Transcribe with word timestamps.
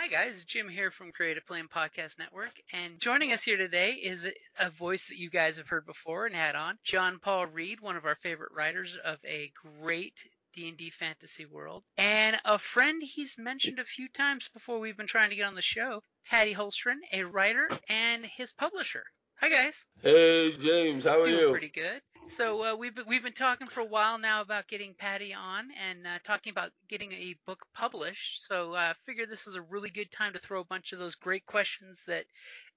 Hi 0.00 0.06
guys, 0.06 0.44
Jim 0.44 0.70
here 0.70 0.90
from 0.90 1.12
Creative 1.12 1.44
Playing 1.44 1.68
Podcast 1.68 2.18
Network, 2.18 2.52
and 2.72 2.98
joining 2.98 3.34
us 3.34 3.42
here 3.42 3.58
today 3.58 3.90
is 3.90 4.26
a, 4.58 4.70
voice 4.70 5.08
that 5.08 5.18
you 5.18 5.28
guys 5.28 5.58
have 5.58 5.68
heard 5.68 5.84
before 5.84 6.24
and 6.24 6.34
had 6.34 6.54
on, 6.54 6.78
John 6.82 7.18
Paul 7.18 7.44
Reed, 7.44 7.82
one 7.82 7.98
of 7.98 8.06
our 8.06 8.14
favorite 8.14 8.52
writers 8.56 8.96
of 8.96 9.18
a 9.26 9.52
great 9.82 10.14
D&D 10.54 10.88
fantasy 10.88 11.44
world, 11.44 11.84
and 11.98 12.40
a 12.46 12.58
friend 12.58 13.02
he's 13.04 13.36
mentioned 13.38 13.78
a 13.78 13.84
few 13.84 14.08
times 14.08 14.48
before 14.54 14.78
we've 14.80 14.96
been 14.96 15.06
trying 15.06 15.28
to 15.28 15.36
get 15.36 15.46
on 15.46 15.54
the 15.54 15.60
show, 15.60 16.02
Patty 16.30 16.54
Holstron, 16.54 16.96
a 17.12 17.24
writer 17.24 17.68
and 17.90 18.24
his 18.24 18.52
publisher. 18.52 19.04
Hi 19.42 19.50
guys. 19.50 19.84
Hey 20.02 20.52
James, 20.52 21.04
how 21.04 21.20
are 21.20 21.24
Doing 21.26 21.40
you? 21.40 21.50
pretty 21.50 21.68
good. 21.68 22.00
So 22.24 22.62
uh, 22.62 22.76
we've 22.76 22.94
been, 22.94 23.06
we've 23.08 23.22
been 23.22 23.32
talking 23.32 23.66
for 23.66 23.80
a 23.80 23.84
while 23.86 24.18
now 24.18 24.40
about 24.40 24.68
getting 24.68 24.94
Patty 24.94 25.34
on 25.34 25.68
and 25.72 26.06
uh, 26.06 26.18
talking 26.22 26.50
about 26.52 26.70
getting 26.88 27.12
a 27.12 27.34
book 27.46 27.64
published. 27.74 28.46
So 28.46 28.74
I 28.74 28.90
uh, 28.90 28.94
figure 29.04 29.26
this 29.26 29.46
is 29.46 29.56
a 29.56 29.62
really 29.62 29.90
good 29.90 30.10
time 30.10 30.32
to 30.34 30.38
throw 30.38 30.60
a 30.60 30.64
bunch 30.64 30.92
of 30.92 30.98
those 30.98 31.14
great 31.14 31.44
questions 31.46 32.00
that 32.06 32.24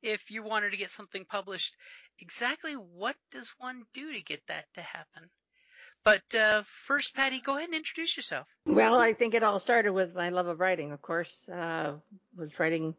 if 0.01 0.31
you 0.31 0.43
wanted 0.43 0.71
to 0.71 0.77
get 0.77 0.89
something 0.89 1.25
published, 1.25 1.75
exactly 2.19 2.73
what 2.73 3.15
does 3.31 3.53
one 3.57 3.83
do 3.93 4.13
to 4.13 4.21
get 4.21 4.41
that 4.47 4.65
to 4.75 4.81
happen? 4.81 5.29
But 6.03 6.35
uh, 6.35 6.63
first, 6.65 7.15
Patty, 7.15 7.39
go 7.39 7.55
ahead 7.55 7.69
and 7.69 7.75
introduce 7.75 8.17
yourself. 8.17 8.47
Well, 8.65 8.99
I 8.99 9.13
think 9.13 9.33
it 9.33 9.43
all 9.43 9.59
started 9.59 9.93
with 9.93 10.13
my 10.13 10.29
love 10.29 10.47
of 10.47 10.59
writing, 10.59 10.91
of 10.91 11.01
course. 11.01 11.47
Uh, 11.47 11.93
was 12.35 12.59
writing 12.59 12.93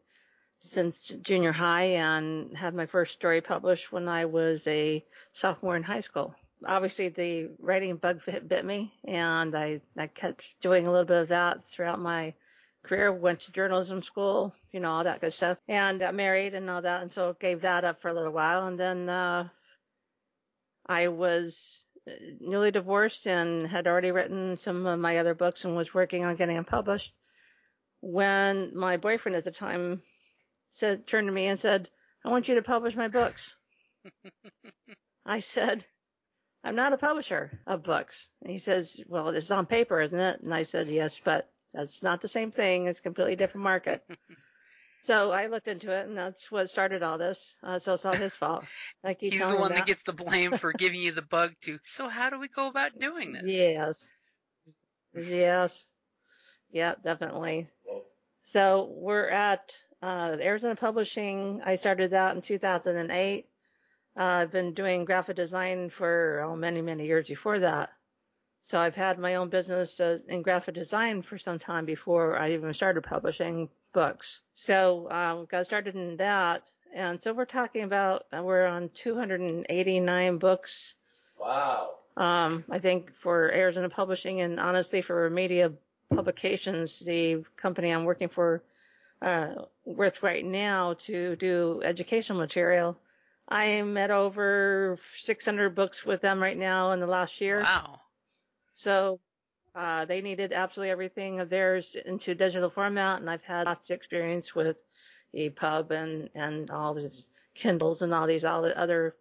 since 0.65 0.97
junior 0.97 1.53
high 1.53 1.97
and 1.97 2.57
had 2.57 2.75
my 2.75 2.87
first 2.87 3.13
story 3.13 3.41
published 3.41 3.93
when 3.93 4.09
I 4.09 4.25
was 4.25 4.67
a 4.67 5.05
sophomore 5.33 5.77
in 5.77 5.83
high 5.83 6.01
school. 6.01 6.35
Obviously, 6.67 7.11
the 7.11 7.51
writing 7.59 7.97
bug 7.97 8.23
bit 8.25 8.65
me, 8.65 8.93
and 9.05 9.55
I, 9.55 9.83
I 9.97 10.07
kept 10.07 10.43
doing 10.63 10.87
a 10.87 10.91
little 10.91 11.05
bit 11.05 11.19
of 11.19 11.29
that 11.29 11.67
throughout 11.67 12.01
my 12.01 12.33
career. 12.83 13.13
Went 13.13 13.41
to 13.41 13.53
journalism 13.53 14.03
school, 14.03 14.55
you 14.73 14.81
know, 14.81 14.89
all 14.89 15.05
that 15.05 15.21
good 15.21 15.35
stuff, 15.35 15.59
and 15.69 16.01
got 16.01 16.15
married 16.15 16.55
and 16.55 16.71
all 16.71 16.81
that, 16.81 17.03
and 17.03 17.13
so 17.13 17.37
gave 17.39 17.61
that 17.61 17.85
up 17.85 18.01
for 18.01 18.09
a 18.09 18.15
little 18.15 18.33
while. 18.33 18.67
And 18.67 18.81
then 18.81 19.09
uh, 19.11 19.49
I 20.87 21.09
was 21.09 21.83
newly 22.41 22.71
divorced 22.71 23.27
and 23.27 23.67
had 23.67 23.87
already 23.87 24.11
written 24.11 24.59
some 24.59 24.87
of 24.87 24.99
my 24.99 25.19
other 25.19 25.35
books 25.35 25.65
and 25.65 25.77
was 25.77 25.93
working 25.93 26.25
on 26.25 26.37
getting 26.37 26.57
them 26.57 26.65
published. 26.65 27.13
When 28.01 28.77
my 28.77 28.97
boyfriend 28.97 29.37
at 29.37 29.45
the 29.45 29.51
time 29.51 30.03
said, 30.75 31.07
turned 31.07 31.29
to 31.29 31.33
me 31.33 31.47
and 31.47 31.59
said, 31.59 31.89
I 32.25 32.29
want 32.29 32.49
you 32.49 32.57
to 32.57 32.63
publish 32.63 32.97
my 32.97 33.09
books. 33.09 33.55
I 35.27 35.41
said, 35.41 35.85
I'm 36.65 36.75
not 36.75 36.93
a 36.93 36.99
publisher 36.99 37.61
of 37.67 37.83
books. 37.83 38.29
And 38.43 38.51
he 38.51 38.59
says, 38.59 39.01
well, 39.07 39.29
it's 39.29 39.51
on 39.51 39.67
paper, 39.67 40.01
isn't 40.01 40.19
it? 40.19 40.41
And 40.41 40.53
I 40.53 40.65
said, 40.65 40.89
yes, 40.89 41.21
but 41.23 41.49
that's 41.73 42.03
not 42.03 42.21
the 42.21 42.29
same 42.29 42.51
thing. 42.51 42.87
It's 42.87 42.99
a 42.99 43.03
completely 43.03 43.37
different 43.37 43.65
market. 43.65 44.03
so 45.03 45.31
I 45.31 45.47
looked 45.47 45.69
into 45.69 45.93
it 45.93 46.09
and 46.09 46.19
that's 46.19 46.51
what 46.51 46.69
started 46.69 47.03
all 47.03 47.19
this. 47.19 47.55
Uh, 47.63 47.79
so 47.79 47.95
it's 47.95 48.05
all 48.05 48.15
his 48.15 48.35
fault. 48.35 48.65
Like 49.05 49.21
he's 49.21 49.39
the 49.39 49.57
one 49.57 49.75
that 49.75 49.87
gets 49.87 50.03
the 50.03 50.13
blame 50.13 50.53
for 50.53 50.73
giving 50.79 51.01
you 51.01 51.13
the 51.13 51.23
bug 51.23 51.53
to. 51.63 51.79
So 51.83 52.09
how 52.09 52.31
do 52.31 52.39
we 52.41 52.49
go 52.49 52.67
about 52.67 52.99
doing 52.99 53.33
this? 53.33 53.45
Yes. 53.47 54.05
Yes. 55.15 55.87
Yeah, 56.73 56.95
definitely. 57.05 57.69
So 58.45 58.91
we're 58.91 59.29
at 59.29 59.73
uh, 60.03 60.37
Arizona 60.41 60.77
Publishing, 60.77 61.61
I 61.65 61.77
started 61.77 62.11
that 62.11 62.35
in 62.37 62.43
2008. 62.43 63.47
Uh, 64.17 64.23
I've 64.23 64.53
been 64.53 64.75
doing 64.75 65.05
graphic 65.05 65.37
design 65.37 65.91
for 65.91 66.43
oh, 66.47 66.57
many, 66.57 66.83
many 66.83 67.07
years 67.07 67.29
before 67.29 67.59
that. 67.61 67.91
So 68.63 68.81
I've 68.81 68.95
had 68.95 69.19
my 69.19 69.35
own 69.35 69.51
business 69.51 70.01
uh, 70.01 70.19
in 70.29 70.43
graphic 70.43 70.75
design 70.75 71.21
for 71.23 71.37
some 71.37 71.59
time 71.59 71.85
before 71.85 72.39
I 72.39 72.53
even 72.53 72.73
started 72.73 73.03
publishing 73.05 73.69
books. 73.93 74.41
So 74.55 75.09
um, 75.11 75.47
got 75.51 75.67
started 75.67 75.95
in 75.95 76.17
that, 76.17 76.63
and 76.95 77.23
so 77.23 77.35
we're 77.35 77.45
talking 77.45 77.83
about 77.83 78.25
uh, 78.35 78.43
we're 78.43 78.65
on 78.67 78.89
289 78.95 80.39
books. 80.39 80.95
Wow. 81.39 81.91
Um, 82.17 82.65
I 82.71 82.79
think 82.79 83.13
for 83.15 83.53
Arizona 83.53 83.91
Publishing 83.91 84.41
and 84.41 84.61
honestly 84.61 85.03
for 85.03 85.29
Media 85.29 85.73
Publications, 86.15 87.01
the 87.01 87.45
company 87.57 87.91
I'm 87.91 88.05
working 88.05 88.29
for, 88.29 88.63
uh, 89.25 89.65
with 89.85 90.23
right 90.23 90.45
now 90.45 90.95
to 90.95 91.35
do 91.37 91.81
educational 91.83 92.39
material. 92.39 92.97
I'm 93.49 93.97
at 93.97 94.11
over 94.11 94.99
600 95.21 95.75
books 95.75 96.05
with 96.05 96.21
them 96.21 96.43
right 96.43 96.57
now 96.57 96.93
in 96.93 97.01
the 97.01 97.07
last 97.07 97.41
year. 97.41 97.61
Wow. 97.61 98.01
So 98.75 99.21
uh, 99.75 100.05
they 100.05 100.21
needed 100.21 100.53
absolutely 100.53 100.91
everything 100.91 101.41
of 101.41 101.49
theirs 101.49 101.97
into 102.07 102.35
digital 102.35 102.71
format, 102.71 103.21
and 103.21 103.31
I've 103.31 103.43
had 103.43 103.67
lots 103.67 103.91
of 103.91 103.97
experience 103.97 104.55
with 104.55 104.77
EPUB 105.35 105.91
and 105.91 106.31
and 106.35 106.71
all 106.71 106.95
these 106.95 107.29
Kindles 107.55 108.03
and 108.03 108.15
all 108.15 108.27
these 108.27 108.45
all 108.45 108.63
the 108.63 108.79
other 108.79 109.17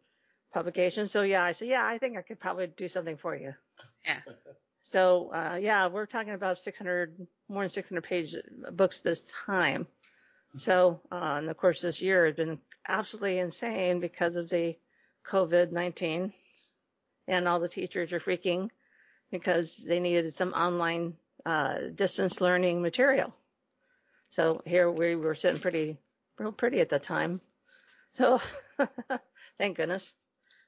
publications. 0.53 1.11
So 1.11 1.23
yeah, 1.23 1.43
I 1.43 1.53
said, 1.53 1.69
yeah, 1.69 1.85
I 1.85 1.97
think 1.97 2.17
I 2.17 2.21
could 2.21 2.39
probably 2.39 2.67
do 2.67 2.87
something 2.87 3.17
for 3.17 3.35
you. 3.35 3.53
Yeah. 4.05 4.19
So 4.83 5.31
uh, 5.33 5.57
yeah, 5.61 5.87
we're 5.87 6.05
talking 6.05 6.33
about 6.33 6.59
600, 6.59 7.27
more 7.53 7.63
than 7.63 7.69
600 7.69 8.03
page 8.03 8.35
books 8.71 8.99
this 8.99 9.21
time. 9.45 9.87
So, 10.57 10.99
uh, 11.11 11.35
and 11.37 11.49
of 11.49 11.57
course 11.57 11.81
this 11.81 12.01
year 12.01 12.25
has 12.25 12.35
been 12.35 12.59
absolutely 12.87 13.39
insane 13.39 13.99
because 13.99 14.35
of 14.35 14.49
the 14.49 14.75
COVID-19 15.27 16.33
and 17.27 17.47
all 17.47 17.59
the 17.59 17.69
teachers 17.69 18.11
are 18.11 18.19
freaking 18.19 18.69
because 19.31 19.77
they 19.77 19.99
needed 19.99 20.35
some 20.35 20.53
online, 20.53 21.15
uh, 21.45 21.75
distance 21.95 22.39
learning 22.41 22.81
material. 22.81 23.33
So 24.29 24.61
here 24.65 24.91
we 24.91 25.15
were 25.15 25.35
sitting 25.35 25.61
pretty, 25.61 25.97
real 26.37 26.51
pretty 26.51 26.81
at 26.81 26.89
the 26.89 26.99
time. 26.99 27.41
So 28.11 28.39
thank 29.57 29.77
goodness. 29.77 30.13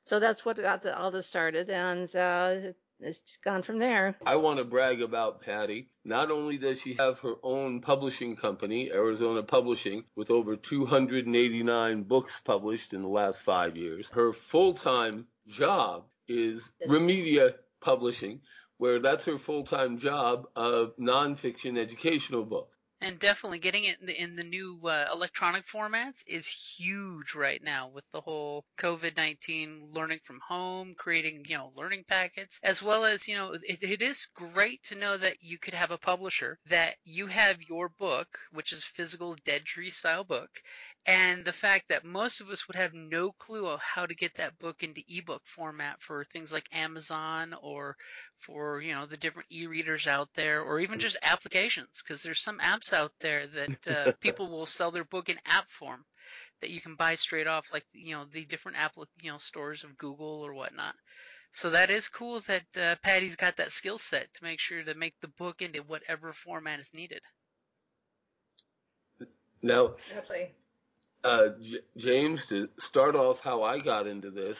So 0.05 0.19
that's 0.19 0.45
what 0.45 0.57
got 0.57 0.83
the, 0.83 0.97
all 0.97 1.11
this 1.11 1.27
started 1.27 1.69
and, 1.69 2.13
uh, 2.15 2.55
it's 2.99 3.37
gone 3.43 3.63
from 3.63 3.79
there. 3.79 4.15
I 4.25 4.35
want 4.37 4.59
to 4.59 4.63
brag 4.63 5.01
about 5.01 5.41
Patty. 5.41 5.89
Not 6.03 6.31
only 6.31 6.57
does 6.57 6.79
she 6.79 6.95
have 6.95 7.19
her 7.19 7.35
own 7.43 7.81
publishing 7.81 8.35
company, 8.35 8.91
Arizona 8.91 9.43
Publishing, 9.43 10.03
with 10.15 10.31
over 10.31 10.55
289 10.55 12.03
books 12.03 12.39
published 12.43 12.93
in 12.93 13.01
the 13.01 13.07
last 13.07 13.41
five 13.41 13.75
years, 13.75 14.09
her 14.13 14.33
full-time 14.33 15.27
job 15.47 16.05
is 16.27 16.69
Remedia 16.87 17.55
Publishing, 17.81 18.41
where 18.77 18.99
that's 18.99 19.25
her 19.25 19.37
full-time 19.37 19.97
job 19.97 20.47
of 20.55 20.95
nonfiction 20.97 21.77
educational 21.77 22.45
books. 22.45 22.74
And 23.05 23.19
definitely 23.19 23.59
getting 23.59 23.83
it 23.83 23.99
in 23.99 24.07
the, 24.07 24.19
in 24.19 24.35
the 24.35 24.43
new 24.43 24.79
uh, 24.83 25.07
electronic 25.13 25.63
formats 25.67 26.23
is 26.25 26.47
huge 26.47 27.35
right 27.35 27.61
now 27.63 27.87
with 27.87 28.03
the 28.11 28.19
whole 28.19 28.65
COVID-19 28.79 29.95
learning 29.95 30.21
from 30.23 30.39
home, 30.39 30.95
creating, 30.97 31.45
you 31.47 31.55
know, 31.55 31.71
learning 31.75 32.05
packets, 32.07 32.59
as 32.63 32.81
well 32.81 33.05
as, 33.05 33.27
you 33.27 33.35
know, 33.35 33.53
it, 33.61 33.83
it 33.83 34.01
is 34.01 34.25
great 34.33 34.81
to 34.85 34.95
know 34.95 35.17
that 35.17 35.37
you 35.43 35.59
could 35.59 35.75
have 35.75 35.91
a 35.91 35.99
publisher 35.99 36.57
that 36.65 36.95
you 37.03 37.27
have 37.27 37.61
your 37.69 37.89
book, 37.89 38.39
which 38.51 38.73
is 38.73 38.83
physical 38.83 39.35
dead 39.45 39.65
tree 39.65 39.91
style 39.91 40.23
book, 40.23 40.49
and 41.05 41.45
the 41.45 41.53
fact 41.53 41.89
that 41.89 42.03
most 42.03 42.41
of 42.41 42.49
us 42.49 42.67
would 42.67 42.75
have 42.75 42.93
no 42.93 43.31
clue 43.33 43.67
of 43.67 43.79
how 43.79 44.05
to 44.05 44.15
get 44.15 44.33
that 44.35 44.57
book 44.57 44.81
into 44.81 45.03
ebook 45.07 45.41
format 45.45 46.01
for 46.01 46.23
things 46.23 46.51
like 46.51 46.67
Amazon 46.75 47.55
or 47.61 47.95
for 48.39 48.81
you 48.81 48.93
know 48.93 49.05
the 49.05 49.17
different 49.17 49.47
e-readers 49.51 50.07
out 50.07 50.29
there 50.35 50.61
or 50.61 50.79
even 50.79 50.97
just 50.99 51.17
applications 51.21 52.01
because 52.01 52.23
there's 52.23 52.41
some 52.41 52.59
apps 52.59 52.93
out 52.93 53.11
there 53.19 53.45
that 53.47 53.87
uh, 53.87 54.11
people 54.19 54.49
will 54.49 54.65
sell 54.65 54.91
their 54.91 55.03
book 55.05 55.29
in 55.29 55.37
app 55.45 55.69
form 55.69 56.03
that 56.61 56.71
you 56.71 56.81
can 56.81 56.95
buy 56.95 57.15
straight 57.15 57.47
off 57.47 57.71
like 57.71 57.85
you 57.93 58.15
know 58.15 58.25
the 58.31 58.45
different 58.45 58.77
apple 58.79 59.05
you 59.21 59.31
know 59.31 59.37
stores 59.37 59.83
of 59.83 59.97
Google 59.97 60.45
or 60.45 60.53
whatnot. 60.53 60.95
So 61.51 61.69
that 61.69 61.89
is 61.89 62.09
cool 62.09 62.41
that 62.41 62.65
uh, 62.77 62.95
Patty's 63.01 63.37
got 63.37 63.57
that 63.57 63.71
skill 63.71 63.97
set 63.97 64.27
to 64.33 64.43
make 64.43 64.59
sure 64.59 64.83
to 64.83 64.93
make 64.93 65.15
the 65.21 65.29
book 65.29 65.61
into 65.61 65.83
whatever 65.83 66.33
format 66.33 66.81
is 66.81 66.93
needed. 66.93 67.21
No. 69.61 69.95
Absolutely. 70.13 70.53
Uh, 71.25 71.49
J- 71.61 71.79
James, 71.97 72.45
to 72.47 72.69
start 72.79 73.15
off 73.15 73.41
how 73.41 73.63
I 73.63 73.79
got 73.79 74.07
into 74.07 74.31
this 74.31 74.59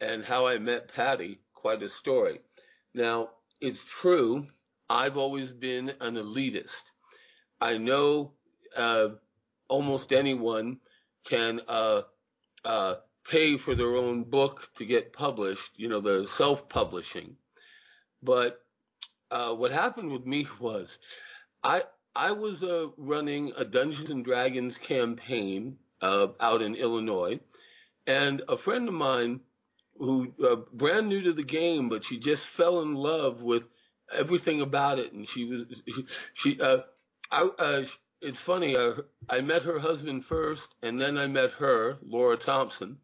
and 0.00 0.24
how 0.24 0.46
I 0.46 0.58
met 0.58 0.92
Patty, 0.92 1.40
quite 1.54 1.82
a 1.82 1.88
story. 1.88 2.40
Now, 2.94 3.30
it's 3.60 3.84
true, 3.84 4.48
I've 4.90 5.16
always 5.16 5.52
been 5.52 5.90
an 6.00 6.16
elitist. 6.16 6.90
I 7.60 7.78
know 7.78 8.32
uh, 8.76 9.10
almost 9.68 10.12
anyone 10.12 10.80
can 11.24 11.60
uh, 11.68 12.02
uh, 12.64 12.96
pay 13.28 13.56
for 13.58 13.74
their 13.76 13.96
own 13.96 14.24
book 14.24 14.68
to 14.76 14.86
get 14.86 15.12
published, 15.12 15.72
you 15.78 15.88
know, 15.88 16.00
the 16.00 16.26
self 16.26 16.68
publishing. 16.68 17.36
But 18.22 18.60
uh, 19.30 19.54
what 19.54 19.72
happened 19.72 20.12
with 20.12 20.26
me 20.26 20.46
was 20.60 20.98
I, 21.64 21.84
I 22.14 22.32
was 22.32 22.62
uh, 22.64 22.88
running 22.98 23.52
a 23.56 23.64
Dungeons 23.64 24.10
and 24.10 24.24
Dragons 24.24 24.78
campaign 24.78 25.78
uh, 26.02 26.28
out 26.40 26.60
in 26.62 26.74
Illinois, 26.74 27.40
and 28.06 28.42
a 28.48 28.56
friend 28.56 28.88
of 28.88 28.94
mine 28.94 29.40
who 29.98 30.32
uh, 30.44 30.56
brand 30.72 31.08
new 31.08 31.22
to 31.22 31.32
the 31.32 31.42
game, 31.44 31.88
but 31.88 32.04
she 32.04 32.18
just 32.18 32.46
fell 32.46 32.80
in 32.82 32.94
love 32.94 33.42
with 33.42 33.66
everything 34.12 34.60
about 34.60 34.98
it, 34.98 35.12
and 35.12 35.26
she 35.26 35.44
was 35.44 35.64
she 36.34 36.60
uh, 36.60 36.78
I 37.30 37.42
uh, 37.58 37.84
it's 38.20 38.40
funny 38.40 38.76
uh, 38.76 38.94
I 39.28 39.40
met 39.40 39.62
her 39.62 39.78
husband 39.78 40.24
first, 40.24 40.74
and 40.82 41.00
then 41.00 41.16
I 41.16 41.26
met 41.26 41.52
her 41.52 41.98
Laura 42.04 42.36
Thompson, 42.36 42.98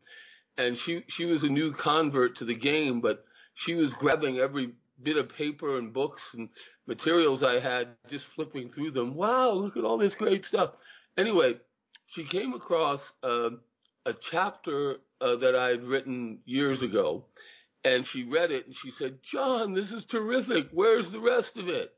and 0.56 0.76
she 0.76 1.04
she 1.08 1.24
was 1.24 1.44
a 1.44 1.48
new 1.48 1.72
convert 1.72 2.36
to 2.36 2.44
the 2.44 2.54
game, 2.54 3.00
but 3.00 3.24
she 3.54 3.74
was 3.74 3.92
grabbing 3.94 4.38
every 4.38 4.72
bit 5.02 5.16
of 5.16 5.28
paper 5.28 5.78
and 5.78 5.92
books 5.92 6.34
and 6.34 6.48
materials 6.86 7.42
I 7.42 7.60
had, 7.60 7.88
just 8.08 8.26
flipping 8.26 8.68
through 8.68 8.92
them. 8.92 9.14
Wow, 9.14 9.50
look 9.52 9.76
at 9.76 9.84
all 9.84 9.98
this 9.98 10.14
great 10.14 10.44
stuff. 10.44 10.76
Anyway, 11.16 11.56
she 12.08 12.24
came 12.24 12.54
across 12.54 13.12
uh, 13.22 13.50
a 14.06 14.14
chapter 14.14 14.96
uh, 15.20 15.36
that 15.36 15.54
I 15.54 15.68
had 15.68 15.84
written 15.84 16.40
years 16.46 16.82
ago, 16.82 17.26
and 17.84 18.04
she 18.06 18.24
read 18.24 18.50
it 18.50 18.66
and 18.66 18.74
she 18.74 18.90
said, 18.90 19.22
"John, 19.22 19.74
this 19.74 19.92
is 19.92 20.04
terrific. 20.06 20.68
Where's 20.72 21.10
the 21.10 21.20
rest 21.20 21.58
of 21.58 21.68
it?" 21.68 21.92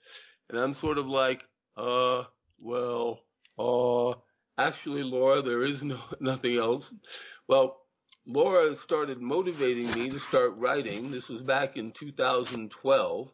And 0.49 0.59
I'm 0.59 0.75
sort 0.75 0.99
of 0.99 1.07
like, 1.07 1.45
"Uh, 1.77 2.25
well, 2.59 3.23
uh, 3.59 4.19
actually, 4.59 5.05
Laura, 5.05 5.43
there 5.43 5.63
is 5.63 5.83
no 5.85 6.01
nothing 6.21 6.57
else." 6.57 6.93
Well, 7.47 7.81
Laura 8.27 8.75
started 8.75 9.21
motivating 9.21 9.93
me 9.93 10.11
to 10.11 10.19
start 10.19 10.57
writing. 10.57 11.11
This 11.11 11.29
was 11.29 11.41
back 11.43 11.77
in 11.77 11.93
2012. 11.93 13.31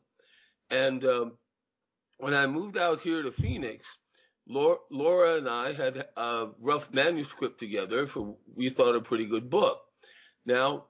And 0.70 1.04
um, 1.04 1.32
when 2.18 2.34
I 2.34 2.46
moved 2.46 2.76
out 2.76 3.00
here 3.00 3.22
to 3.22 3.32
Phoenix, 3.32 3.98
Laura, 4.48 5.36
and 5.36 5.48
I 5.48 5.72
had 5.72 6.06
a 6.16 6.48
rough 6.60 6.92
manuscript 6.92 7.58
together 7.58 8.06
for 8.06 8.36
we 8.54 8.70
thought 8.70 8.94
a 8.94 9.00
pretty 9.00 9.26
good 9.26 9.50
book. 9.50 9.80
Now, 10.44 10.84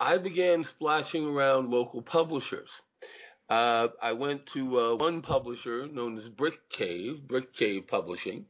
I 0.00 0.18
began 0.18 0.64
splashing 0.64 1.26
around 1.26 1.70
local 1.70 2.02
publishers. 2.02 2.70
Uh, 3.48 3.88
I 4.00 4.12
went 4.12 4.46
to 4.46 4.80
uh, 4.80 4.94
one 4.96 5.22
publisher 5.22 5.86
known 5.86 6.16
as 6.16 6.28
Brick 6.28 6.68
Cave, 6.70 7.22
Brick 7.26 7.52
Cave 7.52 7.86
Publishing, 7.86 8.46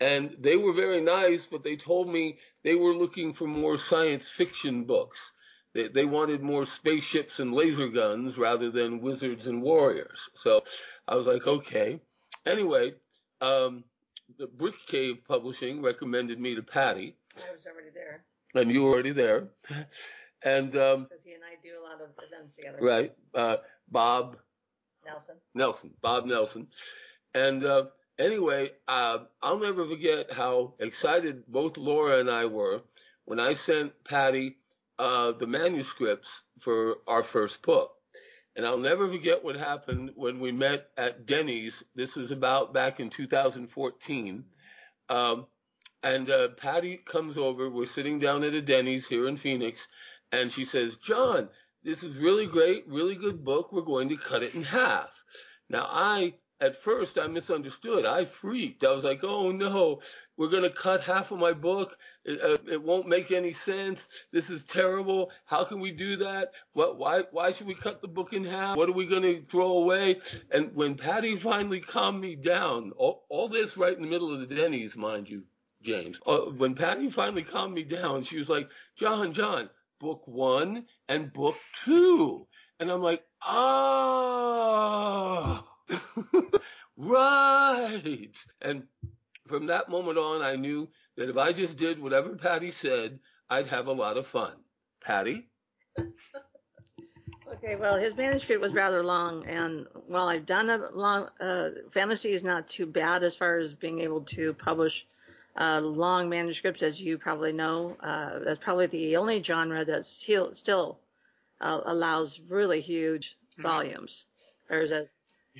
and 0.00 0.36
they 0.38 0.56
were 0.56 0.72
very 0.72 1.00
nice, 1.00 1.44
but 1.44 1.64
they 1.64 1.76
told 1.76 2.08
me 2.08 2.38
they 2.64 2.74
were 2.74 2.94
looking 2.94 3.34
for 3.34 3.46
more 3.46 3.76
science 3.76 4.28
fiction 4.28 4.84
books. 4.84 5.32
They, 5.74 5.88
they 5.88 6.04
wanted 6.04 6.42
more 6.42 6.66
spaceships 6.66 7.40
and 7.40 7.52
laser 7.52 7.88
guns 7.88 8.38
rather 8.38 8.70
than 8.70 9.00
wizards 9.00 9.46
and 9.46 9.62
warriors. 9.62 10.30
So 10.34 10.62
I 11.06 11.16
was 11.16 11.26
like, 11.26 11.46
okay. 11.46 12.00
Anyway, 12.46 12.94
um, 13.40 13.84
the 14.38 14.46
Brick 14.46 14.74
Cave 14.86 15.18
Publishing 15.26 15.82
recommended 15.82 16.38
me 16.38 16.54
to 16.54 16.62
Patty, 16.62 17.16
I 17.36 17.54
was 17.54 17.66
already 17.66 17.90
there 17.94 18.24
and 18.54 18.70
you 18.70 18.82
were 18.82 18.92
already 18.92 19.12
there. 19.12 19.48
And 20.44 20.76
um, 20.76 21.08
because 21.10 21.24
he 21.24 21.32
and 21.32 21.42
I 21.42 21.56
do 21.64 21.70
a 21.80 21.82
lot 21.82 22.00
of 22.00 22.10
events 22.24 22.54
together. 22.54 22.78
right, 22.80 23.12
uh, 23.34 23.56
Bob 23.90 24.36
Nelson. 25.04 25.34
Nelson, 25.52 25.90
Bob 26.00 26.26
Nelson. 26.26 26.68
And 27.34 27.64
uh, 27.64 27.86
anyway, 28.20 28.70
uh, 28.86 29.18
I'll 29.42 29.58
never 29.58 29.84
forget 29.84 30.32
how 30.32 30.74
excited 30.78 31.42
both 31.48 31.76
Laura 31.76 32.20
and 32.20 32.30
I 32.30 32.44
were 32.44 32.82
when 33.24 33.40
I 33.40 33.54
sent 33.54 33.92
Patty 34.04 34.58
uh, 35.00 35.32
the 35.32 35.46
manuscripts 35.48 36.44
for 36.60 36.98
our 37.08 37.24
first 37.24 37.60
book. 37.62 37.97
And 38.58 38.66
I'll 38.66 38.76
never 38.76 39.08
forget 39.08 39.44
what 39.44 39.54
happened 39.54 40.10
when 40.16 40.40
we 40.40 40.50
met 40.50 40.88
at 40.96 41.26
Denny's. 41.26 41.84
This 41.94 42.16
was 42.16 42.32
about 42.32 42.74
back 42.74 42.98
in 42.98 43.08
2014. 43.08 44.44
Um, 45.08 45.46
and 46.02 46.28
uh, 46.28 46.48
Patty 46.56 46.96
comes 46.96 47.38
over. 47.38 47.70
We're 47.70 47.86
sitting 47.86 48.18
down 48.18 48.42
at 48.42 48.54
a 48.54 48.60
Denny's 48.60 49.06
here 49.06 49.28
in 49.28 49.36
Phoenix, 49.36 49.86
and 50.32 50.52
she 50.52 50.64
says, 50.64 50.96
"John, 50.96 51.48
this 51.84 52.02
is 52.02 52.16
really 52.16 52.46
great, 52.46 52.84
really 52.88 53.14
good 53.14 53.44
book. 53.44 53.72
We're 53.72 53.82
going 53.82 54.08
to 54.08 54.16
cut 54.16 54.42
it 54.42 54.56
in 54.56 54.64
half." 54.64 55.10
Now, 55.70 55.86
I 55.88 56.34
at 56.60 56.76
first 56.76 57.18
I 57.18 57.26
misunderstood. 57.26 58.04
I 58.04 58.24
freaked. 58.24 58.84
I 58.84 58.92
was 58.92 59.04
like, 59.04 59.22
"Oh 59.22 59.50
no, 59.50 60.00
we're 60.36 60.48
going 60.48 60.62
to 60.62 60.70
cut 60.70 61.00
half 61.00 61.30
of 61.30 61.38
my 61.38 61.52
book. 61.52 61.96
It, 62.24 62.40
uh, 62.42 62.56
it 62.70 62.82
won't 62.82 63.08
make 63.08 63.30
any 63.30 63.52
sense. 63.52 64.08
This 64.32 64.50
is 64.50 64.64
terrible. 64.64 65.30
How 65.44 65.64
can 65.64 65.80
we 65.80 65.90
do 65.90 66.16
that? 66.18 66.52
What? 66.72 66.98
Why? 66.98 67.24
Why 67.30 67.52
should 67.52 67.66
we 67.66 67.74
cut 67.74 68.00
the 68.00 68.08
book 68.08 68.32
in 68.32 68.44
half? 68.44 68.76
What 68.76 68.88
are 68.88 68.92
we 68.92 69.06
going 69.06 69.22
to 69.22 69.42
throw 69.46 69.78
away?" 69.78 70.20
And 70.50 70.74
when 70.74 70.94
Patty 70.96 71.36
finally 71.36 71.80
calmed 71.80 72.20
me 72.20 72.36
down, 72.36 72.92
all, 72.96 73.26
all 73.28 73.48
this 73.48 73.76
right 73.76 73.96
in 73.96 74.02
the 74.02 74.08
middle 74.08 74.32
of 74.32 74.40
the 74.40 74.54
Denny's, 74.54 74.96
mind 74.96 75.28
you. 75.28 75.44
James. 75.82 76.18
Uh, 76.26 76.38
when 76.56 76.74
Patty 76.74 77.08
finally 77.10 77.44
calmed 77.44 77.74
me 77.74 77.84
down, 77.84 78.22
she 78.22 78.36
was 78.36 78.48
like, 78.48 78.70
John, 78.96 79.32
John, 79.32 79.70
book 80.00 80.22
one 80.26 80.86
and 81.08 81.32
book 81.32 81.56
two. 81.84 82.46
And 82.80 82.90
I'm 82.90 83.02
like, 83.02 83.24
ah, 83.42 84.88
right. 86.96 88.36
And 88.62 88.84
from 89.46 89.66
that 89.66 89.88
moment 89.88 90.18
on, 90.18 90.42
I 90.42 90.56
knew 90.56 90.88
that 91.16 91.28
if 91.28 91.36
I 91.36 91.52
just 91.52 91.76
did 91.76 92.00
whatever 92.00 92.36
Patty 92.36 92.72
said, 92.72 93.18
I'd 93.50 93.68
have 93.68 93.86
a 93.86 93.92
lot 93.92 94.16
of 94.16 94.26
fun. 94.26 94.54
Patty? 95.02 95.48
Okay, 97.54 97.76
well, 97.76 97.96
his 97.96 98.14
manuscript 98.14 98.60
was 98.60 98.74
rather 98.74 99.02
long, 99.02 99.46
and 99.46 99.86
while 100.06 100.28
I've 100.28 100.44
done 100.44 100.68
a 100.68 100.90
long, 100.92 101.28
uh, 101.40 101.70
fantasy 101.92 102.32
is 102.32 102.44
not 102.44 102.68
too 102.68 102.84
bad 102.84 103.24
as 103.24 103.34
far 103.34 103.58
as 103.58 103.72
being 103.72 104.00
able 104.00 104.20
to 104.22 104.52
publish 104.52 105.06
uh, 105.56 105.80
long 105.80 106.28
manuscripts, 106.28 106.82
as 106.82 107.00
you 107.00 107.16
probably 107.16 107.52
know. 107.52 107.96
Uh, 108.00 108.40
that's 108.44 108.58
probably 108.58 108.86
the 108.86 109.16
only 109.16 109.42
genre 109.42 109.84
that 109.84 110.04
still 110.04 110.52
still 110.52 110.98
uh, 111.60 111.80
allows 111.86 112.38
really 112.48 112.80
huge 112.80 113.36
volumes. 113.58 114.24
Or 114.70 114.80
is 114.80 114.92
as 114.92 115.14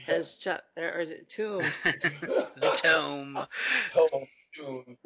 as 0.07 0.33
Chuck, 0.35 0.63
or 0.77 1.01
is 1.01 1.11
it 1.11 1.29
tomb? 1.31 1.63
the 1.85 2.71
tome. 2.83 3.39
Tone, 3.93 4.27
tunes. 4.55 4.99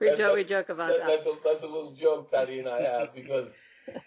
we 0.00 0.16
joke 0.16 0.34
we 0.36 0.44
joke 0.44 0.68
about 0.68 0.88
That- 0.88 0.98
that. 1.00 1.08
that's, 1.08 1.26
a, 1.26 1.34
that's 1.44 1.62
a 1.62 1.66
little 1.66 1.92
joke 1.92 2.30
Patty 2.32 2.58
and 2.60 2.68
I 2.68 2.82
have 2.82 3.14
because. 3.14 3.50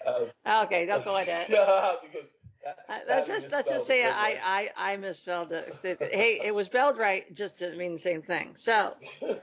Uh, 0.05 0.25
Okay, 0.63 0.85
don't 0.85 1.03
go 1.03 1.17
into 1.17 1.31
it. 1.31 1.47
because 1.49 2.27
Uh, 2.89 2.99
let's 3.07 3.27
just 3.27 3.51
let's 3.51 3.69
just 3.69 3.85
say 3.85 4.03
I, 4.05 4.39
I 4.75 4.93
I 4.93 4.97
misspelled 4.97 5.51
it. 5.51 5.75
Hey, 5.83 6.39
it 6.43 6.53
was 6.55 6.67
spelled 6.67 6.97
right, 6.97 7.33
just 7.35 7.59
didn't 7.59 7.77
mean 7.77 7.93
the 7.93 7.99
same 7.99 8.21
thing. 8.23 8.55
So 8.57 8.93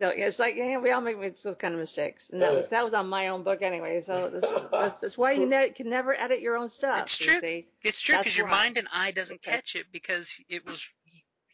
so 0.00 0.08
it's 0.08 0.38
like 0.38 0.56
yeah, 0.56 0.78
we 0.78 0.90
all 0.90 1.00
make 1.00 1.16
those 1.42 1.56
kind 1.56 1.74
of 1.74 1.80
mistakes. 1.80 2.30
And 2.30 2.42
that 2.42 2.52
was 2.54 2.68
that 2.68 2.84
was 2.84 2.94
on 2.94 3.08
my 3.08 3.28
own 3.28 3.42
book 3.42 3.62
anyway. 3.62 4.02
So 4.04 4.30
that's 4.32 4.70
that's, 4.70 5.00
that's 5.00 5.18
why 5.18 5.32
you 5.32 5.46
ne- 5.46 5.70
can 5.70 5.88
never 5.88 6.14
edit 6.18 6.40
your 6.40 6.56
own 6.56 6.68
stuff. 6.68 7.02
It's 7.02 7.20
you 7.20 7.26
true. 7.26 7.40
see. 7.40 7.66
It's 7.82 8.00
true 8.00 8.16
because 8.18 8.36
your 8.36 8.46
mind 8.48 8.76
and 8.76 8.88
eye 8.92 9.12
doesn't 9.12 9.36
Okay. 9.36 9.52
catch 9.52 9.74
it 9.76 9.86
because 9.92 10.40
it 10.48 10.66
was 10.66 10.84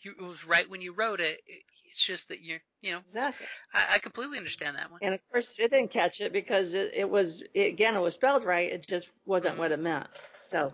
you, 0.02 0.14
it 0.18 0.22
was 0.24 0.44
right 0.46 0.68
when 0.68 0.80
you 0.80 0.92
wrote 0.92 1.20
it. 1.20 1.40
It- 1.46 1.62
It's 1.86 2.00
just 2.06 2.28
that 2.28 2.40
you're 2.42 2.62
you 2.80 2.92
know 2.92 3.00
Exactly. 3.08 3.46
I, 3.74 3.84
I 3.94 3.98
completely 3.98 4.38
understand 4.38 4.76
that 4.76 4.90
one. 4.90 5.00
And 5.02 5.12
of 5.14 5.20
course, 5.30 5.58
it 5.58 5.70
didn't 5.70 5.90
catch 5.92 6.22
it 6.22 6.32
because 6.32 6.72
it, 6.72 6.92
it 6.94 7.08
was 7.10 7.42
it, 7.52 7.66
again 7.74 7.94
it 7.96 8.00
was 8.00 8.14
spelled 8.14 8.44
right. 8.44 8.72
It 8.72 8.86
just 8.86 9.08
wasn't 9.26 9.58
what 9.58 9.72
it 9.72 9.78
meant. 9.78 10.06
So, 10.50 10.70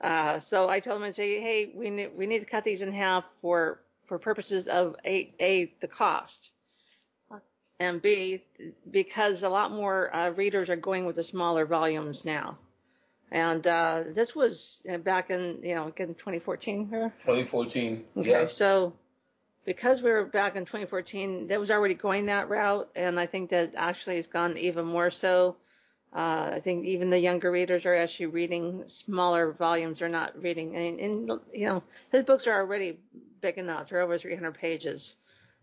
uh, 0.00 0.38
so 0.40 0.68
I 0.70 0.80
told 0.80 0.96
him 0.96 1.02
and 1.04 1.14
say, 1.14 1.38
hey, 1.40 1.70
we 1.74 1.90
need 1.90 2.16
we 2.16 2.26
need 2.26 2.38
to 2.40 2.46
cut 2.46 2.64
these 2.64 2.80
in 2.80 2.92
half 2.92 3.24
for 3.42 3.80
for 4.06 4.18
purposes 4.18 4.68
of 4.68 4.96
a 5.04 5.34
a 5.38 5.72
the 5.82 5.86
cost. 5.88 6.51
And 7.82 8.00
B, 8.00 8.42
because 8.90 9.42
a 9.42 9.48
lot 9.48 9.72
more 9.72 10.14
uh, 10.14 10.30
readers 10.30 10.70
are 10.70 10.76
going 10.76 11.04
with 11.04 11.16
the 11.16 11.24
smaller 11.24 11.66
volumes 11.66 12.24
now. 12.24 12.56
And 13.32 13.66
uh, 13.66 14.04
this 14.14 14.34
was 14.36 14.80
uh, 14.90 14.98
back 14.98 15.30
in, 15.30 15.60
you 15.64 15.74
know, 15.74 15.86
in 15.96 16.14
2014. 16.14 16.88
here? 16.88 17.12
2014. 17.24 18.04
Okay, 18.18 18.30
Yeah. 18.30 18.46
so 18.46 18.92
because 19.64 20.00
we 20.00 20.10
were 20.10 20.24
back 20.24 20.54
in 20.54 20.64
2014, 20.64 21.48
that 21.48 21.58
was 21.58 21.70
already 21.70 21.94
going 21.94 22.26
that 22.26 22.48
route, 22.48 22.88
and 22.94 23.18
I 23.18 23.26
think 23.26 23.50
that 23.50 23.72
actually 23.76 24.16
has 24.16 24.26
gone 24.28 24.56
even 24.58 24.84
more 24.84 25.10
so. 25.10 25.56
Uh, 26.14 26.50
I 26.56 26.60
think 26.62 26.84
even 26.84 27.10
the 27.10 27.18
younger 27.18 27.50
readers 27.50 27.86
are 27.86 27.94
actually 27.94 28.26
reading 28.26 28.84
smaller 28.86 29.52
volumes. 29.52 29.98
They're 29.98 30.08
not 30.08 30.40
reading, 30.40 30.76
and, 30.76 31.00
and 31.00 31.40
you 31.52 31.66
know, 31.66 31.82
his 32.12 32.24
books 32.24 32.46
are 32.46 32.60
already 32.60 33.00
big 33.40 33.56
enough. 33.58 33.88
They're 33.88 34.02
over 34.02 34.18
300 34.18 34.52
pages. 34.54 35.16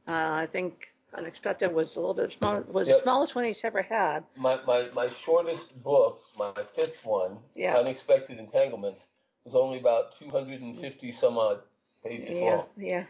Uh, 0.07 0.13
I 0.43 0.47
think 0.51 0.87
Unexpected 1.13 1.73
was 1.73 1.95
a 1.95 1.99
little 1.99 2.13
bit 2.13 2.31
smaller. 2.31 2.61
Was 2.61 2.87
Yep. 2.87 2.97
the 2.97 3.03
smallest 3.03 3.35
one 3.35 3.45
he's 3.45 3.63
ever 3.63 3.81
had. 3.81 4.23
My, 4.35 4.59
my, 4.65 4.89
my 4.93 5.09
shortest 5.09 5.81
book, 5.83 6.21
my 6.37 6.53
fifth 6.75 7.03
one, 7.05 7.39
Yeah. 7.55 7.77
Unexpected 7.77 8.37
Entanglements, 8.37 9.03
was 9.43 9.55
only 9.55 9.79
about 9.79 10.13
250 10.19 11.11
some 11.11 11.37
odd 11.37 11.61
pages 12.03 12.37
Yeah, 12.37 12.55
long. 12.57 12.65
yeah, 12.77 13.05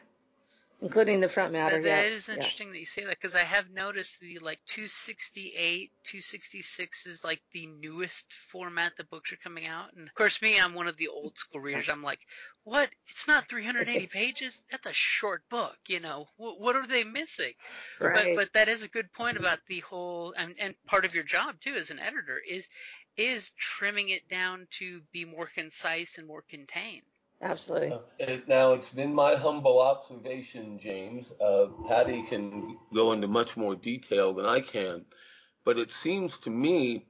including 0.81 1.19
the 1.19 1.27
front 1.27 1.51
matter. 1.51 1.75
That, 1.75 1.83
that 1.83 2.05
yeah, 2.09 2.15
is 2.15 2.29
yeah. 2.29 2.35
interesting 2.35 2.71
that 2.71 2.79
you 2.79 2.85
say 2.85 3.03
that 3.03 3.17
because 3.19 3.35
I 3.35 3.39
have 3.43 3.69
noticed 3.69 4.21
the 4.21 4.39
like 4.39 4.59
268, 4.67 5.91
266 6.03 7.05
is 7.07 7.23
like 7.25 7.41
the 7.51 7.67
newest 7.67 8.31
format 8.33 8.95
the 8.95 9.03
books 9.03 9.33
are 9.33 9.37
coming 9.37 9.67
out. 9.67 9.93
And 9.93 10.07
of 10.07 10.13
course, 10.13 10.41
me, 10.41 10.57
I'm 10.59 10.73
one 10.73 10.87
of 10.87 10.95
the 10.97 11.09
old 11.09 11.37
school 11.37 11.59
readers. 11.59 11.89
I'm 11.89 12.03
like, 12.03 12.19
what? 12.69 12.89
It's 13.07 13.27
not 13.27 13.49
380 13.49 14.07
pages? 14.07 14.65
That's 14.69 14.85
a 14.85 14.93
short 14.93 15.43
book. 15.49 15.77
You 15.87 15.99
know, 15.99 16.27
what, 16.37 16.59
what 16.59 16.75
are 16.75 16.85
they 16.85 17.03
missing? 17.03 17.53
Right. 17.99 18.15
But 18.15 18.35
but 18.35 18.53
that 18.53 18.69
is 18.69 18.83
a 18.83 18.89
good 18.89 19.11
point 19.13 19.37
about 19.37 19.59
the 19.67 19.79
whole 19.79 20.33
and, 20.37 20.55
and 20.59 20.75
part 20.85 21.05
of 21.05 21.15
your 21.15 21.23
job 21.23 21.55
too 21.59 21.73
as 21.73 21.89
an 21.89 21.99
editor 21.99 22.39
is 22.47 22.69
is 23.17 23.51
trimming 23.57 24.09
it 24.09 24.27
down 24.29 24.67
to 24.79 25.01
be 25.11 25.25
more 25.25 25.47
concise 25.47 26.17
and 26.17 26.27
more 26.27 26.43
contained. 26.47 27.03
Absolutely. 27.41 27.91
Uh, 27.91 28.37
now, 28.47 28.73
it's 28.73 28.89
been 28.89 29.13
my 29.13 29.35
humble 29.35 29.79
observation, 29.79 30.77
James. 30.77 31.31
Uh, 31.39 31.67
Patty 31.87 32.23
can 32.23 32.77
go 32.93 33.13
into 33.13 33.27
much 33.27 33.55
more 33.55 33.75
detail 33.75 34.33
than 34.33 34.45
I 34.45 34.59
can, 34.59 35.05
but 35.63 35.77
it 35.77 35.91
seems 35.91 36.37
to 36.39 36.49
me 36.49 37.05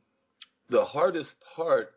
the 0.70 0.86
hardest 0.86 1.34
part 1.56 1.96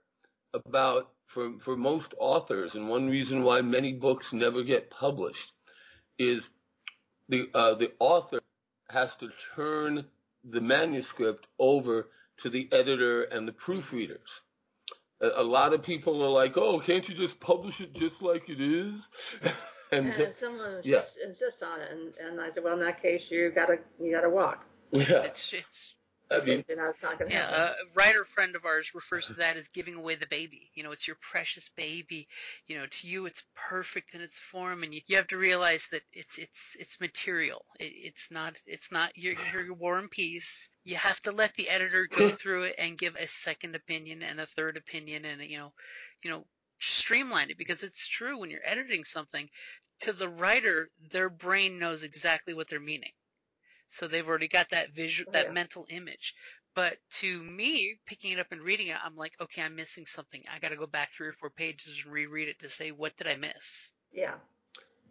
about 0.55 1.12
for 1.33 1.59
for 1.61 1.77
most 1.77 2.15
authors, 2.19 2.75
and 2.77 2.89
one 2.89 3.09
reason 3.09 3.43
why 3.43 3.63
many 3.63 3.93
books 3.95 4.33
never 4.33 4.63
get 4.63 4.91
published, 4.91 5.53
is 6.19 6.51
the 7.29 7.49
uh, 7.55 7.75
the 7.75 7.93
author 8.01 8.41
has 8.91 9.17
to 9.17 9.31
turn 9.57 10.07
the 10.45 10.61
manuscript 10.61 11.47
over 11.59 12.09
to 12.39 12.51
the 12.51 12.69
editor 12.73 13.25
and 13.25 13.49
the 13.49 13.53
proofreaders. 13.53 14.43
A, 15.23 15.31
a 15.37 15.45
lot 15.45 15.75
of 15.75 15.83
people 15.83 16.23
are 16.25 16.31
like, 16.31 16.57
"Oh, 16.59 16.81
can't 16.81 17.09
you 17.09 17.15
just 17.15 17.41
publish 17.41 17.81
it 17.81 17.95
just 17.95 18.23
like 18.23 18.49
it 18.51 18.61
is?" 18.61 19.09
and 19.93 20.15
And 20.15 20.35
someone 20.35 20.75
yeah. 20.83 21.03
insist, 21.03 21.19
insist 21.25 21.63
on 21.63 21.81
it, 21.81 21.91
and, 21.93 22.15
and 22.19 22.41
I 22.41 22.51
said, 22.51 22.65
well, 22.65 22.75
in 22.75 22.81
that 22.81 23.03
case, 23.03 23.31
you 23.31 23.51
gotta 23.51 23.79
you 24.01 24.13
gotta 24.13 24.31
walk. 24.31 24.65
yeah, 24.93 25.27
It's 25.27 25.53
it's 25.53 25.95
I 26.33 26.45
mean, 26.45 26.65
you 26.69 26.77
know, 26.77 26.89
it's 26.89 27.03
not 27.03 27.19
gonna 27.19 27.31
Yeah, 27.31 27.43
happen. 27.43 27.75
a 27.75 27.75
writer 27.95 28.25
friend 28.25 28.57
of 28.57 28.65
ours 28.65 28.95
refers 28.95 29.27
to 29.29 29.35
that 29.35 29.57
as 29.57 29.69
giving 29.69 29.95
away 29.95 30.17
the 30.17 30.27
baby. 30.27 30.71
You 30.75 30.83
know, 30.83 30.93
it's 30.93 31.07
your 31.07 31.17
precious 31.21 31.69
baby. 31.71 32.29
You 32.67 32.79
know, 32.79 32.87
to 32.87 33.07
you 33.09 33.27
it's 33.27 33.45
perfect 33.55 34.15
in 34.15 34.21
its 34.21 34.39
form, 34.39 34.83
and 34.83 34.95
you, 34.95 35.01
you 35.07 35.17
have 35.17 35.29
to 35.29 35.37
realize 35.39 35.87
that 35.93 36.03
it's 36.13 36.39
it's 36.39 36.77
it's 36.79 37.01
material. 37.01 37.65
It, 37.79 37.93
it's 37.95 38.31
not 38.31 38.57
it's 38.67 38.91
not 38.93 39.17
your 39.17 39.35
your 39.53 39.75
war 39.75 39.99
and 39.99 40.11
peace. 40.11 40.71
You 40.85 40.97
have 40.97 41.21
to 41.23 41.33
let 41.33 41.55
the 41.55 41.69
editor 41.69 42.07
go 42.07 42.31
through 42.33 42.65
it 42.65 42.77
and 42.79 42.99
give 42.99 43.17
a 43.17 43.27
second 43.27 43.77
opinion 43.77 44.23
and 44.23 44.41
a 44.41 44.47
third 44.47 44.77
opinion, 44.77 45.25
and 45.25 45.43
you 45.43 45.59
know, 45.59 45.73
you 46.23 46.31
know, 46.31 46.45
streamline 46.81 47.51
it 47.51 47.59
because 47.59 47.83
it's 47.83 48.07
true 48.07 48.39
when 48.41 48.51
you're 48.51 48.61
editing 48.67 49.05
something. 49.05 49.49
To 50.01 50.13
the 50.13 50.29
writer, 50.29 50.91
their 51.13 51.31
brain 51.31 51.79
knows 51.79 52.03
exactly 52.03 52.55
what 52.55 52.69
they're 52.69 52.81
meaning. 52.81 53.13
So 53.93 54.09
they've 54.09 54.27
already 54.27 54.49
got 54.49 54.71
that 54.71 54.91
visual, 54.95 55.31
that 55.33 55.47
Yeah. 55.49 55.53
mental 55.53 55.87
image. 55.91 56.35
But 56.75 56.97
to 57.21 57.43
me, 57.43 57.99
picking 58.07 58.33
it 58.33 58.39
up 58.39 58.51
and 58.51 58.63
reading 58.63 58.87
it, 58.87 58.97
I'm 59.05 59.17
like, 59.17 59.35
okay, 59.39 59.61
I'm 59.61 59.77
missing 59.77 60.07
something. 60.07 60.43
I 60.51 60.59
got 60.59 60.71
to 60.71 60.77
go 60.77 60.87
back 60.87 61.11
three 61.11 61.29
or 61.29 61.35
four 61.35 61.51
pages 61.51 62.01
and 62.03 62.13
reread 62.13 62.49
it 62.49 62.59
to 62.61 62.71
say, 62.71 62.91
what 62.91 63.15
did 63.19 63.29
I 63.29 63.37
miss? 63.37 63.93
Yeah. 64.11 64.35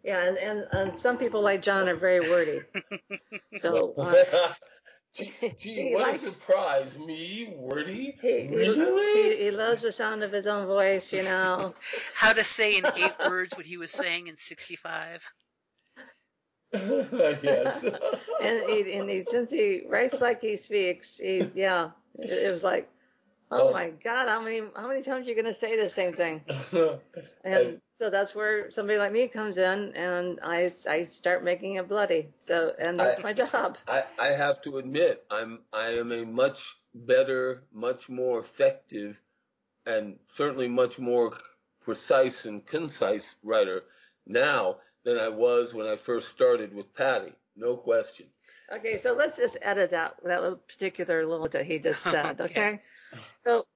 Yeah, 0.02 0.24
and, 0.24 0.36
and, 0.36 0.66
and 0.72 0.98
some 0.98 1.16
people 1.16 1.40
like 1.42 1.62
John 1.62 1.88
are 1.88 1.94
very 1.96 2.20
wordy. 2.20 2.62
So 3.58 3.94
uh, 3.98 4.14
gee, 5.14 5.32
gee, 5.58 5.94
what 5.94 6.02
likes- 6.02 6.24
a 6.24 6.30
surprise! 6.30 6.98
Me, 6.98 7.54
wordy, 7.56 8.16
he, 8.20 8.46
he, 8.48 8.56
really? 8.56 9.36
he, 9.36 9.44
he 9.44 9.50
loves 9.52 9.82
the 9.82 9.92
sound 9.92 10.22
of 10.24 10.32
his 10.32 10.46
own 10.46 10.66
voice, 10.66 11.12
you 11.12 11.22
know. 11.22 11.74
How 12.14 12.32
to 12.32 12.42
say 12.42 12.76
in 12.76 12.86
eight 12.96 13.12
words 13.28 13.52
what 13.56 13.66
he 13.66 13.76
was 13.76 13.92
saying 13.92 14.26
in 14.26 14.38
65. 14.38 15.24
yes. 17.42 17.84
And 18.42 18.60
he, 18.68 18.94
and 18.94 19.08
he, 19.08 19.24
since 19.30 19.50
he 19.50 19.82
writes 19.88 20.20
like 20.20 20.40
he 20.40 20.56
speaks, 20.56 21.18
he, 21.18 21.48
yeah, 21.54 21.90
it, 22.18 22.30
it 22.46 22.50
was 22.52 22.64
like, 22.64 22.90
oh 23.52 23.68
Oh. 23.68 23.72
my 23.72 23.90
God, 23.90 24.28
how 24.28 24.40
many, 24.42 24.62
how 24.74 24.88
many 24.88 25.02
times 25.02 25.26
are 25.26 25.30
you 25.30 25.36
going 25.40 25.52
to 25.52 25.58
say 25.58 25.80
the 25.80 25.88
same 25.90 26.12
thing? 26.12 26.40
And- 26.72 26.98
And 27.44 27.80
so 28.00 28.10
that's 28.10 28.34
where 28.34 28.68
somebody 28.72 28.98
like 28.98 29.12
me 29.12 29.28
comes 29.28 29.58
in 29.58 29.94
and 29.94 30.40
I, 30.42 30.72
I 30.88 31.04
start 31.04 31.44
making 31.44 31.74
it 31.76 31.88
bloody. 31.88 32.28
So, 32.40 32.72
and 32.80 32.98
that's 32.98 33.20
I- 33.20 33.22
my 33.22 33.32
job. 33.32 33.78
I, 33.86 34.02
I 34.18 34.28
have 34.28 34.60
to 34.62 34.78
admit, 34.78 35.24
I'm 35.30 35.60
I 35.72 35.90
am 35.90 36.10
a 36.10 36.24
much 36.24 36.74
better, 36.94 37.62
much 37.72 38.08
more 38.08 38.40
effective, 38.40 39.20
and 39.86 40.18
certainly 40.28 40.66
much 40.68 40.98
more 40.98 41.32
precise 41.80 42.44
and 42.46 42.66
concise 42.66 43.36
writer 43.44 43.84
now 44.26 44.78
than 45.04 45.18
I 45.18 45.28
was 45.28 45.74
when 45.74 45.86
I 45.86 45.96
first 45.96 46.28
started 46.30 46.74
with 46.74 46.94
Patty. 46.94 47.32
No 47.56 47.76
question. 47.76 48.26
Okay, 48.74 48.98
so 48.98 49.12
let's 49.12 49.36
just 49.36 49.56
edit 49.60 49.90
that 49.90 50.14
that 50.24 50.42
little 50.42 50.56
particular 50.56 51.26
little 51.26 51.48
that 51.48 51.66
he 51.66 51.78
just 51.78 52.02
said. 52.02 52.40
Okay. 52.40 52.50
Okay. 52.50 52.80
So 53.44 53.66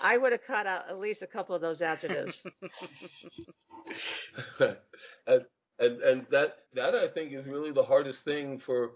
I 0.00 0.16
would 0.16 0.32
have 0.32 0.44
cut 0.44 0.66
out 0.66 0.88
at 0.88 0.98
least 0.98 1.22
a 1.22 1.26
couple 1.26 1.54
of 1.54 1.60
those 1.60 1.82
adjectives. 1.82 2.44
and, 4.58 5.44
and 5.78 6.02
and 6.02 6.26
that 6.30 6.56
that 6.74 6.94
I 6.94 7.08
think 7.08 7.32
is 7.32 7.46
really 7.46 7.70
the 7.72 7.82
hardest 7.82 8.20
thing 8.24 8.58
for 8.58 8.92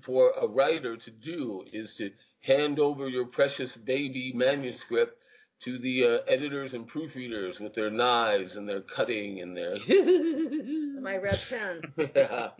for 0.00 0.32
a 0.40 0.46
writer 0.46 0.96
to 0.96 1.10
do 1.10 1.64
is 1.72 1.94
to 1.96 2.10
hand 2.40 2.78
over 2.78 3.08
your 3.08 3.26
precious 3.26 3.76
baby 3.76 4.32
manuscript 4.34 5.22
to 5.60 5.78
the 5.78 6.04
uh, 6.04 6.18
editors 6.28 6.74
and 6.74 6.88
proofreaders 6.88 7.60
with 7.60 7.74
their 7.74 7.90
knives 7.90 8.56
and 8.56 8.68
their 8.68 8.80
cutting 8.82 9.40
and 9.40 9.56
their 9.56 9.76
My 11.00 11.16
red 11.16 11.40
pen. 11.48 11.82
Yeah. 12.14 12.50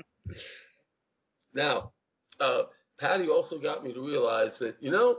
now, 1.55 1.93
uh, 2.41 2.65
Patty 2.99 3.29
also 3.29 3.59
got 3.59 3.85
me 3.85 3.93
to 3.93 4.00
realize 4.07 4.59
that, 4.59 4.76
you 4.81 4.91
know, 4.91 5.19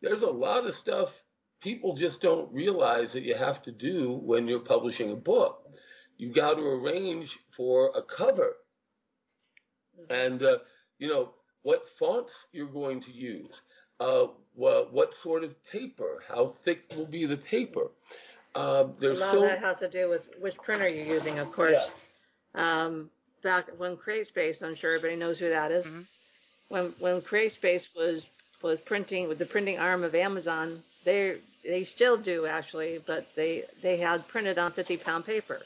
there's 0.00 0.22
a 0.22 0.30
lot 0.30 0.66
of 0.66 0.74
stuff 0.74 1.22
people 1.60 1.94
just 1.94 2.20
don't 2.20 2.52
realize 2.52 3.12
that 3.12 3.22
you 3.22 3.34
have 3.34 3.62
to 3.62 3.72
do 3.72 4.12
when 4.24 4.48
you're 4.48 4.60
publishing 4.60 5.12
a 5.12 5.16
book. 5.16 5.64
You've 6.18 6.34
got 6.34 6.54
to 6.54 6.62
arrange 6.62 7.38
for 7.50 7.92
a 7.94 8.02
cover 8.02 8.56
and, 10.10 10.42
uh, 10.42 10.58
you 10.98 11.08
know, 11.08 11.34
what 11.62 11.88
fonts 11.98 12.46
you're 12.52 12.66
going 12.66 13.00
to 13.02 13.12
use, 13.12 13.62
uh, 14.00 14.26
what, 14.54 14.92
what 14.92 15.14
sort 15.14 15.44
of 15.44 15.54
paper, 15.70 16.22
how 16.28 16.48
thick 16.64 16.82
will 16.96 17.06
be 17.06 17.26
the 17.26 17.36
paper. 17.36 17.88
Uh, 18.54 18.86
A 19.00 19.06
lot 19.06 19.16
so 19.18 19.42
of 19.42 19.48
that 19.48 19.60
has 19.60 19.78
to 19.78 19.88
do 19.88 20.08
with 20.10 20.22
which 20.40 20.56
printer 20.56 20.88
you're 20.88 21.06
using, 21.06 21.38
of 21.38 21.50
course. 21.52 21.90
Um, 22.54 23.10
back 23.42 23.68
when 23.78 23.96
CreateSpace, 23.96 24.62
I'm 24.62 24.74
sure 24.74 24.94
everybody 24.94 25.18
knows 25.18 25.38
who 25.38 25.48
that 25.48 25.72
is. 25.72 25.86
Mhm. 25.86 26.06
When 26.68 26.84
when 26.98 27.22
CreateSpace 27.22 27.94
was 27.94 28.26
was 28.62 28.80
printing 28.80 29.28
with 29.28 29.38
the 29.38 29.46
printing 29.46 29.78
arm 29.78 30.04
of 30.04 30.14
Amazon, 30.14 30.82
they 31.04 31.38
they 31.64 31.84
still 31.84 32.16
do 32.16 32.46
actually, 32.46 32.98
but 33.06 33.26
they 33.34 33.64
they 33.80 33.96
had 33.96 34.26
printed 34.28 34.58
on 34.58 34.72
50 34.72 34.96
pound 34.98 35.24
paper. 35.24 35.60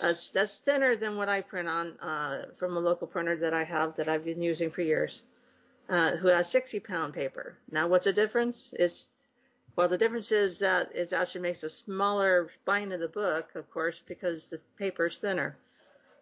That's 0.00 0.28
that's 0.28 0.58
thinner 0.58 0.96
than 0.96 1.16
what 1.16 1.28
I 1.28 1.40
print 1.40 1.68
on 1.68 1.98
uh, 2.00 2.46
from 2.58 2.76
a 2.76 2.80
local 2.80 3.06
printer 3.06 3.36
that 3.36 3.54
I 3.54 3.64
have 3.64 3.96
that 3.96 4.08
I've 4.08 4.24
been 4.24 4.42
using 4.42 4.70
for 4.70 4.82
years, 4.82 5.22
uh, 5.88 6.16
who 6.16 6.28
has 6.28 6.48
60 6.50 6.80
pound 6.80 7.14
paper. 7.14 7.58
Now, 7.70 7.88
what's 7.88 8.04
the 8.04 8.12
difference? 8.12 8.74
It's 8.78 9.08
well, 9.76 9.88
the 9.88 9.98
difference 9.98 10.30
is 10.30 10.60
that 10.60 10.94
it 10.94 11.12
actually 11.12 11.40
makes 11.40 11.64
a 11.64 11.68
smaller 11.68 12.48
spine 12.62 12.92
of 12.92 13.00
the 13.00 13.08
book, 13.08 13.50
of 13.56 13.68
course, 13.70 14.02
because 14.06 14.46
the 14.46 14.60
paper 14.78 15.06
is 15.06 15.18
thinner. 15.18 15.56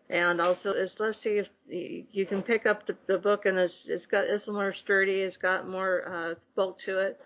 And 0.08 0.40
also, 0.40 0.72
it's 0.72 0.98
let's 0.98 1.18
see 1.18 1.38
if 1.38 1.50
you 1.68 2.26
can 2.26 2.42
pick 2.42 2.66
up 2.66 2.86
the, 2.86 2.96
the 3.06 3.18
book 3.18 3.46
and 3.46 3.58
it's 3.58 3.86
it's 3.86 4.06
got 4.06 4.24
it's 4.24 4.48
more 4.48 4.72
sturdy, 4.72 5.20
it's 5.20 5.36
got 5.36 5.68
more 5.68 6.08
uh, 6.08 6.34
bulk 6.54 6.78
to 6.80 6.98
it, 6.98 7.20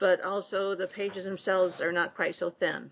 but 0.00 0.22
also 0.22 0.74
the 0.74 0.86
pages 0.86 1.24
themselves 1.24 1.80
are 1.80 1.92
not 1.92 2.14
quite 2.14 2.34
so 2.34 2.50
thin. 2.50 2.90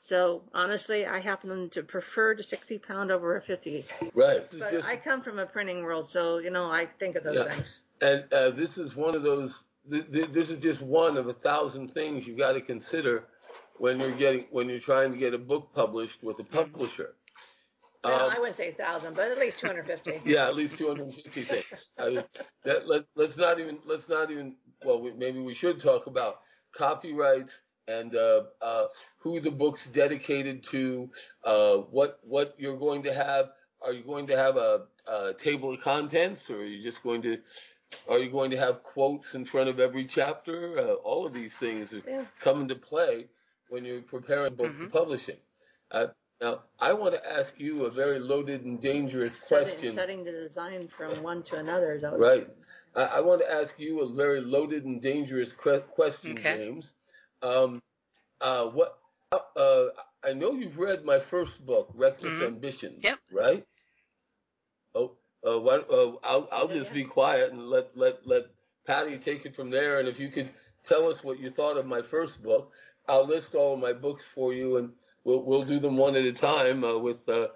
So 0.00 0.42
honestly, 0.54 1.06
I 1.06 1.20
happen 1.20 1.68
to 1.70 1.82
prefer 1.82 2.34
the 2.34 2.42
60 2.42 2.78
pound 2.78 3.10
over 3.10 3.36
a 3.36 3.42
50. 3.42 3.84
right. 4.14 4.46
But 4.50 4.70
just- 4.70 4.88
I 4.88 4.96
come 4.96 5.22
from 5.22 5.38
a 5.38 5.46
printing 5.46 5.82
world, 5.82 6.08
so 6.08 6.38
you 6.38 6.50
know 6.50 6.70
I 6.70 6.86
think 6.86 7.16
of 7.16 7.24
those 7.24 7.36
Yeah. 7.36 7.54
things. 7.54 7.78
And 8.00 8.32
uh, 8.32 8.50
this 8.50 8.78
is 8.78 8.96
one 8.96 9.14
of 9.14 9.22
those. 9.22 9.64
Th- 9.90 10.10
th- 10.10 10.30
this 10.32 10.48
is 10.50 10.62
just 10.62 10.80
one 10.80 11.16
of 11.18 11.28
a 11.28 11.34
thousand 11.34 11.92
things 11.92 12.26
you've 12.26 12.38
got 12.38 12.52
to 12.52 12.60
consider 12.62 13.24
when 13.76 14.00
you're 14.00 14.12
getting 14.12 14.46
when 14.50 14.68
you're 14.70 14.78
trying 14.78 15.12
to 15.12 15.18
get 15.18 15.34
a 15.34 15.38
book 15.38 15.70
published 15.74 16.22
with 16.22 16.38
a 16.38 16.44
publisher. 16.44 17.14
Well, 18.02 18.26
Um, 18.28 18.32
I 18.34 18.38
wouldn't 18.38 18.56
say 18.56 18.70
a 18.70 18.72
thousand, 18.72 19.14
but 19.14 19.30
at 19.30 19.38
least 19.38 19.58
250. 19.58 20.22
yeah, 20.24 20.46
at 20.46 20.54
least 20.56 20.78
250 20.78 21.42
things. 21.42 21.90
I 21.98 22.08
mean, 22.08 22.24
that, 22.64 22.88
let, 22.88 23.04
let's 23.14 23.36
not 23.36 23.60
even 23.60 23.78
let's 23.84 24.08
not 24.08 24.30
even 24.30 24.56
well, 24.82 24.98
we, 25.02 25.12
maybe 25.12 25.40
we 25.40 25.52
should 25.52 25.78
talk 25.78 26.06
about 26.06 26.40
copyrights 26.72 27.60
and 27.90 28.14
uh, 28.16 28.42
uh, 28.62 28.86
who 29.18 29.40
the 29.40 29.50
book's 29.50 29.86
dedicated 29.86 30.62
to, 30.64 31.10
uh, 31.44 31.76
what 31.76 32.20
what 32.22 32.54
you're 32.58 32.78
going 32.78 33.02
to 33.04 33.12
have. 33.12 33.50
Are 33.82 33.94
you 33.94 34.04
going 34.04 34.26
to 34.26 34.36
have 34.36 34.56
a, 34.56 34.82
a 35.06 35.32
table 35.34 35.72
of 35.74 35.80
contents, 35.80 36.50
or 36.50 36.56
are 36.56 36.64
you 36.64 36.82
just 36.82 37.02
going 37.02 37.22
to 37.22 37.38
are 38.08 38.18
you 38.18 38.30
going 38.30 38.50
to 38.50 38.56
have 38.56 38.82
quotes 38.82 39.34
in 39.34 39.44
front 39.44 39.68
of 39.68 39.80
every 39.80 40.04
chapter? 40.04 40.78
Uh, 40.78 40.92
all 41.10 41.26
of 41.26 41.32
these 41.32 41.54
things 41.54 41.94
Yeah. 42.06 42.24
come 42.40 42.60
into 42.62 42.74
play 42.76 43.26
when 43.68 43.84
you're 43.84 44.02
preparing 44.02 44.48
a 44.48 44.56
book 44.56 44.72
for 44.72 44.84
Mhm. 44.86 44.92
publishing. 44.92 45.38
Uh, 45.90 46.08
now, 46.40 46.62
I 46.78 46.92
want 46.92 47.14
to 47.14 47.22
ask 47.38 47.58
you 47.58 47.84
a 47.86 47.90
very 47.90 48.18
loaded 48.18 48.64
and 48.64 48.80
dangerous 48.80 49.34
Setting, 49.36 49.72
question. 49.74 49.94
setting 49.94 50.24
the 50.24 50.32
design 50.32 50.88
from 50.88 51.22
one 51.22 51.42
to 51.44 51.56
another 51.56 51.92
is 51.92 52.04
always 52.04 52.20
Right. 52.20 52.48
I, 52.94 53.04
I 53.18 53.20
want 53.20 53.40
to 53.42 53.50
ask 53.50 53.78
you 53.78 54.00
a 54.00 54.08
very 54.12 54.40
loaded 54.40 54.84
and 54.84 55.00
dangerous 55.02 55.52
que- 55.52 55.80
question, 55.80 56.32
Okay. 56.32 56.56
James. 56.56 56.92
Um, 57.42 57.82
uh, 58.40 58.66
what? 58.66 58.98
Uh, 59.32 59.86
I 60.24 60.32
know 60.32 60.52
you've 60.52 60.78
read 60.78 61.04
my 61.04 61.20
first 61.20 61.64
book, 61.64 61.90
Reckless 61.94 62.34
Mhm. 62.34 62.46
Ambitions. 62.46 63.04
Yep. 63.04 63.18
Right. 63.30 63.66
Oh, 64.94 65.16
uh, 65.46 65.60
why, 65.60 65.76
uh, 65.76 66.16
I'll, 66.24 66.48
I'll 66.50 66.68
just 66.68 66.92
be 66.92 67.04
quiet 67.04 67.52
and 67.52 67.68
let 67.68 67.96
let 67.96 68.26
let 68.26 68.46
Patty 68.86 69.18
take 69.18 69.46
it 69.46 69.54
from 69.54 69.70
there. 69.70 70.00
And 70.00 70.08
if 70.08 70.18
you 70.18 70.28
could 70.28 70.50
tell 70.82 71.08
us 71.08 71.22
what 71.22 71.38
you 71.38 71.50
thought 71.50 71.76
of 71.76 71.86
my 71.86 72.02
first 72.02 72.42
book, 72.42 72.72
I'll 73.08 73.26
list 73.26 73.54
all 73.54 73.74
of 73.74 73.80
my 73.80 73.92
books 73.92 74.26
for 74.26 74.52
you, 74.52 74.78
and 74.78 74.92
we'll 75.24 75.42
we'll 75.44 75.64
do 75.64 75.78
them 75.78 75.96
one 75.96 76.16
at 76.16 76.24
a 76.24 76.32
time 76.32 76.82
uh, 76.84 76.98
with 76.98 77.26
uh, 77.28 77.48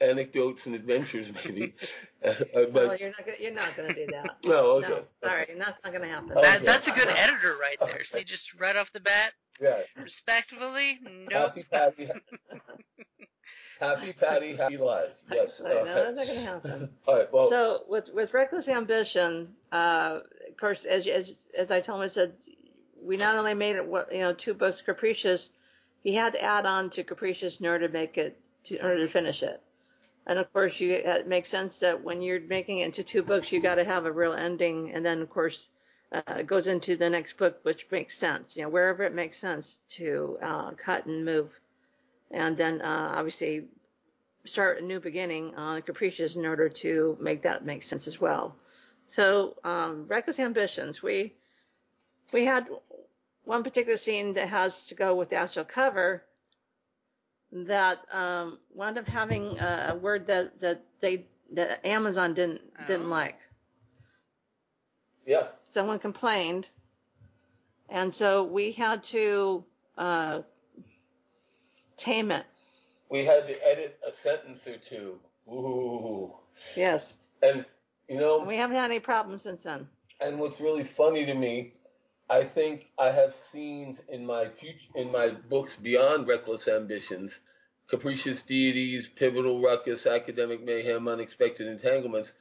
anecdotes 0.00 0.66
and 0.66 0.74
adventures, 0.74 1.32
maybe. 1.32 1.74
uh, 2.56 2.64
Well, 2.72 2.96
you're 2.96 3.10
not 3.10 3.24
gonna, 3.26 3.36
you're 3.38 3.52
not 3.52 3.76
going 3.76 3.88
to 3.88 3.94
do 3.94 4.12
that. 4.12 4.36
no, 4.44 4.56
okay. 4.76 4.88
No, 4.88 5.02
sorry, 5.22 5.46
not, 5.56 5.76
not 5.84 5.92
going 5.92 6.02
to 6.02 6.08
happen. 6.08 6.28
That, 6.28 6.56
Okay. 6.56 6.64
that's 6.64 6.88
a 6.88 6.92
good 6.92 7.08
editor 7.08 7.56
right 7.60 7.76
there. 7.80 8.04
See, 8.04 8.24
just 8.24 8.58
right 8.58 8.76
off 8.76 8.92
the 8.92 9.00
bat, 9.00 9.32
Yeah. 9.60 9.78
respectively, 10.02 11.00
nope. 11.02 11.30
Happy 11.32 11.64
Patty. 11.70 12.08
happy 13.80 14.12
Patty, 14.12 14.56
happy 14.56 14.76
life. 14.78 15.10
Yes. 15.30 15.58
Sorry, 15.58 15.74
no, 15.84 15.94
that's 15.94 16.16
not 16.16 16.26
going 16.26 16.38
to 16.38 16.44
happen. 16.44 16.90
All 17.06 17.18
right. 17.18 17.32
Well, 17.32 17.48
so 17.48 17.82
with 17.88 18.08
with 18.14 18.32
reckless 18.32 18.68
ambition, 18.68 19.48
uh, 19.72 20.20
of 20.48 20.56
course, 20.58 20.84
as 20.84 21.06
as 21.06 21.32
as 21.56 21.70
I 21.70 21.80
told 21.80 22.00
him, 22.00 22.04
I 22.04 22.08
said 22.08 22.32
we 23.02 23.16
not 23.16 23.36
only 23.36 23.54
made 23.54 23.76
it 23.76 23.84
what 23.86 24.12
you 24.12 24.20
know 24.20 24.32
two 24.32 24.54
books 24.54 24.80
capricious, 24.80 25.50
he 26.02 26.14
had 26.14 26.32
to 26.34 26.42
add 26.42 26.64
on 26.66 26.90
to 26.90 27.04
capricious 27.04 27.60
in 27.60 27.66
order 27.66 27.86
to 27.86 27.92
make 27.92 28.16
it 28.16 28.40
to, 28.64 28.78
in 28.78 28.84
order 28.84 29.06
to 29.06 29.12
finish 29.12 29.42
it. 29.42 29.60
And 30.26 30.38
of 30.38 30.52
course, 30.52 30.80
you 30.80 30.92
it 30.92 31.28
makes 31.28 31.48
sense 31.48 31.78
that 31.80 32.02
when 32.02 32.20
you're 32.20 32.40
making 32.40 32.78
it 32.78 32.86
into 32.86 33.04
two 33.04 33.22
books, 33.22 33.52
you 33.52 33.60
got 33.60 33.76
to 33.76 33.84
have 33.84 34.06
a 34.06 34.12
real 34.12 34.32
ending, 34.32 34.92
and 34.92 35.04
then 35.04 35.22
of 35.22 35.30
course. 35.30 35.68
Uh, 36.12 36.34
it 36.38 36.46
goes 36.46 36.68
into 36.68 36.94
the 36.94 37.10
next 37.10 37.36
book, 37.38 37.58
which 37.64 37.88
makes 37.90 38.16
sense. 38.16 38.56
You 38.56 38.62
know, 38.62 38.68
wherever 38.68 39.02
it 39.02 39.14
makes 39.14 39.36
sense 39.36 39.80
to 39.96 40.38
uh, 40.40 40.70
cut 40.72 41.06
and 41.06 41.24
move, 41.24 41.50
and 42.30 42.56
then 42.56 42.80
uh, 42.82 43.14
obviously 43.16 43.64
start 44.44 44.80
a 44.80 44.84
new 44.84 45.00
beginning 45.00 45.54
on 45.56 45.82
Capricious 45.82 46.36
in 46.36 46.46
order 46.46 46.68
to 46.68 47.16
make 47.20 47.42
that 47.42 47.64
make 47.64 47.82
sense 47.82 48.06
as 48.06 48.20
well. 48.20 48.54
So, 49.06 49.56
um, 49.64 50.06
Reckless 50.06 50.38
Ambitions, 50.38 51.02
we 51.02 51.34
we 52.32 52.44
had 52.44 52.68
one 53.44 53.62
particular 53.62 53.98
scene 53.98 54.34
that 54.34 54.48
has 54.48 54.86
to 54.86 54.94
go 54.94 55.14
with 55.14 55.30
the 55.30 55.36
actual 55.36 55.64
cover 55.64 56.22
that 57.54 57.98
um, 58.12 58.58
wound 58.74 58.98
up 58.98 59.06
having 59.06 59.58
a, 59.58 59.90
a 59.92 59.94
word 59.96 60.26
that, 60.26 60.60
that 60.60 60.82
they 61.00 61.24
that 61.52 61.86
Amazon 61.86 62.34
didn't 62.34 62.60
didn't 62.86 63.06
Oh. 63.06 63.10
like. 63.10 63.38
yeah. 65.26 65.48
Someone 65.66 65.98
complained, 65.98 66.68
and 67.88 68.14
so 68.14 68.44
we 68.44 68.72
had 68.72 69.02
to 69.04 69.64
uh, 69.98 70.42
tame 71.96 72.30
it. 72.30 72.44
We 73.10 73.24
had 73.24 73.46
to 73.48 73.66
edit 73.66 73.98
a 74.06 74.12
sentence 74.12 74.66
or 74.66 74.76
two. 74.78 75.18
Ooh. 75.48 76.32
Yes, 76.76 77.12
And 77.42 77.64
you 78.08 78.18
know, 78.18 78.38
and 78.38 78.46
we 78.48 78.56
haven't 78.56 78.76
had 78.76 78.84
any 78.90 79.00
problems 79.00 79.42
since 79.42 79.62
then. 79.64 79.86
and 80.20 80.38
what's 80.38 80.60
really 80.60 80.84
funny 80.84 81.26
to 81.26 81.34
me, 81.34 81.72
I 82.30 82.44
think 82.44 82.86
I 82.98 83.10
have 83.10 83.34
scenes 83.52 84.00
in 84.08 84.24
my 84.24 84.48
future 84.48 84.78
in 84.94 85.10
my 85.10 85.30
books 85.30 85.76
beyond 85.76 86.26
Reckless 86.28 86.68
Ambitions, 86.68 87.40
Capricious 87.88 88.42
Deities, 88.42 89.08
Pivotal 89.08 89.60
Ruckus, 89.60 90.06
Academic 90.06 90.62
Mayhem, 90.64 91.06
Unexpected 91.08 91.66
Entanglements. 91.66 92.32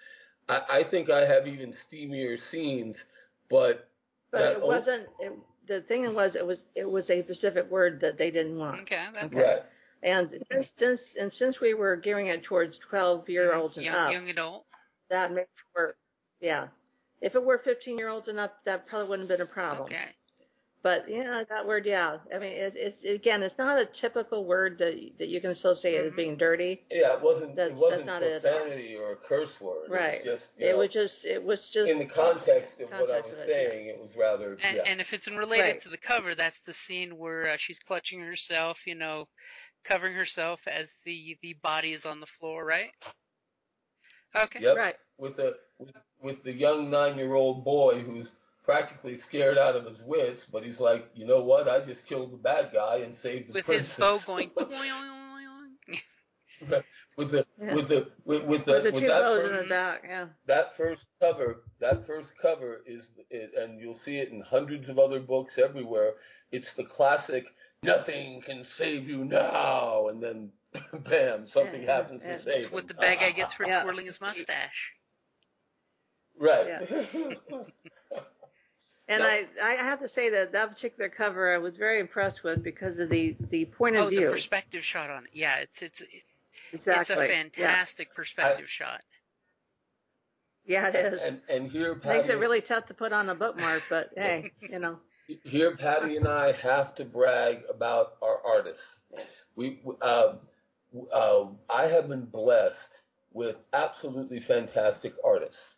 I, 0.47 0.61
I 0.69 0.83
think 0.83 1.09
I 1.09 1.25
have 1.25 1.47
even 1.47 1.71
steamier 1.71 2.39
scenes, 2.39 3.05
but 3.49 3.89
But 4.31 4.53
it 4.53 4.61
wasn't. 4.61 5.07
It, 5.19 5.33
the 5.67 5.81
thing 5.81 6.13
was, 6.13 6.35
it 6.35 6.45
was 6.45 6.67
it 6.75 6.89
was 6.89 7.09
a 7.09 7.21
specific 7.23 7.69
word 7.71 8.01
that 8.01 8.17
they 8.17 8.31
didn't 8.31 8.57
want. 8.57 8.81
Okay, 8.81 9.05
that's 9.13 9.35
Okay. 9.35 9.53
right. 9.53 9.63
And 10.01 10.29
since 10.51 10.69
since 10.69 11.15
and 11.15 11.31
since 11.31 11.61
we 11.61 11.73
were 11.73 11.95
gearing 11.95 12.27
it 12.27 12.43
towards 12.43 12.77
twelve 12.77 13.29
year 13.29 13.53
olds 13.53 13.77
and 13.77 13.85
young, 13.85 13.95
up, 13.95 14.11
young 14.11 14.29
adult. 14.29 14.65
that 15.09 15.31
made 15.31 15.45
for 15.73 15.95
yeah. 16.41 16.67
If 17.21 17.35
it 17.35 17.43
were 17.45 17.57
fifteen 17.57 17.97
year 17.97 18.09
olds 18.09 18.27
and 18.27 18.37
up, 18.39 18.63
that 18.65 18.85
probably 18.85 19.07
wouldn't 19.07 19.29
have 19.29 19.37
been 19.37 19.47
a 19.47 19.49
problem. 19.49 19.85
Okay. 19.85 20.09
But 20.83 21.05
yeah, 21.07 21.43
that 21.47 21.65
word, 21.65 21.85
yeah. 21.85 22.17
I 22.35 22.39
mean, 22.39 22.51
it's, 22.51 22.75
it's 22.75 23.03
again, 23.05 23.41
it's 23.41 23.57
not 23.57 23.79
a 23.79 23.85
typical 23.85 24.43
word 24.45 24.77
that 24.79 24.95
that 25.17 25.29
you 25.29 25.39
can 25.39 25.51
associate 25.51 25.95
as 26.03 26.11
Mhm. 26.11 26.15
being 26.17 26.37
dirty. 26.37 26.83
Yeah, 26.91 27.13
it 27.13 27.21
wasn't. 27.21 27.55
That's- 27.55 27.77
it 27.77 27.81
wasn't 27.81 28.05
that's 28.05 28.21
not 28.21 28.21
it 28.21 28.41
profanity 28.43 28.95
or 28.97 29.13
a 29.13 29.15
curse 29.15 29.59
word. 29.61 29.89
Right. 29.89 30.25
It 30.25 30.29
was 30.29 30.39
just. 30.41 30.49
You 30.57 30.67
It 30.67 30.71
know, 30.73 30.77
was 30.79 30.89
just 30.89 31.25
it 31.25 31.41
was 31.43 31.69
just 31.69 31.89
in 31.89 31.99
the 31.99 32.05
context 32.05 32.81
of 32.81 32.91
what 32.91 33.09
I 33.09 33.21
was 33.21 33.31
of 33.31 33.37
it, 33.37 33.49
yeah. 33.49 33.55
saying, 33.55 33.87
it 33.87 33.97
was 33.97 34.09
rather. 34.17 34.57
And, 34.61 34.75
yeah. 34.77 34.83
and 34.85 34.99
if 34.99 35.13
it's 35.13 35.29
related 35.29 35.63
Right. 35.63 35.79
to 35.79 35.89
the 35.89 35.97
cover, 35.97 36.35
that's 36.35 36.59
the 36.59 36.73
scene 36.73 37.17
where 37.17 37.47
uh, 37.47 37.57
she's 37.57 37.79
clutching 37.79 38.19
herself, 38.19 38.85
you 38.85 38.95
know, 38.95 39.29
covering 39.85 40.13
herself 40.13 40.67
as 40.67 40.95
the 41.05 41.37
the 41.41 41.53
body 41.53 41.93
is 41.93 42.05
on 42.05 42.19
the 42.19 42.27
floor, 42.27 42.65
right? 42.65 42.91
Okay. 44.35 44.59
Yep. 44.61 44.75
Right. 44.75 44.95
With 45.17 45.37
the 45.37 45.55
with, 45.79 45.95
with 46.21 46.43
the 46.43 46.51
young 46.51 46.89
nine 46.89 47.17
year 47.17 47.33
old 47.35 47.63
boy 47.63 48.01
who's 48.01 48.33
practically 48.63 49.15
scared 49.17 49.57
out 49.57 49.75
of 49.75 49.85
his 49.85 50.01
wits, 50.01 50.45
but 50.51 50.63
he's 50.63 50.79
like, 50.79 51.09
you 51.15 51.25
know 51.25 51.41
what? 51.43 51.67
I 51.67 51.79
just 51.81 52.05
killed 52.05 52.31
the 52.31 52.37
bad 52.37 52.71
guy 52.73 52.97
and 52.97 53.13
saved 53.13 53.49
the 53.49 53.53
With 53.53 53.65
princess. 53.65 53.87
his 53.95 53.97
bow 53.97 54.19
going. 54.25 54.49
With 57.15 57.29
the 57.31 57.45
Yeah. 57.61 57.75
with 57.75 57.89
the 57.89 58.07
with, 58.25 58.43
with 58.45 58.65
the 58.65 58.71
With 58.71 58.83
the 58.85 58.91
with 58.91 59.01
two 59.01 59.07
that 59.07 59.21
bows 59.21 59.41
first, 59.41 59.51
in 59.51 59.57
the 59.63 59.69
back, 59.69 60.03
yeah. 60.07 60.25
that 60.47 60.75
first 60.77 61.07
cover 61.19 61.63
that 61.79 62.07
first 62.07 62.31
cover 62.41 62.81
is 62.87 63.07
it, 63.29 63.51
and 63.55 63.79
you'll 63.79 63.97
see 63.97 64.17
it 64.17 64.29
in 64.31 64.41
hundreds 64.41 64.89
of 64.89 64.97
other 64.97 65.19
books 65.19 65.57
everywhere. 65.59 66.13
It's 66.51 66.73
the 66.73 66.85
classic. 66.85 67.45
Nothing 67.83 68.41
can 68.41 68.63
save 68.63 69.07
you 69.09 69.25
now, 69.25 70.07
and 70.07 70.23
then, 70.23 70.51
bam, 71.03 71.45
something 71.45 71.83
Yeah, 71.83 71.95
happens 71.97 72.23
yeah. 72.23 72.31
to 72.31 72.37
save 72.37 72.45
That's 72.45 72.65
him. 72.65 72.71
what 72.71 72.87
the 72.87 72.93
bad 72.95 73.19
guy 73.19 73.31
gets 73.31 73.53
for 73.53 73.67
Yeah. 73.67 73.83
twirling 73.83 74.05
his 74.05 74.21
mustache. 74.21 74.93
Right. 76.39 76.87
And 79.07 79.21
Yep. 79.21 79.49
I, 79.61 79.71
I 79.71 79.73
have 79.75 79.99
to 79.99 80.07
say 80.07 80.29
that 80.29 80.53
that 80.53 80.69
particular 80.69 81.09
cover 81.09 81.53
I 81.53 81.57
was 81.57 81.75
very 81.75 81.99
impressed 81.99 82.43
with 82.43 82.63
because 82.63 82.99
of 82.99 83.09
the, 83.09 83.35
the 83.49 83.65
point 83.65 83.97
of 83.97 84.09
view. 84.09 84.19
Oh, 84.19 84.25
the 84.25 84.31
perspective 84.31 84.83
shot 84.83 85.09
on 85.09 85.25
it. 85.25 85.31
Yeah, 85.33 85.57
it's 85.57 85.81
it's 85.81 86.03
exactly. 86.71 87.25
it's 87.25 87.31
a 87.31 87.33
fantastic 87.33 88.13
perspective 88.15 88.69
shot. 88.69 89.01
Yeah, 90.65 90.83
yeah 90.83 90.87
it 90.87 91.13
is. 91.13 91.23
And 91.23 91.41
and 91.49 91.71
here, 91.71 91.95
Patty, 91.95 92.17
Makes 92.17 92.29
it 92.29 92.37
really 92.37 92.61
tough 92.61 92.85
to 92.87 92.93
put 92.93 93.11
on 93.11 93.29
a 93.29 93.35
bookmark, 93.35 93.83
but 93.89 94.11
hey, 94.15 94.51
you 94.61 94.79
know. 94.79 94.99
here 95.43 95.75
Patty 95.75 96.15
and 96.15 96.27
I 96.27 96.53
have 96.53 96.95
to 96.95 97.03
brag 97.03 97.63
about 97.69 98.13
our 98.21 98.39
artists. 98.45 98.99
We 99.57 99.81
uh, 100.01 100.35
uh, 101.11 101.45
I 101.69 101.87
have 101.87 102.07
been 102.07 102.25
blessed 102.25 103.01
with 103.33 103.57
absolutely 103.73 104.39
fantastic 104.39 105.13
artists. 105.25 105.75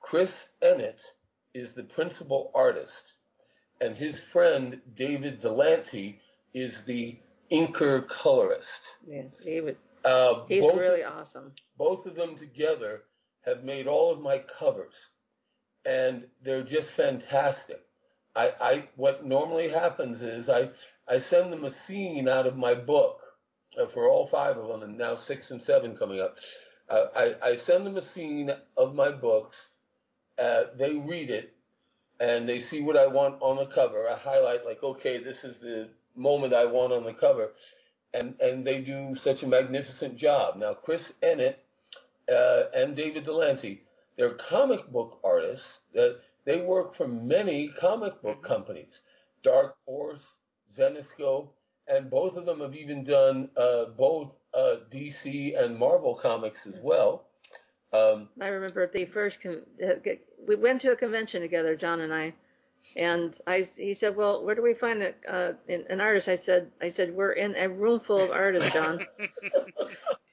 Chris 0.00 0.48
Ennett 0.60 1.00
is 1.54 1.72
the 1.74 1.82
principal 1.82 2.50
artist, 2.54 3.14
and 3.80 3.96
his 3.96 4.18
friend 4.20 4.80
David 4.94 5.40
Delanty 5.40 6.18
is 6.54 6.82
the 6.82 7.18
inker 7.50 8.06
colorist. 8.08 8.80
Yeah, 9.06 9.24
would, 9.62 9.76
Uh, 10.04 10.44
he's 10.48 10.60
both, 10.62 10.78
really 10.78 11.04
awesome. 11.04 11.52
both 11.76 12.06
of 12.06 12.14
them 12.14 12.36
together 12.36 13.02
have 13.44 13.64
made 13.64 13.86
all 13.86 14.10
of 14.12 14.20
my 14.20 14.38
covers, 14.38 15.10
and 15.84 16.26
they're 16.42 16.62
just 16.64 16.92
fantastic. 16.92 17.80
I, 18.34 18.52
I 18.60 18.88
what 18.96 19.24
normally 19.26 19.68
happens 19.68 20.22
is 20.22 20.48
I 20.48 20.70
I 21.06 21.18
send 21.18 21.52
them 21.52 21.64
a 21.64 21.70
scene 21.70 22.28
out 22.28 22.46
of 22.46 22.56
my 22.56 22.74
book 22.74 23.20
uh, 23.78 23.86
for 23.86 24.08
all 24.08 24.26
five 24.26 24.56
of 24.56 24.68
them, 24.68 24.82
and 24.82 24.96
now 24.96 25.16
six 25.16 25.50
and 25.50 25.60
seven 25.60 25.96
coming 25.96 26.20
up. 26.20 26.38
Uh, 26.88 27.06
I 27.14 27.50
I 27.50 27.56
send 27.56 27.84
them 27.84 27.96
a 27.96 28.02
scene 28.02 28.50
of 28.76 28.94
my 28.94 29.10
books, 29.10 29.68
uh, 30.42 30.64
they 30.78 30.94
read 30.96 31.30
it 31.30 31.54
and 32.20 32.48
they 32.48 32.60
see 32.60 32.80
what 32.82 32.96
I 32.96 33.06
want 33.06 33.42
on 33.42 33.56
the 33.56 33.66
cover. 33.66 34.08
I 34.08 34.16
highlight 34.16 34.64
like, 34.64 34.82
okay, 34.82 35.18
this 35.22 35.44
is 35.44 35.58
the 35.60 35.90
moment 36.16 36.54
I 36.54 36.66
want 36.66 36.92
on 36.92 37.04
the 37.04 37.14
cover, 37.14 37.52
and 38.14 38.34
and 38.40 38.66
they 38.66 38.80
do 38.80 39.14
such 39.16 39.42
a 39.42 39.48
magnificent 39.48 40.16
job. 40.16 40.56
Now, 40.56 40.74
Chris 40.74 41.14
Ennet 41.22 41.56
uh, 42.32 42.64
and 42.74 42.96
David 42.96 43.24
Delante, 43.24 43.80
they're 44.16 44.34
comic 44.34 44.88
book 44.90 45.20
artists 45.24 45.80
that 45.94 46.20
they 46.44 46.60
work 46.60 46.94
for 46.94 47.08
many 47.08 47.68
comic 47.68 48.22
book 48.22 48.42
Mm-hmm. 48.42 48.44
companies, 48.44 49.02
Dark 49.42 49.76
Horse, 49.86 50.38
Zenescope, 50.74 51.50
and 51.88 52.10
both 52.10 52.36
of 52.36 52.46
them 52.46 52.60
have 52.60 52.74
even 52.76 53.04
done 53.04 53.50
uh, 53.56 53.86
both 53.86 54.36
uh, 54.54 54.76
DC 54.90 55.54
and 55.54 55.76
Marvel 55.78 56.14
comics 56.16 56.66
as 56.66 56.80
well. 56.80 57.26
Um, 57.92 58.28
I 58.40 58.48
remember 58.48 58.86
the 58.86 59.04
first 59.04 59.40
con- 59.40 59.62
uh, 59.84 59.94
we 60.46 60.56
went 60.56 60.80
to 60.82 60.92
a 60.92 60.96
convention 60.96 61.42
together, 61.42 61.76
John 61.76 62.00
and 62.00 62.12
I, 62.12 62.34
and 62.96 63.38
I 63.46 63.62
he 63.62 63.94
said, 63.94 64.16
"Well, 64.16 64.44
where 64.44 64.54
do 64.54 64.62
we 64.62 64.74
find 64.74 65.02
a, 65.02 65.14
uh, 65.28 65.52
an 65.68 65.84
an 65.90 66.00
artist?" 66.00 66.28
I 66.28 66.36
said, 66.36 66.70
"I 66.80 66.88
said 66.90 67.14
we're 67.14 67.32
in 67.32 67.54
a 67.56 67.68
room 67.68 68.00
full 68.00 68.22
of 68.22 68.30
artists, 68.30 68.72
John. 68.72 69.06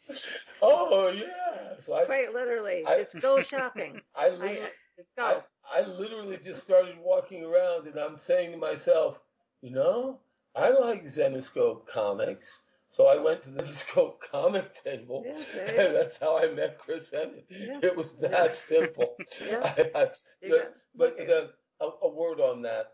oh 0.62 1.10
yeah, 1.10 1.76
so 1.86 1.94
I, 1.94 2.06
Quite 2.06 2.34
literally, 2.34 2.84
I- 2.86 3.04
just 3.04 3.20
go 3.20 3.42
shopping. 3.42 4.02
I, 4.16 4.26
I, 4.26 4.30
literally, 4.30 4.62
I 4.62 4.70
just 4.98 5.16
go." 5.18 5.44
I, 5.72 5.80
I 5.82 5.86
literally 5.86 6.38
just 6.38 6.64
started 6.64 6.98
walking 6.98 7.44
around 7.44 7.88
and 7.88 7.98
I'm 7.98 8.18
saying 8.18 8.52
to 8.52 8.58
myself, 8.58 9.20
you 9.62 9.72
know, 9.72 10.20
I 10.56 10.70
like 10.70 11.04
Zenescope 11.06 11.86
comics. 11.86 12.62
So 12.92 13.06
I 13.08 13.18
went 13.22 13.44
to 13.44 13.50
the 13.52 13.64
Zenescope 13.66 14.16
comic 14.32 14.74
table, 14.84 15.24
Yeah, 15.26 15.62
and 15.86 15.96
that's 15.96 16.18
how 16.18 16.38
I 16.38 16.48
met 16.52 16.78
Chris 16.80 17.08
Emmett. 17.14 17.46
Yeah. 17.50 17.80
It 17.84 17.96
was 17.96 18.14
that 18.20 18.56
simple. 18.56 19.16
Yeah. 19.46 19.60
I- 19.64 19.92
I- 20.04 20.12
You 20.42 20.62
but 20.96 21.18
the, 21.18 21.52
a, 21.82 21.90
a 22.04 22.10
word 22.10 22.40
on 22.42 22.62
that, 22.64 22.94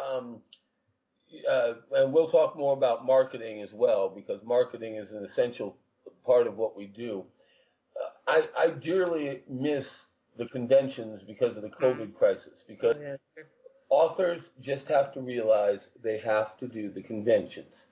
um, 0.00 0.40
uh, 1.48 1.74
and 1.92 2.12
we'll 2.12 2.28
talk 2.28 2.56
more 2.56 2.72
about 2.72 3.04
marketing 3.04 3.62
as 3.62 3.72
well 3.72 4.08
because 4.08 4.42
marketing 4.44 4.96
is 4.96 5.12
an 5.12 5.24
essential 5.24 5.76
part 6.24 6.46
of 6.46 6.56
what 6.56 6.76
we 6.76 6.86
do. 6.86 7.24
Uh, 8.00 8.30
I, 8.30 8.48
I 8.66 8.70
dearly 8.70 9.42
miss 9.48 10.06
the 10.36 10.46
conventions 10.46 11.22
because 11.22 11.56
of 11.56 11.62
the 11.62 11.68
COVID 11.70 12.14
crisis 12.14 12.64
because 12.66 12.98
Oh, 12.98 13.16
authors 13.90 14.50
just 14.60 14.88
have 14.88 15.12
to 15.12 15.20
realize 15.20 15.88
they 16.02 16.18
have 16.18 16.56
to 16.56 16.66
do 16.66 16.90
the 16.90 17.02
conventions. 17.02 17.86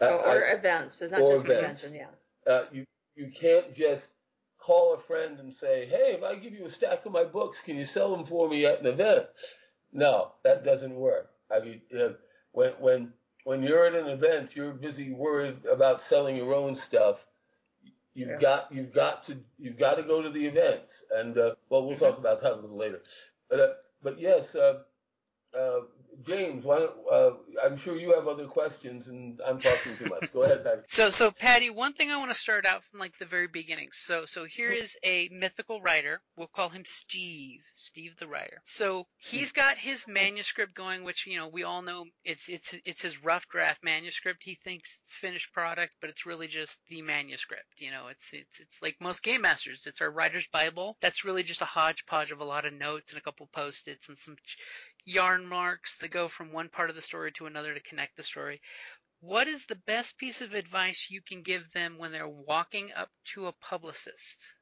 Uh, 0.00 0.16
or, 0.16 0.46
I- 0.46 0.52
events. 0.52 1.00
It's 1.02 1.12
not 1.12 1.20
or 1.22 1.34
just 1.34 1.44
events. 1.46 1.82
convention. 1.82 2.06
Yeah. 2.46 2.52
uh, 2.52 2.64
you 2.72 2.84
you 3.14 3.30
can't 3.30 3.74
just 3.74 4.08
call 4.58 4.94
a 4.94 4.98
friend 4.98 5.38
and 5.40 5.52
say, 5.54 5.86
"Hey, 5.86 6.14
if 6.16 6.22
I 6.22 6.34
give 6.36 6.52
you 6.52 6.66
a 6.66 6.70
stack 6.70 7.06
of 7.06 7.12
my 7.12 7.24
books, 7.24 7.60
can 7.60 7.76
you 7.76 7.84
sell 7.86 8.14
them 8.14 8.24
for 8.26 8.48
me 8.48 8.66
at 8.66 8.80
an 8.80 8.86
event?" 8.86 9.26
No, 9.92 10.32
that 10.44 10.64
doesn't 10.64 10.94
work. 10.94 11.30
I 11.50 11.60
mean, 11.60 11.80
uh, 11.98 12.10
when 12.52 12.72
when 12.80 13.12
when 13.44 13.62
you're 13.62 13.86
at 13.86 13.94
an 13.94 14.08
event, 14.08 14.54
you're 14.56 14.72
busy 14.72 15.12
worried 15.12 15.64
about 15.66 16.00
selling 16.00 16.36
your 16.36 16.52
own 16.54 16.74
stuff. 16.74 17.24
You've 18.14 18.28
Yeah. 18.30 18.38
got 18.38 18.72
you've 18.72 18.92
got 18.92 19.22
to 19.24 19.38
you've 19.58 19.78
got 19.78 19.94
to 19.94 20.02
go 20.02 20.20
to 20.22 20.30
the 20.30 20.46
events, 20.46 21.02
and 21.14 21.38
uh, 21.38 21.54
well, 21.68 21.86
we'll 21.86 21.98
talk 21.98 22.18
about 22.18 22.42
that 22.42 22.52
a 22.54 22.56
little 22.56 22.76
later. 22.76 23.00
But 23.48 23.60
uh, 23.60 23.72
but 24.02 24.18
yes, 24.18 24.54
uh, 24.54 24.82
uh, 25.56 25.80
James, 26.24 26.64
why 26.64 26.78
don't, 26.78 26.92
uh, 27.10 27.30
I'm 27.64 27.76
sure 27.76 27.96
you 27.96 28.14
have 28.14 28.26
other 28.26 28.46
questions, 28.46 29.08
and 29.08 29.40
I'm 29.46 29.60
talking 29.60 29.96
too 29.96 30.06
much. 30.06 30.32
Go 30.32 30.42
ahead, 30.42 30.64
Patty. 30.64 30.82
So, 30.86 31.10
so 31.10 31.30
Patty, 31.30 31.70
one 31.70 31.92
thing 31.92 32.10
I 32.10 32.18
want 32.18 32.30
to 32.30 32.34
start 32.34 32.66
out 32.66 32.84
from 32.84 33.00
like 33.00 33.18
the 33.18 33.26
very 33.26 33.48
beginning. 33.48 33.88
So, 33.92 34.24
so 34.26 34.44
here 34.44 34.70
is 34.70 34.96
a 35.04 35.28
mythical 35.32 35.80
writer. 35.80 36.20
We'll 36.36 36.46
call 36.46 36.68
him 36.68 36.84
Steve, 36.84 37.60
Steve 37.72 38.14
the 38.18 38.28
writer. 38.28 38.60
So 38.64 39.06
he's 39.18 39.52
got 39.52 39.78
his 39.78 40.06
manuscript 40.08 40.74
going, 40.74 41.04
which 41.04 41.26
you 41.26 41.38
know 41.38 41.48
we 41.48 41.64
all 41.64 41.82
know 41.82 42.04
it's 42.24 42.48
it's 42.48 42.74
it's 42.84 43.02
his 43.02 43.22
rough 43.22 43.48
draft 43.48 43.82
manuscript. 43.84 44.42
He 44.42 44.54
thinks 44.54 45.00
it's 45.02 45.14
finished 45.14 45.52
product, 45.52 45.92
but 46.00 46.10
it's 46.10 46.26
really 46.26 46.46
just 46.46 46.80
the 46.88 47.02
manuscript. 47.02 47.64
You 47.78 47.90
know, 47.90 48.08
it's 48.10 48.32
it's 48.32 48.60
it's 48.60 48.82
like 48.82 48.96
most 49.00 49.22
game 49.22 49.42
masters. 49.42 49.86
It's 49.86 50.00
our 50.00 50.10
writer's 50.10 50.46
bible. 50.48 50.96
That's 51.00 51.24
really 51.24 51.42
just 51.42 51.62
a 51.62 51.66
hodgepodge 51.66 52.30
of 52.30 52.40
a 52.40 52.44
lot 52.44 52.64
of 52.64 52.72
notes 52.72 53.12
and 53.12 53.18
a 53.18 53.24
couple 53.24 53.48
post-its 53.52 54.08
and 54.08 54.16
some 54.16 54.36
yarn 55.06 55.46
marks 55.46 56.00
that 56.00 56.10
go 56.10 56.28
from 56.28 56.52
one 56.52 56.68
part 56.68 56.90
of 56.90 56.96
the 56.96 57.02
story 57.02 57.32
to 57.32 57.46
another 57.46 57.72
to 57.72 57.80
connect 57.80 58.16
the 58.16 58.22
story. 58.22 58.60
What 59.20 59.48
is 59.48 59.64
the 59.64 59.80
best 59.86 60.18
piece 60.18 60.42
of 60.42 60.52
advice 60.52 61.08
you 61.10 61.22
can 61.22 61.40
give 61.42 61.72
them 61.72 61.96
when 61.96 62.12
they're 62.12 62.28
walking 62.28 62.90
up 62.94 63.08
to 63.32 63.46
a 63.46 63.52
publicist 63.52 64.52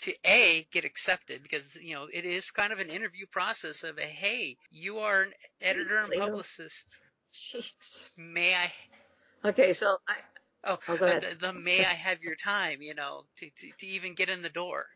to 0.00 0.14
A, 0.26 0.66
get 0.70 0.84
accepted? 0.84 1.42
Because, 1.42 1.76
you 1.76 1.94
know, 1.94 2.06
it 2.12 2.24
is 2.26 2.50
kind 2.50 2.72
of 2.72 2.80
an 2.80 2.90
interview 2.90 3.26
process 3.30 3.84
of 3.84 3.98
a, 3.98 4.02
hey, 4.02 4.56
you 4.70 4.98
are 4.98 5.22
an 5.22 5.32
editor 5.62 5.98
and 5.98 6.12
publicist. 6.12 6.88
Jeez. 7.32 8.00
May 8.16 8.54
I, 8.54 8.72
Okay, 9.44 9.72
so 9.72 9.96
I 10.08 10.16
oh, 10.64 10.78
Oh, 10.88 10.96
go 10.96 11.06
ahead. 11.06 11.22
the, 11.22 11.46
the 11.46 11.52
may 11.52 11.80
I 11.80 11.94
have 11.94 12.22
your 12.22 12.34
time, 12.34 12.82
you 12.82 12.94
know, 12.94 13.24
to, 13.38 13.50
to, 13.50 13.70
to 13.78 13.86
even 13.86 14.14
get 14.14 14.28
in 14.28 14.42
the 14.42 14.48
door? 14.48 14.86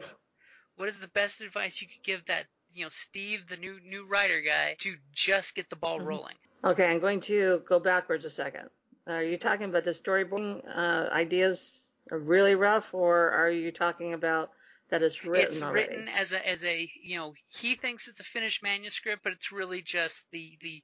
What 0.77 0.88
is 0.88 0.99
the 0.99 1.09
best 1.09 1.40
advice 1.40 1.81
you 1.81 1.88
could 1.88 2.03
give 2.03 2.25
that, 2.27 2.47
you 2.74 2.85
know, 2.85 2.88
Steve, 2.88 3.48
the 3.48 3.56
new 3.56 3.80
new 3.80 4.06
writer 4.06 4.40
guy, 4.40 4.76
to 4.80 4.96
just 5.12 5.54
get 5.54 5.70
the 5.70 5.76
ball 5.76 5.98
Mhm. 6.00 6.06
rolling? 6.06 6.37
Okay, 6.64 6.90
I'm 6.90 7.00
going 7.00 7.20
to 7.22 7.61
go 7.66 7.80
backwards 7.80 8.24
a 8.24 8.30
second. 8.30 8.70
Are 9.06 9.22
you 9.22 9.37
talking 9.37 9.64
about 9.68 9.85
the 9.85 9.90
storyboarding 9.90 10.62
uh, 10.68 11.08
ideas 11.12 11.80
are 12.11 12.18
really 12.18 12.54
rough, 12.54 12.94
or 12.94 13.30
are 13.30 13.50
you 13.50 13.72
talking 13.72 14.12
about 14.12 14.52
that 14.90 15.02
it's 15.02 15.24
written 15.24 15.44
it's 15.44 15.62
already? 15.62 15.88
written 15.88 16.08
as 16.08 16.32
a 16.32 16.48
as 16.48 16.64
a 16.64 16.90
you 17.02 17.16
know 17.18 17.35
he 17.48 17.74
thinks 17.74 18.08
it's 18.08 18.20
a 18.20 18.24
finished 18.24 18.62
manuscript, 18.62 19.22
but 19.24 19.32
it's 19.32 19.50
really 19.50 19.82
just 19.82 20.30
the 20.30 20.56
the 20.61 20.82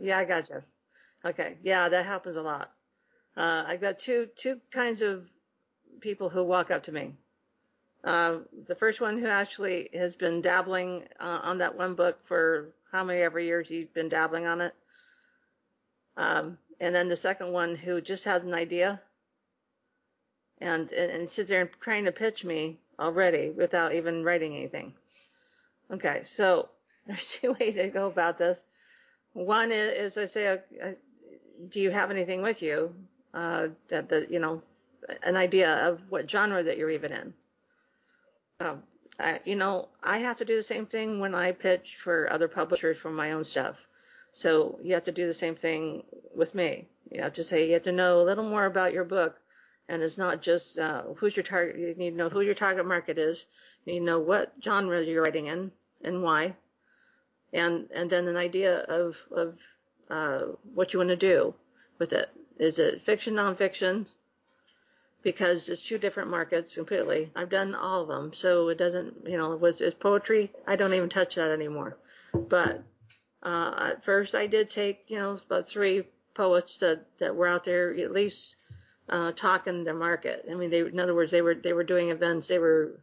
Yeah, 0.00 0.18
I 0.18 0.24
gotcha. 0.24 0.64
Okay, 1.24 1.58
yeah, 1.62 1.88
that 1.88 2.06
happens 2.06 2.36
a 2.36 2.42
lot. 2.42 2.72
Uh, 3.36 3.64
I've 3.66 3.80
got 3.80 3.98
two 3.98 4.28
two 4.36 4.60
kinds 4.70 5.02
of 5.02 5.28
people 6.00 6.28
who 6.28 6.44
walk 6.44 6.70
up 6.70 6.84
to 6.84 6.92
me. 6.92 7.16
Uh, 8.04 8.38
the 8.66 8.74
first 8.74 9.00
one 9.00 9.18
who 9.18 9.26
actually 9.26 9.88
has 9.94 10.16
been 10.16 10.40
dabbling 10.40 11.04
uh, 11.20 11.40
on 11.42 11.58
that 11.58 11.76
one 11.76 11.94
book 11.94 12.18
for 12.24 12.70
how 12.90 13.04
many 13.04 13.20
ever 13.20 13.38
years 13.38 13.68
he's 13.68 13.88
been 13.88 14.08
dabbling 14.08 14.46
on 14.46 14.60
it. 14.60 14.74
Um, 16.16 16.58
and 16.80 16.94
then 16.94 17.08
the 17.08 17.16
second 17.16 17.52
one 17.52 17.76
who 17.76 18.00
just 18.00 18.24
has 18.24 18.42
an 18.42 18.54
idea 18.54 19.00
and, 20.60 20.90
and, 20.92 21.10
and 21.10 21.30
sits 21.30 21.48
there 21.48 21.60
and 21.60 21.70
trying 21.80 22.04
to 22.04 22.12
pitch 22.12 22.44
me 22.44 22.78
already 22.98 23.50
without 23.50 23.94
even 23.94 24.24
writing 24.24 24.56
anything. 24.56 24.94
Okay, 25.90 26.22
so 26.24 26.68
there's 27.06 27.28
two 27.28 27.54
ways 27.58 27.74
to 27.74 27.88
go 27.88 28.06
about 28.06 28.38
this. 28.38 28.62
One 29.32 29.72
is, 29.72 30.16
is 30.16 30.18
I 30.18 30.24
say, 30.26 30.60
uh, 30.82 30.92
do 31.68 31.80
you 31.80 31.90
have 31.90 32.10
anything 32.10 32.42
with 32.42 32.62
you 32.62 32.94
uh, 33.32 33.68
that, 33.88 34.08
that, 34.08 34.30
you 34.30 34.40
know, 34.40 34.62
an 35.22 35.36
idea 35.36 35.88
of 35.88 36.00
what 36.10 36.30
genre 36.30 36.62
that 36.62 36.76
you're 36.76 36.90
even 36.90 37.12
in? 37.12 37.34
Um, 38.62 38.82
I, 39.18 39.40
you 39.44 39.56
know, 39.56 39.88
I 40.02 40.18
have 40.18 40.38
to 40.38 40.44
do 40.44 40.56
the 40.56 40.62
same 40.62 40.86
thing 40.86 41.20
when 41.20 41.34
I 41.34 41.52
pitch 41.52 41.96
for 42.02 42.32
other 42.32 42.48
publishers 42.48 42.96
for 42.98 43.10
my 43.10 43.32
own 43.32 43.44
stuff. 43.44 43.76
So 44.30 44.78
you 44.82 44.94
have 44.94 45.04
to 45.04 45.12
do 45.12 45.26
the 45.26 45.34
same 45.34 45.56
thing 45.56 46.04
with 46.34 46.54
me. 46.54 46.88
You 47.10 47.22
have 47.22 47.34
to 47.34 47.44
say 47.44 47.66
you 47.66 47.74
have 47.74 47.82
to 47.82 47.92
know 47.92 48.20
a 48.20 48.24
little 48.24 48.48
more 48.48 48.64
about 48.64 48.94
your 48.94 49.04
book, 49.04 49.36
and 49.88 50.02
it's 50.02 50.16
not 50.16 50.40
just 50.40 50.78
uh, 50.78 51.02
who's 51.16 51.36
your 51.36 51.42
target. 51.42 51.78
You 51.78 51.94
need 51.94 52.10
to 52.10 52.16
know 52.16 52.30
who 52.30 52.40
your 52.40 52.54
target 52.54 52.86
market 52.86 53.18
is. 53.18 53.44
You 53.84 53.94
need 53.94 53.98
to 54.00 54.04
know 54.06 54.20
what 54.20 54.54
genre 54.62 55.02
you're 55.04 55.22
writing 55.22 55.48
in 55.48 55.72
and 56.02 56.22
why, 56.22 56.54
and 57.52 57.88
and 57.94 58.08
then 58.08 58.28
an 58.28 58.36
idea 58.36 58.78
of 58.78 59.16
of 59.30 59.58
uh, 60.08 60.40
what 60.72 60.92
you 60.92 61.00
want 61.00 61.10
to 61.10 61.16
do 61.16 61.54
with 61.98 62.12
it. 62.12 62.30
Is 62.58 62.78
it 62.78 63.02
fiction, 63.02 63.34
nonfiction? 63.34 64.06
Because 65.22 65.68
it's 65.68 65.82
two 65.82 65.98
different 65.98 66.30
markets 66.30 66.74
completely. 66.74 67.30
I've 67.36 67.50
done 67.50 67.74
all 67.74 68.02
of 68.02 68.08
them, 68.08 68.32
so 68.34 68.68
it 68.68 68.78
doesn't. 68.78 69.26
You 69.26 69.36
know, 69.36 69.54
was 69.56 69.80
it's 69.80 69.94
poetry? 69.94 70.52
I 70.66 70.76
don't 70.76 70.94
even 70.94 71.08
touch 71.08 71.36
that 71.36 71.50
anymore. 71.50 71.96
But 72.34 72.82
uh, 73.42 73.92
at 73.92 74.04
first, 74.04 74.34
I 74.34 74.46
did 74.46 74.70
take 74.70 75.04
you 75.08 75.18
know 75.18 75.38
about 75.46 75.68
three 75.68 76.04
poets 76.34 76.78
that 76.78 77.06
that 77.20 77.36
were 77.36 77.46
out 77.46 77.64
there 77.64 77.94
at 77.94 78.12
least 78.12 78.56
uh, 79.08 79.32
talking 79.32 79.84
their 79.84 79.94
market. 79.94 80.46
I 80.50 80.54
mean, 80.54 80.70
they 80.70 80.80
in 80.80 80.98
other 80.98 81.14
words, 81.14 81.30
they 81.30 81.42
were 81.42 81.54
they 81.54 81.72
were 81.72 81.84
doing 81.84 82.10
events. 82.10 82.48
They 82.48 82.58
were 82.58 83.00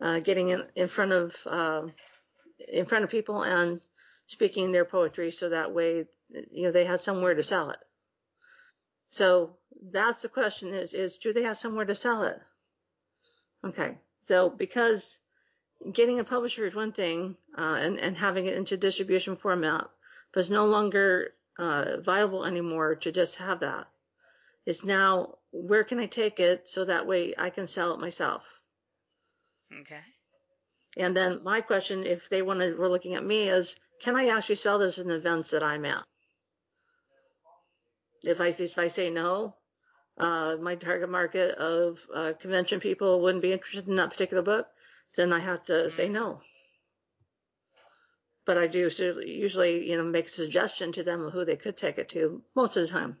uh, 0.00 0.20
getting 0.20 0.48
in 0.48 0.64
in 0.74 0.88
front 0.88 1.12
of 1.12 1.34
um 1.46 1.92
in 2.66 2.86
front 2.86 3.04
of 3.04 3.10
people 3.10 3.42
and 3.42 3.80
speaking 4.26 4.72
their 4.72 4.84
poetry, 4.84 5.32
so 5.32 5.48
that 5.48 5.74
way 5.74 6.06
you 6.50 6.64
know 6.64 6.72
they 6.72 6.84
had 6.84 7.00
somewhere 7.00 7.34
to 7.34 7.42
sell 7.42 7.70
it. 7.70 7.78
So 9.10 9.56
that's 9.92 10.22
the 10.22 10.28
question: 10.28 10.74
is 10.74 10.94
is 10.94 11.18
do 11.18 11.32
they 11.32 11.42
have 11.42 11.58
somewhere 11.58 11.86
to 11.86 11.94
sell 11.94 12.24
it? 12.24 12.40
Okay, 13.64 13.98
so 14.22 14.50
because 14.50 15.18
getting 15.92 16.20
a 16.20 16.24
publisher 16.24 16.66
is 16.66 16.74
one 16.74 16.92
thing, 16.92 17.36
uh, 17.56 17.78
and 17.80 17.98
and 17.98 18.16
having 18.16 18.46
it 18.46 18.56
into 18.56 18.76
distribution 18.76 19.36
format, 19.36 19.88
but 20.32 20.40
it's 20.40 20.50
no 20.50 20.66
longer 20.66 21.34
uh, 21.58 21.98
viable 22.00 22.44
anymore 22.44 22.96
to 22.96 23.12
just 23.12 23.36
have 23.36 23.60
that. 23.60 23.88
It's 24.66 24.84
now 24.84 25.38
where 25.50 25.84
can 25.84 25.98
I 25.98 26.06
take 26.06 26.40
it 26.40 26.68
so 26.68 26.84
that 26.84 27.06
way 27.06 27.34
I 27.36 27.50
can 27.50 27.66
sell 27.66 27.94
it 27.94 28.00
myself. 28.00 28.42
okay. 29.80 30.02
And 30.96 31.16
then 31.16 31.42
my 31.42 31.60
question, 31.60 32.04
if 32.04 32.28
they 32.28 32.42
wanted, 32.42 32.76
were 32.78 32.88
looking 32.88 33.14
at 33.14 33.24
me, 33.24 33.48
is 33.48 33.76
can 34.02 34.16
I 34.16 34.28
actually 34.28 34.56
sell 34.56 34.78
this 34.78 34.98
in 34.98 35.10
events 35.10 35.50
that 35.50 35.62
I'm 35.62 35.84
at? 35.84 36.04
If 38.22 38.40
I 38.40 38.48
if 38.48 38.78
I 38.78 38.88
say 38.88 39.10
no, 39.10 39.54
uh, 40.18 40.56
my 40.60 40.74
target 40.74 41.08
market 41.08 41.56
of 41.56 41.98
uh, 42.14 42.32
convention 42.40 42.80
people 42.80 43.20
wouldn't 43.20 43.42
be 43.42 43.52
interested 43.52 43.88
in 43.88 43.96
that 43.96 44.10
particular 44.10 44.42
book, 44.42 44.66
then 45.16 45.32
I 45.32 45.38
have 45.38 45.64
to 45.66 45.90
say 45.90 46.08
no. 46.08 46.40
But 48.44 48.58
I 48.58 48.66
do 48.66 48.90
usually, 49.24 49.88
you 49.90 49.96
know, 49.96 50.04
make 50.04 50.26
a 50.26 50.30
suggestion 50.30 50.92
to 50.92 51.02
them 51.02 51.22
of 51.22 51.32
who 51.32 51.44
they 51.44 51.56
could 51.56 51.76
take 51.76 51.98
it 51.98 52.08
to 52.10 52.42
most 52.56 52.76
of 52.76 52.82
the 52.82 52.88
time. 52.88 53.18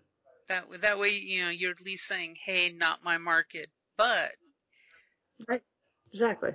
That 0.48 0.64
that 0.80 0.98
way, 0.98 1.10
you 1.10 1.44
know, 1.44 1.50
you're 1.50 1.72
at 1.72 1.82
least 1.82 2.06
saying, 2.06 2.36
"Hey, 2.42 2.72
not 2.72 3.04
my 3.04 3.18
market," 3.18 3.68
but 3.96 4.32
right, 5.46 5.62
exactly. 6.12 6.52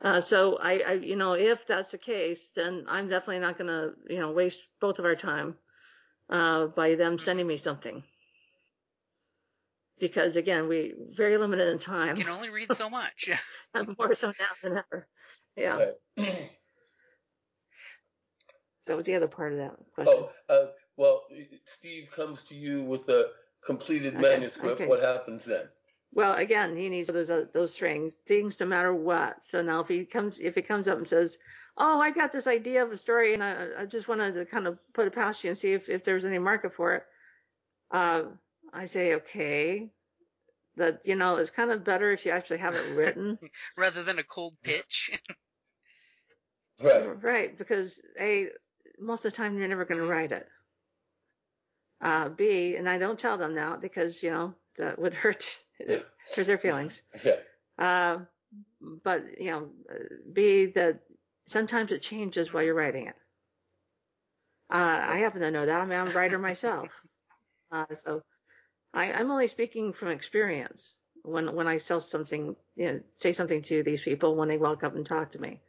Uh, 0.00 0.20
so 0.20 0.56
I, 0.56 0.78
I, 0.80 0.92
you 0.94 1.14
know, 1.14 1.34
if 1.34 1.64
that's 1.64 1.92
the 1.92 1.98
case, 1.98 2.50
then 2.56 2.86
I'm 2.88 3.08
definitely 3.08 3.38
not 3.38 3.56
going 3.56 3.68
to, 3.68 3.92
you 4.12 4.18
know, 4.18 4.32
waste 4.32 4.60
both 4.80 4.98
of 4.98 5.04
our 5.04 5.14
time 5.14 5.56
uh, 6.32 6.66
by 6.68 6.94
them 6.94 7.18
sending 7.18 7.46
me 7.46 7.58
something. 7.58 8.02
Because 10.00 10.34
again, 10.34 10.66
we 10.66 10.94
very 11.10 11.36
limited 11.36 11.68
in 11.68 11.78
time. 11.78 12.16
You 12.16 12.24
can 12.24 12.32
only 12.32 12.48
read 12.48 12.72
so 12.72 12.90
much. 12.90 13.28
and 13.74 13.94
more 13.98 14.14
so 14.14 14.28
now 14.28 14.46
than 14.62 14.78
ever. 14.78 15.06
Yeah. 15.56 15.90
so 18.82 18.96
what's 18.96 19.06
the 19.06 19.14
other 19.14 19.28
part 19.28 19.52
of 19.52 19.58
that 19.58 19.76
question? 19.94 20.24
Oh, 20.24 20.30
uh, 20.52 20.66
well, 20.96 21.22
Steve 21.66 22.08
comes 22.16 22.42
to 22.44 22.54
you 22.54 22.82
with 22.82 23.08
a 23.10 23.26
completed 23.64 24.14
okay, 24.14 24.22
manuscript. 24.22 24.80
Okay. 24.80 24.86
What 24.86 25.00
happens 25.00 25.44
then? 25.44 25.68
Well, 26.14 26.34
again, 26.34 26.76
he 26.76 26.88
needs 26.88 27.08
those 27.08 27.30
uh, 27.30 27.44
those 27.52 27.74
strings, 27.74 28.16
things 28.26 28.58
no 28.58 28.66
matter 28.66 28.94
what. 28.94 29.44
So 29.44 29.62
now 29.62 29.80
if 29.80 29.88
he 29.88 30.04
comes 30.06 30.40
if 30.40 30.54
he 30.54 30.62
comes 30.62 30.88
up 30.88 30.98
and 30.98 31.08
says, 31.08 31.38
"Oh, 31.76 32.00
I 32.00 32.10
got 32.10 32.32
this 32.32 32.46
idea 32.46 32.82
of 32.82 32.92
a 32.92 32.96
story, 32.96 33.34
and 33.34 33.42
I, 33.42 33.68
I 33.78 33.86
just 33.86 34.08
wanted 34.08 34.34
to 34.34 34.44
kind 34.44 34.66
of 34.66 34.78
put 34.92 35.06
it 35.06 35.14
past 35.14 35.42
you 35.44 35.50
and 35.50 35.58
see 35.58 35.72
if 35.72 35.88
if 35.88 36.04
there's 36.04 36.24
any 36.24 36.38
market 36.38 36.74
for 36.74 36.94
it," 36.94 37.04
uh, 37.90 38.24
I 38.72 38.86
say, 38.86 39.14
"Okay." 39.14 39.90
That 40.76 41.02
you 41.04 41.16
know, 41.16 41.36
it's 41.36 41.50
kind 41.50 41.70
of 41.70 41.84
better 41.84 42.12
if 42.12 42.24
you 42.24 42.32
actually 42.32 42.58
have 42.58 42.74
it 42.74 42.96
written 42.96 43.38
rather 43.76 44.02
than 44.02 44.18
a 44.18 44.24
cold 44.24 44.54
pitch. 44.62 45.10
right. 46.82 47.22
Right, 47.22 47.58
because 47.58 48.00
a 48.18 48.48
most 48.98 49.24
of 49.24 49.32
the 49.32 49.36
time 49.36 49.58
you're 49.58 49.68
never 49.68 49.84
going 49.84 50.00
to 50.00 50.06
write 50.06 50.32
it. 50.32 50.48
Uh, 52.00 52.30
B, 52.30 52.74
and 52.76 52.88
I 52.88 52.98
don't 52.98 53.18
tell 53.18 53.38
them 53.38 53.54
that 53.54 53.80
because 53.80 54.22
you 54.22 54.30
know 54.30 54.54
that 54.78 54.98
would 54.98 55.14
hurt 55.14 55.58
hurt 56.34 56.46
their 56.46 56.58
feelings. 56.58 57.00
Yeah. 57.22 57.36
Uh, 57.78 58.18
but 58.80 59.40
you 59.40 59.50
know, 59.50 59.68
B 60.32 60.66
that 60.66 61.00
sometimes 61.46 61.92
it 61.92 62.02
changes 62.02 62.52
while 62.52 62.62
you're 62.62 62.74
writing 62.74 63.06
it. 63.06 63.16
Uh, 64.70 65.00
I 65.02 65.18
happen 65.18 65.40
to 65.40 65.50
know 65.50 65.66
that. 65.66 65.80
I 65.80 65.84
mean, 65.84 65.98
I'm 65.98 66.08
a 66.08 66.12
writer 66.12 66.38
myself, 66.38 66.88
uh, 67.72 67.86
so 68.02 68.22
I, 68.94 69.12
I'm 69.12 69.30
only 69.30 69.48
speaking 69.48 69.92
from 69.92 70.08
experience 70.08 70.96
when 71.22 71.54
when 71.54 71.66
I 71.66 71.78
sell 71.78 72.00
something, 72.00 72.56
you 72.76 72.86
know, 72.86 73.00
say 73.16 73.32
something 73.32 73.62
to 73.62 73.82
these 73.82 74.02
people 74.02 74.34
when 74.34 74.48
they 74.48 74.58
walk 74.58 74.82
up 74.82 74.94
and 74.94 75.04
talk 75.04 75.32
to 75.32 75.40
me. 75.40 75.60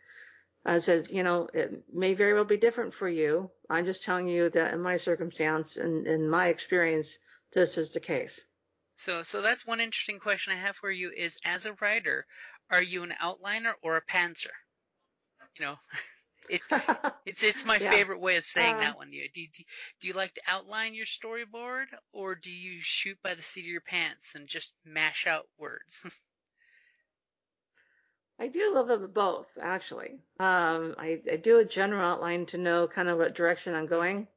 I 0.66 0.80
said, 0.80 1.10
you 1.12 1.24
know, 1.24 1.50
it 1.54 1.84
may 1.94 2.14
very 2.14 2.34
well 2.34 2.46
be 2.46 2.58
different 2.58 2.94
for 2.94 3.10
you. 3.10 3.52
I'm 3.70 3.86
just 3.86 4.04
telling 4.04 4.30
you 4.30 4.50
that 4.52 4.74
in 4.74 4.82
my 4.82 4.96
circumstance 4.98 5.76
and 5.76 6.08
in 6.08 6.30
my 6.30 6.48
experience, 6.48 7.18
this 7.52 7.78
is 7.78 7.92
the 7.92 8.00
case. 8.00 8.40
So, 8.96 9.24
so 9.24 9.42
that's 9.42 9.66
one 9.66 9.82
interesting 9.82 10.20
question 10.20 10.54
I 10.54 10.58
have 10.58 10.78
for 10.78 10.90
you 10.90 11.12
is 11.12 11.38
as 11.44 11.66
a 11.66 11.74
writer, 11.82 12.26
are 12.70 12.82
you 12.82 13.04
an 13.04 13.14
outliner 13.22 13.74
or 13.82 13.98
a 13.98 14.06
pantser? 14.06 14.52
You 15.60 15.66
know, 15.66 15.76
it's 16.50 16.68
it's 17.26 17.44
it's 17.44 17.66
my 17.66 17.78
yeah. 17.78 17.92
favorite 17.92 18.22
way 18.22 18.38
of 18.38 18.46
saying 18.46 18.76
uh, 18.76 18.80
that 18.80 18.98
one. 18.98 19.10
Do 19.12 19.18
you, 19.18 19.30
do, 19.34 19.42
do 20.02 20.08
you 20.08 20.14
like 20.14 20.34
to 20.36 20.42
outline 20.48 20.94
your 20.94 21.06
storyboard 21.06 21.86
or 22.12 22.36
do 22.36 22.50
you 22.50 22.80
shoot 22.82 23.18
by 23.24 23.36
the 23.36 23.42
seat 23.42 23.62
of 23.62 23.68
your 23.68 23.82
pants 23.82 24.34
and 24.36 24.48
just 24.48 24.74
mash 24.86 25.28
out 25.28 25.48
words? 25.58 26.06
I 28.40 28.48
do 28.48 28.74
love 28.74 28.88
them 28.88 29.10
both, 29.14 29.58
actually. 29.62 30.20
Um, 30.40 30.96
I, 30.98 31.22
I 31.32 31.38
do 31.38 31.60
a 31.60 31.66
general 31.66 32.10
outline 32.10 32.48
to 32.48 32.58
know 32.58 32.88
kind 32.88 33.08
of 33.08 33.18
what 33.20 33.36
direction 33.36 33.76
I'm 33.76 33.86
going. 33.86 34.28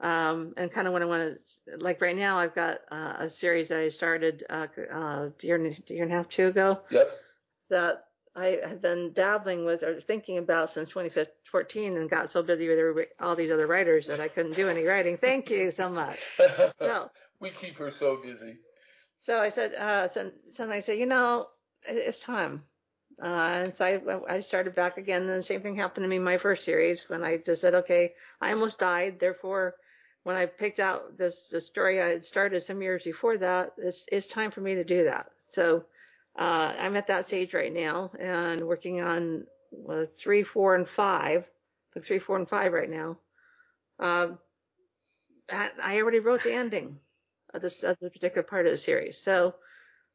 Um, 0.00 0.52
and 0.56 0.70
kind 0.70 0.86
of 0.86 0.92
what 0.92 1.02
I 1.02 1.06
want 1.06 1.38
to, 1.66 1.76
like 1.78 2.00
right 2.00 2.16
now, 2.16 2.38
I've 2.38 2.54
got 2.54 2.80
uh, 2.90 3.14
a 3.20 3.30
series 3.30 3.72
I 3.72 3.88
started 3.88 4.44
uh, 4.50 4.66
uh, 4.92 4.96
a 4.96 5.32
year, 5.40 5.56
and, 5.56 5.82
year 5.88 6.04
and 6.04 6.12
a 6.12 6.16
half, 6.16 6.28
two 6.28 6.48
ago. 6.48 6.80
Yep. 6.90 7.10
That 7.70 8.04
I 8.36 8.60
had 8.64 8.80
been 8.80 9.12
dabbling 9.12 9.64
with 9.64 9.82
or 9.82 10.00
thinking 10.00 10.38
about 10.38 10.70
since 10.70 10.88
2014 10.88 11.96
and 11.96 12.10
got 12.10 12.30
so 12.30 12.42
busy 12.42 12.68
with 12.68 13.06
all 13.20 13.36
these 13.36 13.50
other 13.50 13.66
writers 13.66 14.06
that 14.06 14.20
I 14.20 14.28
couldn't 14.28 14.54
do 14.54 14.68
any 14.68 14.84
writing. 14.84 15.16
Thank 15.16 15.50
you 15.50 15.70
so 15.70 15.88
much. 15.88 16.18
so, 16.78 17.10
we 17.40 17.50
keep 17.50 17.76
her 17.78 17.90
so 17.90 18.18
busy. 18.22 18.56
So 19.22 19.38
I 19.38 19.48
said, 19.48 19.74
uh, 19.74 20.08
so, 20.08 20.30
so 20.52 20.70
I 20.70 20.80
said, 20.80 20.98
you 20.98 21.06
know, 21.06 21.48
it's 21.86 22.20
time. 22.20 22.62
Uh, 23.22 23.26
and 23.26 23.76
so 23.76 23.84
I, 23.84 24.36
I 24.36 24.40
started 24.40 24.74
back 24.74 24.96
again. 24.96 25.22
And 25.22 25.30
the 25.30 25.42
same 25.42 25.60
thing 25.60 25.76
happened 25.76 26.04
to 26.04 26.08
me 26.08 26.16
in 26.16 26.24
my 26.24 26.38
first 26.38 26.64
series 26.64 27.08
when 27.08 27.24
I 27.24 27.38
just 27.38 27.60
said, 27.60 27.74
okay, 27.74 28.12
I 28.40 28.52
almost 28.52 28.78
died. 28.78 29.18
Therefore, 29.18 29.74
when 30.22 30.36
I 30.36 30.46
picked 30.46 30.80
out 30.80 31.18
this, 31.18 31.48
this 31.50 31.66
story 31.66 32.00
I 32.00 32.08
had 32.08 32.24
started 32.24 32.62
some 32.62 32.82
years 32.82 33.04
before 33.04 33.38
that, 33.38 33.72
it's, 33.78 34.04
it's 34.10 34.26
time 34.26 34.50
for 34.50 34.60
me 34.60 34.76
to 34.76 34.84
do 34.84 35.04
that. 35.04 35.26
So, 35.50 35.84
uh, 36.38 36.72
I'm 36.78 36.96
at 36.96 37.08
that 37.08 37.26
stage 37.26 37.52
right 37.52 37.72
now 37.72 38.12
and 38.18 38.60
working 38.60 39.00
on 39.00 39.44
well, 39.72 40.06
three, 40.16 40.44
four, 40.44 40.76
and 40.76 40.88
five. 40.88 41.44
Like 41.94 42.04
three, 42.04 42.20
four, 42.20 42.36
and 42.36 42.48
five 42.48 42.72
right 42.72 42.88
now. 42.88 43.18
Um, 43.98 44.38
I 45.50 46.00
already 46.00 46.20
wrote 46.20 46.42
the 46.42 46.52
ending 46.52 46.98
of 47.54 47.62
this, 47.62 47.82
of 47.82 47.96
this 48.00 48.12
particular 48.12 48.42
part 48.42 48.66
of 48.66 48.72
the 48.72 48.78
series. 48.78 49.18
So 49.18 49.54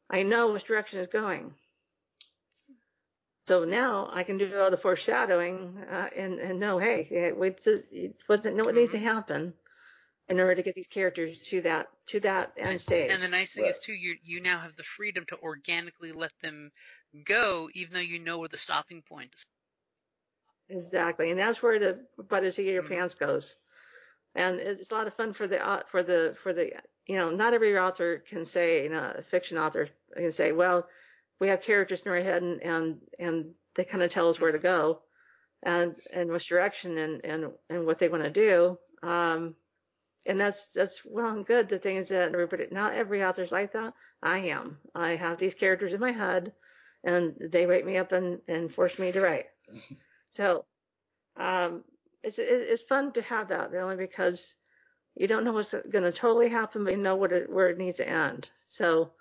I 0.10 0.24
know 0.24 0.54
which 0.54 0.66
direction 0.66 1.00
it's 1.00 1.12
going. 1.12 1.54
So 3.48 3.66
now 3.66 4.10
I 4.14 4.24
can 4.24 4.38
do 4.38 4.58
all 4.58 4.72
the 4.72 4.78
foreshadowing 4.78 5.84
uh, 5.90 6.08
and, 6.16 6.40
and 6.40 6.60
know, 6.60 6.78
hey, 6.78 7.08
it 7.12 7.38
wasn't 8.30 8.56
know 8.56 8.64
what 8.64 8.76
needs 8.76 8.92
to 8.92 8.98
mm-hmm. 8.98 9.08
happen 9.08 9.54
in 10.30 10.40
order 10.40 10.56
to 10.56 10.64
get 10.64 10.76
these 10.76 10.88
characters 10.88 11.38
to 11.50 11.62
that 11.62 11.88
to 12.08 12.20
that 12.22 12.54
end 12.58 12.80
stage. 12.82 13.12
And 13.12 13.22
the 13.22 13.28
nice 13.28 13.54
thing 13.54 13.64
right. 13.64 13.70
is 13.70 13.80
too, 13.80 13.94
you 13.94 14.16
you 14.24 14.42
now 14.42 14.60
have 14.60 14.76
the 14.76 14.84
freedom 14.84 15.26
to 15.28 15.38
organically 15.40 16.12
let 16.12 16.34
them 16.42 16.72
go, 17.26 17.70
even 17.74 17.94
though 17.94 18.00
you 18.00 18.20
know 18.20 18.40
where 18.40 18.50
the 18.50 18.58
stopping 18.58 19.02
point 19.02 19.34
is. 19.34 19.46
Exactly, 20.70 21.32
and 21.32 21.40
that's 21.40 21.62
where 21.62 21.80
the 21.80 22.00
butt 22.30 22.46
of 22.46 22.58
your 22.58 22.84
mm-hmm. 22.84 22.94
pants 22.94 23.16
goes. 23.16 23.56
And 24.36 24.60
it's 24.60 24.90
a 24.90 24.94
lot 24.94 25.08
of 25.08 25.14
fun 25.14 25.34
for 25.34 25.48
the 25.48 25.66
uh, 25.66 25.84
for 25.92 26.04
the 26.04 26.36
for 26.42 26.54
the 26.54 26.72
you 27.06 27.18
know 27.18 27.30
not 27.30 27.54
every 27.54 27.78
author 27.78 28.24
can 28.30 28.46
say 28.46 28.84
you 28.84 28.90
know 28.90 29.14
a 29.18 29.22
fiction 29.22 29.58
author 29.58 29.90
can 30.16 30.32
say 30.32 30.52
well 30.52 30.88
we 31.40 31.50
have 31.50 31.62
characters 31.62 32.02
in 32.02 32.12
our 32.12 32.22
head 32.22 32.42
and 32.42 32.62
and, 32.62 32.98
and 33.20 33.46
they 33.76 33.84
kind 33.84 34.04
of 34.04 34.10
tell 34.10 34.30
us 34.30 34.40
where 34.40 34.52
to 34.52 34.60
go 34.60 35.02
and 35.62 35.96
and 36.12 36.32
which 36.32 36.48
direction 36.48 36.98
and 36.98 37.26
and 37.26 37.52
and 37.70 37.86
what 37.86 38.00
they 38.00 38.10
want 38.10 38.24
to 38.24 38.30
do 38.30 38.78
um 39.08 39.56
and 40.26 40.42
that's 40.42 40.68
that's 40.74 41.04
well 41.06 41.32
and 41.32 41.46
good. 41.46 41.70
The 41.70 41.80
thing 41.80 41.98
is 41.98 42.10
that 42.10 42.34
everybody 42.34 42.68
not 42.72 42.94
every 42.96 43.24
author's 43.24 43.52
like 43.54 43.74
that. 43.74 43.94
I 44.24 44.40
am. 44.40 44.80
I 44.96 45.12
have 45.12 45.38
these 45.40 45.56
characters 45.56 45.94
in 45.94 46.02
my 46.02 46.12
head 46.12 46.54
and 47.04 47.36
they 47.52 47.68
wake 47.68 47.86
me 47.86 47.98
up 47.98 48.14
and 48.14 48.42
and 48.48 48.74
force 48.74 49.00
me 49.00 49.12
to 49.14 49.22
write. 49.22 49.48
So 50.32 50.66
um 51.38 51.84
it's 52.24 52.40
it's 52.40 52.84
fun 52.84 53.14
to 53.14 53.22
have 53.24 53.50
that 53.50 53.74
only 53.76 53.98
because 53.98 54.56
you 55.16 55.28
don't 55.28 55.44
know 55.46 55.54
what's 55.54 55.74
going 55.74 56.04
to 56.04 56.12
totally 56.12 56.50
happen 56.50 56.84
but 56.86 56.94
you 56.94 57.00
know 57.00 57.16
what 57.16 57.34
it, 57.34 57.50
where 57.52 57.70
it 57.70 57.78
needs 57.78 57.98
to 57.98 58.10
end. 58.10 58.52
So 58.70 59.14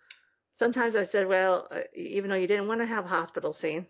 sometimes 0.55 0.97
I 0.97 1.05
said, 1.05 1.29
well, 1.29 1.69
uh, 1.73 1.81
even 1.97 2.31
though 2.31 2.37
you 2.37 2.49
didn't 2.49 2.69
want 2.69 2.81
to 2.83 2.87
have 2.87 3.07
a 3.07 3.11
hospital 3.11 3.55
scene 3.55 3.87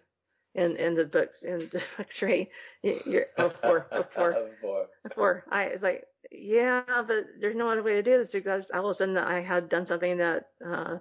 in, 0.55 0.77
in 0.77 0.95
the 0.95 1.07
books, 1.07 1.43
in 1.43 1.59
the 1.73 1.83
book 1.97 2.11
three, 2.11 2.51
you're, 2.83 3.27
oh, 3.39 3.51
four, 3.51 3.89
oh, 3.93 4.05
four, 4.15 4.41
four. 4.61 4.89
four. 5.15 5.45
I 5.51 5.69
was 5.71 5.83
like, 5.83 6.05
yeah, 6.35 6.83
but 6.87 7.25
there's 7.41 7.57
no 7.57 7.71
other 7.71 7.83
way 7.83 7.95
to 7.95 8.03
do 8.03 8.19
this 8.19 8.33
because 8.33 8.71
all 8.73 8.87
of 8.87 8.91
a 8.91 8.95
sudden 8.95 9.19
I 9.19 9.41
had 9.41 9.69
done 9.69 9.87
something 9.87 10.19
that, 10.19 10.47
uh, 10.65 10.99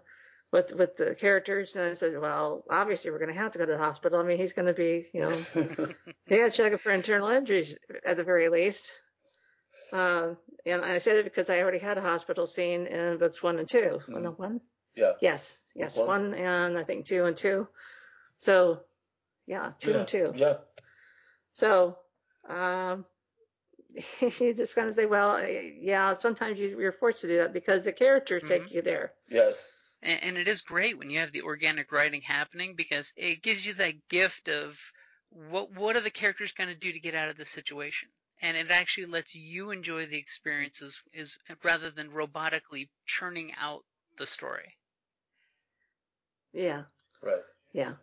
with, 0.52 0.74
with 0.74 0.98
the 0.98 1.16
characters. 1.16 1.76
And 1.76 1.92
I 1.92 1.94
said, 1.94 2.20
well, 2.20 2.64
obviously 2.70 3.12
we're 3.12 3.20
going 3.20 3.34
to 3.34 3.40
have 3.40 3.54
to 3.54 3.60
go 3.60 3.66
to 3.66 3.72
the 3.72 3.78
hospital. 3.78 4.20
I 4.20 4.24
mean, 4.24 4.38
he's 4.38 4.54
going 4.54 4.68
to 4.68 4.74
be, 4.74 5.08
you 5.14 5.22
know, 5.22 5.30
he 6.26 6.38
got 6.38 6.46
to 6.46 6.52
check 6.52 6.74
it 6.74 6.82
for 6.82 6.92
internal 6.92 7.30
injuries 7.30 7.76
at 8.06 8.18
the 8.18 8.24
very 8.24 8.50
least. 8.50 8.84
Uh, 9.94 10.36
and 10.66 10.84
I 10.84 11.00
said 11.00 11.18
it 11.18 11.24
because 11.26 11.50
I 11.50 11.62
already 11.62 11.80
had 11.80 11.98
a 11.98 12.02
hospital 12.02 12.48
scene 12.48 12.88
in 12.88 13.18
books 13.18 13.42
one 13.42 13.60
and 13.60 13.68
two. 13.68 14.00
Mm. 14.08 14.22
No, 14.22 14.32
one? 14.32 14.62
Yeah. 14.96 15.14
Yes. 15.22 15.58
Yes. 15.76 15.98
One. 15.98 16.08
one. 16.08 16.34
and 16.34 16.78
I 16.78 16.84
think 16.84 17.06
two 17.06 17.26
and 17.26 17.36
two. 17.36 17.68
So 18.38 18.82
yeah, 19.48 19.72
two 19.80 19.92
yeah. 19.92 19.98
and 19.98 20.08
two. 20.08 20.34
Yeah. 20.36 20.54
So 21.54 21.98
um, 22.48 23.06
you 24.40 24.54
just 24.54 24.76
kind 24.76 24.88
of 24.88 24.94
say, 24.94 25.06
well, 25.06 25.44
yeah, 25.48 26.14
sometimes 26.14 26.60
you, 26.60 26.80
are 26.80 26.92
forced 26.92 27.22
to 27.22 27.28
do 27.28 27.38
that 27.38 27.54
because 27.54 27.84
the 27.84 27.92
characters 27.92 28.44
mm-hmm. 28.44 28.64
take 28.64 28.72
you 28.72 28.82
there. 28.82 29.14
Yes. 29.30 29.56
And, 30.02 30.24
and 30.24 30.38
it 30.38 30.48
is 30.48 30.62
great 30.62 30.98
when 30.98 31.10
you 31.10 31.20
have 31.20 31.32
the 31.32 31.42
organic 31.42 31.92
writing 31.92 32.22
happening 32.22 32.76
because 32.76 33.14
it 33.16 33.42
gives 33.42 33.66
you 33.66 33.74
that 33.76 34.08
gift 34.10 34.48
of 34.48 34.80
what 35.30 35.74
what 35.76 35.96
are 35.96 36.02
the 36.02 36.10
characters 36.10 36.52
going 36.52 36.70
to 36.70 36.76
do 36.76 36.92
to 36.92 37.00
get 37.00 37.16
out 37.16 37.30
of 37.30 37.38
this 37.38 37.50
situation 37.50 38.10
and 38.42 38.58
it 38.58 38.70
actually 38.70 39.06
lets 39.06 39.34
you 39.34 39.72
enjoy 39.72 40.06
the 40.06 40.18
experiences 40.18 41.02
is 41.14 41.38
rather 41.64 41.90
than 41.90 42.10
robotically 42.10 42.90
churning 43.06 43.54
out 43.58 43.86
the 44.18 44.28
story 44.28 44.76
Yeah. 46.52 46.84
Right. 47.22 47.40
Yeah. 47.72 47.94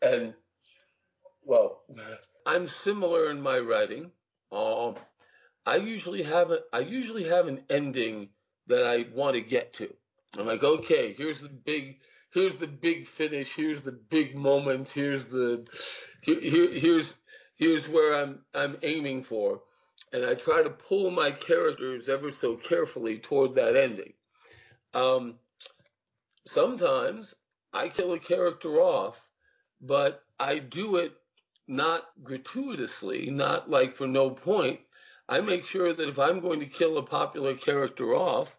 And 0.00 0.34
well, 1.44 1.82
I'm 2.46 2.68
similar 2.68 3.30
in 3.30 3.40
my 3.40 3.58
writing. 3.58 4.12
Um, 4.50 4.96
I 5.66 5.76
usually 5.76 6.22
have 6.22 6.50
a, 6.50 6.60
I 6.72 6.80
usually 6.80 7.24
have 7.24 7.46
an 7.46 7.64
ending 7.68 8.30
that 8.68 8.84
I 8.84 9.06
want 9.14 9.34
to 9.34 9.40
get 9.40 9.74
to. 9.74 9.92
I'm 10.38 10.46
like, 10.46 10.62
okay, 10.62 11.12
here's 11.12 11.40
the 11.40 11.48
big, 11.48 11.98
here's 12.32 12.56
the 12.56 12.66
big 12.66 13.06
finish, 13.06 13.54
here's 13.54 13.82
the 13.82 13.92
big 13.92 14.34
moment, 14.34 14.88
here's 14.88 15.26
the, 15.26 15.66
here, 16.22 16.40
here, 16.40 16.70
here's, 16.72 17.14
here's 17.56 17.88
where 17.88 18.14
I'm, 18.14 18.40
I'm 18.54 18.76
aiming 18.82 19.24
for, 19.24 19.62
and 20.12 20.24
I 20.24 20.34
try 20.34 20.62
to 20.62 20.70
pull 20.70 21.10
my 21.10 21.30
characters 21.30 22.08
ever 22.08 22.30
so 22.30 22.56
carefully 22.56 23.18
toward 23.18 23.54
that 23.54 23.76
ending. 23.76 24.12
Um, 24.94 25.34
sometimes 26.46 27.34
I 27.72 27.88
kill 27.88 28.12
a 28.12 28.18
character 28.18 28.80
off, 28.80 29.18
but 29.80 30.22
I 30.38 30.58
do 30.58 30.96
it 30.96 31.12
not 31.68 32.08
gratuitously, 32.22 33.30
not 33.30 33.70
like 33.70 33.94
for 33.94 34.06
no 34.06 34.30
point. 34.30 34.80
I 35.28 35.40
make 35.40 35.64
sure 35.64 35.92
that 35.92 36.08
if 36.08 36.18
I'm 36.18 36.40
going 36.40 36.60
to 36.60 36.66
kill 36.66 36.96
a 36.98 37.02
popular 37.02 37.54
character 37.54 38.14
off, 38.14 38.54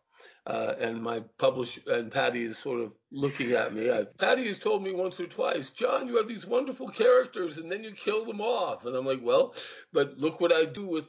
uh, 0.45 0.73
and 0.79 1.01
my 1.01 1.19
publisher 1.37 1.81
and 1.87 2.11
Patty 2.11 2.45
is 2.45 2.57
sort 2.57 2.81
of 2.81 2.93
looking 3.11 3.51
at 3.51 3.73
me. 3.73 3.91
I, 3.91 4.05
Patty 4.17 4.47
has 4.47 4.57
told 4.57 4.83
me 4.83 4.93
once 4.93 5.19
or 5.19 5.27
twice, 5.27 5.69
John, 5.69 6.07
you 6.07 6.17
have 6.17 6.27
these 6.27 6.45
wonderful 6.45 6.89
characters, 6.89 7.57
and 7.57 7.71
then 7.71 7.83
you 7.83 7.91
kill 7.91 8.25
them 8.25 8.41
off. 8.41 8.85
And 8.85 8.95
I'm 8.95 9.05
like, 9.05 9.19
well, 9.21 9.53
but 9.93 10.17
look 10.17 10.39
what 10.39 10.53
I 10.53 10.65
do 10.65 10.87
with 10.87 11.05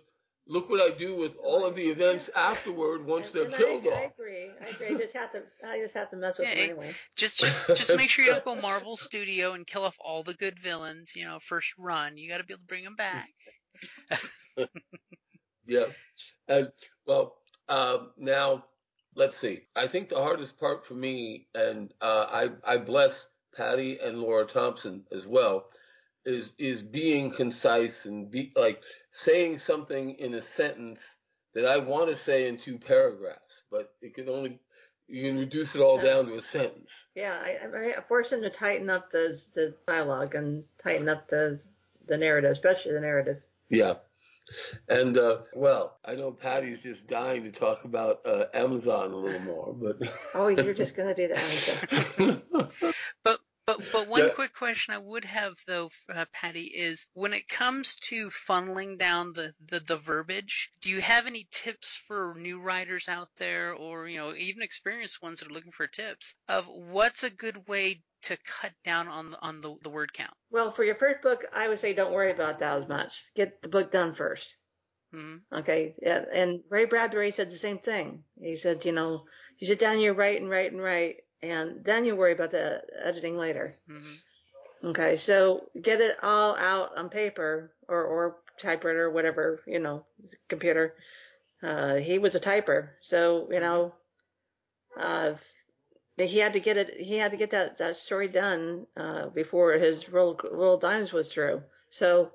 look 0.51 0.69
what 0.69 0.81
I 0.81 0.91
do 0.91 1.17
with 1.17 1.39
all 1.43 1.65
of 1.65 1.75
the 1.75 1.89
events 1.89 2.29
afterward 2.37 3.07
once 3.07 3.31
they're 3.31 3.47
killed 3.51 3.87
I, 3.87 3.91
off. 3.91 3.99
I 3.99 4.05
agree. 4.21 4.51
I 4.61 4.69
agree. 4.69 4.87
I 4.89 4.99
just 4.99 5.15
have 5.17 5.33
to. 5.33 5.43
I 5.67 5.79
just 5.79 5.95
have 5.95 6.11
to 6.11 6.17
mess 6.17 6.39
with 6.39 6.49
Yeah, 6.49 6.55
them 6.57 6.71
anyway. 6.71 6.95
just 7.17 7.39
just 7.39 7.67
just 7.77 7.97
make 7.97 8.11
sure 8.11 8.25
you 8.25 8.33
don't 8.33 8.45
go 8.45 8.57
marvel 8.57 8.97
studio 8.97 9.53
and 9.55 9.67
kill 9.67 9.85
off 9.85 9.97
all 10.01 10.23
the 10.23 10.35
good 10.35 10.59
villains 10.59 11.17
you 11.17 11.25
know 11.25 11.39
first 11.41 11.75
run 11.79 12.19
you 12.19 12.29
got 12.29 12.39
to 12.39 12.45
be 12.45 12.53
able 12.53 12.61
to 12.61 12.67
bring 12.67 12.85
them 12.85 12.97
back 12.97 13.31
Yeah. 15.67 15.87
And 16.49 16.73
well, 17.07 17.37
um, 17.69 18.11
now 18.19 18.65
let's 19.15 19.37
see. 19.37 19.61
I 19.77 19.87
think 19.87 20.09
the 20.09 20.21
hardest 20.21 20.59
part 20.59 20.85
for 20.85 20.95
me, 20.95 21.47
and 21.55 21.93
uh, 22.01 22.27
I 22.29 22.75
I 22.75 22.79
bless 22.79 23.29
Patty 23.57 23.99
and 24.01 24.19
Laura 24.21 24.47
Thompson 24.47 25.05
as 25.13 25.27
well, 25.27 25.67
is 26.25 26.53
is 26.59 26.83
being 26.83 27.31
concise 27.31 28.05
and 28.05 28.31
be 28.31 28.53
like 28.57 28.83
saying 29.11 29.59
something 29.59 30.17
in 30.19 30.35
a 30.35 30.43
sentence 30.43 31.17
that 31.55 31.67
I 31.67 31.79
want 31.79 32.09
to 32.09 32.17
say 32.17 32.49
in 32.49 32.57
two 32.57 32.79
paragraphs, 32.79 33.63
but 33.71 33.95
it 34.03 34.15
can 34.15 34.29
only 34.29 34.61
you 35.09 35.29
can 35.29 35.39
reduce 35.39 35.75
it 35.75 35.81
all 35.81 36.01
down 36.01 36.27
to 36.27 36.37
a 36.37 36.43
sentence. 36.43 37.07
Yeah, 37.17 37.37
I, 37.43 37.59
I, 37.67 37.95
I 37.99 38.01
force 38.03 38.33
him 38.33 38.43
to 38.43 38.51
tighten 38.51 38.89
up 38.91 39.11
the 39.11 39.37
the 39.55 39.75
dialogue 39.87 40.35
and 40.35 40.65
tighten 40.83 41.09
up 41.09 41.29
the 41.29 41.61
the 42.07 42.17
narrative, 42.17 42.53
especially 42.53 42.93
the 42.93 43.01
narrative. 43.01 43.39
Yeah. 43.69 43.95
And 44.89 45.17
uh, 45.17 45.39
well, 45.55 45.99
I 46.05 46.17
know 46.17 46.33
Patty's 46.33 46.83
just 46.83 47.07
dying 47.07 47.45
to 47.45 47.53
talk 47.53 47.85
about 47.85 48.21
uh, 48.27 48.47
Amazon 48.53 49.13
a 49.13 49.17
little 49.17 49.41
more, 49.43 49.73
but 49.73 50.13
Oh, 50.35 50.49
you're 50.49 50.75
just 50.75 50.97
gonna 50.97 51.15
do 51.15 51.29
that. 51.29 52.03
aren't? 52.19 52.81
But 53.25 53.40
but 53.93 53.93
but 53.93 54.09
one 54.09 54.21
Yeah. 54.21 54.29
quick 54.31 54.55
question 54.55 54.95
I 54.95 54.99
would 54.99 55.25
have 55.25 55.55
though, 55.67 55.91
uh, 56.13 56.27
Patty, 56.33 56.65
is 56.65 57.07
when 57.15 57.33
it 57.33 57.49
comes 57.49 57.97
to 58.09 58.29
funneling 58.31 58.99
down 58.99 59.33
the, 59.33 59.55
the 59.67 59.81
the 59.81 59.97
verbiage, 59.97 60.71
do 60.81 60.91
you 60.91 61.01
have 61.01 61.27
any 61.27 61.47
tips 61.51 61.95
for 61.95 62.35
new 62.37 62.61
writers 62.61 63.09
out 63.09 63.29
there, 63.37 63.73
or 63.75 64.09
you 64.09 64.19
know 64.19 64.35
even 64.35 64.63
experienced 64.63 65.23
ones 65.23 65.41
that 65.41 65.49
are 65.51 65.55
looking 65.55 65.73
for 65.73 65.87
tips 65.87 66.37
of 66.49 66.67
what's 66.67 67.23
a 67.23 67.31
good 67.31 67.69
way 67.69 68.03
to 68.23 68.37
cut 68.45 68.73
down 68.85 69.09
on 69.09 69.31
the, 69.31 69.41
on 69.41 69.61
the, 69.61 69.75
the 69.83 69.89
word 69.91 70.13
count? 70.13 70.35
Well, 70.51 70.73
for 70.73 70.85
your 70.85 70.95
first 70.97 71.23
book, 71.23 71.45
I 71.53 71.69
would 71.69 71.79
say 71.79 71.95
don't 71.95 72.13
worry 72.13 72.31
about 72.33 72.59
that 72.59 72.79
as 72.83 72.89
much. 72.89 73.25
Get 73.35 73.63
the 73.63 73.69
book 73.69 73.91
done 73.91 74.15
first. 74.15 74.57
hmm 75.13 75.37
Okay. 75.53 75.95
Yeah. 76.03 76.25
And 76.33 76.61
Ray 76.69 76.85
Bradbury 76.85 77.31
said 77.31 77.51
the 77.51 77.59
same 77.59 77.79
thing. 77.79 78.25
He 78.41 78.57
said, 78.57 78.85
you 78.85 78.93
know, 78.93 79.25
you 79.59 79.67
sit 79.67 79.79
down, 79.79 80.01
you 80.01 80.13
write 80.13 80.41
and 80.41 80.51
write 80.51 80.73
and 80.73 80.81
write, 80.83 81.17
and 81.43 81.85
then 81.85 82.05
you 82.05 82.17
worry 82.17 82.33
about 82.33 82.51
the 82.51 82.83
editing 83.03 83.37
later. 83.37 83.77
hmm 83.89 84.15
Okay. 84.85 85.17
So 85.17 85.69
get 85.81 86.01
it 86.01 86.17
all 86.23 86.57
out 86.57 86.97
on 86.97 87.09
paper 87.11 87.73
or, 87.89 88.03
or 88.05 88.37
typewriter 88.59 89.05
or 89.07 89.11
whatever, 89.11 89.61
you 89.67 89.79
know, 89.79 90.05
computer. 90.49 90.95
Uh, 91.63 91.97
he 91.97 92.19
was 92.19 92.35
a 92.35 92.41
typer. 92.41 92.91
So, 93.03 93.49
you 93.51 93.61
know, 93.61 93.93
uh, 94.99 95.35
he 96.19 96.39
had 96.39 96.53
to 96.55 96.61
get 96.61 96.77
it, 96.77 97.01
he 97.01 97.17
had 97.19 97.31
to 97.33 97.37
get 97.37 97.51
that, 97.51 97.79
that 97.79 97.97
story 97.97 98.29
done, 98.29 98.87
uh, 98.97 99.29
before 99.29 99.73
his 99.75 100.09
roll, 100.11 100.39
roll 100.53 100.77
dimes 100.79 101.13
was 101.13 101.33
through. 101.33 101.63
So, 101.91 102.33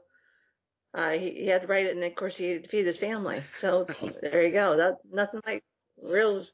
uh, 0.93 1.11
he, 1.11 1.31
he 1.31 1.47
had 1.47 1.61
to 1.61 1.67
write 1.67 1.85
it 1.85 1.95
and 1.95 2.03
of 2.03 2.15
course 2.15 2.37
he 2.37 2.51
had 2.51 2.63
to 2.63 2.69
feed 2.69 2.85
his 2.85 2.97
family. 2.97 3.39
So 3.59 3.87
there 4.21 4.43
you 4.43 4.51
go. 4.51 4.77
That, 4.77 4.97
nothing 5.11 5.41
like 5.45 5.63
real, 6.03 6.45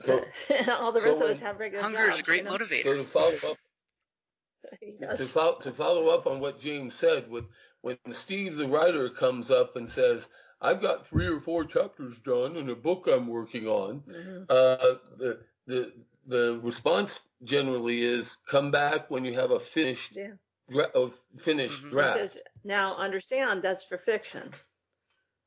so 0.00 0.24
all 0.68 0.92
the 0.92 1.00
so 1.00 1.10
rest 1.10 1.22
of 1.22 1.28
us 1.30 1.40
have 1.40 1.58
regular 1.60 1.82
Hunger 1.82 2.10
is 2.10 2.18
a 2.18 2.22
great 2.22 2.38
you 2.38 2.44
know? 2.44 2.52
motivator. 2.52 2.82
So 2.82 2.96
to 2.96 3.04
follow 3.04 3.34
up, 3.50 3.56
Yes. 5.00 5.18
to 5.18 5.24
follow, 5.24 5.58
to 5.60 5.72
follow 5.72 6.08
up 6.08 6.26
on 6.26 6.40
what 6.40 6.60
James 6.60 6.94
said, 6.94 7.30
with 7.30 7.44
when 7.82 7.98
Steve 8.12 8.56
the 8.56 8.68
writer 8.68 9.08
comes 9.10 9.50
up 9.50 9.76
and 9.76 9.88
says, 9.90 10.28
"I've 10.60 10.80
got 10.82 11.06
three 11.06 11.26
or 11.26 11.40
four 11.40 11.64
chapters 11.64 12.18
done 12.18 12.56
in 12.56 12.68
a 12.68 12.74
book 12.74 13.06
I'm 13.06 13.26
working 13.26 13.66
on," 13.66 14.00
Mhm. 14.02 14.46
uh, 14.48 14.96
the 15.18 15.40
the 15.66 15.92
the 16.26 16.60
response 16.62 17.20
generally 17.44 18.02
is, 18.02 18.36
"Come 18.46 18.70
back 18.70 19.10
when 19.10 19.24
you 19.24 19.32
have 19.34 19.50
a 19.50 19.60
finished 19.60 20.16
Yeah. 20.16 20.32
dra- 20.68 20.90
a 20.94 21.10
finished 21.38 21.84
Mhm. 21.84 21.90
Draft." 21.90 22.18
He 22.20 22.26
says, 22.28 22.38
now 22.64 22.96
understand 22.96 23.62
that's 23.62 23.84
for 23.84 23.96
fiction. 23.98 24.52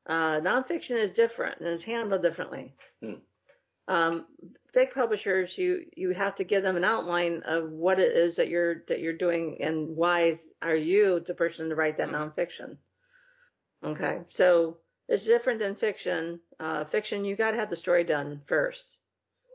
Uh, 0.08 0.40
nonfiction 0.42 0.98
is 0.98 1.12
different 1.12 1.60
and 1.60 1.68
is 1.70 1.84
handled 1.84 2.22
differently. 2.24 2.74
Hmm. 3.02 3.14
Um, 3.88 4.26
big 4.74 4.94
publishers, 4.94 5.58
you 5.58 5.86
you 5.96 6.12
have 6.12 6.36
to 6.36 6.44
give 6.44 6.64
them 6.64 6.78
an 6.78 6.86
outline 6.86 7.44
of 7.46 7.70
what 7.70 8.00
it 8.00 8.16
is 8.16 8.38
that 8.38 8.50
you're 8.50 8.84
that 8.88 9.02
you're 9.02 9.14
doing 9.18 9.62
and 9.62 9.90
why 9.96 10.38
are 10.62 10.76
you 10.76 11.20
the 11.20 11.34
person 11.34 11.70
to 11.70 11.76
write 11.76 11.98
that 11.98 12.10
Mhm. 12.10 12.34
nonfiction. 12.36 12.78
Okay, 13.84 14.22
so 14.28 14.80
it's 15.10 15.26
different 15.26 15.60
than 15.60 15.76
fiction. 15.76 16.40
Uh, 16.60 16.86
fiction, 16.86 17.26
you 17.26 17.36
got 17.36 17.52
to 17.52 17.58
have 17.58 17.70
the 17.70 17.76
story 17.76 18.06
done 18.06 18.42
first 18.46 18.98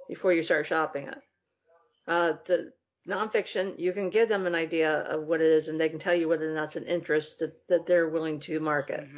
before 0.08 0.34
you 0.34 0.42
start 0.42 0.66
shopping 0.66 1.08
it. 1.08 1.18
Uh, 2.06 2.34
the 2.44 2.72
nonfiction, 3.06 3.78
you 3.78 3.92
can 3.94 4.10
give 4.10 4.28
them 4.28 4.46
an 4.46 4.54
idea 4.54 5.00
of 5.04 5.24
what 5.24 5.40
it 5.40 5.46
is, 5.46 5.68
and 5.68 5.80
they 5.80 5.88
can 5.88 5.98
tell 5.98 6.14
you 6.14 6.28
whether 6.28 6.50
or 6.50 6.54
not 6.54 6.64
it's 6.64 6.76
an 6.76 6.84
interest 6.84 7.38
that, 7.38 7.66
that 7.68 7.86
they're 7.86 8.08
willing 8.10 8.40
to 8.40 8.60
market. 8.60 9.08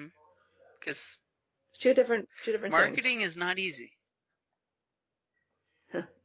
Because 0.78 1.18
It's 1.70 1.78
two 1.80 1.94
different, 1.94 2.28
two 2.44 2.52
different 2.52 2.72
marketing 2.72 3.22
is 3.22 3.36
not 3.36 3.58
easy. 3.58 3.92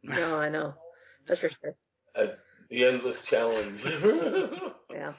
Things. 0.07 0.19
no, 0.19 0.35
I 0.35 0.49
know. 0.49 0.73
That's 1.27 1.39
for 1.39 1.49
sure. 1.49 1.75
Uh, 2.15 2.27
the 2.69 2.85
endless 2.85 3.23
challenge. 3.23 3.83
Yeah. 4.91 5.13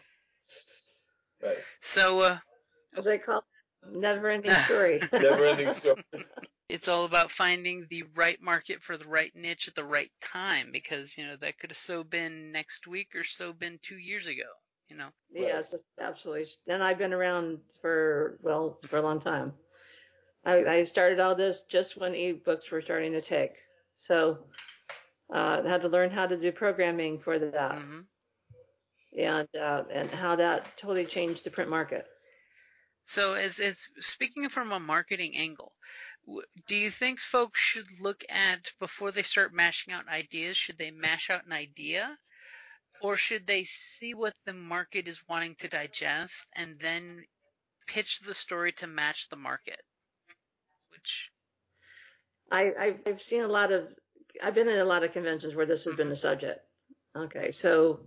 right. 1.43 1.59
So 1.83 2.21
uh, 2.21 2.39
As 2.97 3.05
they 3.05 3.19
call 3.19 3.39
it, 3.39 3.99
never-ending 3.99 4.55
story. 4.67 5.03
Never-ending 5.13 5.75
story. 5.75 6.03
it's 6.71 6.89
all 6.89 7.05
about 7.05 7.31
finding 7.31 7.87
the 7.91 8.05
right 8.15 8.41
market 8.41 8.83
for 8.83 8.97
the 8.97 9.07
right 9.07 9.33
niche 9.35 9.69
at 9.69 9.75
the 9.75 9.85
right 9.85 10.11
time 10.23 10.71
because 10.73 11.19
you 11.19 11.27
know 11.27 11.37
that 11.37 11.59
could 11.59 11.71
have 11.71 11.77
so 11.77 12.03
been 12.05 12.53
next 12.53 12.87
week 12.87 13.09
or 13.15 13.25
so 13.25 13.53
been 13.53 13.79
two 13.83 13.99
years 13.99 14.29
ago. 14.29 14.49
You 14.89 14.97
know. 14.97 15.09
Yes, 15.35 15.75
absolutely. 16.01 16.47
And 16.69 16.83
I've 16.83 16.99
been 16.99 17.13
around 17.13 17.59
for 17.83 18.39
well 18.43 18.79
for 18.87 18.97
a 18.99 19.03
long 19.03 19.21
time. 19.21 19.53
I, 20.45 20.65
I 20.65 20.83
started 20.85 21.21
all 21.21 21.35
this 21.35 21.63
just 21.69 21.99
when 21.99 22.13
ebooks 22.13 22.71
were 22.71 22.81
starting 22.81 23.13
to 23.13 23.21
take, 23.21 23.57
so 23.97 24.39
uh, 25.31 25.63
had 25.63 25.83
to 25.83 25.89
learn 25.89 26.11
how 26.11 26.27
to 26.27 26.37
do 26.37 26.53
programming 26.53 27.19
for 27.19 27.39
that, 27.39 27.77
hmm 27.77 28.01
and 29.17 29.49
uh, 29.59 29.85
and 29.91 30.11
how 30.11 30.37
that 30.37 30.77
totally 30.77 31.07
changed 31.07 31.45
the 31.45 31.51
print 31.51 31.71
market. 31.71 32.07
So, 33.05 33.35
as 33.35 33.61
as 33.61 33.89
speaking 34.01 34.49
from 34.49 34.73
a 34.73 34.81
marketing 34.81 35.37
angle, 35.37 35.73
do 36.67 36.77
you 36.77 36.91
think 36.91 37.21
folks 37.21 37.61
should 37.61 38.01
look 38.01 38.25
at 38.29 38.73
before 38.81 39.13
they 39.13 39.23
start 39.23 39.55
mashing 39.55 39.95
out 39.95 40.09
ideas? 40.09 40.57
Should 40.57 40.79
they 40.79 40.91
mash 40.91 41.31
out 41.31 41.47
an 41.47 41.53
idea, 41.53 42.19
or 43.01 43.17
should 43.17 43.47
they 43.47 43.65
see 43.65 44.15
what 44.15 44.35
the 44.45 44.53
market 44.53 45.09
is 45.09 45.27
wanting 45.29 45.55
to 45.57 45.69
digest 45.69 46.49
and 46.55 46.79
then 46.81 47.25
pitch 47.87 48.21
the 48.21 48.35
story 48.35 48.73
to 48.73 48.87
match 48.87 49.29
the 49.29 49.37
market? 49.37 49.81
Which 50.91 51.31
I 52.51 52.97
I've 53.07 53.23
seen 53.23 53.43
a 53.43 53.49
lot 53.49 53.73
of 53.73 53.89
I've 54.43 54.55
been 54.55 54.69
at 54.69 54.79
a 54.79 54.85
lot 54.85 55.05
of 55.05 55.13
conventions 55.13 55.55
where 55.55 55.67
this 55.67 55.85
has 55.85 55.95
been 55.95 56.09
the 56.09 56.17
subject. 56.17 56.61
Okay, 57.17 57.51
so 57.53 58.01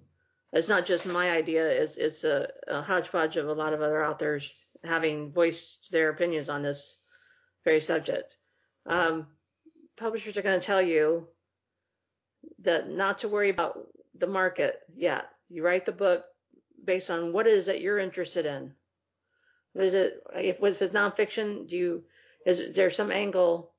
it's 0.53 0.67
not 0.67 0.85
just 0.85 1.05
my 1.05 1.31
idea; 1.31 1.67
it's 1.67 1.95
it's 1.95 2.23
a, 2.23 2.49
a 2.67 2.81
hodgepodge 2.81 3.37
of 3.37 3.47
a 3.47 3.53
lot 3.53 3.73
of 3.73 3.81
other 3.81 4.05
authors 4.05 4.67
having 4.83 5.31
voiced 5.31 5.91
their 5.91 6.09
opinions 6.09 6.49
on 6.49 6.61
this 6.61 6.97
very 7.65 7.81
subject. 7.81 8.37
Um, 8.85 9.27
publishers 9.97 10.37
are 10.37 10.41
going 10.41 10.59
to 10.59 10.65
tell 10.65 10.81
you 10.81 11.27
that 12.59 12.89
not 12.89 13.19
to 13.19 13.29
worry 13.29 13.49
about 13.49 13.87
the 14.15 14.27
market 14.27 14.79
yet. 14.95 15.29
You 15.49 15.63
write 15.63 15.85
the 15.85 15.91
book 15.91 16.25
based 16.83 17.09
on 17.09 17.33
what 17.33 17.47
it 17.47 17.53
is 17.53 17.65
that 17.65 17.81
you're 17.81 17.99
interested 17.99 18.45
in. 18.45 18.73
Is 19.75 19.93
it? 19.93 20.21
If, 20.35 20.63
if 20.63 20.81
it's 20.81 20.93
nonfiction, 20.93 21.67
do 21.67 21.77
you 21.77 22.03
is 22.45 22.75
there 22.75 22.91
some 22.91 23.11
angle 23.11 23.73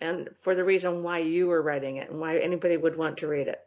and 0.00 0.30
for 0.42 0.54
the 0.54 0.64
reason 0.64 1.02
why 1.02 1.18
you 1.18 1.46
were 1.48 1.62
writing 1.62 1.96
it 1.96 2.10
and 2.10 2.20
why 2.20 2.38
anybody 2.38 2.76
would 2.76 2.96
want 2.96 3.18
to 3.18 3.26
read 3.28 3.48
it? 3.48 3.60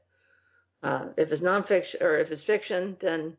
Uh, 0.84 1.10
if 1.18 1.32
it's 1.32 1.42
nonfiction 1.42 2.02
or 2.02 2.18
if 2.18 2.32
it's 2.32 2.44
fiction, 2.44 2.98
then 3.00 3.38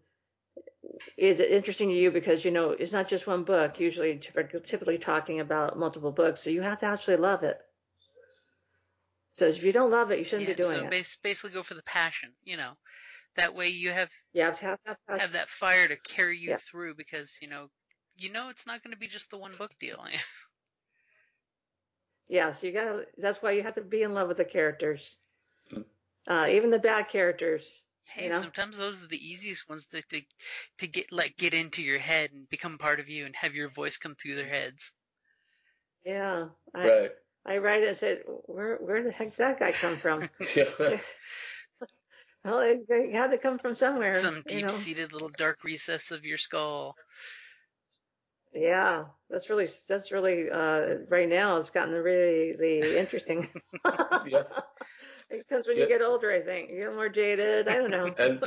is 1.17 1.41
it 1.41 1.51
interesting 1.51 1.89
to 1.89 1.95
you 1.95 2.11
because 2.11 2.45
you 2.45 2.51
know 2.51 2.71
it's 2.71 2.93
not 2.93 3.09
just 3.09 3.27
one 3.27 3.45
book 3.45 3.81
usually 3.81 4.19
typically 4.19 4.99
talking 4.99 5.41
about 5.41 5.79
multiple 5.79 6.13
books 6.13 6.41
so 6.43 6.51
you 6.51 6.63
have 6.63 6.81
to 6.81 6.87
actually 6.87 7.17
love 7.17 7.43
it 7.43 7.61
so 9.33 9.47
if 9.47 9.63
you 9.63 9.73
don't 9.73 9.91
love 9.91 10.11
it 10.11 10.19
you 10.19 10.25
shouldn't 10.25 10.49
yeah, 10.49 10.55
be 10.55 10.63
doing 10.63 10.85
so 10.85 10.87
it 10.89 11.05
So 11.05 11.19
basically 11.23 11.51
go 11.51 11.63
for 11.63 11.75
the 11.75 11.83
passion 11.83 12.33
you 12.45 12.57
know 12.57 12.73
that 13.37 13.55
way 13.55 13.69
you 13.69 13.91
have 13.91 14.11
you 14.33 14.43
have 14.43 14.59
to 14.59 14.65
have 14.67 14.79
that, 14.87 14.99
passion. 15.09 15.21
have 15.21 15.33
that 15.33 15.49
fire 15.49 15.89
to 15.89 15.97
carry 15.97 16.39
you 16.39 16.51
Yeah. 16.51 16.59
through 16.59 16.95
because 16.95 17.39
you 17.41 17.49
know 17.49 17.69
you 18.17 18.31
know 18.31 18.49
it's 18.51 18.67
not 18.67 18.83
going 18.83 18.93
to 18.93 18.99
be 18.99 19.09
just 19.09 19.31
the 19.31 19.39
one 19.39 19.53
book 19.57 19.73
deal 19.81 20.05
yeah 22.29 22.53
so 22.53 22.67
you 22.67 22.73
gotta 22.73 23.07
that's 23.19 23.43
why 23.43 23.53
you 23.53 23.63
have 23.63 23.75
to 23.75 23.83
be 23.83 24.03
in 24.03 24.15
love 24.15 24.29
with 24.29 24.37
the 24.37 24.45
characters 24.45 25.19
uh, 26.29 26.47
even 26.51 26.71
the 26.71 26.79
bad 26.79 27.09
characters 27.09 27.83
hey 28.05 28.25
You 28.25 28.31
know? 28.31 28.41
sometimes 28.41 28.77
those 28.77 29.03
are 29.03 29.07
the 29.09 29.17
easiest 29.29 29.69
ones 29.69 29.87
to, 29.89 30.03
to 30.03 30.23
to 30.79 30.87
get 30.87 31.13
like 31.13 31.37
get 31.37 31.55
into 31.55 31.83
your 31.83 31.99
head 31.99 32.31
and 32.33 32.49
become 32.49 32.79
part 32.79 33.01
of 33.01 33.09
you 33.09 33.27
and 33.27 33.35
have 33.37 33.55
your 33.55 33.69
voice 33.71 33.97
come 33.97 34.15
through 34.15 34.37
their 34.37 34.49
heads 34.49 34.93
yeah 36.05 36.49
I, 36.75 36.87
Right. 36.87 37.13
I 37.45 37.59
write 37.59 37.85
and 37.85 37.97
say 37.97 38.21
where 38.47 38.77
where 38.77 39.03
the 39.03 39.11
heck 39.11 39.31
did 39.31 39.39
that 39.39 39.59
guy 39.59 39.73
come 39.73 39.97
from 39.97 40.29
Yeah. 40.57 40.99
well 42.45 42.61
it, 42.61 42.81
it 42.89 43.15
had 43.15 43.31
to 43.31 43.39
come 43.39 43.59
from 43.59 43.75
somewhere 43.75 44.15
some 44.15 44.35
you 44.49 44.61
know 44.63 44.69
deep-seated 44.69 45.13
little 45.13 45.29
dark 45.29 45.65
recess 45.65 46.11
of 46.11 46.25
your 46.25 46.39
skull 46.39 46.97
Yeah, 48.55 49.05
that's 49.31 49.49
really 49.51 49.69
that's 49.89 50.13
really 50.13 50.51
uh, 50.51 50.99
right 51.09 51.29
now. 51.29 51.57
It's 51.57 51.71
gotten 51.71 51.95
really, 51.95 52.55
really 52.57 52.97
interesting. 52.97 53.49
Yeah. 54.27 54.43
It 55.31 55.49
comes 55.49 55.67
when 55.67 55.79
Yeah. 55.79 55.85
you 55.85 55.89
get 55.89 56.03
older, 56.03 56.31
I 56.31 56.43
think. 56.43 56.71
You 56.71 56.81
get 56.81 56.95
more 56.95 57.09
jaded. 57.09 57.67
I 57.67 57.79
don't 57.79 57.91
know. 57.91 58.15
And 58.19 58.43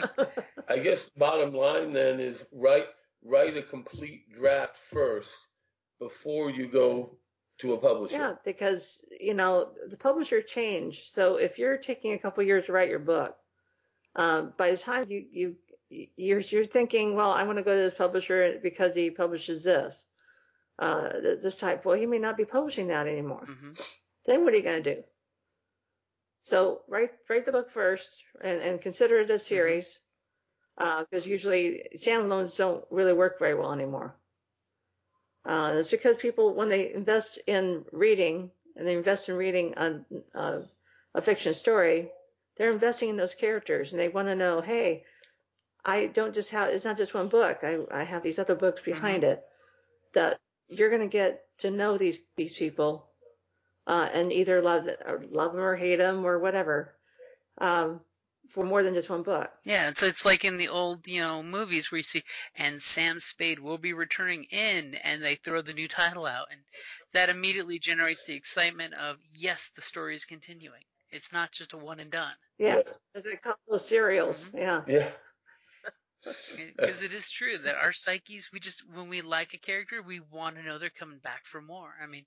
I 0.68 0.78
guess 0.80 1.10
bottom 1.18 1.54
line 1.54 1.94
then 1.94 2.20
is 2.20 2.44
write 2.52 2.86
write 3.24 3.58
a 3.58 3.64
complete 3.64 4.32
draft 4.32 4.78
first 4.92 5.32
before 6.00 6.52
you 6.52 6.68
go 6.68 7.18
to 7.60 7.74
a 7.74 7.78
publisher. 7.78 8.16
yeah, 8.18 8.34
because 8.46 9.04
you 9.20 9.34
know 9.34 9.72
the 9.90 9.98
publisher 9.98 10.42
changed. 10.42 11.10
So 11.12 11.38
if 11.38 11.58
you're 11.58 11.78
taking 11.78 12.14
a 12.14 12.20
couple 12.20 12.44
years 12.44 12.66
to 12.66 12.74
write 12.74 12.90
your 12.90 13.00
book, 13.00 13.36
um, 14.16 14.54
by 14.58 14.72
the 14.72 14.78
time 14.78 15.06
you 15.10 15.26
you 15.32 15.56
you're 15.90 16.40
you're 16.40 16.66
thinking, 16.66 17.16
well, 17.16 17.32
I 17.32 17.44
want 17.44 17.58
to 17.58 17.64
go 17.64 17.76
to 17.76 17.82
this 17.82 17.94
publisher 17.94 18.60
because 18.62 18.96
he 18.96 19.10
publishes 19.12 19.64
this, 19.64 20.04
uh, 20.80 21.10
this 21.42 21.56
type. 21.56 21.86
Well, 21.86 21.98
he 21.98 22.06
may 22.06 22.20
not 22.20 22.38
be 22.38 22.46
publishing 22.46 22.88
that 22.88 23.08
anymore. 23.08 23.46
hmm 23.46 23.74
then 24.28 24.44
what 24.44 24.54
are 24.54 24.58
you 24.58 24.64
going 24.64 24.82
to 24.84 24.96
do? 24.96 25.04
So 26.42 26.82
write 26.88 27.12
write 27.30 27.46
the 27.46 27.52
book 27.52 27.70
first 27.72 28.24
and, 28.42 28.60
and 28.62 28.82
consider 28.82 29.20
it 29.20 29.30
a 29.30 29.38
series, 29.38 30.00
because 30.78 31.26
usually 31.26 31.88
standalones 31.96 32.58
don't 32.58 32.84
really 32.90 33.14
work 33.14 33.40
very 33.40 33.54
well 33.54 33.72
anymore. 33.72 34.16
Uh, 35.46 35.74
it's 35.76 35.90
because 35.90 36.18
people 36.18 36.56
when 36.56 36.70
they 36.70 36.92
invest 36.94 37.38
in 37.46 37.86
reading 37.92 38.50
and 38.76 38.88
they 38.88 38.96
invest 38.96 39.30
in 39.30 39.36
reading 39.36 39.76
a, 39.78 40.00
a, 40.34 40.62
a 41.14 41.22
fiction 41.22 41.54
story, 41.54 42.12
they're 42.58 42.74
investing 42.74 43.10
in 43.10 43.18
those 43.18 43.36
characters 43.36 43.92
and 43.92 44.00
they 44.00 44.10
want 44.10 44.28
to 44.28 44.36
know, 44.36 44.62
hey, 44.62 45.04
I 45.86 46.08
don't 46.08 46.34
just 46.34 46.50
have 46.52 46.70
it's 46.70 46.86
not 46.86 46.98
just 46.98 47.14
one 47.14 47.30
book. 47.30 47.60
I 47.64 47.80
I 47.92 48.04
have 48.04 48.24
these 48.24 48.40
other 48.40 48.56
books 48.56 48.82
behind 48.82 49.24
it 49.24 49.44
that 50.14 50.40
you're 50.68 50.90
going 50.90 51.02
to 51.02 51.08
get 51.08 51.46
to 51.60 51.72
know 51.72 51.98
these 51.98 52.20
these 52.36 52.54
people 52.58 53.08
uh, 53.88 54.10
and 54.14 54.32
either 54.32 54.62
love 54.62 54.88
or 55.06 55.24
love 55.30 55.54
them 55.54 55.62
or 55.62 55.76
hate 55.76 55.98
them 55.98 56.26
or 56.26 56.40
whatever 56.40 56.96
um, 57.60 58.02
for 58.50 58.64
more 58.66 58.84
than 58.84 58.94
just 58.94 59.10
one 59.10 59.24
book. 59.24 59.52
Yeah, 59.64 59.88
and 59.88 59.98
so 59.98 60.06
it's 60.06 60.26
like 60.26 60.46
in 60.46 60.58
the 60.58 60.70
old, 60.70 61.08
you 61.08 61.22
know, 61.22 61.42
movies 61.42 61.92
where 61.92 61.98
you 61.98 62.04
see, 62.04 62.24
and 62.56 62.82
Sam 62.82 63.20
Spade 63.20 63.60
will 63.60 63.78
be 63.80 63.94
returning 63.94 64.44
in, 64.46 64.96
and 64.96 65.24
they 65.24 65.36
throw 65.36 65.62
the 65.62 65.74
new 65.74 65.88
title 65.88 66.26
out, 66.26 66.48
and 66.52 66.62
that 67.14 67.30
immediately 67.30 67.80
generates 67.80 68.26
the 68.26 68.36
excitement 68.36 68.94
of, 68.94 69.18
yes, 69.34 69.72
the 69.76 69.82
story 69.82 70.16
is 70.16 70.26
continuing. 70.26 70.84
It's 71.10 71.34
not 71.34 71.52
just 71.52 71.74
a 71.74 71.78
one 71.78 72.00
and 72.00 72.12
done, 72.12 72.36
Yeah, 72.60 72.78
Yeah. 72.78 72.94
as 73.16 73.26
it 73.26 73.42
calls 73.42 73.58
those 73.68 73.88
serials. 73.88 74.50
Mm-hmm. 74.50 74.58
Yeah, 74.58 74.82
Yeah. 74.88 75.12
Because 76.56 77.02
it 77.04 77.14
is 77.14 77.30
true 77.30 77.58
that 77.60 77.76
our 77.76 77.92
psyches, 77.92 78.50
we 78.52 78.60
just 78.60 78.84
when 78.94 79.10
we 79.10 79.22
like 79.22 79.54
a 79.54 79.58
character, 79.58 80.02
we 80.02 80.20
want 80.20 80.56
to 80.56 80.64
know 80.64 80.78
they're 80.78 80.90
coming 80.90 81.20
back 81.20 81.46
for 81.46 81.62
more. 81.62 81.94
I 82.02 82.08
mean, 82.08 82.26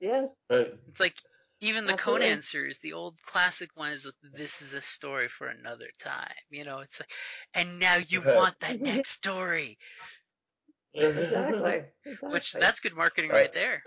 yes, 0.00 0.40
Right. 0.50 0.74
it's 0.88 1.00
like 1.00 1.14
even 1.60 1.86
the 1.86 1.92
Absolutely. 1.94 2.26
Conan 2.26 2.42
series, 2.42 2.78
the 2.78 2.92
old 2.94 3.16
classic 3.22 3.70
one 3.74 3.92
is 3.92 4.10
this 4.34 4.62
is 4.62 4.74
a 4.74 4.80
story 4.80 5.28
for 5.28 5.46
another 5.46 5.88
time. 5.98 6.34
You 6.50 6.64
know, 6.64 6.80
it's 6.80 7.00
like, 7.00 7.10
and 7.54 7.78
now 7.78 7.96
you 7.96 8.20
Right. 8.20 8.34
want 8.34 8.58
that 8.60 8.80
next 8.80 9.10
story, 9.10 9.78
exactly. 10.94 11.82
exactly. 12.06 12.30
which 12.30 12.52
that's 12.52 12.80
good 12.80 12.94
marketing 12.94 13.30
Right. 13.30 13.40
right 13.40 13.52
there. 13.52 13.82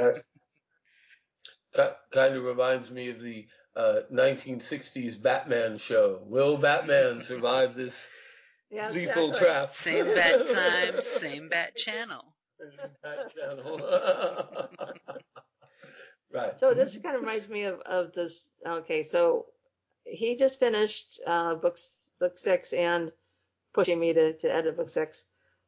That 1.74 2.00
kind 2.12 2.36
of 2.36 2.44
reminds 2.44 2.90
me 2.90 3.10
of 3.10 3.22
the 3.22 3.48
uh, 3.76 4.02
1960s 4.10 5.18
Batman 5.18 5.78
show. 5.78 6.20
Will 6.24 6.58
Batman 6.58 7.22
survive 7.22 7.76
this 7.76 8.10
yeah, 8.70 8.90
lethal 8.90 9.30
exactly. 9.30 9.48
trap? 9.48 9.70
Same 9.70 10.14
bat 10.14 10.48
time, 10.48 11.02
same 11.02 11.50
bat 11.50 11.76
channel. 11.76 12.34
Bat 13.04 13.34
channel. 13.36 14.70
right. 16.34 16.60
So 16.60 16.74
this 16.74 16.98
kind 16.98 17.16
of 17.16 17.22
reminds 17.22 17.48
me 17.48 17.64
of, 17.64 17.80
of 17.82 18.14
this. 18.14 18.50
Okay, 18.66 19.04
so 19.04 19.46
he 20.06 20.36
just 20.36 20.60
finished 20.60 21.20
uh, 21.26 21.56
books 21.56 22.14
book 22.20 22.38
six 22.38 22.74
and 22.74 23.12
pushing 23.74 24.00
me 24.00 24.14
to, 24.14 24.34
to 24.34 24.54
edit 24.54 24.78
book 24.78 24.90
six, 24.90 25.26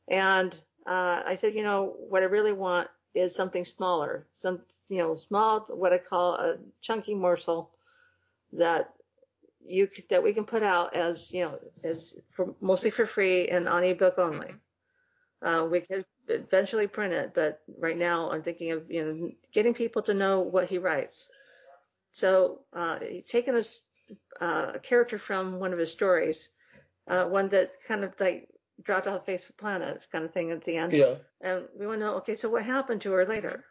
and 0.09 0.57
uh, 0.87 1.21
I 1.25 1.35
said, 1.35 1.53
you 1.53 1.63
know, 1.63 1.95
what 2.09 2.23
I 2.23 2.25
really 2.25 2.53
want 2.53 2.89
is 3.13 3.35
something 3.35 3.65
smaller, 3.65 4.27
some 4.37 4.61
you 4.89 4.97
know, 4.97 5.15
small, 5.15 5.65
what 5.69 5.93
I 5.93 5.97
call 5.97 6.35
a 6.35 6.57
chunky 6.81 7.13
morsel 7.13 7.71
that 8.53 8.93
you 9.63 9.89
that 10.09 10.23
we 10.23 10.33
can 10.33 10.45
put 10.45 10.63
out 10.63 10.95
as 10.95 11.31
you 11.31 11.43
know 11.43 11.59
as 11.83 12.15
for 12.33 12.55
mostly 12.61 12.89
for 12.89 13.05
free 13.05 13.49
and 13.49 13.67
on 13.67 13.83
ebook 13.83 14.17
only. 14.17 14.53
Uh, 15.41 15.67
we 15.69 15.81
could 15.81 16.05
eventually 16.27 16.87
print 16.87 17.13
it, 17.13 17.33
but 17.33 17.61
right 17.77 17.97
now 17.97 18.31
I'm 18.31 18.43
thinking 18.43 18.71
of 18.71 18.89
you 18.91 19.05
know 19.05 19.31
getting 19.53 19.73
people 19.73 20.01
to 20.03 20.13
know 20.13 20.39
what 20.41 20.69
he 20.69 20.77
writes. 20.77 21.27
So 22.11 22.61
uh, 22.73 22.99
he's 22.99 23.27
taken 23.27 23.55
a, 23.55 23.63
uh, 24.43 24.71
a 24.75 24.79
character 24.79 25.17
from 25.17 25.59
one 25.59 25.73
of 25.73 25.79
his 25.79 25.91
stories, 25.91 26.49
uh, 27.07 27.25
one 27.25 27.49
that 27.49 27.71
kind 27.87 28.03
of 28.03 28.13
like 28.19 28.49
dropped 28.83 29.07
off 29.07 29.19
the 29.21 29.25
face 29.25 29.43
of 29.43 29.49
the 29.49 29.53
planet 29.61 30.05
kind 30.11 30.25
of 30.25 30.33
thing 30.33 30.51
at 30.51 30.63
the 30.63 30.77
end, 30.77 30.93
Yeah. 30.93 31.15
and 31.41 31.67
we 31.77 31.85
want 31.87 31.99
to 31.99 32.05
know 32.05 32.15
okay, 32.15 32.35
so 32.35 32.49
what 32.49 32.63
happened 32.63 33.01
to 33.01 33.11
her 33.11 33.25
later? 33.25 33.65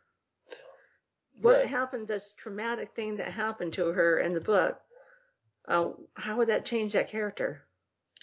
What 1.40 1.58
Right. 1.58 1.66
happened? 1.66 2.08
This 2.08 2.32
traumatic 2.34 2.90
thing 2.90 3.16
that 3.16 3.32
happened 3.32 3.72
to 3.74 3.86
her 3.86 4.18
in 4.18 4.34
the 4.34 4.40
book. 4.40 4.80
Uh, 5.68 5.90
how 6.14 6.38
would 6.38 6.48
that 6.48 6.64
change 6.64 6.94
that 6.94 7.10
character 7.10 7.62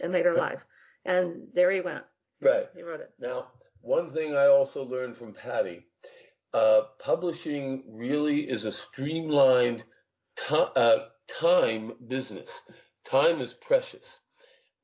in 0.01 0.11
later 0.11 0.33
life? 0.33 0.59
And 1.05 1.47
there 1.53 1.71
he 1.71 1.81
went. 1.81 2.03
Right. 2.41 2.67
He 2.75 2.81
wrote 2.81 3.01
it. 3.01 3.13
Now, 3.19 3.47
one 3.81 4.11
thing 4.11 4.35
I 4.35 4.47
also 4.47 4.83
learned 4.83 5.15
from 5.15 5.33
Patty, 5.33 5.85
uh, 6.53 6.81
publishing 6.99 7.83
really 7.87 8.41
is 8.41 8.65
a 8.65 8.71
streamlined 8.71 9.83
ti 10.35 10.55
uh, 10.75 10.97
time 11.27 11.93
business. 12.07 12.49
Time 13.05 13.41
is 13.41 13.53
precious. 13.53 14.19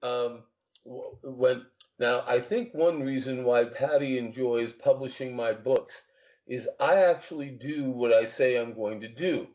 Um, 0.03 0.43
when 0.85 1.65
now, 2.01 2.23
I 2.25 2.39
think 2.39 2.73
one 2.73 3.01
reason 3.01 3.43
why 3.43 3.65
Patty 3.65 4.17
enjoys 4.17 4.73
publishing 4.73 5.35
my 5.35 5.53
books 5.53 6.03
is 6.47 6.67
I 6.79 7.03
actually 7.03 7.49
do 7.49 7.91
what 7.91 8.11
I 8.11 8.25
say 8.25 8.57
I'm 8.57 8.73
going 8.73 9.01
to 9.01 9.07
do. 9.07 9.47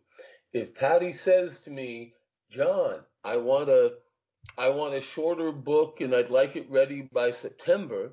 If 0.53 0.73
Patty 0.73 1.13
says 1.13 1.61
to 1.61 1.71
me, 1.71 2.15
John, 2.51 3.01
I 3.25 3.37
want 3.39 3.69
a 3.69 3.95
I 4.59 4.69
want 4.71 4.95
a 4.95 5.01
shorter 5.01 5.53
book 5.53 6.01
and 6.01 6.15
I'd 6.15 6.31
like 6.31 6.57
it 6.57 6.71
ready 6.71 7.03
by 7.03 7.31
September. 7.31 8.13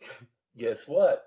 Guess 0.56 0.86
what? 0.86 1.24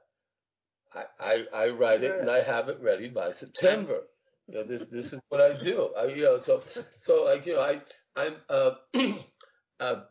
I, 0.93 1.06
I, 1.20 1.45
I 1.53 1.70
write 1.70 2.03
it 2.03 2.20
and 2.20 2.30
I 2.30 2.41
have 2.41 2.70
it 2.70 2.80
ready 2.82 3.10
by 3.10 3.32
September. 3.34 4.03
You 4.47 4.56
know, 4.56 4.64
this 4.64 4.84
this 4.91 5.14
is 5.14 5.22
what 5.30 5.41
I 5.41 5.53
do. 5.58 5.91
I, 5.97 6.06
you 6.06 6.24
know, 6.24 6.39
so 6.39 6.64
so 6.97 7.24
like 7.26 7.45
you 7.45 7.56
know, 7.56 7.62
I 7.62 7.82
I'm 8.16 8.36
uh, 8.49 8.72
uh 9.80 10.01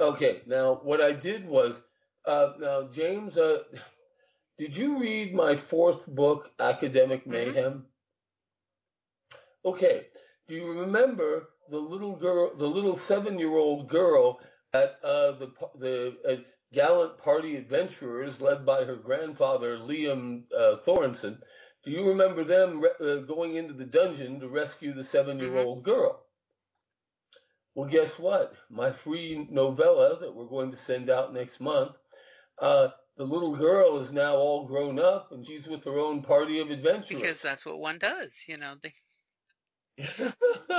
okay. 0.00 0.42
Now 0.46 0.80
what 0.82 1.00
I 1.00 1.12
did 1.12 1.46
was 1.48 1.82
uh 2.26 2.52
now 2.58 2.88
James 2.88 3.38
uh 3.38 3.60
did 4.58 4.76
you 4.76 4.98
read 4.98 5.34
my 5.34 5.56
fourth 5.56 6.06
book, 6.06 6.50
Academic 6.60 7.22
Mm-hmm. 7.22 7.30
Mayhem? 7.30 7.86
Okay. 9.64 10.06
Do 10.48 10.54
you 10.54 10.80
remember 10.80 11.50
the 11.68 11.78
little 11.78 12.16
girl, 12.16 12.56
the 12.56 12.66
little 12.66 12.96
seven-year-old 12.96 13.88
girl 13.88 14.40
at 14.72 14.98
uh, 15.04 15.32
the 15.32 15.52
the 15.78 16.16
uh, 16.26 16.36
gallant 16.72 17.18
party 17.18 17.56
adventurers 17.56 18.40
led 18.40 18.64
by 18.64 18.84
her 18.84 18.96
grandfather 18.96 19.76
Liam 19.76 20.44
uh, 20.56 20.76
Thorenson? 20.86 21.38
Do 21.84 21.90
you 21.90 22.08
remember 22.08 22.44
them 22.44 22.80
re- 22.80 22.90
uh, 23.00 23.16
going 23.16 23.56
into 23.56 23.74
the 23.74 23.84
dungeon 23.84 24.40
to 24.40 24.48
rescue 24.48 24.94
the 24.94 25.04
seven-year-old 25.04 25.84
girl? 25.84 26.24
Well, 27.74 27.88
guess 27.88 28.18
what? 28.18 28.54
My 28.70 28.90
free 28.90 29.46
novella 29.50 30.18
that 30.20 30.34
we're 30.34 30.46
going 30.46 30.70
to 30.72 30.76
send 30.76 31.10
out 31.10 31.32
next 31.32 31.60
month. 31.60 31.92
Uh, 32.58 32.88
the 33.16 33.24
little 33.24 33.54
girl 33.54 33.98
is 33.98 34.12
now 34.12 34.36
all 34.36 34.66
grown 34.66 34.98
up 34.98 35.30
and 35.30 35.46
she's 35.46 35.66
with 35.66 35.84
her 35.84 35.98
own 35.98 36.22
party 36.22 36.58
of 36.60 36.70
adventurers. 36.70 37.20
Because 37.20 37.42
that's 37.42 37.64
what 37.64 37.78
one 37.78 37.98
does, 37.98 38.44
you 38.48 38.56
know. 38.56 38.74
They, 38.82 38.94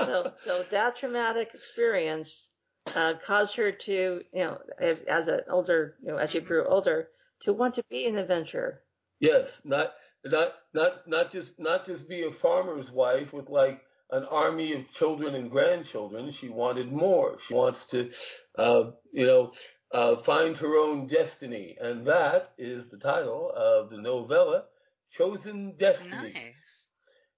So, 0.02 0.34
so 0.38 0.64
that 0.64 0.96
traumatic 0.96 1.54
experience 1.54 2.50
uh, 2.96 3.16
caused 3.24 3.56
her 3.56 3.72
to, 3.72 4.24
you 4.32 4.40
know, 4.40 4.62
as- 4.80 5.02
as 5.02 5.28
an 5.28 5.42
older, 5.50 5.98
you 6.02 6.08
know, 6.08 6.18
as 6.18 6.32
she 6.32 6.40
grew 6.40 6.66
older, 6.66 7.12
to 7.42 7.54
want 7.54 7.76
to 7.76 7.84
be 7.90 8.06
an 8.06 8.18
adventurer. 8.18 8.84
Yes, 9.20 9.62
not 9.66 9.94
not 10.26 10.56
not 10.74 11.08
not 11.08 11.32
just 11.32 11.60
not 11.60 11.86
just 11.86 12.08
be 12.08 12.24
a 12.24 12.32
farmer's 12.32 12.92
wife 12.92 13.34
with 13.34 13.50
like 13.50 13.82
an 14.12 14.24
army 14.26 14.74
of 14.74 14.90
children 14.92 15.36
and 15.36 15.52
grandchildren. 15.52 16.32
She 16.32 16.50
wanted 16.50 16.92
more. 16.92 17.38
She 17.40 17.54
wants 17.54 17.86
to, 17.88 18.12
uh, 18.58 18.92
you 19.12 19.26
know, 19.26 19.54
uh, 19.92 20.16
find 20.16 20.58
her 20.58 20.76
own 20.78 21.06
destiny, 21.08 21.78
and 21.80 22.06
that 22.06 22.54
is 22.58 22.88
the 22.90 22.98
title 22.98 23.52
of 23.56 23.90
the 23.90 23.98
novella, 23.98 24.66
"Chosen 25.10 25.76
Destiny." 25.78 26.34
nice. 26.34 26.89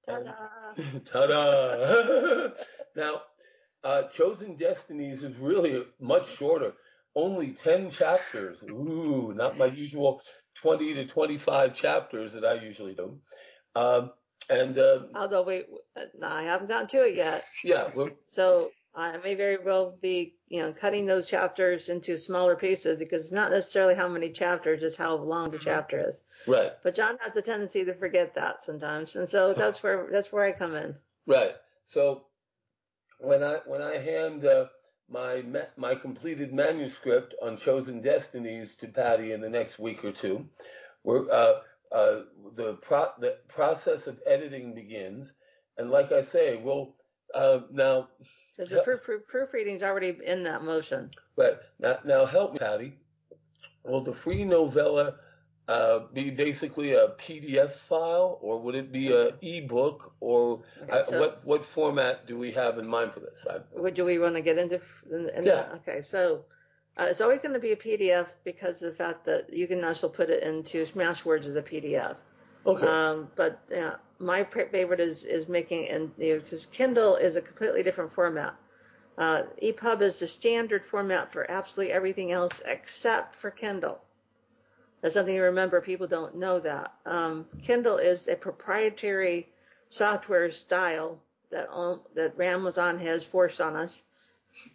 Ta-da! 0.08 1.00
Ta-da! 1.06 2.50
now, 2.96 3.22
uh, 3.84 4.04
Chosen 4.04 4.56
Destinies 4.56 5.24
is 5.24 5.38
really 5.38 5.84
much 6.00 6.36
shorter, 6.36 6.74
only 7.16 7.52
10 7.52 7.90
chapters. 7.90 8.64
Ooh, 8.64 9.34
not 9.36 9.58
my 9.58 9.66
usual 9.66 10.22
20 10.62 10.94
to 10.96 11.06
25 11.06 11.74
chapters 11.74 12.34
that 12.34 12.46
I 12.46 12.56
usually 12.56 12.94
do. 12.96 13.20
Um, 13.76 14.12
and 14.50 14.78
uh, 14.78 15.04
Although 15.16 15.44
we, 15.44 15.64
no, 16.18 16.28
I 16.28 16.44
haven't 16.44 16.68
gotten 16.68 16.88
to 16.88 17.08
it 17.08 17.16
yet. 17.16 17.44
yeah, 17.64 17.90
well, 17.96 18.10
So 18.28 18.72
I 18.96 19.18
may 19.18 19.36
very 19.36 19.58
well 19.64 19.98
be, 20.02 20.36
you 20.52 20.62
know, 20.62 20.74
cutting 20.74 21.06
those 21.06 21.28
chapters 21.28 21.88
into 21.88 22.18
smaller 22.18 22.58
pieces 22.58 23.00
because 23.00 23.24
it's 23.24 23.32
not 23.32 23.52
necessarily 23.52 23.96
how 23.96 24.10
many 24.10 24.30
chapters, 24.30 24.84
it's 24.84 24.98
how 24.98 25.16
long 25.16 25.50
the 25.50 25.58
chapter 25.58 26.10
is. 26.10 26.22
right, 26.46 26.74
But 26.84 26.94
John 26.94 27.18
has 27.22 27.38
a 27.38 27.42
tendency 27.42 27.86
to 27.86 27.94
forget 27.94 28.36
that 28.36 28.62
sometimes, 28.62 29.16
and 29.16 29.30
so 29.30 29.54
that's 29.54 29.82
where 29.82 30.10
that's 30.12 30.34
where 30.34 30.44
I 30.44 30.52
come 30.52 30.76
in. 30.76 30.94
right. 31.26 31.56
So 31.86 32.26
when 33.20 33.42
I 33.44 33.60
when 33.66 33.82
I 33.82 33.98
hand 33.98 34.46
uh, 34.46 34.66
my 35.10 35.42
my 35.78 35.96
completed 35.96 36.54
manuscript 36.54 37.34
on 37.42 37.56
Chosen 37.56 38.02
Destinies 38.02 38.76
to 38.76 38.90
Patty 38.90 39.32
in 39.32 39.40
the 39.40 39.50
next 39.50 39.80
week 39.80 40.04
or 40.04 40.12
two, 40.12 40.50
we're 41.06 41.32
uh, 41.32 41.62
uh, 41.94 42.24
the 42.58 42.74
pro- 42.82 43.14
the 43.20 43.38
process 43.48 44.06
of 44.06 44.20
editing 44.26 44.76
begins, 44.76 45.32
and 45.78 45.90
like 45.90 46.12
I 46.12 46.20
say, 46.20 46.58
we'll 46.58 46.94
uh, 47.34 47.62
now 47.72 48.10
Because 48.56 48.70
the 48.70 48.82
proof, 48.82 49.04
proof, 49.04 49.28
proofreading's 49.28 49.84
already 49.84 50.18
in 50.26 50.44
that 50.44 50.64
motion. 50.64 51.12
right 51.38 51.58
now 51.80 52.00
now 52.04 52.26
help 52.26 52.54
me, 52.54 52.60
Patty. 52.60 52.94
Will 53.84 54.02
the 54.02 54.14
free 54.14 54.44
novella 54.44 55.16
uh, 55.68 56.00
be 56.14 56.30
basically 56.30 56.94
a 56.94 57.10
PDF 57.10 57.72
file, 57.72 58.38
or 58.42 58.60
would 58.62 58.76
it 58.76 58.92
be 58.92 59.12
a 59.12 59.32
ebook, 59.42 60.14
or 60.20 60.64
Okay, 60.84 60.92
I, 60.92 61.04
so- 61.04 61.20
what 61.20 61.46
what 61.46 61.64
format 61.64 62.28
do 62.28 62.38
we 62.38 62.52
have 62.52 62.78
in 62.78 62.88
mind 62.88 63.14
for 63.14 63.22
this? 63.22 63.46
I, 63.50 63.60
Would 63.80 63.94
do 63.94 64.06
we 64.06 64.20
want 64.20 64.36
to 64.36 64.42
get 64.42 64.58
into? 64.58 64.82
In, 65.12 65.30
in 65.30 65.46
Yeah. 65.46 65.72
Okay, 65.76 66.02
so 66.02 66.44
uh, 66.98 67.06
it's 67.10 67.22
always 67.22 67.40
going 67.40 67.54
to 67.54 67.60
be 67.60 67.72
a 67.72 67.78
PDF 67.78 68.28
because 68.44 68.82
of 68.82 68.92
the 68.92 68.98
fact 68.98 69.26
that 69.26 69.52
you 69.52 69.68
can 69.68 69.84
also 69.84 70.10
put 70.10 70.30
it 70.30 70.44
into 70.44 70.86
Smashwords 70.86 71.46
as 71.46 71.56
a 71.56 71.62
PDF. 71.62 72.18
okay, 72.66 72.86
Um, 72.86 73.30
but 73.36 73.62
yeah, 73.72 73.96
my 74.22 74.44
favorite 74.44 75.00
is 75.00 75.24
is 75.24 75.50
making 75.50 75.90
and 75.90 76.12
you 76.18 76.34
know, 76.34 76.40
because 76.40 76.66
Kindle 76.68 77.16
is 77.16 77.36
a 77.36 77.42
completely 77.42 77.84
different 77.84 78.14
format. 78.14 78.56
Uh, 79.18 79.44
EPUB 79.62 80.02
is 80.02 80.20
the 80.20 80.28
standard 80.28 80.86
format 80.86 81.32
for 81.32 81.50
absolutely 81.50 81.94
everything 81.94 82.32
else 82.32 82.62
except 82.66 83.36
for 83.36 83.52
Kindle. 83.52 84.00
That's 85.02 85.16
something 85.16 85.36
you 85.36 85.44
remember. 85.44 85.82
People 85.82 86.08
don't 86.08 86.36
know 86.36 86.60
that. 86.60 86.94
Um, 87.06 87.46
Kindle 87.64 87.98
is 87.98 88.28
a 88.28 88.36
proprietary 88.36 89.50
software 89.90 90.52
style 90.52 91.20
that 91.50 91.68
that 92.16 92.40
Amazon 92.40 92.98
has 93.00 93.24
forced 93.24 93.60
on 93.60 93.76
us, 93.76 94.04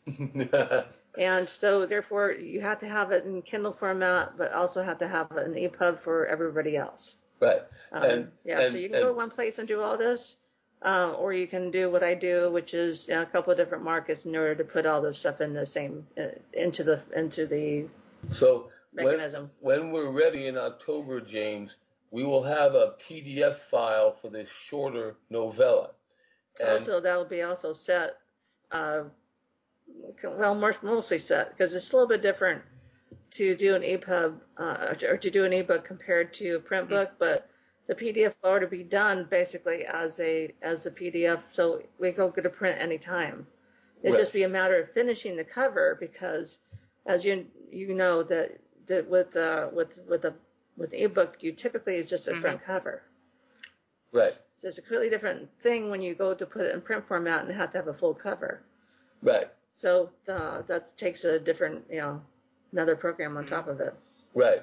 and 1.18 1.49
so 1.49 1.86
therefore 1.86 2.32
you 2.32 2.61
have 2.61 2.80
to 2.80 2.88
have 2.88 3.12
it 3.12 3.24
in 3.24 3.40
Kindle 3.42 3.72
format, 3.72 4.36
but 4.36 4.53
also 4.53 4.82
have 4.82 4.99
to 4.99 5.09
have 5.09 5.30
it 5.32 5.47
in 5.47 5.55
EPUB 5.55 5.99
for 5.99 6.26
everybody 6.26 6.76
else. 6.76 7.16
Right. 7.41 7.62
Um, 7.93 8.03
And- 8.05 8.32
yeah, 8.45 8.68
so 8.68 8.76
you 8.76 8.89
can 8.89 9.01
go 9.03 9.12
one 9.12 9.30
place 9.30 9.59
and 9.59 9.68
do 9.68 9.80
all 9.80 9.97
this, 9.97 10.37
um, 10.82 11.14
or 11.18 11.32
you 11.32 11.47
can 11.47 11.70
do 11.70 11.91
what 11.91 12.03
I 12.03 12.14
do, 12.14 12.51
which 12.51 12.74
is 12.74 13.07
you 13.09 13.14
know, 13.14 13.22
a 13.22 13.26
couple 13.26 13.53
of 13.53 13.57
different 13.59 13.84
markets 13.84 14.24
in 14.26 14.34
order 14.37 14.55
to 14.57 14.64
put 14.64 14.87
all 14.87 15.01
this 15.01 15.18
stuff 15.18 15.41
in 15.41 15.55
the 15.55 15.66
same 15.66 16.07
uh, 16.18 16.28
into 16.53 16.84
the 16.84 17.01
into 17.14 17.47
the 17.47 17.87
So 18.30 18.70
when, 18.93 19.07
mechanism. 19.07 19.51
when 19.61 19.93
we're 19.93 20.11
ready 20.11 20.47
in 20.47 20.57
October, 20.59 21.20
James, 21.20 21.76
we 22.11 22.24
will 22.24 22.43
have 22.43 22.74
a 22.74 22.95
PDF 22.99 23.57
file 23.57 24.12
for 24.12 24.28
this 24.28 24.51
shorter 24.51 25.16
novella. 25.30 25.91
And 26.59 26.70
also, 26.70 27.01
that'll 27.01 27.26
be 27.26 27.43
also 27.43 27.72
set, 27.74 28.16
uh, 28.72 29.03
well, 30.24 30.55
mostly 30.55 31.18
set 31.18 31.51
because 31.51 31.74
it's 31.74 31.93
a 31.93 31.97
little 31.97 32.09
bit 32.09 32.22
different 32.22 32.62
to 33.31 33.55
do 33.55 33.75
an 33.75 33.83
EPUB 33.83 34.41
uh, 34.59 34.95
or 35.09 35.17
to 35.17 35.31
do 35.31 35.45
an 35.45 35.53
ebook 35.53 35.85
compared 35.85 36.33
to 36.35 36.57
a 36.57 36.61
print 36.61 36.89
book, 36.89 37.13
but 37.19 37.49
the 37.87 37.95
PDF 37.95 38.35
will 38.43 38.51
already 38.51 38.67
be 38.67 38.83
done 38.85 39.27
basically 39.31 39.85
as 39.87 40.19
a 40.21 40.55
as 40.63 40.87
a 40.87 40.91
PDF, 40.91 41.43
so 41.49 41.83
we 41.99 42.11
go 42.13 42.31
get 42.31 42.47
a 42.47 42.51
print 42.51 42.81
anytime. 42.81 43.47
It'd 44.03 44.15
Right. 44.15 44.17
just 44.17 44.33
be 44.33 44.43
a 44.45 44.49
matter 44.49 44.79
of 44.81 44.91
finishing 44.93 45.37
the 45.37 45.45
cover 45.45 45.97
because, 46.01 46.59
as 47.07 47.25
you 47.25 47.47
you 47.71 47.95
know 47.95 48.23
that 48.25 48.59
that 48.87 49.09
with 49.09 49.37
uh, 49.37 49.69
with 49.73 49.99
with 50.09 50.23
the 50.23 50.35
with 50.77 50.91
the 50.91 51.03
ebook, 51.05 51.43
you 51.43 51.53
typically 51.53 51.97
is 51.97 52.09
just 52.11 52.29
a 52.29 52.35
Mhm. 52.35 52.37
front 52.37 52.61
cover. 52.63 53.03
right, 54.13 54.35
So 54.59 54.69
it's 54.69 54.79
a 54.79 54.83
completely 54.83 55.09
different 55.09 55.51
thing 55.61 55.91
when 55.91 56.03
you 56.03 56.15
go 56.15 56.35
to 56.35 56.47
put 56.47 56.63
it 56.67 56.75
in 56.75 56.81
print 56.83 57.07
format 57.07 57.45
and 57.45 57.55
have 57.55 57.71
to 57.73 57.79
have 57.79 57.89
a 57.89 57.95
full 57.95 58.15
cover. 58.15 58.63
right, 59.23 59.49
So 59.73 60.11
uh, 60.29 60.63
that 60.63 60.97
takes 60.97 61.25
a 61.25 61.39
different, 61.39 61.85
you 61.91 61.99
know, 61.99 62.23
another 62.73 62.97
program 62.97 63.37
on 63.37 63.47
top 63.47 63.69
of 63.69 63.81
it. 63.81 63.95
right. 64.35 64.62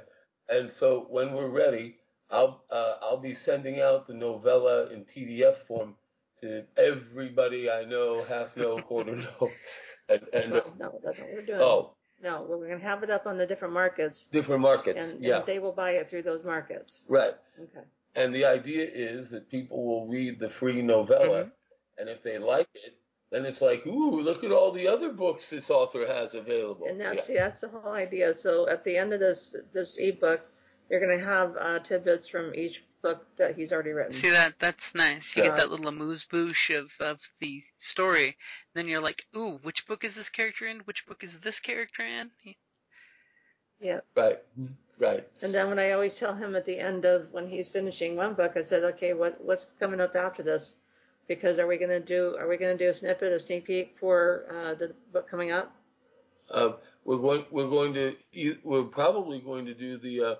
And 0.49 0.69
so 0.69 1.07
when 1.09 1.33
we're 1.33 1.49
ready, 1.49 1.95
I'll 2.29 2.63
uh, 2.69 2.95
I'll 3.01 3.17
be 3.17 3.33
sending 3.33 3.79
out 3.79 4.07
the 4.07 4.13
novella 4.13 4.87
in 4.91 5.05
PDF 5.05 5.55
form 5.55 5.95
to 6.41 6.65
everybody 6.77 7.69
I 7.71 7.85
know, 7.85 8.23
half 8.25 8.57
know, 8.57 8.77
quarter 8.79 9.15
know, 9.15 9.49
and, 10.09 10.21
and 10.33 10.51
Well, 10.51 10.75
no, 10.77 10.99
that's 11.03 11.17
what 11.19 11.29
we're 11.33 11.41
doing. 11.45 11.61
oh, 11.61 11.93
No, 12.21 12.45
we're 12.47 12.67
going 12.67 12.79
to 12.79 12.85
have 12.85 13.03
it 13.03 13.09
up 13.09 13.25
on 13.25 13.37
the 13.37 13.45
different 13.45 13.73
markets, 13.73 14.27
different 14.31 14.61
markets. 14.61 14.99
and, 14.99 15.23
yeah, 15.23 15.37
and 15.37 15.45
they 15.45 15.59
will 15.59 15.71
buy 15.71 15.91
it 15.91 16.09
through 16.09 16.23
those 16.23 16.43
markets. 16.43 17.05
right. 17.07 17.35
Okay. 17.57 17.85
And 18.15 18.35
the 18.35 18.43
idea 18.45 18.85
is 18.91 19.29
that 19.29 19.49
people 19.49 19.85
will 19.85 20.07
read 20.07 20.39
the 20.39 20.49
free 20.49 20.81
novella, 20.81 21.51
and 21.97 22.09
if 22.09 22.21
they 22.21 22.37
like 22.37 22.67
it, 22.75 22.95
then 23.33 23.45
it's 23.45 23.61
like, 23.61 23.85
ooh, 23.87 24.21
look 24.21 24.43
at 24.43 24.51
all 24.51 24.71
the 24.71 24.87
other 24.87 25.11
books 25.11 25.49
this 25.49 25.69
author 25.71 26.05
has 26.05 26.35
available. 26.35 26.87
And 26.87 27.01
that's 27.01 27.15
Yeah. 27.15 27.21
see, 27.23 27.33
that's 27.33 27.61
the 27.61 27.69
whole 27.69 27.91
idea. 27.91 28.33
So 28.33 28.67
at 28.69 28.83
the 28.83 28.95
end 28.95 29.11
of 29.13 29.19
this 29.19 29.55
this 29.71 29.97
ebook, 29.97 30.41
you're 30.89 30.99
going 30.99 31.17
to 31.17 31.25
have 31.25 31.57
uh, 31.57 31.79
tidbits 31.79 32.27
from 32.27 32.53
each 32.53 32.83
book 33.01 33.25
that 33.37 33.55
he's 33.55 33.73
already 33.73 33.91
written. 33.91 34.13
See 34.13 34.29
that 34.29 34.59
that's 34.59 34.93
nice. 34.93 35.35
You 35.35 35.43
Yeah. 35.43 35.49
get 35.49 35.57
that 35.57 35.71
little 35.71 35.87
amuse 35.87 36.23
bouche 36.25 36.69
of, 36.71 36.93
of 36.99 37.19
the 37.39 37.63
story. 37.77 38.37
Then 38.75 38.87
you're 38.87 39.01
like, 39.01 39.25
ooh, 39.35 39.59
which 39.63 39.87
book 39.87 40.03
is 40.03 40.15
this 40.15 40.29
character 40.29 40.67
in? 40.67 40.79
Which 40.81 41.05
book 41.07 41.23
is 41.23 41.39
this 41.39 41.59
character 41.59 42.03
in? 42.03 42.31
Yeah. 43.79 43.99
Right, 44.15 44.39
right. 44.99 45.27
And 45.41 45.53
then 45.53 45.69
when 45.69 45.79
I 45.79 45.91
always 45.91 46.15
tell 46.15 46.33
him 46.33 46.55
at 46.55 46.65
the 46.65 46.79
end 46.79 47.05
of 47.05 47.31
when 47.33 47.47
he's 47.47 47.67
finishing 47.67 48.15
one 48.15 48.35
book, 48.35 48.55
I 48.55 48.61
said, 48.61 48.83
okay, 48.83 49.13
what 49.13 49.43
what's 49.43 49.65
coming 49.79 49.99
up 49.99 50.15
after 50.15 50.43
this? 50.43 50.75
Because 51.27 51.59
are 51.59 51.67
we 51.67 51.77
gonna 51.77 51.99
do 51.99 52.35
are 52.37 52.47
we 52.47 52.57
gonna 52.57 52.77
do 52.77 52.89
a 52.89 52.93
snippet, 52.93 53.31
a 53.31 53.39
sneak 53.39 53.65
peek 53.65 53.95
for 53.99 54.45
uh, 54.51 54.73
the 54.73 54.93
book 55.11 55.29
coming 55.29 55.51
up? 55.51 55.73
Um, 56.51 56.75
we're 57.05 57.17
going. 57.17 57.45
We're 57.51 57.69
going 57.69 57.93
to. 57.93 58.15
We're 58.63 58.83
probably 58.83 59.39
going 59.39 59.65
to 59.65 59.73
do 59.73 59.97
the 59.97 60.21
uh, 60.21 60.35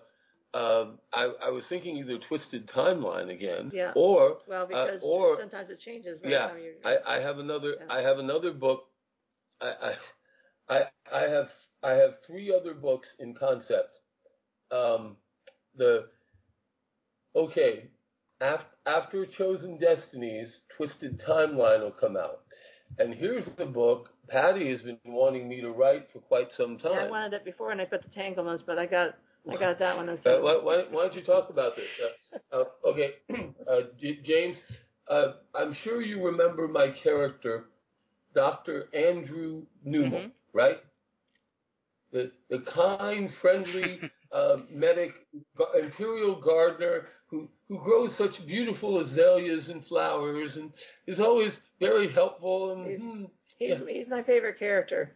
um, 0.54 1.00
I, 1.14 1.32
I 1.44 1.50
was 1.50 1.66
thinking 1.66 1.98
either 1.98 2.18
Twisted 2.20 2.68
Timeline 2.68 3.32
again, 3.32 3.72
Yeah. 3.74 3.92
or 3.96 4.38
Well, 4.48 4.68
because 4.68 5.04
uh, 5.04 5.08
or 5.08 5.36
sometimes 5.36 5.70
it 5.70 5.80
changes. 5.80 6.20
By 6.20 6.30
yeah, 6.30 6.48
the 6.48 6.54
time 6.54 6.60
you 6.60 6.74
I, 6.86 6.98
I 7.06 7.20
have 7.20 7.40
another 7.40 7.76
Yeah. 7.80 7.86
I 7.90 8.02
have 8.02 8.20
another 8.20 8.52
book. 8.54 8.86
I, 9.60 9.96
I 10.70 10.78
I 10.78 10.86
I 11.12 11.22
have 11.22 11.52
I 11.82 11.94
have 11.94 12.22
three 12.24 12.54
other 12.54 12.76
books 12.76 13.16
in 13.20 13.34
concept. 13.34 14.00
Um, 14.70 15.18
the 15.76 16.08
okay, 17.36 17.90
after 18.40 18.73
after 18.86 19.26
Chosen 19.26 19.78
Destinies, 19.78 20.62
Twisted 20.70 21.20
Timeline 21.20 21.82
will 21.82 21.92
come 21.92 22.18
out, 22.18 22.42
and 23.00 23.14
here's 23.14 23.46
the 23.46 23.66
book 23.66 24.10
Patty 24.28 24.70
has 24.70 24.84
been 24.84 25.00
wanting 25.06 25.48
me 25.48 25.62
to 25.62 25.72
write 25.72 26.12
for 26.12 26.20
quite 26.20 26.52
some 26.52 26.78
time. 26.78 26.92
Yeah, 26.94 27.00
I 27.00 27.10
wanted 27.10 27.34
it 27.34 27.44
before, 27.46 27.72
and 27.72 27.82
I 27.82 27.86
put 27.86 28.02
the 28.02 28.10
Tanglements, 28.10 28.62
but 28.62 28.78
I 28.78 28.86
got 28.86 29.16
I 29.50 29.56
got 29.58 29.78
that 29.80 29.96
one 29.96 30.08
Uh, 30.08 30.12
instead. 30.12 30.42
why, 30.42 30.56
why, 30.58 30.84
why 30.90 31.02
don't 31.04 31.16
you 31.16 31.22
talk 31.22 31.50
about 31.50 31.76
this? 31.76 32.00
Uh, 32.52 32.58
uh, 32.58 32.66
okay, 32.90 33.16
uh, 33.68 33.82
J- 33.98 34.22
James, 34.22 34.62
uh, 35.08 35.34
I'm 35.54 35.74
sure 35.74 36.02
you 36.02 36.26
remember 36.26 36.68
my 36.68 36.90
character, 36.90 37.66
Dr. 38.34 38.90
Andrew 38.94 39.66
Newell, 39.84 40.22
Mhm. 40.22 40.32
right? 40.54 40.80
The, 42.12 42.32
the 42.50 42.60
kind, 42.60 43.32
friendly 43.32 44.02
uh, 44.32 44.60
medic, 44.70 45.14
imperial 45.76 46.36
gardener 46.36 47.08
who, 47.74 47.84
who 47.84 47.84
grows 47.84 48.16
such 48.16 48.46
beautiful 48.46 49.00
azaleas 49.00 49.70
and 49.70 49.84
flowers 49.84 50.58
and 50.58 50.74
is 51.08 51.20
always 51.20 51.60
very 51.80 52.12
helpful. 52.12 52.72
And, 52.74 52.88
He's- 52.88 53.02
hmm, 53.02 53.26
He's 53.60 53.70
yeah. 53.70 53.86
he's 53.88 54.08
my 54.08 54.24
favorite 54.24 54.60
character. 54.60 55.16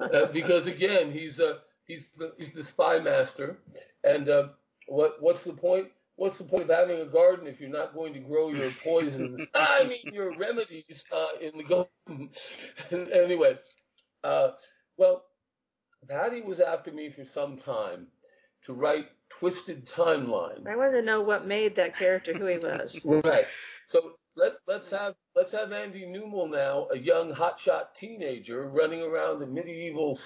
uh, 0.00 0.26
because 0.26 0.66
again, 0.66 1.10
he's 1.12 1.40
uh, 1.40 1.58
he's 1.86 2.08
the, 2.18 2.34
he's 2.36 2.52
the 2.52 2.62
spy 2.62 2.98
master, 3.00 3.58
and 4.04 4.28
uh, 4.28 4.48
what 4.88 5.22
what's 5.22 5.44
the 5.44 5.54
point? 5.54 5.88
What's 6.16 6.38
the 6.38 6.44
point 6.44 6.70
of 6.70 6.76
having 6.76 7.00
a 7.00 7.06
garden 7.06 7.46
if 7.46 7.60
you're 7.60 7.70
not 7.70 7.94
going 7.94 8.12
to 8.14 8.20
grow 8.20 8.50
your 8.50 8.70
poisons? 8.84 9.40
I 9.54 9.84
mean, 9.84 10.14
your 10.14 10.36
remedies 10.36 11.04
uh, 11.12 11.28
in 11.40 11.56
the 11.56 11.64
garden. 11.64 12.30
anyway, 13.12 13.58
uh, 14.24 14.50
well, 14.98 15.24
Patty 16.08 16.42
was 16.42 16.60
after 16.60 16.92
me 16.92 17.10
for 17.10 17.24
some 17.24 17.56
time 17.56 18.08
to 18.64 18.74
write 18.74 19.08
Twisted 19.38 19.86
Timeline. 19.86 20.66
I 20.66 20.76
want 20.76 20.94
to 20.94 21.02
know 21.02 21.20
what 21.20 21.46
made 21.46 21.76
that 21.76 21.96
character 21.96 22.32
who 22.34 22.46
he 22.46 22.58
was. 22.62 23.00
Right. 23.04 23.46
So 23.86 24.18
let 24.36 24.54
let's 24.66 24.90
have 24.90 25.14
let's 25.36 25.52
have 25.52 25.72
Andy 25.72 26.06
Newell 26.06 26.48
now, 26.48 26.88
a 26.92 26.98
young 26.98 27.32
hotshot 27.32 27.94
teenager 27.94 28.68
running 28.68 29.02
around 29.02 29.40
the 29.40 29.46
medieval 29.46 30.18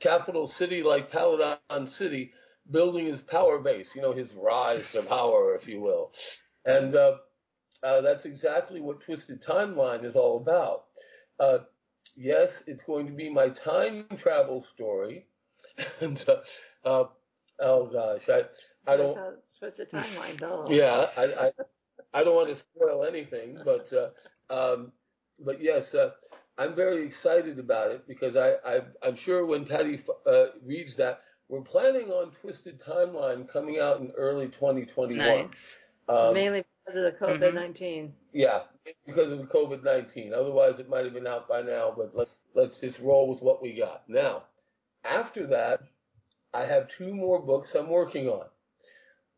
capital 0.00 0.46
city 0.46 0.82
like 0.82 1.10
Paladon 1.10 1.88
City, 1.88 2.32
building 2.70 3.06
his 3.06 3.20
power 3.20 3.58
base. 3.58 3.94
You 3.94 4.02
know, 4.02 4.12
his 4.12 4.34
rise 4.34 4.92
to 4.92 5.02
power, 5.02 5.54
if 5.54 5.66
you 5.68 5.80
will. 5.80 6.12
And 6.64 6.94
uh, 6.94 7.18
uh, 7.82 8.00
that's 8.00 8.24
exactly 8.24 8.80
what 8.80 9.00
Twisted 9.00 9.42
Timeline 9.42 10.04
is 10.04 10.16
all 10.16 10.36
about. 10.38 10.84
Uh, 11.40 11.58
yes, 12.16 12.62
it's 12.66 12.82
going 12.82 13.06
to 13.06 13.12
be 13.12 13.28
my 13.28 13.48
time 13.48 14.06
travel 14.16 14.62
story. 14.62 15.26
and 16.00 16.24
uh, 16.28 16.36
uh, 16.84 17.04
oh 17.60 17.86
gosh, 17.86 18.28
I 18.28 18.44
I 18.90 18.96
don't. 18.96 19.18
What's 19.60 19.76
the 19.78 19.86
timeline, 19.86 20.38
though? 20.38 20.66
Yeah, 20.68 21.08
I, 21.16 21.24
I, 21.24 21.52
I 22.12 22.24
don't 22.24 22.34
want 22.34 22.48
to 22.48 22.54
spoil 22.54 23.04
anything, 23.04 23.58
but 23.64 23.92
uh, 23.92 24.10
um, 24.52 24.92
but 25.38 25.62
yes, 25.62 25.94
uh, 25.94 26.10
I'm 26.58 26.74
very 26.74 27.02
excited 27.02 27.58
about 27.58 27.90
it 27.90 28.06
because 28.06 28.36
I, 28.36 28.54
I 28.64 28.80
I'm 29.02 29.16
sure 29.16 29.44
when 29.44 29.64
Patty 29.64 29.98
uh, 30.26 30.46
reads 30.64 30.96
that, 30.96 31.22
we're 31.48 31.62
planning 31.62 32.10
on 32.10 32.30
Twisted 32.40 32.80
Timeline 32.80 33.48
coming 33.48 33.78
out 33.78 34.00
in 34.00 34.12
early 34.16 34.46
2021. 34.46 35.16
Nice. 35.18 35.78
Um, 36.08 36.34
Mainly 36.34 36.64
because 36.84 36.98
of 36.98 37.04
the 37.04 37.26
COVID 37.26 37.54
19. 37.54 38.12
yeah, 38.32 38.62
because 39.06 39.32
of 39.32 39.38
the 39.38 39.46
COVID-19. 39.46 40.32
Otherwise, 40.32 40.78
it 40.78 40.88
might 40.88 41.04
have 41.04 41.14
been 41.14 41.26
out 41.26 41.48
by 41.48 41.62
now. 41.62 41.92
But 41.96 42.10
let's 42.14 42.42
let's 42.54 42.80
just 42.80 43.00
roll 43.00 43.28
with 43.28 43.42
what 43.42 43.62
we 43.62 43.72
got 43.72 44.02
now. 44.08 44.42
After 45.04 45.46
that, 45.48 45.80
I 46.54 46.64
have 46.66 46.88
two 46.88 47.14
more 47.14 47.42
books 47.42 47.74
I'm 47.74 47.88
working 47.90 48.28
on. 48.28 48.46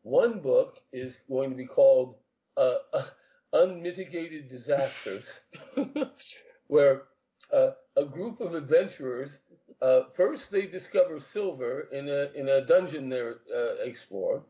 One 0.03 0.39
book 0.39 0.79
is 0.93 1.19
going 1.29 1.49
to 1.51 1.55
be 1.55 1.65
called 1.65 2.15
uh, 2.57 2.77
uh, 2.93 3.05
Unmitigated 3.53 4.49
Disasters, 4.49 5.39
where 6.67 7.03
uh, 7.51 7.71
a 7.97 8.05
group 8.05 8.39
of 8.41 8.55
adventurers 8.55 9.39
uh, 9.81 10.03
first 10.15 10.51
they 10.51 10.67
discover 10.67 11.19
silver 11.19 11.81
in 11.91 12.09
a 12.09 12.31
in 12.35 12.49
a 12.49 12.65
dungeon 12.65 13.09
they 13.09 13.21
uh, 13.21 13.75
explore, 13.83 14.43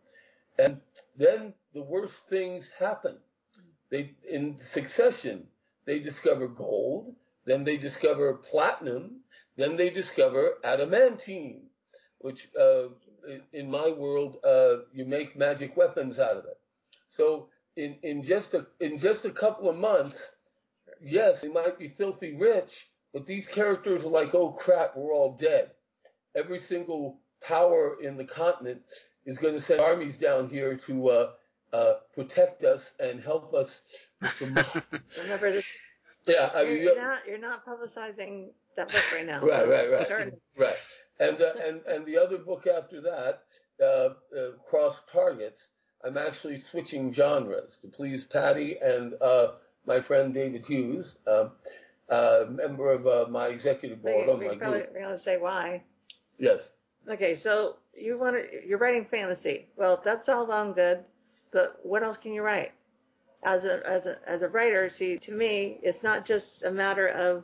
and 0.59 0.82
then 1.15 1.53
the 1.74 1.82
worst 1.84 2.28
things 2.30 2.70
happen. 2.70 3.18
They 3.89 4.15
in 4.30 4.57
succession 4.57 5.47
they 5.86 5.99
discover 5.99 6.47
gold, 6.47 7.15
then 7.45 7.63
they 7.63 7.78
discover 7.78 8.34
platinum, 8.36 9.22
then 9.57 9.76
they 9.78 9.89
discover 9.89 10.57
adamantine, 10.63 11.66
which 12.20 12.49
uh, 12.59 12.88
in- 13.28 13.43
in 13.53 13.70
my 13.72 13.89
world 13.89 14.38
uh, 14.43 14.78
you 14.93 15.05
make 15.05 15.36
magic 15.36 15.76
weapons 15.78 16.20
out 16.20 16.38
of 16.38 16.45
it. 16.45 16.59
So 17.09 17.49
in, 17.76 17.97
in 18.03 18.24
just 18.24 18.53
a 18.53 18.68
in 18.80 18.97
just 18.97 19.26
a 19.26 19.30
couple 19.32 19.70
of 19.70 19.78
months, 19.78 20.30
yes, 21.01 21.41
they 21.41 21.49
might 21.49 21.78
be 21.78 21.88
filthy 21.88 22.36
rich, 22.36 22.88
but 23.13 23.26
these 23.26 23.47
characters 23.47 24.03
are 24.03 24.09
like, 24.09 24.34
oh 24.36 24.51
crap, 24.51 24.95
we're 24.95 25.13
all 25.13 25.34
dead. 25.34 25.72
Every 26.36 26.59
single 26.59 27.20
power 27.41 27.97
in 28.01 28.18
the 28.18 28.26
continent 28.26 28.82
is 29.26 29.38
going 29.38 29.53
to 29.53 29.59
send 29.59 29.82
armies 29.82 30.18
down 30.18 30.49
here 30.49 30.76
to 30.78 31.09
uh, 31.09 31.32
uh, 31.74 31.93
protect 32.13 32.63
us 32.63 32.93
and 32.99 33.22
help 33.22 33.53
us. 33.53 33.82
With 34.22 34.41
Remember, 35.22 35.51
this, 35.51 35.68
yeah, 36.26 36.49
I 36.53 36.61
you're, 36.61 36.74
mean, 36.74 36.84
you're 36.84 37.01
not 37.01 37.20
you're 37.28 37.38
not 37.38 37.65
publicizing 37.65 38.49
that 38.76 38.91
book 38.91 39.03
right 39.13 39.26
now. 39.26 39.41
Right, 39.45 39.68
right, 39.68 39.89
right, 39.91 40.34
right. 40.57 40.76
And 41.20 41.41
uh, 41.41 41.53
and 41.63 41.82
and 41.88 42.05
the 42.05 42.18
other 42.18 42.38
book 42.38 42.68
after 42.68 43.01
that, 43.01 43.43
uh, 43.82 43.86
uh, 43.86 44.51
Cross 44.70 45.03
Targets. 45.11 45.70
I'm 46.03 46.18
actually 46.18 46.59
switching 46.59 47.11
genres 47.11 47.80
to 47.80 47.88
please 47.88 48.24
Patty 48.24 48.78
and 48.80 49.15
uh, 49.20 49.53
my 49.88 49.99
friend 49.99 50.32
David 50.32 50.65
Hughes, 50.65 51.18
um, 51.26 51.51
uh, 52.09 52.45
member 52.49 52.91
of 52.91 53.07
uh, 53.07 53.26
my 53.30 53.47
executive 53.47 54.03
we, 54.03 54.11
board 54.11 54.30
on 54.30 54.39
we 54.39 54.47
my 54.47 54.55
probably 54.55 54.80
group. 54.82 54.91
we're 54.93 55.01
gonna 55.01 55.18
say 55.18 55.38
why. 55.38 55.84
Yes. 56.38 56.72
Okay, 57.09 57.36
so 57.36 57.78
you 57.95 58.20
want 58.20 58.36
to, 58.36 58.68
you're 58.68 58.78
writing 58.78 59.05
fantasy. 59.05 59.68
Well, 59.76 60.01
that's 60.03 60.30
all 60.30 60.45
well 60.45 60.65
and 60.65 60.76
good, 60.76 60.99
but 61.51 61.80
what 61.84 62.03
else 62.03 62.18
can 62.18 62.34
you 62.34 62.43
write? 62.43 62.74
As 63.43 63.65
a 63.65 63.82
as 63.88 64.05
a 64.05 64.18
as 64.28 64.41
a 64.41 64.49
writer, 64.49 64.89
see, 64.89 65.18
to 65.20 65.32
me, 65.32 65.80
it's 65.82 66.03
not 66.03 66.26
just 66.26 66.63
a 66.63 66.72
matter 66.72 67.07
of, 67.07 67.43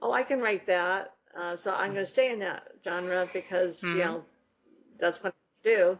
oh, 0.00 0.12
I 0.12 0.22
can 0.22 0.40
write 0.40 0.66
that, 0.68 1.14
uh, 1.36 1.56
so 1.56 1.74
I'm 1.74 1.92
going 1.92 2.04
to 2.04 2.10
stay 2.10 2.30
in 2.30 2.38
that 2.40 2.77
genre 2.84 3.28
because 3.32 3.82
Mhm. 3.82 3.94
you 3.94 4.00
know 4.00 4.24
that's 4.98 5.22
what 5.22 5.34
I 5.34 5.68
do. 5.68 5.98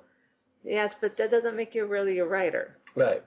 Yes, 0.65 0.97
but 1.01 1.17
that 1.17 1.31
doesn't 1.31 1.57
make 1.57 1.75
you 1.75 1.87
really 1.87 2.19
a 2.19 2.27
writer. 2.27 2.77
Right. 2.95 3.23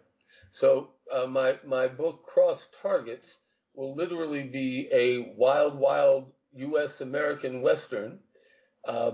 So 0.51 0.89
uh, 1.11 1.27
my 1.27 1.59
my 1.65 1.87
book 1.87 2.25
Cross 2.25 2.67
Targets 2.81 3.37
will 3.73 3.95
literally 3.95 4.43
be 4.43 4.89
a 4.91 5.33
wild, 5.37 5.77
wild 5.77 6.31
U.S. 6.55 7.01
American 7.01 7.61
Western 7.61 8.19
uh, 8.85 9.13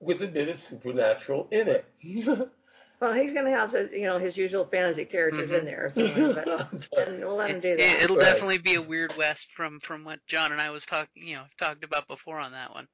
with 0.00 0.22
a 0.22 0.28
bit 0.28 0.48
of 0.48 0.60
supernatural 0.60 1.48
in 1.50 1.68
it. 1.68 1.84
Well, 2.98 3.12
he's 3.12 3.34
going 3.34 3.44
to 3.44 3.50
have 3.50 3.74
you 3.92 4.04
know 4.04 4.18
his 4.18 4.38
usual 4.38 4.64
fantasy 4.64 5.04
characters 5.04 5.50
Mhm. 5.50 5.58
in 5.58 5.64
there, 5.66 5.92
somewhere, 5.94 6.32
but 6.32 6.98
and 7.06 7.20
we'll 7.20 7.36
let 7.36 7.50
him 7.50 7.60
do 7.60 7.76
It, 7.76 7.80
that. 7.80 8.02
it'll 8.04 8.16
Right. 8.16 8.24
definitely 8.24 8.58
be 8.58 8.74
a 8.74 8.80
weird 8.80 9.14
west 9.18 9.52
from 9.52 9.80
from 9.80 10.02
what 10.04 10.26
John 10.26 10.50
and 10.52 10.60
I 10.60 10.70
was 10.70 10.86
talking, 10.86 11.26
you 11.26 11.36
know, 11.36 11.44
talked 11.58 11.84
about 11.84 12.08
before 12.08 12.38
on 12.38 12.52
that 12.52 12.72
one. 12.72 12.88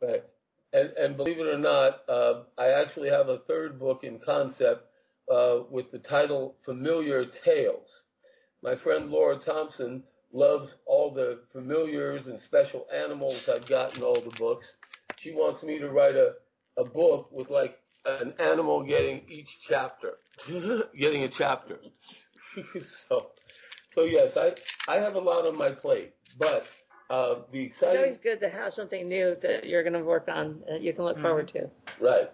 Right. 0.00 0.24
And, 0.72 0.90
and 0.98 1.16
believe 1.16 1.38
it 1.38 1.46
or 1.46 1.58
not, 1.58 2.02
uh, 2.08 2.42
I 2.56 2.68
actually 2.68 3.10
have 3.10 3.28
a 3.28 3.38
third 3.38 3.78
book 3.78 4.04
in 4.04 4.18
concept 4.18 4.86
uh, 5.30 5.60
with 5.70 5.90
the 5.90 5.98
title 5.98 6.56
Familiar 6.64 7.24
Tales. 7.24 8.04
My 8.62 8.74
friend 8.74 9.10
Laura 9.10 9.36
Thompson 9.36 10.02
loves 10.32 10.76
all 10.84 11.10
the 11.10 11.40
familiars 11.50 12.28
and 12.28 12.38
special 12.38 12.86
animals 12.94 13.48
I've 13.48 13.66
got 13.66 13.96
in 13.96 14.02
all 14.02 14.20
the 14.20 14.36
books. 14.38 14.76
She 15.18 15.32
wants 15.32 15.62
me 15.62 15.78
to 15.78 15.88
write 15.88 16.16
a, 16.16 16.34
a 16.76 16.84
book 16.84 17.30
with 17.32 17.50
like 17.50 17.78
an 18.04 18.34
animal 18.38 18.82
getting 18.82 19.22
each 19.28 19.58
chapter, 19.60 20.18
getting 20.98 21.24
a 21.24 21.28
chapter. 21.28 21.78
so, 23.08 23.30
so 23.92 24.04
yes, 24.04 24.36
I, 24.36 24.54
I 24.86 24.96
have 24.96 25.14
a 25.14 25.20
lot 25.20 25.46
on 25.46 25.56
my 25.56 25.70
plate, 25.70 26.12
but 26.38 26.66
uh, 27.10 27.36
the 27.52 27.66
It's 27.66 27.82
always 27.82 28.16
good 28.18 28.40
to 28.40 28.48
have 28.48 28.74
something 28.74 29.08
new 29.08 29.34
that 29.42 29.66
you're 29.66 29.82
going 29.82 29.94
to 29.94 30.04
work 30.04 30.28
on 30.28 30.62
that 30.68 30.82
you 30.82 30.92
can 30.92 31.04
look 31.04 31.18
Mhm. 31.18 31.22
forward 31.22 31.48
to. 31.48 31.70
Right. 32.00 32.30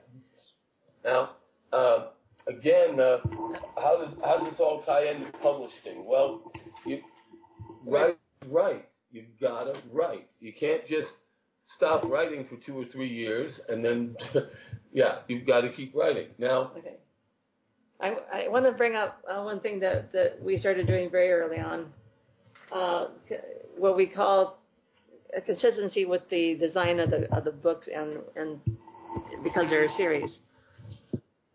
Now, 1.05 1.37
uh, 1.73 2.09
again, 2.47 2.99
uh, 3.01 3.19
how 3.77 3.97
does 3.99 4.15
how 4.25 4.39
does 4.39 4.49
this 4.51 4.61
all 4.61 4.81
tie 4.81 5.05
into 5.05 5.31
publishing? 5.39 6.05
Well, 6.05 6.53
you 6.85 7.03
write, 7.85 8.19
write. 8.49 8.91
You've 9.13 9.39
got 9.41 9.73
to 9.73 9.81
write. 9.93 10.35
You 10.41 10.53
can't 10.53 10.85
just 10.87 11.15
stop 11.65 12.05
writing 12.05 12.45
for 12.45 12.57
two 12.57 12.79
or 12.79 12.85
three 12.85 13.09
years 13.09 13.61
and 13.69 13.85
then 13.85 14.17
Yeah, 14.95 15.19
you've 15.27 15.45
got 15.45 15.63
to 15.63 15.71
keep 15.71 15.93
writing. 15.95 16.29
Now, 16.39 16.71
Okay. 16.79 16.97
I, 18.01 18.17
I 18.33 18.49
want 18.49 18.65
to 18.65 18.73
bring 18.73 18.95
up 18.95 19.23
uh, 19.29 19.43
one 19.43 19.59
thing 19.59 19.81
that, 19.81 20.13
that 20.13 20.41
we 20.41 20.57
started 20.57 20.87
doing 20.87 21.11
very 21.11 21.33
early 21.33 21.59
on, 21.59 21.93
uh, 22.71 23.07
what 23.77 23.97
we 23.97 24.07
call 24.07 24.41
a 24.43 24.53
consistency 25.41 26.05
with 26.05 26.29
the 26.29 26.55
design 26.55 27.01
of 27.01 27.11
the 27.11 27.33
of 27.35 27.45
the 27.45 27.53
books 27.53 27.89
and 27.89 28.19
and 28.37 28.61
because 29.43 29.69
they're 29.71 29.85
a 29.85 29.91
series. 29.91 30.41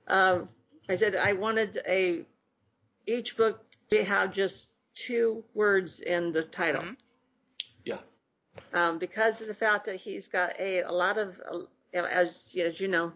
Um, 0.07 0.49
I 0.87 0.95
said 0.95 1.15
I 1.15 1.33
wanted 1.33 1.79
a 1.87 2.25
each 3.05 3.37
book 3.37 3.63
to 3.91 4.03
have 4.03 4.33
just 4.33 4.69
two 4.95 5.43
words 5.53 5.99
in 5.99 6.31
the 6.31 6.43
title. 6.43 6.83
Mhm. 6.83 6.97
Yeah. 7.85 7.99
Um, 8.73 8.97
because 8.97 9.41
of 9.41 9.47
the 9.47 9.53
fact 9.53 9.85
that 9.85 9.97
he's 9.97 10.27
got 10.27 10.59
a 10.59 10.81
a 10.81 10.91
lot 10.91 11.17
of 11.17 11.39
uh, 11.51 11.59
as 11.93 12.53
as 12.57 12.79
you 12.79 12.87
know 12.87 13.13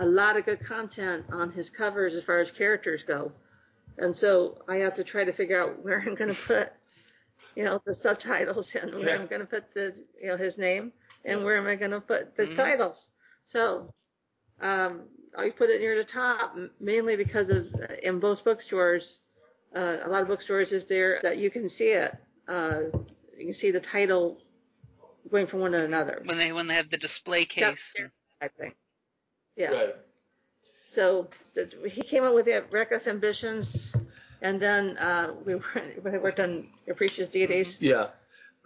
a 0.00 0.06
lot 0.06 0.36
of 0.36 0.44
good 0.44 0.60
content 0.60 1.24
on 1.32 1.50
his 1.50 1.70
covers 1.70 2.14
as 2.14 2.24
far 2.24 2.40
as 2.40 2.50
characters 2.50 3.02
go. 3.02 3.32
And 3.98 4.14
so 4.14 4.62
I 4.68 4.76
have 4.76 4.94
to 4.94 5.04
try 5.04 5.24
to 5.24 5.32
figure 5.32 5.60
out 5.62 5.82
where 5.82 6.00
I'm 6.06 6.14
going 6.14 6.34
to 6.34 6.42
put, 6.42 6.70
you 7.56 7.64
know, 7.64 7.80
the 7.84 7.94
subtitles 7.94 8.74
and 8.74 8.94
where 8.94 9.08
Yeah. 9.08 9.18
I'm 9.18 9.26
going 9.26 9.40
to 9.40 9.46
put 9.46 9.72
the, 9.74 9.94
you 10.20 10.28
know, 10.28 10.36
his 10.36 10.58
name 10.58 10.92
and 11.24 11.44
where 11.44 11.56
am 11.56 11.66
I 11.66 11.74
going 11.74 11.90
to 11.90 12.00
put 12.00 12.36
the 12.36 12.46
Mhm. 12.46 12.56
titles. 12.56 13.10
So, 13.44 13.92
um, 14.60 15.08
I 15.36 15.50
put 15.50 15.70
it 15.70 15.80
near 15.80 15.96
the 15.96 16.04
top 16.04 16.56
mainly 16.80 17.16
because 17.16 17.50
of 17.50 17.66
in 18.02 18.20
most 18.20 18.44
bookstores, 18.44 19.18
uh, 19.74 19.98
a 20.02 20.08
lot 20.08 20.22
of 20.22 20.28
bookstores 20.28 20.72
is 20.72 20.86
there 20.86 21.20
that 21.22 21.38
you 21.38 21.50
can 21.50 21.68
see 21.68 21.90
it. 21.90 22.16
Uh, 22.48 22.82
you 23.36 23.46
can 23.46 23.54
see 23.54 23.70
the 23.70 23.80
title 23.80 24.40
going 25.30 25.46
from 25.46 25.60
one 25.60 25.72
to 25.72 25.82
another. 25.82 26.22
When 26.24 26.38
they 26.38 26.52
when 26.52 26.66
they 26.68 26.74
have 26.74 26.90
the 26.90 26.96
display 26.96 27.44
case. 27.44 27.94
I 28.40 28.48
think. 28.48 28.76
Yeah. 29.56 29.72
right. 29.72 29.96
So, 30.88 31.28
so 31.44 31.66
he 31.86 32.02
came 32.02 32.24
up 32.24 32.34
with 32.34 32.44
the 32.46 32.64
reckless 32.70 33.06
ambitions, 33.06 33.92
and 34.42 34.60
then 34.60 34.96
uh, 34.98 35.32
we, 35.44 35.54
were, 35.54 36.20
worked 36.20 36.40
on 36.40 36.68
capricious 36.86 37.28
deities. 37.28 37.80
Yeah. 37.80 38.08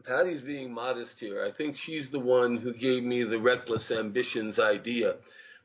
Patty's 0.04 0.40
being 0.40 0.72
modest 0.72 1.20
here. 1.20 1.44
I 1.44 1.50
think 1.50 1.76
she's 1.76 2.08
the 2.08 2.18
one 2.18 2.56
who 2.56 2.72
gave 2.72 3.04
me 3.04 3.22
the 3.22 3.38
reckless 3.38 3.90
ambitions 3.90 4.58
idea. 4.58 5.16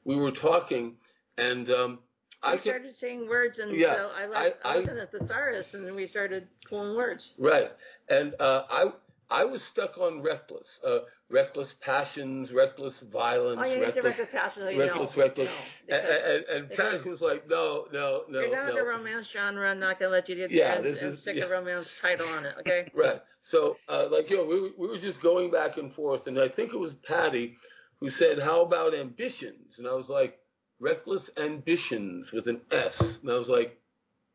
We 0.03 0.17
were 0.17 0.31
talking, 0.31 0.95
and 1.37 1.69
um, 1.69 1.99
I 2.43 2.49
I 2.49 2.51
kept, 2.51 2.63
started 2.63 2.95
saying 2.95 3.29
words, 3.29 3.59
and 3.59 3.73
Yeah, 3.73 3.93
so 3.95 4.11
I, 4.15 4.25
like, 4.25 4.57
I- 4.63 4.73
I, 4.73 4.75
looked 4.77 4.89
at 4.89 5.11
the 5.11 5.19
thesaurus, 5.19 5.73
and 5.73 5.85
then 5.85 5.95
we 5.95 6.05
started 6.05 6.47
pulling 6.67 6.95
words. 6.95 7.35
right, 7.39 7.71
and 8.09 8.35
uh, 8.39 8.63
I 8.69 8.91
I 9.30 9.45
was 9.45 9.63
stuck 9.63 9.97
on 9.97 10.21
reckless, 10.21 10.80
uh, 10.86 10.99
reckless 11.30 11.73
passions, 11.82 12.51
reckless 12.53 12.99
violence, 13.01 13.59
Oh, 13.63 13.65
yeah, 13.67 13.80
reckless, 13.80 14.05
reckless 14.05 14.28
passion. 14.32 14.65
No, 14.65 14.78
reckless, 14.78 15.17
no, 15.17 15.23
reckless, 15.23 15.49
no, 15.89 15.95
and, 15.97 16.05
and, 16.07 16.45
and 16.45 16.69
Patty 16.71 17.09
was 17.09 17.21
like, 17.21 17.49
no, 17.49 17.88
no, 17.91 18.23
no, 18.30 18.41
you're 18.41 18.55
not 18.55 18.76
no. 18.76 18.82
a 18.82 18.86
romance 18.86 19.28
genre. 19.30 19.69
I'm 19.69 19.80
not 19.80 19.99
gonna 19.99 20.11
let 20.11 20.30
you 20.30 20.36
get 20.36 20.51
Yeah, 20.51 20.67
there 20.69 20.78
and, 20.78 20.86
this 20.86 21.01
and 21.01 21.11
is- 21.13 21.21
stick 21.21 21.38
yeah. 21.38 21.45
a 21.45 21.49
romance 21.49 21.89
title 22.01 22.28
on 22.30 22.45
it. 22.45 22.55
Okay. 22.59 22.89
Right. 22.95 23.21
So, 23.41 23.78
uh, 23.88 24.07
like, 24.11 24.30
you 24.30 24.38
know, 24.38 24.45
we, 24.45 24.71
we 24.78 24.88
were 24.88 24.97
just 24.97 25.21
going 25.21 25.51
back 25.51 25.78
and 25.78 25.91
forth, 25.93 26.28
and 26.28 26.39
I 26.39 26.47
think 26.47 26.73
it 26.73 26.78
was 26.80 26.93
Patty 26.93 27.57
who 27.99 28.09
said, 28.09 28.39
How 28.39 28.61
about 28.61 28.93
ambitions? 28.95 29.80
And 29.80 29.88
I 29.88 29.93
was 29.93 30.09
like, 30.09 30.39
Reckless 30.80 31.30
ambitions 31.38 32.32
with 32.32 32.47
an 32.47 32.61
S. 32.71 33.19
And 33.21 33.32
I 33.32 33.36
was 33.38 33.49
like, 33.49 33.80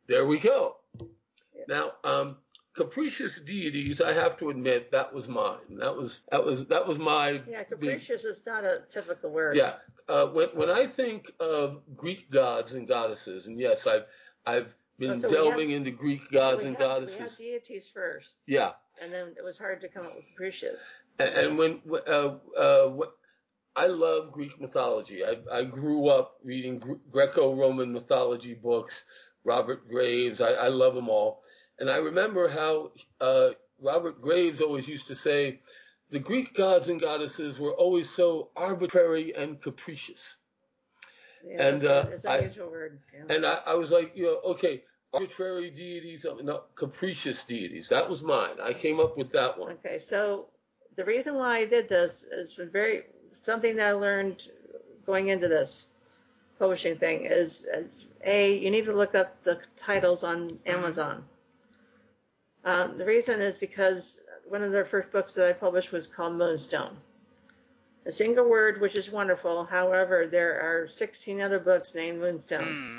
There 0.09 0.27
we 0.27 0.39
go. 0.39 0.77
Yeah. 0.99 1.65
Now, 1.69 1.93
um, 2.05 2.37
capricious 2.81 3.39
deities, 3.41 4.01
I 4.01 4.13
have 4.15 4.39
to 4.39 4.49
admit, 4.51 4.91
that 4.93 5.13
was 5.13 5.29
mine. 5.29 5.59
That 5.79 5.95
was 5.95 6.21
that 6.31 6.43
was 6.45 6.65
that 6.67 6.87
was 6.87 6.99
my 6.99 7.43
Yeah, 7.49 7.65
capricious 7.65 8.25
is 8.25 8.43
not 8.47 8.65
a 8.65 8.83
typical 8.89 9.31
word. 9.31 9.57
yeah. 9.57 9.75
Uh, 10.09 10.29
when 10.29 10.49
when 10.55 10.71
I 10.71 10.87
think 10.87 11.31
of 11.41 11.83
Greek 11.97 12.31
gods 12.31 12.75
and 12.75 12.89
goddesses, 12.89 13.47
and 13.47 13.61
yes, 13.61 13.87
I've 13.87 14.07
I've 14.47 14.75
been 14.99 15.13
Oh, 15.13 15.17
so 15.19 15.29
delving 15.29 15.71
had- 15.71 15.77
into 15.79 15.91
Greek 15.91 16.31
gods 16.31 16.63
we 16.63 16.69
and 16.69 16.77
had, 16.79 16.83
We 16.83 16.89
goddesses. 16.89 17.19
had 17.19 17.37
deities 17.37 17.87
first, 17.93 18.35
Yeah. 18.47 18.73
and 19.01 19.13
then 19.13 19.35
it 19.37 19.45
was 19.45 19.59
hard 19.59 19.81
to 19.83 19.89
come 19.89 20.07
up 20.07 20.17
with 20.17 20.27
capricious. 20.31 20.83
And, 21.19 21.29
and 21.29 21.59
when 21.59 21.81
uh, 22.07 22.37
uh, 22.57 22.99
I 23.77 23.87
love 23.87 24.33
Greek 24.33 24.59
mythology, 24.61 25.25
I, 25.25 25.37
I 25.53 25.65
grew 25.65 26.09
up 26.09 26.39
reading 26.43 26.79
Gre- 26.79 26.95
Greco-Roman 27.11 27.93
mythology 27.93 28.55
books. 28.55 29.05
Robert 29.45 29.89
Graves, 29.89 30.41
I, 30.43 30.51
I 30.53 30.69
love 30.69 30.95
them 30.95 31.09
all. 31.09 31.43
And 31.81 31.91
I 31.91 31.97
remember 31.97 32.49
how 32.49 32.93
uh, 33.21 33.51
Robert 33.81 34.21
Graves 34.21 34.61
always 34.61 34.87
used 34.87 35.07
to 35.09 35.15
say, 35.15 35.61
the 36.11 36.19
Greek 36.19 36.55
gods 36.55 36.89
and 36.89 37.01
goddesses 37.01 37.59
were 37.59 37.73
always 37.73 38.11
so 38.11 38.51
arbitrary 38.57 39.35
and 39.35 39.61
capricious. 39.61 40.37
Yeah, 41.47 41.69
And, 41.69 41.77
it's, 41.79 41.87
uh, 41.87 42.07
a, 42.07 42.13
it's 42.13 42.25
an 42.25 42.31
I- 42.31 42.37
unusual 42.39 42.71
word. 42.71 42.99
Yeah. 43.15 43.35
And 43.35 43.47
I, 43.47 43.61
I 43.67 43.75
was 43.75 43.91
like, 43.91 44.13
you 44.15 44.25
know, 44.25 44.41
okay, 44.53 44.83
arbitrary 45.15 45.71
deities, 45.71 46.27
no, 46.43 46.65
capricious 46.75 47.45
deities. 47.45 47.89
That 47.89 48.09
was 48.11 48.23
mine. 48.23 48.57
I 48.63 48.75
came 48.75 49.01
up 49.01 49.17
with 49.17 49.33
that 49.33 49.59
one. 49.59 49.73
Okay, 49.85 49.99
so 49.99 50.47
the 50.97 51.05
reason 51.05 51.35
why 51.37 51.59
I 51.59 51.65
did 51.65 51.89
this 51.89 52.25
is 52.31 52.59
very 52.73 53.05
something 53.43 53.77
that 53.77 53.89
I 53.89 53.93
learned 53.93 54.49
going 55.07 55.29
into 55.29 55.49
this 55.49 55.87
publishing 56.59 56.99
thing 56.99 57.25
is, 57.25 57.67
is 57.73 58.05
a 58.23 58.59
you 58.59 58.71
need 58.71 58.85
to 58.85 58.93
look 58.93 59.15
up 59.15 59.43
the 59.45 59.59
titles 59.79 60.23
on 60.23 60.59
Amazon. 60.67 61.25
Um, 62.65 62.99
the 62.99 63.05
reason 63.05 63.41
is 63.41 63.57
because 63.57 64.21
one 64.47 64.63
of 64.63 64.73
their 64.73 64.85
first 64.85 65.11
books 65.11 65.35
that 65.35 65.49
I 65.49 65.53
published 65.53 65.93
was 65.93 66.07
called 66.07 66.35
Moonstone. 66.35 66.97
A 68.07 68.13
single 68.13 68.49
word, 68.49 68.81
which 68.81 68.97
is 68.97 69.11
wonderful. 69.11 69.65
However, 69.65 70.27
there 70.27 70.61
are 70.61 70.89
16 70.89 71.41
other 71.41 71.59
books 71.59 71.95
named 71.95 72.19
Moonstone 72.21 72.75
Hmm. 72.75 72.99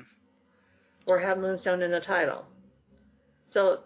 or 1.05 1.19
have 1.19 1.37
Moonstone 1.39 1.81
in 1.81 1.91
the 1.91 1.99
title. 1.99 2.45
So 3.47 3.83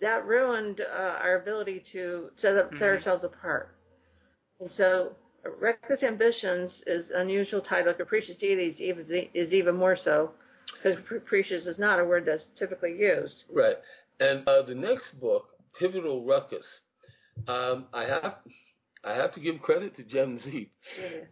that 0.00 0.26
ruined 0.26 0.80
uh, 0.80 1.18
our 1.22 1.36
ability 1.36 1.80
to 1.80 2.30
set 2.36 2.56
up 2.56 2.76
set 2.76 2.88
Mhm. 2.88 2.96
ourselves 2.96 3.24
apart. 3.24 3.74
And 4.60 4.70
so 4.70 5.14
Reckless 5.44 6.02
Ambitions 6.02 6.82
is 6.86 7.10
an 7.10 7.20
unusual 7.22 7.60
title. 7.60 7.92
Capricious 7.94 8.36
Deities 8.36 8.80
is, 8.80 9.10
is 9.34 9.54
even 9.54 9.76
more 9.76 9.96
so 9.96 10.32
because 10.72 10.98
capricious 11.06 11.66
is 11.66 11.78
not 11.78 12.00
a 12.00 12.04
word 12.04 12.24
that's 12.24 12.46
typically 12.46 12.98
used. 12.98 13.44
Right. 13.50 13.78
And 14.20 14.46
uh, 14.48 14.62
the 14.62 14.74
next 14.74 15.18
book, 15.20 15.50
Pivotal 15.78 16.24
Ruckus, 16.24 16.82
um, 17.48 17.86
I 17.92 18.04
have 18.04 18.36
I 19.04 19.14
have 19.14 19.32
to 19.32 19.40
give 19.40 19.60
credit 19.60 19.94
to 19.94 20.02
Gen 20.02 20.38
Z 20.38 20.70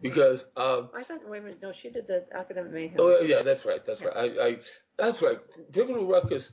because 0.01 0.45
um, 0.55 0.89
I 0.95 1.03
thought, 1.03 1.27
wait 1.27 1.39
a 1.39 1.41
minute, 1.41 1.59
no, 1.61 1.71
she 1.71 1.89
did 1.89 2.07
the 2.07 2.25
academic 2.33 2.71
mayhem. 2.71 2.97
oh 2.99 3.21
yeah, 3.21 3.41
that's 3.41 3.65
right, 3.65 3.85
that's 3.85 4.01
right. 4.03 4.15
I, 4.15 4.47
I 4.47 4.57
that's 4.97 5.21
right. 5.21 5.39
Pivotal 5.71 6.05
Ruckus. 6.05 6.51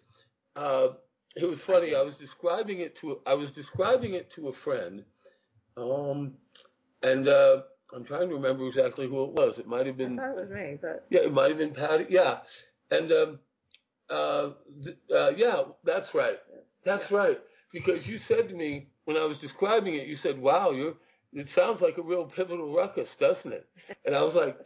Uh, 0.57 0.89
it 1.37 1.45
was 1.49 1.63
funny. 1.63 1.95
I 1.95 2.03
was 2.03 2.17
describing 2.17 2.81
it 2.81 2.97
to 2.97 3.21
I 3.27 3.35
was 3.35 3.53
describing 3.53 4.15
it 4.15 4.31
to 4.31 4.49
a 4.49 4.53
friend, 4.53 5.05
um, 5.77 6.35
and 7.03 7.29
uh, 7.29 7.63
I'm 7.95 8.05
trying 8.05 8.29
to 8.29 8.35
remember 8.35 8.67
exactly 8.67 9.07
who 9.09 9.25
it 9.25 9.33
was. 9.33 9.59
It 9.59 9.67
might 9.67 9.87
have 9.87 9.97
I 9.97 9.99
been 9.99 10.17
thought 10.17 10.31
it 10.31 10.37
was 10.37 10.51
me, 10.51 10.79
but 10.81 11.07
Yeah, 11.11 11.21
it 11.21 11.33
might 11.33 11.49
have 11.51 11.59
been 11.59 11.75
Patty. 11.75 12.07
Yeah, 12.09 12.39
and 12.91 13.13
um, 13.13 13.39
uh, 14.11 14.51
th- 14.83 14.97
uh, 15.15 15.33
yeah, 15.37 15.63
that's 15.85 16.15
right. 16.15 16.39
That's 16.85 17.11
right. 17.11 17.41
Because 17.73 18.07
you 18.09 18.19
said 18.19 18.49
to 18.49 18.55
me 18.55 18.89
when 19.05 19.17
I 19.17 19.25
was 19.25 19.39
describing 19.39 19.95
it, 19.95 20.07
you 20.07 20.17
said, 20.17 20.41
"Wow, 20.41 20.71
you 20.73 20.97
it 21.33 21.49
sounds 21.49 21.81
like 21.81 21.97
a 21.99 22.03
real 22.03 22.25
pivotal 22.25 22.75
ruckus, 22.75 23.15
doesn't 23.17 23.53
it?" 23.53 23.69
And 24.05 24.17
I 24.17 24.23
was 24.23 24.35
like, 24.35 24.57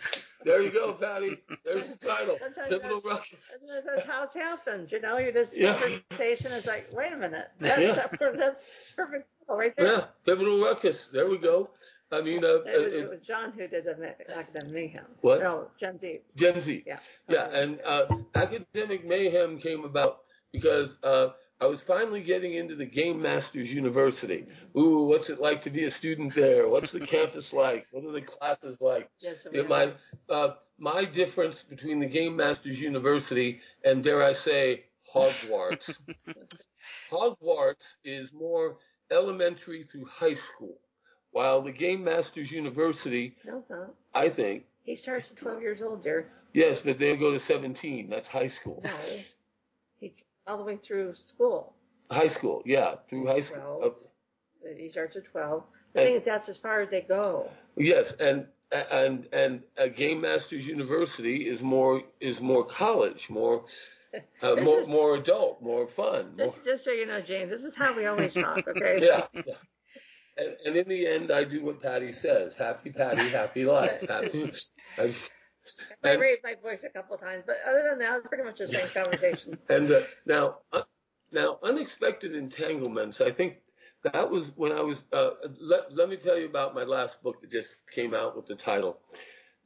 "There 0.45 0.63
you 0.63 0.71
go, 0.71 0.95
Patty. 0.95 1.37
There's 1.65 1.89
the 1.91 1.97
title, 1.97 2.39
Sometimes 2.41 2.69
pivotal 2.69 3.01
that's- 3.01 3.05
ruckus." 3.05 3.51
That's, 3.51 3.87
that's 3.87 4.03
how 4.07 4.23
it 4.25 4.33
happens, 4.33 4.91
you 4.93 5.01
know. 5.01 5.19
You 5.19 5.33
just 5.33 5.57
Yeah. 5.57 5.79
conversation 5.79 6.53
is 6.53 6.65
like, 6.67 6.89
wait 6.93 7.13
a 7.13 7.17
minute, 7.17 7.49
that, 7.61 7.79
Yeah. 7.83 7.93
that, 8.19 8.39
that's 8.39 8.69
perfect 8.97 9.29
right 9.49 9.77
there. 9.77 9.87
Yeah, 9.87 10.05
pivotal 10.25 10.63
ruckus. 10.63 11.09
There 11.09 11.29
we 11.29 11.37
go. 11.39 11.69
I 12.15 12.23
mean, 12.23 12.45
uh, 12.45 12.49
It 12.49 12.65
was, 12.65 12.87
it, 12.87 12.95
it 12.95 13.11
was 13.11 13.21
John 13.21 13.53
who 13.53 13.67
did 13.67 13.85
the 13.85 14.37
academic 14.37 14.73
mayhem. 14.73 15.05
What? 15.21 15.41
No, 15.41 15.69
Gen 15.79 15.99
Z. 15.99 16.21
Gen 16.37 16.61
Z. 16.61 16.83
Yeah. 16.87 16.99
Yeah, 17.29 17.47
and 17.51 17.81
uh, 17.85 18.07
academic 18.35 19.05
mayhem 19.07 19.59
came 19.59 19.85
about 19.85 20.21
because 20.53 20.97
uh, 21.03 21.31
I 21.61 21.67
was 21.67 21.81
finally 21.81 22.23
getting 22.23 22.55
into 22.55 22.75
the 22.75 22.87
Game 22.87 23.23
Masters 23.23 23.73
University. 23.73 24.47
Ooh, 24.77 25.05
what's 25.05 25.31
it 25.31 25.41
like 25.41 25.61
to 25.63 25.71
be 25.71 25.85
a 25.85 25.91
student 25.91 26.35
there? 26.35 26.69
What's 26.69 26.93
the 26.93 27.01
campus 27.01 27.53
like? 27.53 27.87
What 27.91 28.05
are 28.05 28.13
the 28.13 28.21
classes 28.21 28.81
like? 28.81 29.11
Yes, 29.21 29.47
Yeah, 29.53 29.63
my 29.63 29.93
uh, 30.29 30.55
my 30.79 31.05
difference 31.05 31.63
between 31.63 32.01
the 32.01 32.07
Game 32.07 32.37
Masters 32.37 32.81
University 32.81 33.61
and 33.85 34.03
dare 34.03 34.23
I 34.23 34.33
say 34.33 34.85
Hogwarts. 35.15 35.99
Hogwarts 37.11 37.95
is 38.05 38.33
more 38.33 38.79
elementary 39.11 39.83
through 39.85 40.07
high 40.07 40.35
school, 40.35 40.79
while 41.35 41.61
the 41.63 41.73
Game 41.73 42.05
Masters 42.05 42.51
University, 42.53 43.37
no, 43.45 43.59
it's 43.59 43.69
not. 43.69 43.93
I 44.15 44.29
think, 44.29 44.65
He 44.85 44.95
starts 44.95 45.31
at 45.33 45.37
12 45.37 45.61
years 45.63 45.83
old, 45.83 46.07
yes, 46.53 46.81
but 46.81 46.99
they 46.99 47.17
go 47.17 47.33
to 47.33 47.41
17. 47.41 48.09
That's 48.09 48.29
high 48.29 48.47
school. 48.47 48.81
No, 48.85 48.91
he 49.99 50.15
all 50.47 50.59
the 50.59 50.65
way 50.65 50.77
through 50.77 51.15
school. 51.15 51.75
High 52.11 52.29
school, 52.29 52.63
yeah, 52.65 52.95
through 53.09 53.27
high 53.27 53.41
school. 53.41 53.79
Well, 53.81 53.97
Uh, 54.65 54.77
He 54.79 54.89
starts 54.89 55.17
at 55.17 55.25
12. 55.25 55.63
I 55.97 56.01
think 56.01 56.25
that's 56.25 56.49
as 56.49 56.57
far 56.57 56.81
as 56.81 56.91
they 56.91 57.01
go. 57.03 57.51
yes, 57.77 58.13
and 58.13 58.47
and 58.91 59.29
and 59.33 59.63
a 59.77 59.89
Game 59.89 60.21
Masters 60.21 60.67
University 60.67 61.49
is 61.49 61.63
more 61.63 62.03
is 62.21 62.41
more 62.41 62.65
college, 62.65 63.29
more 63.29 63.65
uh, 64.43 64.57
more 64.69 64.81
is- 64.83 64.89
more 64.89 65.17
adult, 65.17 65.61
more 65.63 65.87
fun. 65.87 66.37
More, 66.37 66.47
Just, 66.47 66.65
just 66.65 66.85
so 66.85 66.93
you 66.93 67.07
know, 67.07 67.21
James, 67.21 67.51
this 67.51 67.65
is 67.65 67.75
how 67.75 67.93
we 67.97 68.07
always 68.07 68.33
talk, 68.35 68.67
okay? 68.69 68.99
yeah, 69.11 69.27
yeah. 69.47 69.55
And, 70.37 70.57
and 70.67 70.77
in 70.77 70.89
the 70.89 71.07
end, 71.07 71.31
I 71.31 71.45
do 71.45 71.65
what 71.65 71.81
Patty 71.81 72.13
says. 72.13 72.55
Happy 72.55 72.91
Patty, 72.91 73.29
happy 73.29 73.65
life. 73.65 74.01
Happy, 74.09 74.53
I, 74.99 75.15
I 76.03 76.15
raised 76.15 76.43
my 76.43 76.55
voice 76.63 76.85
a 76.85 76.89
couple 76.89 77.17
times, 77.17 77.45
but 77.47 77.57
other 77.67 77.83
than 77.89 77.99
that, 78.01 78.19
it's 78.19 78.29
pretty 78.29 78.45
much 78.45 78.59
the 78.59 78.69
same 78.69 78.87
conversation. 78.89 79.59
and 79.69 79.91
uh, 79.91 80.03
now, 80.27 80.59
uh, 80.73 80.83
now, 81.33 81.59
unexpected 81.63 82.35
entanglements. 82.35 83.21
I 83.21 83.31
think 83.31 83.57
that 84.03 84.31
was 84.31 84.53
when 84.57 84.73
I 84.73 84.83
was. 84.83 85.05
Uh, 85.13 85.31
let 85.61 85.93
Let 85.95 86.09
me 86.09 86.17
tell 86.17 86.39
you 86.39 86.47
about 86.47 86.75
my 86.75 86.85
last 86.85 87.23
book 87.23 87.41
that 87.41 87.51
just 87.51 87.77
came 87.93 88.15
out 88.15 88.37
with 88.37 88.47
the 88.47 88.55
title. 88.55 88.99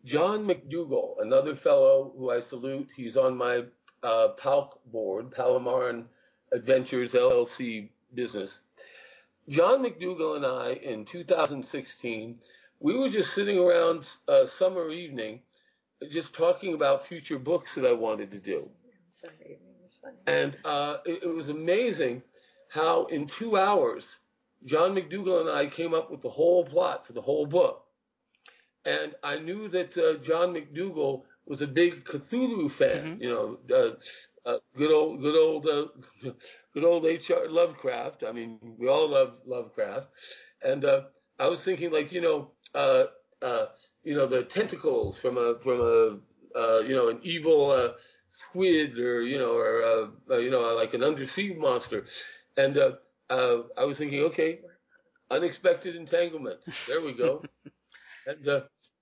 John 0.05 0.47
McDougall, 0.47 1.17
another 1.21 1.55
fellow 1.55 2.13
who 2.17 2.31
I 2.31 2.41
salute. 2.41 2.89
He's 2.97 3.17
on 3.17 3.37
my 3.37 3.65
uh, 4.03 4.29
PALC 4.39 4.79
board, 4.87 5.31
Palomar 5.31 6.05
Adventures 6.53 7.13
LLC 7.13 7.91
business. 8.15 8.61
John 9.49 9.83
McDougall 9.83 10.37
and 10.37 10.47
I, 10.47 10.73
in 10.75 11.05
2016, 11.05 12.39
we 12.81 12.95
were 12.99 13.09
just 13.09 13.35
sitting 13.35 13.59
around 13.59 14.09
a 14.29 14.47
summer 14.47 14.91
evening, 14.91 15.41
just 16.11 16.35
talking 16.35 16.75
about 16.75 17.07
future 17.07 17.39
books 17.39 17.75
that 17.75 17.87
I 17.87 17.93
wanted 17.93 18.31
to 18.33 18.39
do. 18.39 18.71
Sunday 19.13 19.57
evening 19.59 19.75
was 19.83 19.99
funny. 20.03 20.17
And 20.27 20.57
uh, 20.65 20.99
it, 21.07 21.23
it 21.25 21.35
was 21.35 21.49
amazing 21.49 22.23
how 22.69 23.07
in 23.07 23.27
two 23.27 23.57
hours, 23.57 24.19
John 24.65 24.95
McDougall 24.95 25.41
and 25.41 25.51
I 25.51 25.67
came 25.67 25.95
up 25.95 26.11
with 26.11 26.21
the 26.21 26.29
whole 26.29 26.65
plot 26.65 27.07
for 27.07 27.15
the 27.15 27.23
whole 27.23 27.47
book. 27.47 27.85
And 28.85 29.15
I 29.23 29.39
knew 29.39 29.69
that 29.69 29.97
uh, 29.99 30.23
John 30.23 30.55
McDougall 30.55 31.25
was 31.47 31.63
a 31.63 31.67
big 31.67 32.05
Cthulhu 32.05 32.71
fan, 32.71 33.19
Mhm. 33.19 33.23
you 33.23 33.31
know, 33.31 33.59
uh, 33.75 33.93
uh, 34.49 34.59
good 34.77 34.93
old, 34.93 35.21
good 35.23 35.37
old, 35.37 35.67
uh, 35.67 35.87
good 36.79 36.87
old 36.87 37.07
H.R. 37.07 37.49
Lovecraft. 37.49 38.23
I 38.23 38.31
mean, 38.31 38.59
we 38.79 38.89
all 38.89 39.09
love 39.09 39.39
Lovecraft. 39.45 40.09
And 40.63 40.85
uh, 40.85 41.03
I 41.39 41.49
was 41.49 41.61
thinking, 41.61 41.91
like, 41.91 42.13
you 42.13 42.21
know, 42.21 42.53
uh, 42.75 43.07
uh, 43.43 43.67
you 44.05 44.15
know, 44.15 44.27
the 44.27 44.45
tentacles 44.45 45.21
from 45.21 45.39
a 45.39 45.59
from 45.61 45.81
a 45.81 46.19
uh, 46.59 46.81
you 46.81 46.95
know 46.95 47.09
an 47.09 47.19
evil 47.23 47.71
uh, 47.71 47.91
squid 48.29 48.99
or 48.99 49.23
you 49.23 49.39
know 49.39 49.57
or 49.57 49.83
uh, 49.83 50.35
uh, 50.35 50.39
you 50.39 50.51
know 50.51 50.61
like 50.75 50.95
an 50.95 51.03
undersea 51.03 51.55
monster, 51.55 52.05
and 52.57 52.79
uh, 52.79 52.93
uh, 53.31 53.63
I 53.77 53.85
was 53.85 53.99
thinking, 53.99 54.21
okay, 54.21 54.61
unexpected 55.31 55.97
entanglements. 55.97 56.87
There 56.87 57.01
we 57.01 57.13
go. 57.13 57.43
and 58.27 58.49
uh, 58.49 58.61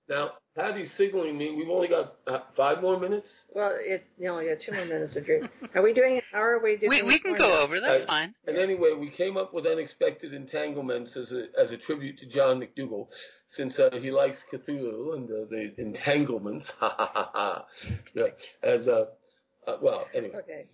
now 0.09 0.33
Patty's 0.57 0.91
signaling 0.91 1.37
me. 1.37 1.51
We've 1.55 1.69
only 1.69 1.87
got 1.87 2.15
uh, 2.25 2.39
five 2.51 2.81
more 2.81 2.99
minutes. 2.99 3.43
Well, 3.53 3.73
it's 3.79 4.09
you 4.17 4.25
know, 4.25 4.39
yeah, 4.39 4.55
two 4.55 4.71
more 4.71 4.85
minutes 4.85 5.15
of 5.15 5.25
drink. 5.25 5.49
Are 5.75 5.83
we 5.83 5.93
doing? 5.93 6.21
How 6.31 6.41
are 6.41 6.59
we 6.59 6.77
doing? 6.77 6.89
We, 6.89 7.01
we 7.03 7.19
can 7.19 7.33
go 7.35 7.47
now? 7.47 7.61
over. 7.63 7.79
That's 7.79 8.03
Uh, 8.03 8.07
fine. 8.07 8.35
And 8.47 8.57
anyway, 8.57 8.93
we 8.93 9.09
came 9.09 9.37
up 9.37 9.53
with 9.53 9.67
unexpected 9.67 10.33
entanglements 10.33 11.15
as 11.15 11.31
a 11.31 11.47
as 11.57 11.71
a 11.73 11.77
tribute 11.77 12.17
to 12.17 12.25
John 12.25 12.59
McDougall, 12.59 13.07
since 13.45 13.77
uh, 13.79 13.91
he 14.01 14.09
likes 14.11 14.43
Cthulhu 14.51 15.15
and 15.15 15.29
uh, 15.29 15.45
the 15.49 15.73
entanglements. 15.77 16.71
Ha 16.79 16.89
ha 16.89 17.05
ha 17.13 17.31
ha. 17.33 17.65
Yeah. 18.15 18.27
And 18.63 18.87
uh, 18.87 19.05
uh, 19.67 19.77
well, 19.81 20.07
anyway, 20.13 20.37
Okay, 20.37 20.65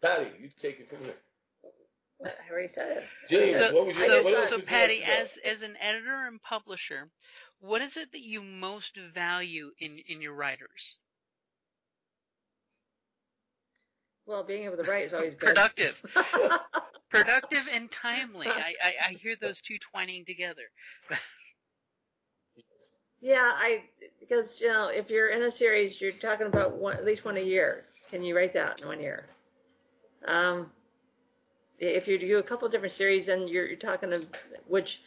Patty, 0.00 0.30
you 0.40 0.48
take 0.60 0.78
it 0.80 0.88
from 0.88 0.98
here. 1.04 1.14
I 2.24 2.52
already 2.52 2.68
said 2.68 2.98
it. 2.98 3.04
James, 3.28 3.52
So, 3.52 3.64
what 3.74 3.86
would 3.86 3.86
you, 3.86 3.90
so, 3.92 4.40
so 4.40 4.60
Patty, 4.60 4.98
like 5.00 5.04
to 5.08 5.10
know? 5.16 5.22
as 5.22 5.38
as 5.44 5.62
an 5.62 5.76
editor 5.80 6.26
and 6.28 6.40
publisher, 6.40 7.08
what 7.62 7.80
is 7.80 7.96
it 7.96 8.12
that 8.12 8.20
you 8.20 8.42
most 8.42 8.96
value 8.96 9.70
in 9.78 9.98
in 10.08 10.20
your 10.20 10.34
writers? 10.34 10.96
Well, 14.26 14.42
being 14.44 14.64
able 14.64 14.76
to 14.76 14.90
write 14.90 15.06
is 15.06 15.14
always 15.14 15.34
good. 15.36 15.48
Productive, 15.48 16.00
productive, 17.08 17.68
and 17.72 17.90
timely. 17.90 18.48
I, 18.48 18.74
I 18.82 18.94
I 19.08 19.12
hear 19.12 19.36
those 19.40 19.60
two 19.60 19.78
twining 19.78 20.24
together. 20.24 20.64
yeah, 23.20 23.52
I 23.54 23.82
because 24.20 24.60
you 24.60 24.68
know 24.68 24.88
if 24.88 25.08
you're 25.08 25.28
in 25.28 25.42
a 25.42 25.50
series, 25.50 26.00
you're 26.00 26.12
talking 26.12 26.48
about 26.48 26.72
one 26.76 26.96
at 26.96 27.04
least 27.04 27.24
one 27.24 27.36
a 27.36 27.40
year. 27.40 27.84
Can 28.10 28.22
you 28.22 28.36
write 28.36 28.52
that 28.54 28.80
in 28.80 28.88
one 28.88 29.00
year? 29.00 29.24
Um, 30.26 30.70
if 31.78 32.06
you 32.06 32.18
do 32.18 32.38
a 32.38 32.42
couple 32.42 32.68
different 32.68 32.94
series, 32.94 33.26
then 33.26 33.48
you're, 33.48 33.66
you're 33.66 33.76
talking 33.76 34.10
to 34.10 34.26
which, 34.68 35.00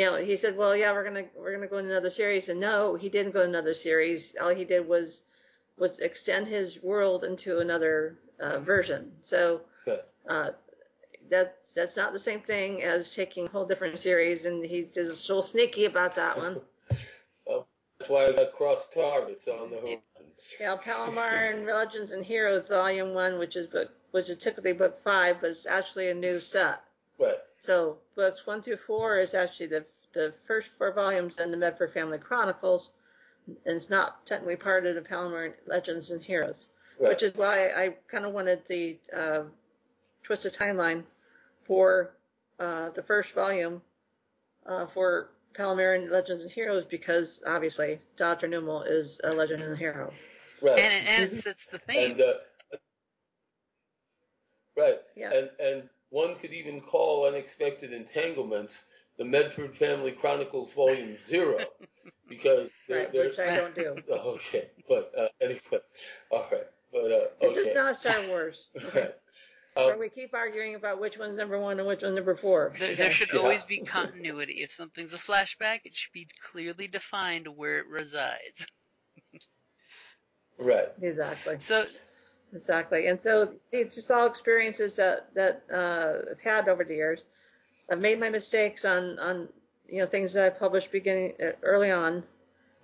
you 0.00 0.06
know, 0.06 0.16
he 0.16 0.36
said, 0.36 0.56
well, 0.56 0.74
yeah, 0.74 0.92
we're 0.92 1.04
gonna 1.04 1.26
we're 1.36 1.52
gonna 1.52 1.66
go 1.66 1.76
in 1.76 1.84
another 1.84 2.08
series, 2.08 2.48
and 2.48 2.58
no, 2.58 2.94
he 2.94 3.10
didn't 3.10 3.32
go 3.32 3.42
in 3.42 3.50
another 3.50 3.74
series. 3.74 4.34
All 4.40 4.48
he 4.48 4.64
did 4.64 4.88
was 4.88 5.24
was 5.76 5.98
extend 5.98 6.48
his 6.48 6.82
world 6.82 7.22
into 7.22 7.58
another 7.58 8.18
uh, 8.40 8.60
version. 8.60 9.12
So 9.22 9.60
uh, 10.26 10.52
that 11.28 11.58
that's 11.74 11.98
not 11.98 12.14
the 12.14 12.18
same 12.18 12.40
thing 12.40 12.82
as 12.82 13.14
taking 13.14 13.44
a 13.44 13.50
whole 13.50 13.66
different 13.66 14.00
series, 14.00 14.46
and 14.46 14.64
he's 14.64 14.94
just 14.94 15.28
a 15.28 15.32
little 15.32 15.42
sneaky 15.42 15.84
about 15.84 16.14
that 16.14 16.38
one. 16.38 16.62
That's 17.98 18.08
why 18.08 18.28
I 18.28 18.32
got 18.32 18.52
cross 18.54 18.88
targets 18.88 19.46
on 19.46 19.70
the 19.70 19.76
horizon. 19.76 20.00
Yeah, 20.58 20.76
Palomar 20.76 21.50
and 21.50 21.66
Legends 21.66 22.12
and 22.12 22.24
Heroes 22.24 22.66
Volume 22.66 23.12
One, 23.12 23.38
which 23.38 23.56
is 23.56 23.66
book 23.66 23.90
which 24.12 24.30
is 24.30 24.38
typically 24.38 24.72
book 24.72 25.04
five, 25.04 25.42
but 25.42 25.50
it's 25.50 25.66
actually 25.66 26.08
a 26.08 26.14
new 26.14 26.40
set. 26.40 26.80
Right. 27.20 27.36
So 27.58 27.98
books 28.16 28.46
one 28.46 28.62
through 28.62 28.78
four 28.86 29.18
is 29.20 29.34
actually 29.34 29.66
the 29.66 29.84
the 30.14 30.32
first 30.46 30.68
four 30.78 30.92
volumes 30.92 31.34
in 31.38 31.50
the 31.50 31.56
Medford 31.56 31.92
Family 31.92 32.18
Chronicles, 32.18 32.90
and 33.46 33.76
it's 33.76 33.90
not 33.90 34.26
technically 34.26 34.56
part 34.56 34.86
of 34.86 34.94
the 34.96 35.02
Palomar 35.02 35.54
Legends 35.66 36.10
and 36.10 36.22
Heroes, 36.22 36.66
Right. 36.98 37.10
which 37.10 37.22
is 37.22 37.34
why 37.36 37.68
I 37.68 37.94
kind 38.08 38.24
of 38.24 38.32
wanted 38.32 38.62
the 38.66 38.98
uh, 39.16 39.42
twisted 40.24 40.54
timeline 40.54 41.04
for 41.64 42.10
uh, 42.58 42.90
the 42.90 43.02
first 43.02 43.32
volume 43.34 43.82
uh, 44.66 44.86
for 44.86 45.30
Palomar 45.54 45.94
and 45.94 46.10
Legends 46.10 46.42
and 46.42 46.50
Heroes 46.50 46.84
because 46.86 47.42
obviously 47.46 48.00
Dr. 48.16 48.48
Newell 48.48 48.82
is 48.82 49.20
a 49.22 49.30
legend 49.30 49.62
and 49.62 49.74
a 49.74 49.76
hero. 49.76 50.12
right. 50.62 50.78
And 50.78 50.92
it, 50.92 51.08
and 51.08 51.24
it 51.24 51.32
sets 51.34 51.66
the 51.66 51.78
theme. 51.78 52.12
And 52.12 52.20
uh, 52.20 52.32
right. 54.76 54.98
Yeah. 55.16 55.32
And 55.32 55.50
and 55.60 55.88
one 56.10 56.36
could 56.36 56.52
even 56.52 56.80
call 56.80 57.26
unexpected 57.26 57.92
entanglements 57.92 58.84
the 59.18 59.24
Medford 59.24 59.76
Family 59.76 60.12
Chronicles 60.12 60.72
Volume 60.72 61.16
Zero, 61.16 61.68
because 62.28 62.72
they're, 62.88 62.98
Right, 62.98 63.12
they're 63.12 63.28
which 63.28 63.38
I 63.38 63.56
don't 63.56 63.74
do. 63.74 64.02
oh, 64.10 64.14
okay. 64.34 64.70
But 64.88 65.12
uh, 65.16 65.28
anyway, 65.40 65.60
all 66.30 66.46
right. 66.50 66.66
But 66.92 67.12
uh, 67.12 67.20
This 67.40 67.56
okay. 67.56 67.68
is 67.70 67.74
not 67.74 67.96
Star 67.96 68.26
Wars, 68.28 68.66
Right. 68.94 69.14
Um, 69.76 69.98
we 70.00 70.08
keep 70.08 70.34
arguing 70.34 70.74
about 70.74 71.00
which 71.00 71.16
one's 71.16 71.36
number 71.38 71.58
one 71.58 71.78
and 71.78 71.86
which 71.86 72.02
one's 72.02 72.16
number 72.16 72.34
four. 72.34 72.72
There, 72.76 72.94
there 72.96 73.10
should 73.10 73.32
Yeah. 73.32 73.40
always 73.40 73.62
be 73.62 73.78
continuity. 73.78 74.54
If 74.54 74.72
something's 74.72 75.14
a 75.14 75.18
flashback, 75.18 75.80
it 75.84 75.94
should 75.96 76.12
be 76.12 76.26
clearly 76.42 76.88
defined 76.88 77.46
where 77.46 77.78
it 77.78 77.86
resides. 77.86 78.66
right. 80.58 80.88
Exactly, 81.00 81.56
So, 81.58 81.84
exactly. 82.52 83.06
And 83.06 83.20
so 83.20 83.52
it's 83.72 83.94
just 83.94 84.10
all 84.10 84.26
experiences 84.26 84.96
that 84.96 85.34
that 85.34 85.62
uh, 85.72 86.30
I've 86.30 86.40
had 86.40 86.68
over 86.68 86.84
the 86.84 86.94
years. 86.94 87.26
I've 87.90 88.00
made 88.00 88.20
my 88.20 88.30
mistakes 88.30 88.84
on 88.84 89.18
on 89.18 89.48
you 89.88 89.98
know 89.98 90.06
things 90.06 90.32
that 90.34 90.46
I 90.46 90.50
published 90.50 90.92
beginning 90.92 91.34
uh, 91.42 91.52
early 91.62 91.90
on, 91.90 92.22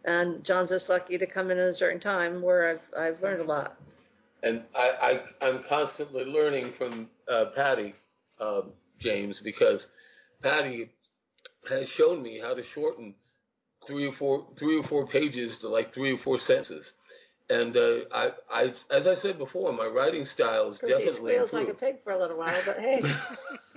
and 0.04 0.44
John's 0.44 0.70
just 0.70 0.88
lucky 0.88 1.18
to 1.18 1.26
come 1.26 1.50
in 1.50 1.58
at 1.58 1.68
a 1.68 1.74
certain 1.74 2.00
time 2.00 2.42
where 2.42 2.70
I've 2.70 2.98
I've 2.98 3.22
learned 3.22 3.40
a 3.40 3.44
lot. 3.44 3.76
And 4.42 4.62
I, 4.74 5.20
I 5.40 5.46
I'm 5.48 5.62
constantly 5.62 6.24
learning 6.24 6.72
from 6.72 7.08
uh, 7.28 7.46
Patty, 7.46 7.94
um, 8.40 8.72
James, 8.98 9.40
because 9.40 9.86
Patty 10.42 10.90
has 11.68 11.88
shown 11.88 12.22
me 12.22 12.38
how 12.38 12.54
to 12.54 12.62
shorten 12.62 13.14
three 13.86 14.06
or 14.06 14.12
four 14.12 14.46
three 14.56 14.78
or 14.78 14.82
four 14.82 15.06
pages 15.06 15.58
to 15.58 15.68
like 15.68 15.92
three 15.92 16.12
or 16.12 16.18
four 16.18 16.38
sentences. 16.38 16.92
And 17.48 17.76
uh, 17.76 18.00
I, 18.12 18.32
I, 18.50 18.72
as 18.90 19.06
I 19.06 19.14
said 19.14 19.38
before, 19.38 19.72
my 19.72 19.86
writing 19.86 20.24
style 20.26 20.68
is 20.68 20.78
definitely. 20.78 21.04
course, 21.04 21.16
he 21.16 21.22
definitely 21.22 21.46
squeals 21.46 21.52
like 21.52 21.68
a 21.68 21.74
pig 21.74 22.02
for 22.02 22.12
a 22.12 22.18
little 22.18 22.38
while, 22.38 22.60
but 22.66 22.78
hey. 22.80 23.02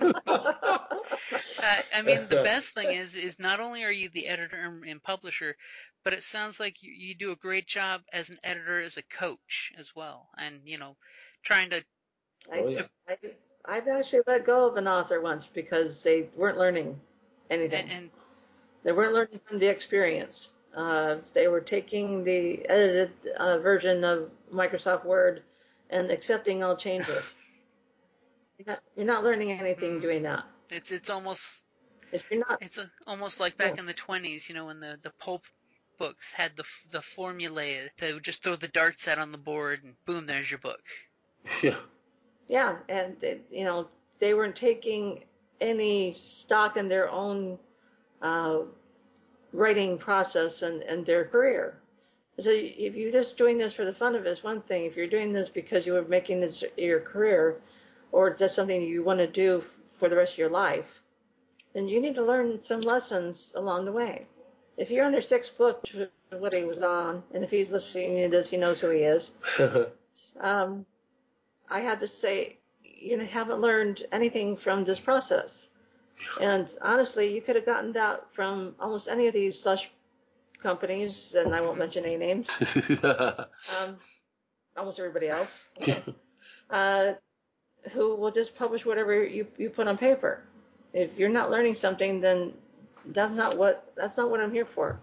uh, 0.26 1.82
I 1.94 2.02
mean, 2.02 2.26
the 2.28 2.42
best 2.42 2.70
thing 2.70 2.90
is 2.90 3.14
is 3.14 3.38
not 3.38 3.60
only 3.60 3.84
are 3.84 3.92
you 3.92 4.08
the 4.08 4.26
editor 4.26 4.56
and- 4.56 4.84
and 4.84 5.02
publisher, 5.02 5.56
but 6.02 6.14
it 6.14 6.22
sounds 6.22 6.58
like 6.58 6.82
you, 6.82 6.92
you 6.92 7.14
do 7.14 7.30
a 7.30 7.36
great 7.36 7.68
job 7.68 8.02
as 8.12 8.30
an 8.30 8.38
editor, 8.42 8.80
as 8.80 8.96
a 8.96 9.02
coach 9.04 9.72
as 9.78 9.94
well, 9.94 10.28
and 10.36 10.60
you 10.64 10.78
know, 10.78 10.96
trying 11.42 11.70
to. 11.70 11.84
Oh, 12.52 12.66
yeah. 12.68 12.82
I, 13.08 13.12
I, 13.12 13.76
I've 13.76 13.88
actually 13.88 14.22
let 14.26 14.44
go 14.44 14.68
of 14.68 14.76
an 14.76 14.88
author 14.88 15.20
once 15.20 15.46
because 15.46 16.02
they 16.02 16.28
weren't 16.34 16.58
learning 16.58 17.00
anything. 17.50 17.82
And, 17.82 17.90
and 17.92 18.10
They 18.82 18.92
weren't 18.92 19.12
learning 19.12 19.38
from 19.46 19.58
the 19.58 19.68
experience. 19.68 20.52
Uh, 20.76 21.16
they 21.32 21.48
were 21.48 21.60
taking 21.60 22.22
the 22.24 22.68
edited 22.68 23.10
uh, 23.36 23.58
version 23.58 24.04
of 24.04 24.30
Microsoft 24.52 25.04
Word 25.04 25.42
and 25.90 26.10
accepting 26.10 26.62
all 26.62 26.76
changes. 26.76 27.34
You're 28.58 28.66
not, 28.66 28.82
you're 28.94 29.06
not 29.06 29.24
learning 29.24 29.52
anything 29.52 30.00
doing 30.00 30.22
that. 30.24 30.44
it's 30.70 30.90
it's 30.92 31.08
almost 31.08 31.64
If 32.12 32.30
you're 32.30 32.40
not, 32.46 32.58
it's 32.60 32.76
a, 32.76 32.90
almost 33.06 33.40
like 33.40 33.56
back 33.56 33.78
in 33.78 33.86
the 33.86 33.94
twenties, 33.94 34.50
you 34.50 34.54
know, 34.54 34.66
when 34.66 34.80
the 34.80 34.98
the 35.02 35.12
pulp 35.18 35.44
books 35.98 36.30
had 36.30 36.52
the 36.56 36.64
the 36.90 37.00
formulae 37.00 37.88
to 37.96 38.20
just 38.20 38.42
throw 38.42 38.56
the 38.56 38.68
darts 38.68 39.08
out 39.08 39.18
on 39.18 39.32
the 39.32 39.38
board 39.38 39.82
and 39.82 39.94
boom, 40.04 40.26
there's 40.26 40.50
your 40.50 40.58
book. 40.58 40.80
Yeah. 41.62 41.76
Yeah, 42.48 42.76
and 42.88 43.16
they, 43.20 43.40
you 43.50 43.64
know 43.64 43.88
they 44.18 44.34
weren't 44.34 44.56
taking 44.56 45.24
any 45.60 46.16
stock 46.20 46.76
in 46.76 46.88
their 46.88 47.08
own 47.10 47.58
uh, 48.20 48.58
writing 49.52 49.98
process 49.98 50.62
and, 50.62 50.82
and 50.82 51.04
their 51.04 51.24
career. 51.24 51.78
So 52.38 52.50
if 52.52 52.94
you're 52.94 53.10
just 53.10 53.36
doing 53.36 53.58
this 53.58 53.74
for 53.74 53.84
the 53.84 53.92
fun 53.92 54.14
of 54.14 54.24
it, 54.24 54.30
it's 54.30 54.42
one 54.42 54.62
thing. 54.62 54.84
If 54.84 54.96
you're 54.96 55.06
doing 55.06 55.32
this 55.32 55.48
because 55.48 55.86
you 55.86 55.96
are 55.96 56.02
making 56.02 56.40
this 56.40 56.64
your 56.76 57.00
career, 57.00 57.60
or 58.12 58.28
it's 58.28 58.38
just 58.38 58.54
something 58.54 58.82
you 58.82 59.02
want 59.02 59.18
to 59.18 59.26
do 59.26 59.62
for 59.98 60.08
the 60.08 60.16
rest 60.16 60.34
of 60.34 60.38
your 60.38 60.48
life, 60.48 61.02
then 61.74 61.88
you 61.88 62.00
need 62.00 62.14
to 62.14 62.24
learn 62.24 62.62
some 62.62 62.80
lessons 62.80 63.52
along 63.56 63.84
the 63.84 63.92
way. 63.92 64.26
If 64.76 64.90
you're 64.90 65.04
under 65.04 65.20
six 65.20 65.48
books, 65.48 65.94
what 66.30 66.54
he 66.54 66.64
was 66.64 66.82
on, 66.82 67.22
and 67.34 67.44
if 67.44 67.50
he's 67.50 67.72
listening 67.72 68.22
to 68.22 68.28
this, 68.36 68.48
he 68.48 68.56
knows 68.56 68.80
who 68.80 68.90
he 68.90 69.00
is. 69.00 69.32
um, 70.40 70.86
I 71.68 71.80
had 71.80 72.00
to 72.00 72.06
say, 72.06 72.58
you 72.82 73.18
haven't 73.18 73.60
learned 73.60 74.04
anything 74.12 74.56
from 74.56 74.84
this 74.84 75.00
process. 75.00 75.68
And 76.40 76.68
honestly, 76.82 77.34
you 77.34 77.40
could 77.40 77.56
have 77.56 77.66
gotten 77.66 77.92
that 77.92 78.32
from 78.32 78.74
almost 78.78 79.08
any 79.08 79.26
of 79.26 79.34
these 79.34 79.60
slush 79.60 79.90
companies, 80.62 81.34
and 81.34 81.54
I 81.54 81.60
won't 81.60 81.78
mention 81.78 82.04
any 82.04 82.16
names. 82.16 82.48
um, 83.02 83.96
almost 84.76 84.98
everybody 84.98 85.28
else, 85.28 85.66
okay. 85.80 86.02
uh, 86.70 87.12
who 87.92 88.14
will 88.16 88.30
just 88.30 88.56
publish 88.56 88.84
whatever 88.84 89.24
you, 89.24 89.46
you 89.56 89.70
put 89.70 89.88
on 89.88 89.96
paper. 89.96 90.42
If 90.92 91.18
you're 91.18 91.28
not 91.28 91.50
learning 91.50 91.74
something, 91.74 92.20
then 92.20 92.52
that's 93.06 93.32
not 93.32 93.56
what 93.56 93.92
that's 93.96 94.16
not 94.16 94.30
what 94.30 94.40
I'm 94.40 94.52
here 94.52 94.66
for. 94.66 95.00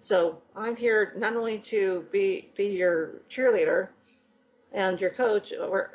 So 0.00 0.40
I'm 0.56 0.76
here 0.76 1.12
not 1.16 1.36
only 1.36 1.58
to 1.58 2.06
be 2.10 2.50
be 2.56 2.66
your 2.66 3.20
cheerleader 3.30 3.88
and 4.72 5.00
your 5.00 5.10
coach, 5.10 5.52
or 5.52 5.90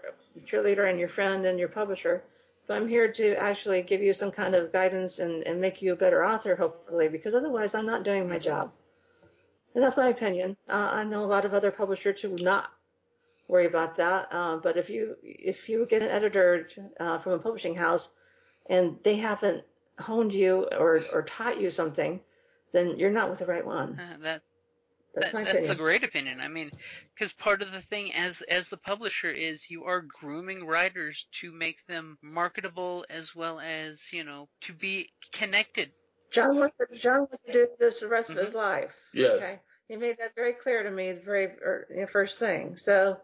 cheerleader 0.46 0.90
and 0.90 1.00
your 1.00 1.10
friend 1.10 1.46
and 1.46 1.60
your 1.60 1.70
publisher, 1.70 2.24
but 2.68 2.78
I'm 2.78 2.88
here 2.88 3.12
to 3.12 3.36
actually 3.36 3.82
give 3.82 4.02
you 4.02 4.14
some 4.14 4.32
kind 4.32 4.56
of 4.56 4.72
guidance 4.72 5.20
and, 5.20 5.44
and 5.44 5.62
make 5.62 5.82
you 5.82 5.94
a 5.94 5.98
better 5.98 6.26
author, 6.26 6.56
hopefully, 6.56 7.08
because 7.08 7.34
otherwise 7.34 7.76
I'm 7.76 7.86
not 7.86 8.04
doing 8.04 8.28
my 8.28 8.40
job. 8.40 8.72
And 9.74 9.84
that's 9.84 9.98
my 9.98 10.08
opinion. 10.08 10.58
Uh, 10.70 10.90
I 10.94 11.04
know 11.04 11.24
a 11.24 11.28
lot 11.28 11.46
of 11.46 11.54
other 11.54 11.72
publishers 11.72 12.22
who 12.22 12.36
not 12.38 12.72
worry 13.48 13.66
about 13.66 13.98
that. 13.98 14.28
Uh, 14.32 14.58
but 14.58 14.78
if 14.78 14.90
you 14.90 15.18
if 15.22 15.70
you 15.70 15.86
get 15.86 16.02
an 16.02 16.10
editor 16.10 16.68
uh, 17.00 17.18
from 17.18 17.34
a 17.34 17.40
publishing 17.40 17.76
house 17.76 18.10
and 18.68 18.98
they 19.04 19.18
haven't 19.18 19.64
honed 20.00 20.34
you 20.34 20.64
or 20.78 21.02
or 21.14 21.24
taught 21.24 21.60
you 21.60 21.70
something, 21.72 22.20
then 22.72 22.98
you're 22.98 23.12
not 23.12 23.30
with 23.30 23.40
the 23.40 23.46
right 23.46 23.66
one. 23.66 24.00
Uh, 24.00 24.18
that 24.22 24.42
that's, 25.16 25.32
that, 25.32 25.54
that's 25.54 25.70
a 25.70 25.76
great 25.76 26.04
opinion. 26.04 26.42
I 26.42 26.48
mean, 26.48 26.72
because 27.14 27.32
part 27.32 27.62
of 27.62 27.72
the 27.72 27.82
thing 27.82 28.14
as 28.14 28.42
as 28.42 28.70
the 28.70 28.78
publisher 28.78 29.30
is 29.30 29.72
you 29.72 29.86
are 29.86 30.02
grooming 30.02 30.66
writers 30.66 31.28
to 31.34 31.52
make 31.52 31.86
them 31.88 32.18
marketable 32.22 33.06
as 33.10 33.36
well 33.36 33.60
as 33.60 34.12
you 34.12 34.24
know 34.24 34.50
to 34.62 34.74
be 34.74 35.10
connected. 35.32 35.92
John 36.32 36.58
wants 36.58 36.78
to, 36.78 36.98
John 36.98 37.20
wants 37.20 37.44
to 37.44 37.52
do 37.52 37.68
this 37.80 38.02
the 38.02 38.08
rest 38.08 38.30
mm-hmm. 38.30 38.40
of 38.40 38.46
his 38.46 38.54
mm-hmm. 38.54 38.64
life. 38.64 38.96
Yes. 39.14 39.44
Okay? 39.44 39.60
He 39.88 39.96
made 39.96 40.18
that 40.18 40.36
very 40.36 40.54
clear 40.54 40.84
to 40.84 40.92
me 40.92 41.12
the 41.14 41.22
very 41.22 41.46
er, 41.46 42.08
first 42.12 42.40
thing. 42.40 42.76
So, 42.76 43.20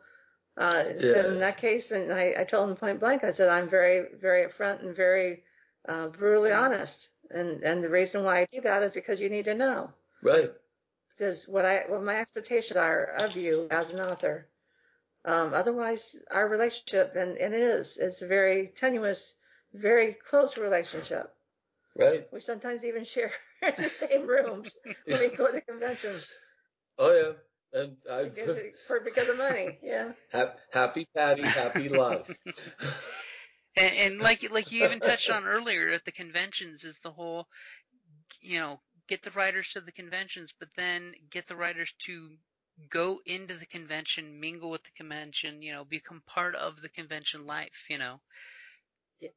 uh, 0.58 0.84
yes. 0.86 1.02
so 1.02 1.32
in 1.32 1.40
that 1.40 1.58
case, 1.58 1.92
and 1.92 2.14
I, 2.14 2.36
I 2.38 2.44
told 2.44 2.70
him 2.70 2.76
point 2.76 3.00
blank, 3.00 3.24
I 3.24 3.32
said 3.32 3.50
I'm 3.50 3.70
very 3.70 4.06
very 4.20 4.46
upfront 4.46 4.82
and 4.82 4.96
very 4.96 5.44
uh, 5.90 6.08
brutally 6.08 6.54
honest, 6.54 7.10
and 7.32 7.64
and 7.64 7.84
the 7.84 7.90
reason 7.90 8.24
why 8.24 8.42
I 8.42 8.48
do 8.52 8.62
that 8.62 8.84
is 8.84 8.92
because 8.92 9.20
you 9.20 9.30
need 9.30 9.46
to 9.46 9.56
know. 9.56 9.92
Right 10.24 10.52
is 11.20 11.48
what 11.48 11.66
I 11.66 11.86
what 11.88 12.04
my 12.04 12.18
expectations 12.20 12.78
are 12.78 13.04
of 13.04 13.36
you 13.36 13.68
as 13.70 13.90
an 13.92 14.00
author. 14.00 14.48
Um, 15.24 15.54
otherwise, 15.54 16.16
our 16.32 16.48
relationship 16.48 17.16
and, 17.16 17.38
and 17.38 17.54
it 17.54 17.62
is 17.62 17.98
it's 17.98 18.22
a 18.22 18.28
very 18.28 18.72
tenuous, 18.76 19.36
very 19.74 20.14
close 20.14 20.58
relationship. 20.58 21.34
Right. 21.96 22.28
We 22.32 22.40
sometimes 22.40 22.84
even 22.84 23.04
share 23.04 23.32
the 23.78 23.84
same 23.84 24.26
rooms 24.26 24.72
when 25.06 25.20
we 25.20 25.30
go 25.30 25.52
to 25.52 25.62
conventions. 25.62 26.34
Oh 26.98 27.14
yeah, 27.14 27.80
and 27.82 27.98
I 28.10 28.24
because, 28.26 28.58
for 28.88 29.00
because 29.00 29.30
of 29.30 29.38
money. 29.38 29.78
Yeah. 29.84 30.12
Happy 30.72 31.08
Patty, 31.16 31.44
happy 31.44 31.90
life. 31.90 32.38
and, 33.78 33.94
and 34.00 34.20
like 34.20 34.50
like 34.52 34.72
you 34.72 34.86
even 34.86 35.00
touched 35.00 35.32
on 35.32 35.46
earlier 35.46 35.90
at 35.90 36.06
the 36.06 36.12
conventions 36.12 36.84
is 36.84 36.98
the 37.00 37.12
whole, 37.12 37.48
you 38.42 38.60
know, 38.60 38.80
get 39.08 39.24
the 39.24 39.32
writers 39.32 39.70
to 39.70 39.82
the 39.82 39.92
conventions, 39.92 40.54
but 40.58 40.70
then 40.76 41.14
get 41.30 41.48
the 41.48 41.56
writers 41.56 41.94
to 42.00 42.30
go 42.90 43.20
into 43.26 43.56
the 43.56 43.66
convention, 43.66 44.40
mingle 44.40 44.70
with 44.70 44.84
the 44.84 44.92
convention, 44.92 45.62
you 45.62 45.72
know, 45.72 45.84
become 45.84 46.22
part 46.26 46.56
of 46.56 46.82
the 46.82 46.90
convention 46.90 47.46
life, 47.46 47.86
you 47.90 47.98
know. 47.98 48.20
Yes. 49.20 49.32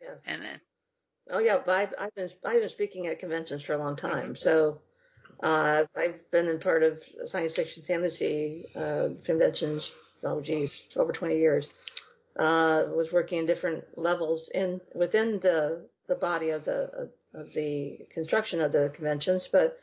yes. 0.00 0.22
And 0.26 0.42
then. 0.42 0.60
Oh 1.30 1.38
yeah, 1.38 1.60
I've, 1.66 1.94
I've 1.98 2.14
been 2.14 2.28
I've 2.44 2.60
been 2.60 2.68
speaking 2.68 3.06
at 3.06 3.20
conventions 3.20 3.62
for 3.62 3.74
a 3.74 3.78
long 3.78 3.94
time, 3.94 4.34
so 4.34 4.80
uh, 5.40 5.84
I've 5.96 6.28
been 6.30 6.48
in 6.48 6.58
part 6.58 6.82
of 6.82 7.00
science 7.26 7.52
fiction 7.52 7.84
fantasy 7.84 8.66
uh, 8.74 9.10
conventions. 9.24 9.92
Oh 10.24 10.40
geez, 10.40 10.82
over 10.96 11.12
20 11.12 11.36
years. 11.38 11.70
Uh, 12.36 12.84
was 12.94 13.12
working 13.12 13.38
in 13.38 13.46
different 13.46 13.84
levels 13.96 14.50
in 14.54 14.80
within 14.94 15.38
the 15.40 15.86
the 16.08 16.14
body 16.14 16.50
of 16.50 16.64
the 16.64 17.10
of 17.34 17.52
the 17.52 18.06
construction 18.10 18.60
of 18.60 18.72
the 18.72 18.90
conventions. 18.94 19.48
But 19.50 19.78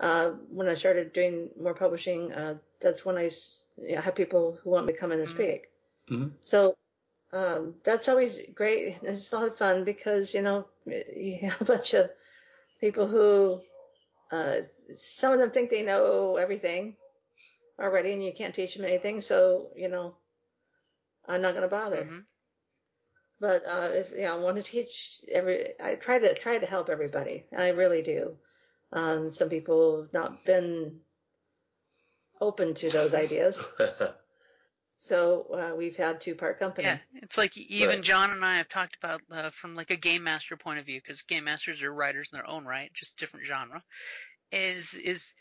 uh, 0.00 0.30
when 0.50 0.68
I 0.68 0.74
started 0.74 1.12
doing 1.12 1.48
more 1.60 1.74
publishing, 1.74 2.32
uh, 2.32 2.54
that's 2.80 3.04
when 3.04 3.16
I 3.16 3.30
you 3.80 3.94
know, 3.94 4.00
have 4.00 4.14
people 4.14 4.58
who 4.62 4.70
want 4.70 4.86
me 4.86 4.92
to 4.92 4.98
come 4.98 5.12
in 5.12 5.20
and 5.20 5.28
speak. 5.28 5.68
Mm-hmm. 6.10 6.28
So 6.40 6.76
um, 7.32 7.74
that's 7.84 8.08
always 8.08 8.38
great. 8.54 8.98
It's 9.02 9.32
a 9.32 9.36
lot 9.36 9.48
of 9.48 9.56
fun 9.56 9.84
because 9.84 10.34
you 10.34 10.42
know 10.42 10.66
you 10.86 11.38
have 11.42 11.60
a 11.60 11.64
bunch 11.64 11.94
of 11.94 12.10
people 12.80 13.06
who 13.06 13.60
uh, 14.30 14.62
some 14.94 15.32
of 15.32 15.38
them 15.38 15.50
think 15.50 15.70
they 15.70 15.82
know 15.82 16.36
everything 16.36 16.96
already, 17.80 18.12
and 18.12 18.24
you 18.24 18.32
can't 18.32 18.54
teach 18.54 18.74
them 18.74 18.84
anything. 18.84 19.20
So 19.20 19.68
you 19.76 19.88
know, 19.88 20.16
I'm 21.28 21.42
not 21.42 21.52
going 21.52 21.62
to 21.62 21.68
bother. 21.68 22.04
Mm-hmm. 22.04 22.18
But 23.42 23.64
uh, 23.66 23.88
if 23.90 24.12
you 24.12 24.22
know, 24.22 24.36
I 24.36 24.38
want 24.38 24.56
to 24.58 24.62
teach 24.62 25.20
every, 25.28 25.70
I 25.82 25.96
try 25.96 26.20
to 26.20 26.32
try 26.32 26.58
to 26.58 26.64
help 26.64 26.88
everybody. 26.88 27.44
I 27.54 27.70
really 27.70 28.00
do. 28.00 28.36
Um, 28.92 29.32
some 29.32 29.48
people 29.48 30.02
have 30.02 30.12
not 30.12 30.44
been 30.44 31.00
open 32.40 32.74
to 32.74 32.88
those 32.88 33.14
ideas. 33.14 33.60
so 34.96 35.46
uh, 35.52 35.74
we've 35.76 35.96
had 35.96 36.20
two 36.20 36.36
part 36.36 36.60
company. 36.60 36.86
Yeah, 36.86 36.98
it's 37.14 37.36
like 37.36 37.56
even 37.56 37.88
right. 37.88 38.00
John 38.00 38.30
and 38.30 38.44
I 38.44 38.58
have 38.58 38.68
talked 38.68 38.96
about 39.02 39.22
uh, 39.28 39.50
from 39.50 39.74
like 39.74 39.90
a 39.90 39.96
game 39.96 40.22
master 40.22 40.56
point 40.56 40.78
of 40.78 40.86
view, 40.86 41.00
because 41.00 41.22
game 41.22 41.42
masters 41.42 41.82
are 41.82 41.92
writers 41.92 42.30
in 42.32 42.36
their 42.36 42.48
own 42.48 42.64
right, 42.64 42.92
just 42.94 43.18
different 43.18 43.46
genre. 43.46 43.82
Is 44.52 44.94
is 44.94 45.34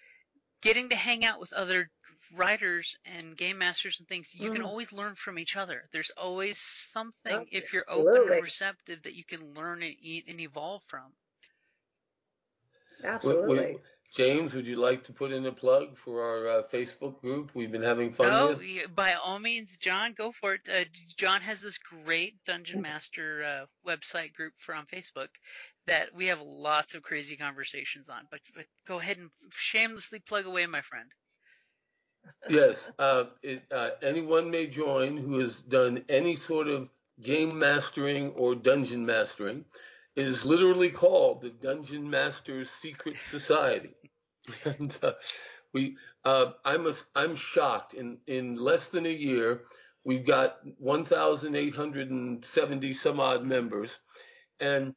getting 0.63 0.89
to 0.89 0.95
hang 0.95 1.23
out 1.23 1.39
with 1.39 1.53
other 1.53 1.91
writers 2.35 2.95
and 3.17 3.35
game 3.35 3.57
masters 3.57 3.99
and 3.99 4.07
things, 4.07 4.33
you 4.33 4.49
mm. 4.49 4.55
can 4.55 4.61
always 4.63 4.93
learn 4.93 5.15
from 5.15 5.39
each 5.39 5.55
other. 5.55 5.83
There's 5.91 6.11
always 6.17 6.57
something, 6.57 7.33
oh, 7.33 7.45
if 7.51 7.73
you're 7.73 7.83
absolutely. 7.87 8.19
open 8.19 8.33
and 8.33 8.43
receptive, 8.43 9.03
that 9.03 9.13
you 9.13 9.23
can 9.25 9.53
learn 9.53 9.83
and 9.83 9.95
eat 9.99 10.25
and 10.27 10.39
evolve 10.39 10.83
from. 10.87 11.13
Absolutely. 13.03 13.77
James, 14.13 14.53
would 14.53 14.67
you 14.67 14.75
like 14.75 15.05
to 15.05 15.13
put 15.13 15.31
in 15.31 15.45
a 15.45 15.53
plug 15.53 15.97
for 15.97 16.21
our 16.21 16.59
uh, 16.59 16.63
Facebook 16.63 17.21
group? 17.21 17.51
We've 17.55 17.71
been 17.71 17.81
having 17.81 18.11
fun. 18.11 18.27
Oh, 18.29 18.59
yeah, 18.59 18.87
by 18.93 19.13
all 19.13 19.39
means, 19.39 19.77
John, 19.77 20.13
go 20.17 20.33
for 20.33 20.55
it. 20.55 20.61
Uh, 20.69 20.83
John 21.15 21.39
has 21.41 21.61
this 21.61 21.77
great 21.77 22.35
Dungeon 22.45 22.81
Master 22.81 23.41
uh, 23.41 23.89
website 23.89 24.33
group 24.33 24.51
for 24.57 24.75
on 24.75 24.85
Facebook 24.85 25.29
that 25.87 26.13
we 26.13 26.27
have 26.27 26.41
lots 26.41 26.93
of 26.93 27.03
crazy 27.03 27.37
conversations 27.37 28.09
on. 28.09 28.27
But, 28.29 28.41
but 28.53 28.65
go 28.85 28.99
ahead 28.99 29.17
and 29.17 29.29
shamelessly 29.49 30.19
plug 30.19 30.45
away, 30.45 30.65
my 30.65 30.81
friend 30.81 31.09
yes, 32.49 32.89
uh, 32.99 33.25
it, 33.43 33.63
uh, 33.71 33.91
anyone 34.01 34.51
may 34.51 34.67
join 34.67 35.15
who 35.17 35.39
has 35.39 35.61
done 35.61 36.03
any 36.09 36.35
sort 36.35 36.67
of 36.67 36.89
game 37.21 37.57
mastering 37.57 38.31
or 38.31 38.55
dungeon 38.55 39.05
mastering. 39.05 39.63
It 40.15 40.27
is 40.27 40.45
literally 40.45 40.89
called 40.89 41.41
the 41.41 41.49
Dungeon 41.49 42.09
Masters 42.09 42.69
Secret 42.69 43.17
Society, 43.17 43.95
and 44.65 44.97
uh, 45.01 45.13
we. 45.73 45.95
Uh, 46.25 46.51
I'm 46.65 46.85
a, 46.87 46.93
I'm 47.15 47.35
shocked. 47.35 47.93
In 47.93 48.17
in 48.27 48.55
less 48.55 48.89
than 48.89 49.05
a 49.05 49.09
year, 49.09 49.61
we've 50.03 50.25
got 50.25 50.57
1,870 50.79 52.93
some 52.93 53.19
odd 53.21 53.45
members, 53.45 53.97
and 54.59 54.93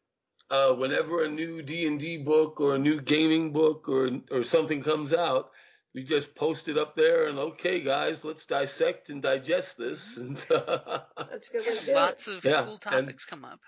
uh, 0.51 0.72
whenever 0.75 1.25
a 1.25 1.29
new 1.29 1.62
D 1.62 1.87
and 1.87 2.01
D 2.01 2.16
book 2.16 2.61
or 2.61 2.75
a 2.75 2.79
new 2.79 3.01
gaming 3.01 3.53
book 3.53 3.89
or 3.89 4.11
or 4.31 4.43
something 4.45 4.83
comes 4.83 5.12
out, 5.12 5.51
we 5.95 6.03
just 6.03 6.34
post 6.34 6.68
it 6.68 6.76
up 6.76 6.97
there 6.97 7.28
and 7.28 7.38
okay 7.38 7.80
guys 7.80 8.24
let's 8.24 8.47
dissect 8.47 9.09
and 9.09 9.22
digest 9.22 9.76
this 9.78 10.16
and 10.16 10.36
that's 10.49 11.51
lots 11.88 12.26
of 12.28 12.45
yeah, 12.45 12.64
cool 12.64 12.78
topics 12.78 13.24
come 13.24 13.45
up 13.45 13.61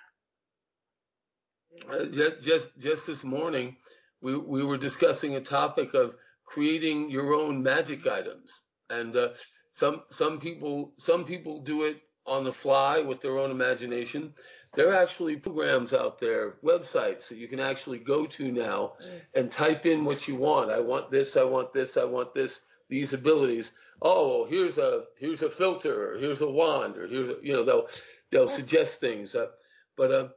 uh, 1.91 2.05
just, 2.05 2.43
just 2.43 2.79
just 2.79 3.07
this 3.07 3.25
morning 3.25 3.77
we 4.21 4.37
we 4.37 4.65
were 4.65 4.79
discussing 4.79 5.37
a 5.37 5.41
topic 5.41 5.95
of 5.95 6.15
creating 6.47 7.11
your 7.11 7.35
own 7.35 7.63
magic 7.63 8.07
items. 8.07 8.63
And 8.89 9.15
uh, 9.17 9.31
some 9.73 10.03
some 10.11 10.41
people 10.41 10.95
some 10.99 11.25
people 11.25 11.61
do 11.61 11.83
it 11.83 12.01
on 12.27 12.45
the 12.45 12.53
fly 12.53 13.01
with 13.01 13.21
their 13.21 13.39
own 13.39 13.51
imagination. 13.51 14.33
There 14.75 14.91
are 14.91 15.03
actually 15.03 15.37
programs 15.37 15.93
out 15.93 16.19
there, 16.19 16.53
websites 16.63 17.29
that 17.29 17.39
you 17.39 17.49
can 17.49 17.61
actually 17.61 17.99
go 17.99 18.27
to 18.27 18.53
now 18.53 18.95
and 19.35 19.51
type 19.51 19.87
in 19.87 20.05
what 20.05 20.29
you 20.29 20.37
want. 20.37 20.71
I 20.71 20.81
want 20.81 21.11
this, 21.11 21.37
I 21.37 21.45
want 21.45 21.73
this, 21.73 21.97
I 21.97 22.05
want 22.05 22.35
this, 22.35 22.61
these 22.89 23.13
abilities. 23.13 23.71
Oh, 24.03 24.29
well, 24.41 24.47
here's 24.47 24.79
a 24.79 25.05
here's 25.19 25.43
a 25.43 25.49
philter, 25.49 26.15
or 26.15 26.19
here's 26.19 26.43
a 26.43 26.51
wand, 26.51 26.97
or 26.99 27.07
here's 27.07 27.29
a, 27.31 27.37
you 27.43 27.53
know 27.53 27.65
they'll 27.65 27.89
they'll 28.31 28.49
suggest 28.49 29.01
things. 29.01 29.35
Uh, 29.35 29.49
but 29.97 30.13
uh, 30.13 30.29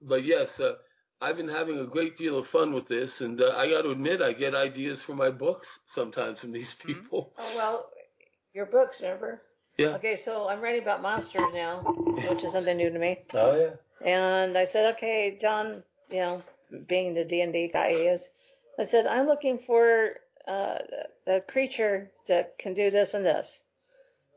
but 0.00 0.24
yes, 0.24 0.60
uh, 0.60 0.74
I've 1.20 1.36
been 1.36 1.48
having 1.48 1.78
a 1.78 1.86
great 1.86 2.16
deal 2.16 2.38
of 2.38 2.46
fun 2.46 2.72
with 2.72 2.88
this, 2.88 3.20
and 3.20 3.40
uh, 3.40 3.54
I 3.56 3.68
got 3.68 3.82
to 3.82 3.90
admit, 3.90 4.22
I 4.22 4.32
get 4.32 4.54
ideas 4.54 5.02
for 5.02 5.14
my 5.14 5.30
books 5.30 5.80
sometimes 5.86 6.40
from 6.40 6.52
these 6.52 6.74
Mm-hmm. 6.86 6.88
people. 6.88 7.32
Oh 7.38 7.56
well, 7.56 7.90
your 8.54 8.66
books, 8.66 9.00
remember? 9.02 9.42
Yeah. 9.78 9.94
Okay, 9.96 10.16
so 10.16 10.48
I'm 10.48 10.60
writing 10.60 10.82
about 10.82 11.02
monsters 11.02 11.42
now, 11.54 11.80
which 12.28 12.44
is 12.44 12.52
something 12.52 12.76
new 12.76 12.90
to 12.90 12.98
me. 12.98 13.20
Oh 13.34 13.56
yeah. 13.56 14.06
And 14.06 14.58
I 14.58 14.64
said, 14.64 14.94
okay, 14.94 15.38
John, 15.40 15.82
you 16.10 16.18
know, 16.18 16.42
being 16.88 17.14
the 17.14 17.24
D 17.24 17.40
and 17.40 17.52
D 17.52 17.70
guy 17.72 17.90
he 17.90 17.96
is, 17.96 18.28
I 18.78 18.84
said 18.84 19.06
I'm 19.06 19.26
looking 19.26 19.58
for 19.58 20.16
uh, 20.46 20.78
a 21.26 21.40
creature 21.40 22.10
that 22.28 22.58
can 22.58 22.74
do 22.74 22.90
this 22.90 23.14
and 23.14 23.24
this. 23.24 23.60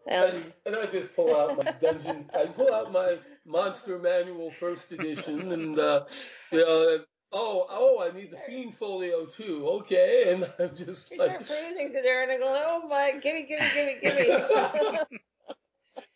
And 0.08 0.36
And, 0.36 0.54
and 0.68 0.76
I 0.76 0.86
just 0.86 1.16
pull 1.16 1.36
out 1.36 1.58
my 1.58 1.72
dungeon. 1.82 2.30
I 2.34 2.46
pull 2.46 2.72
out 2.72 2.92
my 2.92 3.18
Monster 3.46 3.98
Manual 3.98 4.52
First 4.52 4.92
Edition, 4.92 5.52
and 5.52 5.80
uh, 5.80 6.06
you 6.52 6.60
know, 6.60 7.00
oh, 7.36 7.68
oh, 7.70 8.02
I 8.02 8.16
need 8.18 8.32
the 8.32 8.38
Fiend 8.38 8.74
Folio 8.74 9.26
too. 9.26 9.68
Okay, 9.68 10.32
and 10.34 10.50
I'm 10.58 10.76
just 10.76 11.12
you 11.12 11.20
like, 11.20 11.46
start 11.46 11.62
perusing 11.62 11.92
through 11.92 12.02
there, 12.02 12.24
and 12.24 12.32
I 12.32 12.38
go, 12.38 12.46
oh 12.48 12.88
my, 12.88 13.20
gimme, 13.22 13.44
gimme, 13.44 13.66
gimme, 13.74 13.98
gimme. 14.02 14.32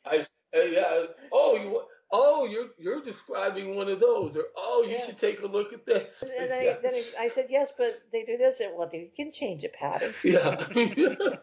I, 0.05 0.25
uh, 0.55 0.61
yeah. 0.61 1.03
Oh, 1.31 1.55
you. 1.55 1.81
Oh, 2.11 2.45
you're 2.45 2.69
you're 2.79 3.03
describing 3.03 3.75
one 3.75 3.87
of 3.87 3.99
those, 3.99 4.35
or 4.35 4.45
oh, 4.57 4.83
you 4.83 4.93
Yeah. 4.93 5.05
should 5.05 5.19
take 5.19 5.41
a 5.41 5.45
look 5.45 5.73
at 5.73 5.85
this. 5.85 6.23
and 6.23 6.51
I, 6.51 6.61
yeah. 6.61 6.77
then 6.81 6.93
I, 6.93 7.25
I 7.25 7.29
said, 7.29 7.47
yes, 7.49 7.71
but 7.77 8.01
they 8.11 8.23
do 8.23 8.37
this. 8.37 8.59
And, 8.59 8.75
well, 8.75 8.89
you 8.91 9.09
can 9.15 9.31
change 9.31 9.63
it, 9.63 9.73
Patty. 9.73 10.11
Yeah. 10.23 10.55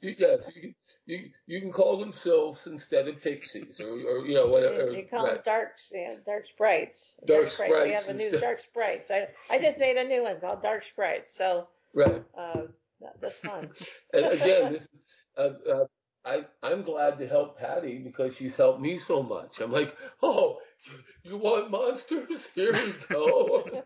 Yes, 0.00 0.48
you 0.54 0.60
can, 0.60 0.74
you, 1.06 1.30
you 1.46 1.60
can 1.60 1.72
call 1.72 1.96
them 1.96 2.12
sylphs 2.12 2.68
instead 2.68 3.08
of 3.08 3.20
pixies, 3.20 3.80
or, 3.80 3.88
or 3.88 4.26
you 4.26 4.34
know 4.34 4.46
whatever. 4.46 4.92
They 4.92 5.02
call 5.02 5.24
right. 5.24 5.34
them 5.34 5.42
dark, 5.44 5.72
yeah, 5.90 6.14
dark 6.24 6.46
sprites. 6.46 7.18
Dark 7.26 7.44
We 7.44 7.50
sprites 7.50 7.82
We 7.82 7.90
have 7.90 8.08
a 8.08 8.14
new 8.14 8.30
dark 8.38 8.60
sprites. 8.60 9.10
I, 9.10 9.26
I 9.50 9.58
just 9.58 9.78
made 9.78 9.96
a 9.96 10.04
new 10.04 10.22
one 10.22 10.40
called 10.40 10.62
dark 10.62 10.84
sprites. 10.84 11.36
So 11.36 11.66
right. 11.94 12.22
uh, 12.38 12.62
that, 13.00 13.20
that's 13.20 13.38
fun. 13.38 13.70
And 14.14 14.26
again, 14.26 14.72
this, 14.74 14.88
uh, 15.36 15.50
uh, 15.68 15.84
I, 16.24 16.44
I'm 16.62 16.82
glad 16.82 17.18
to 17.18 17.26
help 17.28 17.58
Patty 17.58 17.98
because 17.98 18.36
she's 18.36 18.56
helped 18.56 18.80
me 18.80 18.98
so 18.98 19.22
much. 19.22 19.60
I'm 19.60 19.72
like, 19.72 19.96
oh, 20.22 20.58
you, 20.84 21.30
you 21.30 21.36
want 21.38 21.70
monsters? 21.70 22.46
Here 22.54 22.72
we 22.72 22.94
go. 23.08 23.82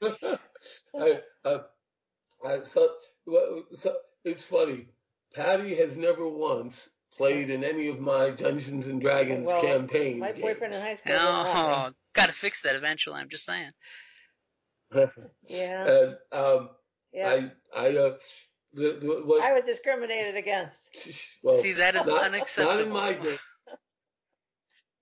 I, 0.98 1.20
uh, 1.44 1.58
I, 2.44 2.62
so, 2.62 2.90
well, 3.26 3.64
so, 3.72 3.96
it's 4.24 4.44
funny. 4.44 4.86
Patty 5.34 5.74
has 5.76 5.96
never 5.96 6.28
once 6.28 6.88
played 7.16 7.50
in 7.50 7.64
any 7.64 7.88
of 7.88 8.00
my 8.00 8.30
Dungeons 8.30 8.86
and 8.86 9.00
Dragons 9.00 9.46
Well, 9.46 9.60
campaign 9.60 10.18
My 10.18 10.32
boyfriend 10.32 10.74
in 10.74 10.80
high 10.80 10.94
school 10.94 11.12
didn't 11.12 11.26
Oh, 11.26 11.90
gotta 12.14 12.32
fix 12.32 12.62
that 12.62 12.76
eventually. 12.76 13.16
I'm 13.16 13.28
just 13.28 13.44
saying. 13.44 13.70
Yeah, 15.46 15.86
and 15.88 16.16
um, 16.32 16.70
yeah. 17.12 17.28
I, 17.28 17.52
I, 17.76 17.96
uh, 17.96 18.16
the, 18.72 18.98
the, 19.00 19.22
what, 19.24 19.42
I 19.42 19.52
was 19.52 19.64
discriminated 19.64 20.36
against. 20.36 21.36
well, 21.42 21.54
See, 21.56 21.72
that 21.74 21.94
is 21.96 22.06
not, 22.06 22.24
unacceptable. 22.24 22.74
Not 22.78 22.86
in 22.86 22.92
my 22.92 23.12
game. 23.14 23.38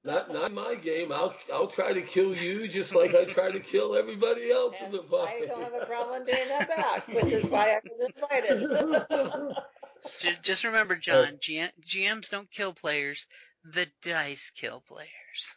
Not, 0.05 0.33
not 0.33 0.47
in 0.51 0.55
my 0.55 0.75
game. 0.77 1.13
I'll 1.13 1.35
I'll 1.53 1.67
try 1.67 1.93
to 1.93 2.01
kill 2.01 2.35
you 2.37 2.67
just 2.69 2.95
like 2.95 3.15
I 3.15 3.25
try 3.25 3.51
to 3.51 3.61
kill 3.61 3.95
everybody 3.97 4.51
else 4.51 4.77
in 4.83 4.93
the 4.93 5.03
fight. 5.03 5.43
I 5.43 5.47
don't 5.47 5.63
have 5.63 5.75
a 5.75 5.85
problem 5.87 6.25
doing 6.27 6.49
that 6.49 6.69
back, 6.69 7.09
which 7.09 7.33
is 7.33 7.45
why 7.45 7.73
I 7.73 7.81
was 7.85 8.09
invited. 8.17 9.57
J- 10.21 10.39
just 10.43 10.65
remember, 10.65 10.95
John, 10.95 11.37
GM- 11.39 11.73
GMs 11.85 12.31
don't 12.31 12.51
kill 12.51 12.73
players. 12.73 13.27
The 13.65 13.89
dice 14.03 14.51
kill 14.55 14.83
players. 14.87 15.57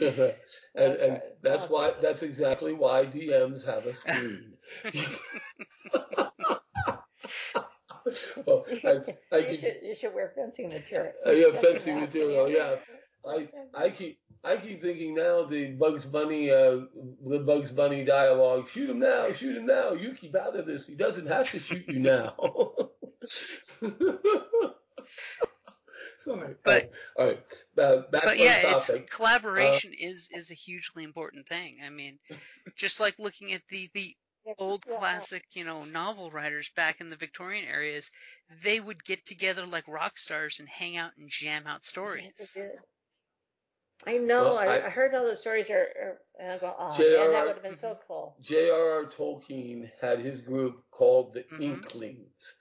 and 0.00 0.14
That's 0.16 1.02
and 1.02 1.12
right. 1.12 1.20
that's 1.42 1.42
That's 1.42 1.70
why 1.70 1.88
right. 1.88 2.02
that's 2.02 2.22
exactly 2.22 2.72
why 2.72 3.04
DMs 3.06 3.64
have 3.66 3.86
a 3.86 3.94
screen. 3.94 4.54
Well, 8.46 8.64
I, 8.84 9.00
I 9.32 9.38
you 9.38 9.46
can, 9.46 9.56
should 9.56 9.74
you 9.82 9.94
should 9.94 10.14
wear 10.14 10.32
fencing 10.34 10.68
material. 10.68 11.12
Uh, 11.26 11.30
yeah, 11.32 11.50
Fencing 11.52 11.70
fencing 11.70 12.00
material, 12.00 12.48
yeah. 12.48 12.76
I 13.26 13.48
I 13.74 13.90
keep 13.90 14.20
I 14.44 14.56
keep 14.56 14.80
thinking 14.80 15.14
now 15.14 15.44
the 15.44 15.72
Bugs 15.72 16.04
Bunny 16.04 16.50
uh, 16.50 16.80
the 17.26 17.40
Bugs 17.40 17.70
Bunny 17.72 18.04
dialogue. 18.04 18.68
Shoot 18.68 18.90
him 18.90 19.00
now! 19.00 19.32
Shoot 19.32 19.56
him 19.56 19.66
now! 19.66 19.92
You 19.92 20.12
keep 20.14 20.36
out 20.36 20.56
of 20.56 20.66
this. 20.66 20.86
He 20.86 20.94
doesn't 20.94 21.26
have 21.26 21.50
to 21.50 21.58
shoot 21.58 21.84
you 21.88 21.98
now. 22.00 22.34
Sorry. 26.18 26.54
But- 26.64 26.92
all 27.16 27.26
right. 27.26 27.40
Uh, 27.76 27.96
back 28.10 28.22
but 28.24 28.28
on 28.30 28.38
yeah, 28.38 28.74
it's 28.74 28.88
topic. 28.88 29.08
collaboration 29.10 29.92
is 29.98 30.30
is 30.34 30.50
a 30.50 30.54
hugely 30.54 31.04
important 31.04 31.46
thing. 31.48 31.76
I 31.84 31.90
mean, 31.90 32.18
just 32.76 32.98
like 32.98 33.14
looking 33.18 33.52
at 33.52 33.62
the 33.70 33.88
the 33.94 34.16
old 34.58 34.84
Yeah. 34.86 34.96
classic, 34.98 35.44
you 35.52 35.64
know, 35.64 35.84
novel 35.84 36.30
writers 36.30 36.68
back 36.70 37.00
in 37.00 37.10
the 37.10 37.16
Victorian 37.16 37.64
areas, 37.66 38.10
they 38.62 38.80
would 38.80 39.04
get 39.04 39.26
together 39.26 39.66
like 39.66 39.86
rock 39.88 40.18
stars 40.18 40.60
and 40.60 40.68
hang 40.68 40.96
out 40.96 41.12
and 41.18 41.28
jam 41.28 41.66
out 41.66 41.84
stories. 41.84 42.24
Yes, 42.38 42.56
it 42.56 42.60
did. 42.60 42.78
I 44.06 44.18
know. 44.18 44.42
Well, 44.44 44.58
I, 44.58 44.66
I- 44.66 44.86
I 44.86 44.90
heard 44.90 45.14
all 45.14 45.26
the 45.26 45.36
stories 45.36 45.68
are, 45.70 45.74
are 45.76 46.20
and 46.38 46.52
I 46.52 46.58
go, 46.58 46.74
oh 46.78 46.96
man, 46.98 47.32
that 47.32 47.46
would 47.46 47.54
have 47.54 47.62
been 47.62 47.76
so 47.76 47.98
cool. 48.06 48.36
J.R.R. 48.40 49.06
Tolkien 49.06 49.90
had 50.00 50.20
his 50.20 50.40
group 50.40 50.84
called 50.90 51.34
the 51.34 51.42
Mhm. 51.52 51.60
Inklings, 51.60 52.54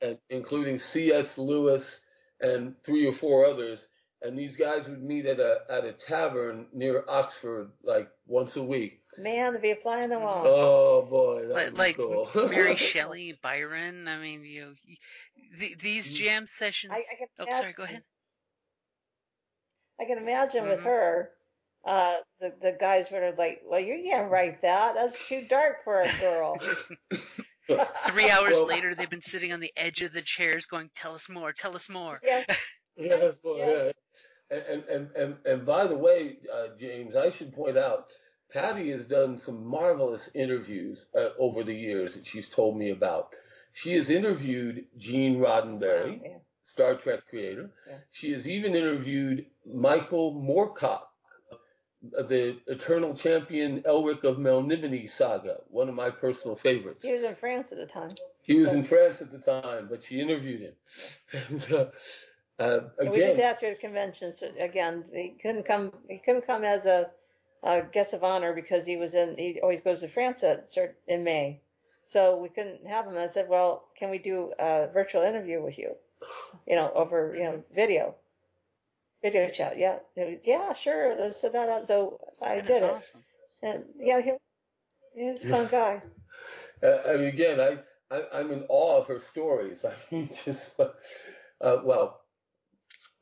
and 0.00 0.18
including 0.30 0.78
C.S. 0.78 1.36
Lewis 1.36 2.00
and 2.40 2.80
three 2.82 3.06
or 3.06 3.12
four 3.12 3.44
others. 3.46 3.86
And 4.22 4.36
these 4.36 4.56
guys 4.56 4.88
would 4.88 5.02
meet 5.02 5.26
at 5.26 5.38
a 5.38 5.62
at 5.68 5.84
a 5.84 5.92
tavern 5.92 6.66
near 6.72 7.04
Oxford 7.06 7.70
like 7.82 8.10
once 8.26 8.56
a 8.56 8.62
week. 8.62 9.02
Man, 9.18 9.52
to 9.54 9.58
be 9.58 9.70
a 9.72 9.76
fly 9.76 10.02
on 10.02 10.10
the 10.10 10.18
wall. 10.18 10.42
Oh 10.46 11.06
boy, 11.08 11.46
that 11.48 11.74
Like, 11.74 11.78
like 11.78 11.96
cool. 11.96 12.30
Mary 12.48 12.76
Shelley, 12.76 13.34
Byron. 13.42 14.06
I 14.06 14.18
mean, 14.18 14.44
you 14.44 14.60
know, 14.62 14.72
the, 15.58 15.74
these 15.80 16.12
jam 16.12 16.46
sessions. 16.46 16.92
I, 16.94 16.98
I 16.98 17.16
can 17.18 17.26
oh, 17.38 17.42
imagine, 17.44 17.60
sorry. 17.60 17.72
Go 17.72 17.82
ahead. 17.82 18.02
I 20.00 20.04
can 20.04 20.18
imagine 20.18 20.68
with 20.68 20.80
Mhm. 20.80 20.84
her, 20.84 21.30
uh, 21.84 22.16
the 22.40 22.54
the 22.62 22.76
guys 22.78 23.10
were 23.10 23.34
like, 23.36 23.62
"Well, 23.64 23.80
you 23.80 24.02
can't 24.04 24.30
write 24.30 24.62
that. 24.62 24.94
That's 24.94 25.18
too 25.28 25.44
dark 25.48 25.82
for 25.84 26.00
a 26.02 26.10
girl." 26.20 26.56
Three 28.08 28.30
hours 28.30 28.52
Well- 28.52 28.66
later, 28.66 28.94
they've 28.94 29.10
been 29.10 29.20
sitting 29.20 29.52
on 29.52 29.60
the 29.60 29.72
edge 29.76 30.02
of 30.02 30.12
the 30.12 30.22
chairs, 30.22 30.66
going, 30.66 30.90
"Tell 30.94 31.14
us 31.14 31.28
more. 31.28 31.52
Tell 31.52 31.74
us 31.74 31.88
more." 31.88 32.20
yes, 32.22 32.46
Yes, 32.96 33.40
well, 33.44 33.56
yes. 33.58 33.92
And, 34.50 34.84
and, 34.88 35.10
and, 35.14 35.36
and 35.44 35.66
by 35.66 35.86
the 35.86 35.96
way, 35.98 36.38
uh, 36.52 36.68
James, 36.78 37.14
I 37.14 37.28
should 37.30 37.52
point 37.52 37.76
out, 37.76 38.12
Patty 38.52 38.90
has 38.90 39.06
done 39.06 39.38
some 39.38 39.66
marvelous 39.66 40.30
interviews 40.34 41.06
uh, 41.14 41.28
over 41.38 41.62
the 41.64 41.74
years 41.74 42.14
that 42.14 42.26
she's 42.26 42.48
told 42.48 42.76
me 42.76 42.90
about. 42.90 43.34
She 43.72 43.94
has 43.94 44.10
interviewed 44.10 44.86
Gene 44.96 45.38
Roddenberry, 45.38 46.20
Yeah. 46.24 46.38
Star 46.62 46.94
Trek 46.96 47.20
creator. 47.28 47.70
Yeah. 47.86 47.98
She 48.10 48.32
has 48.32 48.48
even 48.48 48.74
interviewed 48.74 49.46
Michael 49.66 50.34
Moorcock, 50.34 51.02
the 52.02 52.58
Eternal 52.66 53.14
Champion 53.14 53.82
Elric 53.82 54.24
of 54.24 54.36
Melnibone 54.36 55.08
saga, 55.10 55.58
one 55.68 55.88
of 55.88 55.94
my 55.94 56.10
personal 56.10 56.56
favorites. 56.56 57.04
He 57.04 57.12
was 57.12 57.22
in 57.24 57.34
France 57.34 57.72
at 57.72 57.78
the 57.78 57.86
time. 57.86 58.10
He 58.42 58.54
was 58.54 58.72
in 58.72 58.82
France 58.82 59.20
at 59.20 59.30
the 59.30 59.38
time, 59.38 59.88
but 59.90 60.02
she 60.02 60.20
interviewed 60.20 60.60
him. 60.62 60.72
And, 61.32 61.66
uh, 61.72 61.86
uh, 62.58 62.80
And 62.98 63.10
we 63.10 63.16
did 63.18 63.24
again, 63.30 63.36
that 63.38 63.60
through 63.60 63.70
the 63.70 63.76
convention. 63.76 64.32
So 64.32 64.50
again, 64.58 65.04
he 65.12 65.36
couldn't 65.40 65.64
come. 65.64 65.92
He 66.08 66.18
couldn't 66.18 66.46
come 66.46 66.64
as 66.64 66.86
a, 66.86 67.10
a 67.62 67.82
guest 67.82 68.14
of 68.14 68.24
honor 68.24 68.52
because 68.52 68.86
he 68.86 68.96
was 68.96 69.14
in. 69.14 69.36
He 69.38 69.60
always 69.60 69.80
goes 69.80 70.00
to 70.00 70.08
France 70.08 70.42
at 70.44 70.70
in 71.06 71.24
May, 71.24 71.60
so 72.06 72.36
we 72.36 72.48
couldn't 72.48 72.86
have 72.86 73.06
him. 73.06 73.16
I 73.16 73.28
said, 73.28 73.48
"Well, 73.48 73.84
can 73.96 74.10
we 74.10 74.18
do 74.18 74.52
a 74.58 74.88
virtual 74.92 75.22
interview 75.22 75.62
with 75.62 75.78
you? 75.78 75.96
You 76.66 76.76
know, 76.76 76.92
over 76.92 77.34
you 77.34 77.44
know 77.44 77.64
video, 77.74 78.14
video 79.22 79.48
chat. 79.50 79.78
Yeah, 79.78 79.98
was, 80.16 80.38
yeah, 80.44 80.72
sure. 80.72 81.16
Let's 81.18 81.40
set 81.40 81.52
that 81.52 81.68
up." 81.68 81.86
So 81.86 82.20
I 82.40 82.56
That 82.56 82.66
did 82.66 82.70
is 82.70 82.82
it, 82.82 82.84
awesome. 82.84 83.24
and 83.62 83.84
yeah, 83.98 84.20
he, 84.22 84.32
he's 85.14 85.44
a 85.44 85.48
fun 85.48 85.66
guy. 85.70 86.02
Uh, 86.82 86.98
I 87.08 87.16
mean, 87.16 87.24
again, 87.26 87.60
I, 87.60 87.78
I 88.14 88.22
I'm 88.34 88.50
in 88.52 88.64
awe 88.68 88.98
of 88.98 89.06
her 89.08 89.18
stories. 89.18 89.84
I 89.84 89.94
mean, 90.12 90.28
just 90.44 90.78
uh, 90.78 90.90
uh, 91.60 91.80
well, 91.84 92.20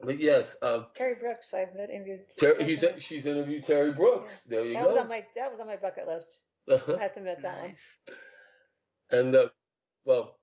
but 0.01 0.20
yes, 0.20 0.56
uh, 0.62 0.85
Terry 0.94 1.14
Brooks, 1.14 1.55
I've 1.55 1.74
interviewed. 1.77 2.20
Ter- 2.39 2.62
he's 2.62 2.85
she's 2.98 3.27
interviewed 3.27 3.64
Terry 3.64 3.93
Brooks. 3.93 4.43
There 4.47 4.64
you 4.64 4.74
that 4.74 4.86
was 4.86 4.97
on 4.97 5.09
my 5.09 5.24
that 5.36 5.51
was 5.51 5.60
on 5.60 5.66
my 5.66 5.77
bucket 5.77 6.06
list. 6.06 6.28
I 6.68 6.74
have 6.74 7.14
to 7.14 7.20
admit 7.20 7.43
that 7.43 7.62
one. 7.62 7.74
And 9.10 9.36
uh, 9.36 9.48
well, 10.05 10.39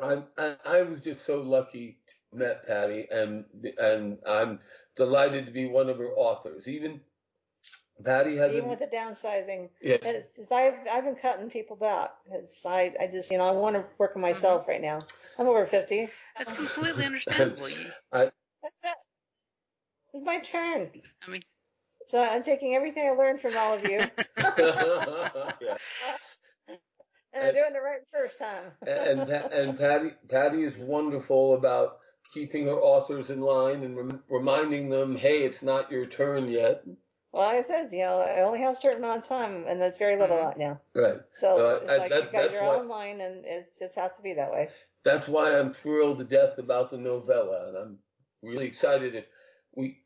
I'm, 0.00 0.24
I, 0.36 0.56
I 0.64 0.82
was 0.82 1.00
just 1.00 1.26
so 1.26 1.40
lucky 1.42 1.98
to 2.06 2.38
met 2.38 2.66
Patty, 2.66 3.06
and 3.10 3.44
and 3.78 4.18
I'm 4.26 4.60
delighted 4.96 5.46
to 5.46 5.52
be 5.52 5.66
one 5.66 5.88
of 5.88 5.98
her 5.98 6.12
authors. 6.16 6.66
Even 6.66 7.00
Patty 8.04 8.36
has 8.36 8.54
Even 8.54 8.66
a, 8.66 8.68
with 8.70 8.78
the 8.78 8.86
downsizing, 8.86 9.68
yes, 9.82 10.00
it's 10.02 10.36
just, 10.36 10.52
I've 10.52 10.74
I've 10.90 11.04
been 11.04 11.16
cutting 11.16 11.50
people 11.50 11.76
back. 11.76 12.10
It's, 12.32 12.64
I 12.64 12.92
I 13.00 13.06
just 13.06 13.30
you 13.30 13.38
know 13.38 13.44
I 13.44 13.52
want 13.52 13.76
to 13.76 13.84
work 13.98 14.12
on 14.16 14.22
myself 14.22 14.66
right 14.68 14.80
now. 14.80 15.00
I'm 15.38 15.46
over 15.46 15.66
fifty. 15.66 16.08
That's 16.36 16.52
completely 16.52 17.04
understandable. 17.04 17.66
I, 18.12 18.18
That's 18.18 18.26
it. 18.26 18.34
It's 18.84 20.24
my 20.24 20.40
turn. 20.40 20.90
I 21.26 21.30
mean, 21.30 21.42
So 22.06 22.22
I'm 22.22 22.42
taking 22.42 22.74
everything 22.74 23.06
I 23.08 23.12
learned 23.16 23.40
from 23.40 23.56
all 23.56 23.74
of 23.74 23.84
you, 23.84 23.98
yeah. 24.38 25.76
and 27.32 27.44
I'm 27.44 27.54
doing 27.54 27.74
it 27.74 27.78
right 27.82 28.00
the 28.00 28.18
first 28.18 28.38
time. 28.38 28.72
and 28.86 29.28
and 29.30 29.78
Patty 29.78 30.10
Patty 30.28 30.62
is 30.64 30.76
wonderful 30.76 31.54
about 31.54 31.98
keeping 32.34 32.66
her 32.66 32.72
authors 32.80 33.30
in 33.30 33.40
line 33.40 33.82
and 33.84 33.96
rem- 33.96 34.22
reminding 34.28 34.88
them, 34.88 35.16
hey, 35.16 35.42
it's 35.42 35.62
not 35.62 35.90
your 35.92 36.06
turn 36.06 36.48
yet. 36.48 36.82
well, 37.32 37.46
like 37.48 37.58
I 37.58 37.62
said, 37.62 37.92
you 37.92 38.00
know, 38.02 38.18
I 38.20 38.40
only 38.42 38.60
have 38.60 38.74
a 38.74 38.78
certain 38.78 38.98
amount 39.04 39.22
of 39.22 39.28
time, 39.28 39.64
and 39.68 39.80
that's 39.80 39.98
very 39.98 40.16
little 40.18 40.36
Mhm. 40.38 40.44
right 40.46 40.58
now. 40.58 40.80
Right. 40.94 41.20
So 41.32 41.56
No, 41.56 41.66
I- 41.66 41.76
it's 41.82 41.90
I- 41.92 41.96
like 41.98 42.10
that- 42.10 42.24
you 42.24 42.30
guys 42.30 42.46
that's 42.50 42.58
are 42.60 42.64
why- 42.66 42.76
online, 42.78 43.20
and 43.20 43.44
it 43.46 43.72
just 43.78 43.94
has 43.96 44.16
to 44.16 44.22
be 44.22 44.32
that 44.34 44.50
way. 44.50 44.70
That's 45.04 45.28
why 45.28 45.56
I'm 45.58 45.72
thrilled 45.72 46.18
to 46.18 46.24
death 46.24 46.58
about 46.58 46.90
the 46.90 46.98
novella, 46.98 47.68
and 47.68 47.76
I'm 47.76 47.98
really 48.42 48.66
excited 48.66 49.14
if 49.14 49.24
we 49.74 49.98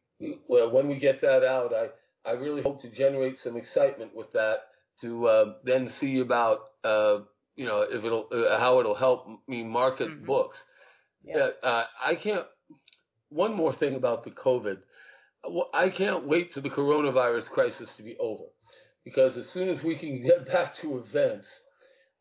well 0.48 0.70
when 0.70 0.89
we 0.89 0.97
get 0.97 1.20
that 1.23 1.44
out. 1.44 1.74
I 1.74 1.89
I 2.24 2.32
really 2.32 2.62
hope 2.62 2.81
to 2.82 2.89
generate 2.89 3.39
some 3.39 3.56
excitement 3.56 4.15
with 4.15 4.32
that 4.32 4.62
to 5.01 5.27
uh, 5.27 5.55
then 5.65 5.89
see 5.89 6.20
about 6.20 6.61
uh, 6.82 7.20
you 7.56 7.66
know 7.66 7.82
if 7.82 8.05
it'll 8.05 8.28
uh, 8.32 8.59
how 8.59 8.81
it'll 8.81 8.94
help 8.94 9.27
me 9.47 9.62
market 9.65 10.09
Mhm. 10.09 10.27
books. 10.27 10.65
Yeah. 11.24 11.51
Uh, 11.62 11.85
I 12.02 12.15
can't. 12.15 12.47
One 13.31 13.55
more 13.55 13.73
thing 13.73 13.94
about 13.94 14.24
the 14.24 14.31
COVID. 14.31 14.82
I 15.74 15.90
can't 15.90 16.27
wait 16.27 16.55
for 16.55 16.61
the 16.61 16.70
coronavirus 16.70 17.51
crisis 17.51 17.97
to 17.97 18.02
be 18.02 18.16
over, 18.19 18.44
because 19.05 19.36
as 19.36 19.48
soon 19.48 19.69
as 19.69 19.82
we 19.82 19.97
can 19.97 20.23
get 20.23 20.47
back 20.52 20.74
to 20.77 20.98
events, 20.98 21.61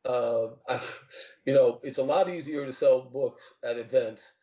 uh, 0.06 0.48
I, 0.68 0.82
you 1.46 1.54
know, 1.54 1.80
it's 1.84 2.00
a 2.00 2.04
lot 2.04 2.30
easier 2.30 2.66
to 2.66 2.74
sell 2.74 3.02
books 3.02 3.54
at 3.64 3.78
events 3.78 4.34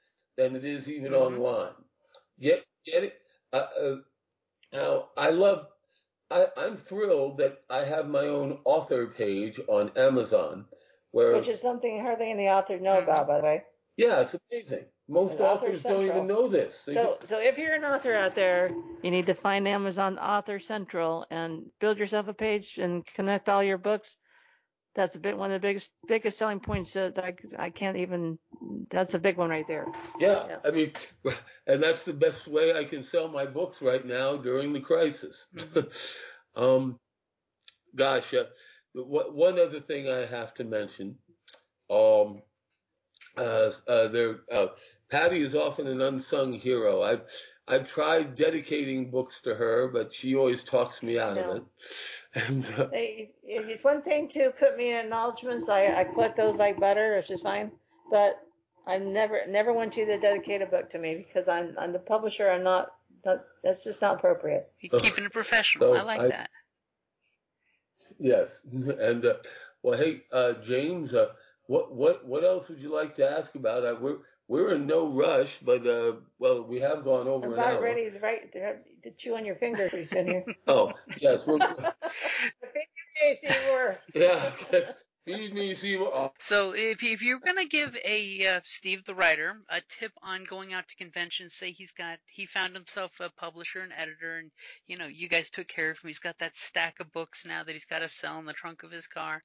than 0.40 0.56
it 0.56 0.64
is 0.64 0.88
even 0.90 1.12
Mhm. 1.12 1.16
online. 1.38 1.74
Get 2.40 2.64
get 2.86 3.04
it. 3.04 3.14
Uh, 3.52 3.66
uh, 3.80 3.96
now, 4.72 5.10
I 5.16 5.30
love. 5.30 5.66
I, 6.30 6.48
I'm 6.56 6.76
thrilled 6.76 7.38
that 7.38 7.58
I 7.68 7.84
have 7.84 8.08
my 8.08 8.26
own 8.26 8.60
author 8.64 9.06
page 9.08 9.60
on 9.68 9.90
Amazon, 9.96 10.66
where 11.10 11.34
Which 11.34 11.48
is 11.48 11.60
something 11.60 12.00
hardly 12.00 12.30
any 12.30 12.48
authors 12.48 12.80
know 12.80 12.96
Mhm. 12.96 13.02
about, 13.04 13.26
by 13.26 13.38
the 13.38 13.44
way. 13.44 13.64
yeah, 13.96 14.20
it's 14.22 14.36
amazing. 14.50 14.86
Most 15.08 15.40
An 15.40 15.46
Author 15.46 15.66
authors 15.66 15.82
don't 15.82 16.04
even 16.04 16.26
know 16.26 16.46
this. 16.48 16.84
They 16.84 16.94
So, 16.94 17.18
so 17.24 17.40
if 17.40 17.58
you're 17.58 17.74
an 17.74 17.84
author 17.84 18.14
out 18.14 18.34
there, 18.34 18.70
you 19.02 19.10
need 19.10 19.26
to 19.26 19.34
find 19.34 19.66
Amazon 19.68 20.18
Author 20.18 20.58
Central 20.60 21.26
and 21.30 21.70
build 21.80 21.98
yourself 21.98 22.28
a 22.28 22.34
page 22.34 22.78
and 22.78 23.04
connect 23.04 23.48
all 23.48 23.62
your 23.62 23.78
books. 23.78 24.16
That's 24.94 25.14
a 25.14 25.20
bit 25.20 25.36
one 25.36 25.50
of 25.52 25.60
the 25.60 25.66
biggest 25.66 25.92
biggest 26.08 26.36
selling 26.38 26.60
points 26.60 26.94
that 26.94 27.18
I, 27.18 27.34
I 27.58 27.70
can't 27.70 27.96
even. 27.96 28.38
That's 28.90 29.14
a 29.14 29.18
big 29.20 29.36
one 29.36 29.50
right 29.50 29.66
there. 29.68 29.86
Yeah, 30.18 30.46
Yeah. 30.48 30.56
I 30.64 30.70
mean, 30.70 30.92
and 31.66 31.82
that's 31.82 32.04
the 32.04 32.12
best 32.12 32.48
way 32.48 32.74
I 32.74 32.84
can 32.84 33.02
sell 33.02 33.28
my 33.28 33.46
books 33.46 33.80
right 33.82 34.04
now 34.04 34.36
during 34.36 34.72
the 34.72 34.80
crisis. 34.80 35.46
um, 36.56 36.98
gosh, 37.94 38.34
uh, 38.34 38.44
wh- 38.94 39.34
one 39.34 39.58
other 39.58 39.80
thing 39.80 40.08
I 40.08 40.26
have 40.26 40.54
to 40.54 40.64
mention, 40.64 41.16
um, 41.88 42.42
uh, 43.36 43.70
uh, 43.86 44.08
there, 44.08 44.40
uh, 44.50 44.68
Patty 45.10 45.42
is 45.42 45.54
often 45.54 45.86
an 45.86 46.00
unsung 46.00 46.52
hero. 46.52 47.02
I've 47.02 47.22
I've 47.68 47.88
tried 47.88 48.34
dedicating 48.34 49.10
books 49.12 49.42
to 49.42 49.54
her, 49.54 49.88
but 49.88 50.12
she 50.12 50.34
always 50.34 50.64
talks 50.64 51.02
me 51.02 51.18
out 51.18 51.36
No. 51.36 51.42
of 51.42 51.56
it. 51.58 51.62
And 52.34 52.64
uh, 52.78 52.88
Hey, 52.92 53.32
it's 53.42 53.82
one 53.82 54.02
thing 54.02 54.28
to 54.28 54.50
put 54.50 54.76
me 54.76 54.90
in 54.90 54.96
acknowledgments, 54.96 55.68
I, 55.68 56.00
I 56.00 56.04
collect 56.04 56.36
those 56.36 56.56
like 56.56 56.78
butter, 56.78 57.16
which 57.16 57.30
is 57.30 57.40
fine. 57.40 57.72
But 58.10 58.40
I 58.86 58.98
never 58.98 59.42
never 59.48 59.72
want 59.72 59.96
you 59.96 60.06
to 60.06 60.18
dedicate 60.18 60.62
a 60.62 60.66
book 60.66 60.90
to 60.90 60.98
me 60.98 61.14
because 61.16 61.48
I'm 61.48 61.76
I'm 61.78 61.92
the 61.92 61.98
publisher. 61.98 62.48
I'm 62.50 62.62
not. 62.62 62.92
That, 63.24 63.44
that's 63.62 63.84
just 63.84 64.00
not 64.00 64.14
appropriate. 64.14 64.70
you're 64.80 64.98
keeping 65.00 65.24
it 65.24 65.32
professional. 65.32 65.94
So 65.94 66.00
I 66.00 66.02
like 66.02 66.20
I- 66.20 66.28
that. 66.28 66.50
Yes, 68.18 68.60
and 68.72 69.24
uh, 69.24 69.34
well, 69.82 69.98
hey, 69.98 70.22
uh, 70.32 70.54
James, 70.54 71.14
uh, 71.14 71.28
what 71.66 71.94
what 71.94 72.26
what 72.26 72.44
else 72.44 72.68
would 72.68 72.80
you 72.80 72.92
like 72.92 73.14
to 73.16 73.30
ask 73.30 73.54
about? 73.54 73.84
Uh, 73.84 73.96
we're 74.00 74.18
we're 74.48 74.74
in 74.74 74.86
no 74.86 75.06
rush, 75.06 75.58
but 75.62 75.86
uh, 75.86 76.14
well, 76.38 76.62
we 76.64 76.80
have 76.80 77.04
gone 77.04 77.28
over 77.28 77.46
I'm 77.46 77.52
an 77.52 77.58
about 77.60 77.74
hour. 77.74 77.82
ready 77.82 78.10
to, 78.10 78.18
right, 78.18 78.50
to, 78.52 78.76
to 79.04 79.10
chew 79.16 79.36
on 79.36 79.44
your 79.44 79.54
fingers 79.54 79.90
pretty 79.90 80.06
soon 80.06 80.26
here. 80.26 80.44
Oh, 80.66 80.92
yes, 81.18 81.46
we're 81.46 81.58
Hey, 81.58 81.66
Seymour. 81.76 81.94
Yeah. 84.14 84.52
Feed 85.26 85.54
me. 85.54 85.76
Oh, 85.98 86.32
So 86.38 86.72
if 86.74 87.04
if 87.04 87.22
you're 87.22 87.40
gonna 87.40 87.66
give 87.66 87.94
a 88.04 88.46
uh, 88.46 88.60
Steve 88.64 89.04
the 89.04 89.14
writer 89.14 89.60
a 89.68 89.82
tip 89.82 90.12
on 90.22 90.44
going 90.44 90.72
out 90.72 90.88
to 90.88 90.96
conventions, 90.96 91.52
say 91.52 91.72
he's 91.72 91.92
got 91.92 92.18
he 92.26 92.46
found 92.46 92.74
himself 92.74 93.20
a 93.20 93.28
publisher 93.28 93.80
and 93.80 93.92
editor, 93.92 94.38
and 94.38 94.50
you 94.86 94.96
know 94.96 95.06
you 95.06 95.28
guys 95.28 95.50
took 95.50 95.68
care 95.68 95.90
of 95.90 95.98
him. 95.98 96.08
He's 96.08 96.18
got 96.20 96.38
that 96.38 96.56
stack 96.56 97.00
of 97.00 97.12
books 97.12 97.44
now 97.44 97.62
that 97.62 97.72
he's 97.72 97.84
got 97.84 97.98
to 97.98 98.08
sell 98.08 98.38
in 98.38 98.46
the 98.46 98.54
trunk 98.54 98.82
of 98.82 98.90
his 98.90 99.06
car. 99.06 99.42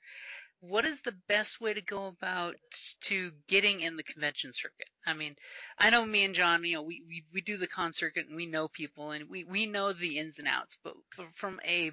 What 0.62 0.86
is 0.86 1.02
the 1.02 1.16
best 1.28 1.60
way 1.60 1.74
to 1.74 1.82
go 1.82 2.08
about 2.08 2.56
to 3.02 3.32
getting 3.48 3.82
in 3.82 3.98
the 3.98 4.04
convention 4.04 4.54
circuit? 4.54 4.90
I 5.06 5.14
mean, 5.14 5.36
I 5.78 5.90
know 5.90 6.06
me 6.06 6.24
and 6.24 6.34
John, 6.34 6.64
you 6.64 6.76
know, 6.76 6.82
we, 6.82 7.04
we, 7.08 7.24
we 7.32 7.42
do 7.42 7.58
the 7.58 7.68
con 7.68 7.94
circuit 7.94 8.28
and 8.28 8.36
we 8.36 8.48
know 8.48 8.68
people 8.68 9.12
and 9.12 9.30
we, 9.30 9.44
we 9.44 9.68
know 9.68 9.94
the 9.94 10.18
ins 10.18 10.40
and 10.40 10.48
outs, 10.48 10.78
but 10.84 10.96
from 11.34 11.60
a 11.64 11.92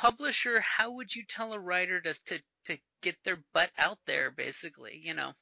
publisher, 0.00 0.60
how 0.60 0.92
would 0.92 1.14
you 1.14 1.24
tell 1.28 1.52
a 1.52 1.58
writer 1.58 2.00
to, 2.00 2.14
to, 2.24 2.40
to 2.64 2.78
get 3.02 3.16
their 3.24 3.38
butt 3.52 3.70
out 3.78 3.98
there, 4.06 4.30
basically, 4.30 4.98
you 5.02 5.14
know? 5.14 5.32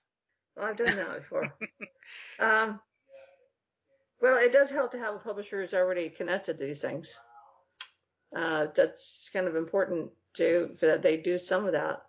I've 0.60 0.76
done 0.76 0.96
that 0.96 1.18
before. 1.18 1.54
um, 2.40 2.80
well, 4.20 4.36
it 4.38 4.52
does 4.52 4.70
help 4.70 4.90
to 4.92 4.98
have 4.98 5.14
a 5.14 5.18
publisher 5.18 5.60
who's 5.60 5.74
already 5.74 6.08
connected 6.08 6.58
to 6.58 6.64
these 6.64 6.80
things. 6.80 7.16
Uh, 8.34 8.66
that's 8.74 9.30
kind 9.32 9.46
of 9.46 9.54
important 9.54 10.10
too, 10.34 10.74
for 10.78 10.86
that 10.86 11.02
they 11.02 11.16
do 11.16 11.38
some 11.38 11.64
of 11.64 11.72
that. 11.72 12.02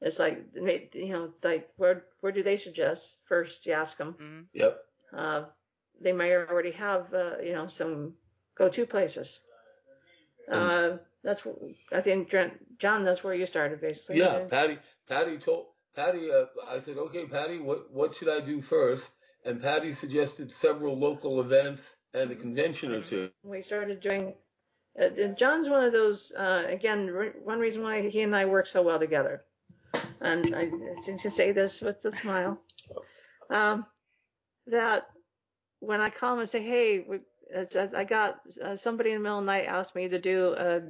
It's 0.00 0.18
like, 0.18 0.44
you 0.54 1.08
know, 1.08 1.24
it's 1.24 1.42
like 1.42 1.70
where 1.76 2.04
where 2.20 2.32
do 2.32 2.42
they 2.42 2.58
suggest? 2.58 3.16
First, 3.24 3.64
you 3.64 3.72
ask 3.72 3.96
them. 3.96 4.14
Mhm. 4.20 4.46
yep. 4.52 4.78
Uh, 5.16 5.44
they 6.02 6.12
may 6.12 6.34
already 6.34 6.72
have, 6.72 7.14
uh, 7.14 7.36
you 7.42 7.52
know, 7.52 7.68
some 7.68 8.14
go-to 8.54 8.84
places. 8.84 9.40
Uh, 10.52 10.98
that's 11.26 11.42
I 11.92 12.00
think 12.00 12.32
John. 12.78 13.04
That's 13.04 13.24
where 13.24 13.34
you 13.34 13.46
started, 13.46 13.80
basically. 13.80 14.18
Yeah, 14.18 14.44
Patty. 14.48 14.78
Patty 15.08 15.36
told 15.38 15.66
Patty. 15.94 16.30
Uh, 16.30 16.44
I 16.68 16.78
said, 16.78 16.98
okay, 16.98 17.26
Patty, 17.26 17.58
what 17.58 17.92
what 17.92 18.14
should 18.14 18.28
I 18.28 18.38
do 18.38 18.62
first? 18.62 19.10
And 19.44 19.60
Patty 19.60 19.92
suggested 19.92 20.52
several 20.52 20.96
local 20.96 21.40
events 21.40 21.96
and 22.14 22.30
a 22.30 22.36
convention 22.36 22.92
or 22.92 23.00
two. 23.00 23.30
we 23.42 23.60
started 23.60 24.00
doing. 24.00 24.34
Uh, 25.00 25.08
John's 25.36 25.68
one 25.68 25.82
of 25.82 25.92
those. 25.92 26.32
Uh, 26.32 26.64
again, 26.68 27.08
re- 27.08 27.32
one 27.42 27.58
reason 27.58 27.82
why 27.82 28.08
he 28.08 28.22
and 28.22 28.34
I 28.34 28.44
work 28.44 28.68
so 28.68 28.80
well 28.82 29.00
together, 29.00 29.42
and 30.20 30.54
I 30.54 30.70
seem 31.02 31.18
to 31.18 31.30
say 31.30 31.50
this 31.50 31.80
with 31.80 32.04
a 32.04 32.12
smile, 32.12 32.60
um, 33.50 33.84
that 34.68 35.08
when 35.80 36.00
I 36.00 36.08
call 36.08 36.34
him 36.34 36.40
and 36.40 36.48
say, 36.48 36.62
"Hey, 36.62 37.00
we, 37.00 37.18
it's, 37.50 37.74
I 37.74 38.04
got 38.04 38.38
uh, 38.62 38.76
somebody 38.76 39.10
in 39.10 39.16
the 39.16 39.22
middle 39.24 39.40
of 39.40 39.44
the 39.44 39.50
night 39.50 39.66
asked 39.66 39.96
me 39.96 40.08
to 40.08 40.20
do 40.20 40.54
a, 40.56 40.82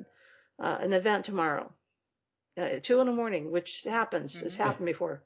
uh, 0.59 0.79
an 0.81 0.93
event 0.93 1.25
tomorrow, 1.25 1.73
uh, 2.59 2.63
at 2.63 2.85
two 2.85 3.01
in 3.01 3.07
the 3.07 3.13
morning, 3.13 3.51
which 3.51 3.85
happens. 3.85 4.43
It's 4.43 4.55
Mhm. 4.55 4.59
happened 4.59 4.87
before." 4.87 5.23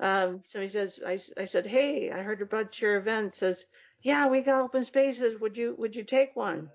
Um, 0.00 0.42
so 0.48 0.60
he 0.60 0.68
says, 0.68 1.00
I, 1.06 1.20
I 1.36 1.46
said, 1.46 1.66
"Hey, 1.66 2.10
I 2.10 2.22
heard 2.22 2.42
about 2.42 2.80
your 2.80 2.96
event." 2.96 3.34
Says, 3.34 3.66
"Yeah, 4.02 4.28
we 4.28 4.42
got 4.42 4.62
open 4.62 4.84
spaces. 4.84 5.40
Would 5.40 5.56
you 5.56 5.74
would 5.78 5.96
you 5.96 6.04
take 6.04 6.36
one?" 6.36 6.70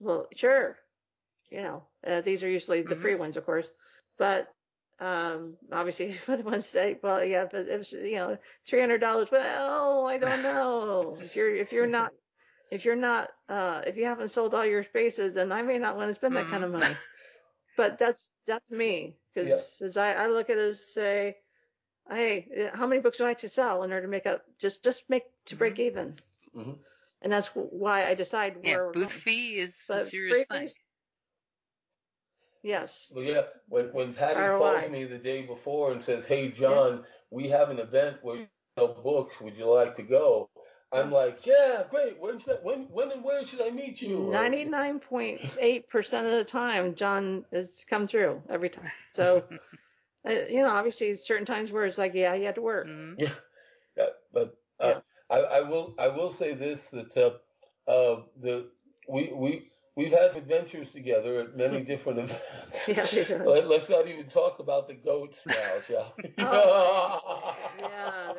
Well, 0.00 0.28
sure. 0.34 0.78
You 1.50 1.62
know, 1.62 1.82
uh, 2.06 2.20
these 2.20 2.42
are 2.42 2.48
usually 2.48 2.82
the 2.82 2.94
Mhm. 2.94 3.02
free 3.02 3.14
ones, 3.14 3.36
of 3.36 3.46
course. 3.46 3.70
But 4.18 4.52
um, 5.00 5.56
obviously, 5.72 6.12
for 6.26 6.36
the 6.36 6.42
ones 6.42 6.66
say, 6.66 6.98
well, 7.02 7.24
yeah, 7.24 7.46
but 7.50 7.68
it 7.68 7.78
was, 7.78 7.92
you 7.92 8.16
know, 8.16 8.38
three 8.66 8.80
hundred 8.80 8.98
dollars. 8.98 9.30
Well, 9.30 10.06
I 10.06 10.18
don't 10.18 10.42
know. 10.42 11.18
if 11.20 11.36
you're 11.36 11.54
if 11.54 11.72
you're 11.72 11.86
not 11.86 12.12
if 12.70 12.84
you're 12.84 12.96
not 12.96 13.30
uh, 13.48 13.82
if 13.86 13.96
you 13.96 14.04
haven't 14.06 14.30
sold 14.30 14.54
all 14.54 14.64
your 14.66 14.82
spaces, 14.82 15.34
then 15.34 15.52
I 15.52 15.62
may 15.62 15.78
not 15.78 15.96
want 15.96 16.10
to 16.10 16.14
spend 16.14 16.36
that 16.36 16.46
kind 16.48 16.64
of 16.64 16.72
money. 16.72 16.94
But 17.76 17.96
that's 17.98 18.36
that's 18.44 18.68
me 18.70 19.16
because 19.32 19.80
as 19.80 19.96
I, 19.96 20.12
I 20.12 20.26
look 20.26 20.50
at 20.50 20.58
it 20.58 20.62
as 20.62 20.84
say, 20.92 21.36
hey, 22.10 22.70
how 22.74 22.88
many 22.88 23.00
books 23.00 23.18
do 23.18 23.24
I 23.24 23.28
have 23.28 23.38
to 23.38 23.48
sell 23.48 23.84
in 23.84 23.92
order 23.92 24.02
to 24.02 24.08
make 24.08 24.26
up 24.26 24.42
just 24.58 24.82
just 24.82 25.08
make 25.08 25.22
to 25.46 25.56
break 25.56 25.78
even? 25.78 26.14
Mhm. 26.54 26.78
And 27.22 27.32
that's 27.32 27.48
why 27.54 28.06
I 28.06 28.14
decide 28.14 28.56
Yeah, 28.64 28.72
where 28.74 28.86
we're 28.86 28.92
booth 28.92 29.08
going. 29.10 29.20
fee 29.20 29.58
is 29.58 29.88
a 29.90 30.00
serious 30.00 30.44
thing. 30.44 30.62
booths- 30.62 30.88
Yes. 32.62 33.12
Well, 33.14 33.24
yeah, 33.24 33.42
when 33.68 33.92
when 33.92 34.14
Patty 34.14 34.34
Fire 34.34 34.58
calls 34.58 34.90
me 34.90 35.04
the 35.04 35.18
day 35.18 35.42
before 35.42 35.92
and 35.92 36.02
says, 36.02 36.24
"Hey, 36.24 36.48
John, 36.50 37.04
we 37.30 37.48
have 37.50 37.70
an 37.70 37.78
event 37.78 38.18
where 38.22 38.36
you 38.38 38.46
sell 38.76 38.94
books. 39.02 39.40
Would 39.40 39.56
you 39.56 39.66
like 39.66 39.94
to 39.96 40.02
go?" 40.02 40.50
I'm 40.92 41.10
like, 41.10 41.46
"Yeah, 41.46 41.84
great. 41.90 42.18
When 42.18 42.38
should 42.38 42.56
I, 42.56 42.60
when 42.62 42.84
when 42.90 43.10
and 43.12 43.22
where 43.22 43.44
should 43.44 43.60
I 43.60 43.70
meet 43.70 44.00
you?" 44.00 44.30
Ninety-nine 44.30 45.00
point 45.00 45.40
eight 45.58 45.88
percent 45.88 46.26
of 46.26 46.32
the 46.32 46.44
time, 46.44 46.94
John 46.94 47.44
has 47.52 47.84
come 47.88 48.06
through 48.06 48.42
every 48.48 48.70
time. 48.70 48.90
So, 49.12 49.44
uh, 50.28 50.32
you 50.48 50.62
know, 50.62 50.70
obviously, 50.70 51.14
certain 51.16 51.46
times 51.46 51.70
where 51.72 51.84
it's 51.86 51.98
like, 51.98 52.14
yeah, 52.14 52.34
you 52.34 52.46
had 52.46 52.54
to 52.56 52.62
work. 52.62 52.86
Mhm. 52.86 53.16
Yeah, 53.18 53.34
yeah, 53.96 54.10
but 54.32 54.56
uh, 54.80 55.00
I, 55.30 55.38
I 55.38 55.60
will 55.62 55.94
I 55.98 56.08
will 56.08 56.30
say 56.30 56.54
this 56.54 56.88
that 56.88 57.16
uh, 57.16 57.90
uh, 57.90 58.22
the 58.40 58.66
we 59.08 59.32
we 59.34 59.70
we've 59.98 60.12
had 60.12 60.36
adventures 60.36 60.92
together 60.92 61.40
at 61.40 61.56
many 61.56 61.80
different 61.92 62.20
events. 62.20 62.88
Yeah. 62.88 63.42
Let, 63.44 63.64
us 63.64 63.90
not 63.90 64.06
even 64.06 64.28
talk 64.28 64.60
about 64.60 64.86
the 64.86 64.94
goats 64.94 65.42
now, 65.46 65.80
shall 65.86 66.14
we? 66.16 66.32
Oh, 66.38 67.56
yeah, 67.80 68.32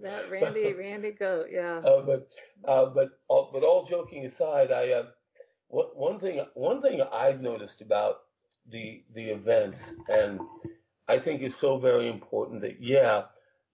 That 0.00 0.30
Randy, 0.30 0.72
Randy 0.72 1.10
goat, 1.10 1.48
yeah. 1.50 1.78
Uh, 1.78 2.02
but 2.02 2.28
uh, 2.64 2.86
but 2.86 3.18
all, 3.28 3.50
but 3.52 3.64
all 3.64 3.84
joking 3.84 4.24
aside, 4.24 4.70
I 4.70 4.92
uh, 4.92 5.06
one 5.68 6.20
thing 6.20 6.44
one 6.54 6.80
thing 6.80 7.02
I've 7.12 7.40
noticed 7.40 7.80
about 7.80 8.20
the 8.70 9.02
the 9.14 9.24
events, 9.24 9.92
and 10.08 10.40
I 11.08 11.18
think 11.18 11.42
is 11.42 11.56
so 11.56 11.78
very 11.78 12.08
important 12.08 12.60
that 12.62 12.80
yeah, 12.80 13.24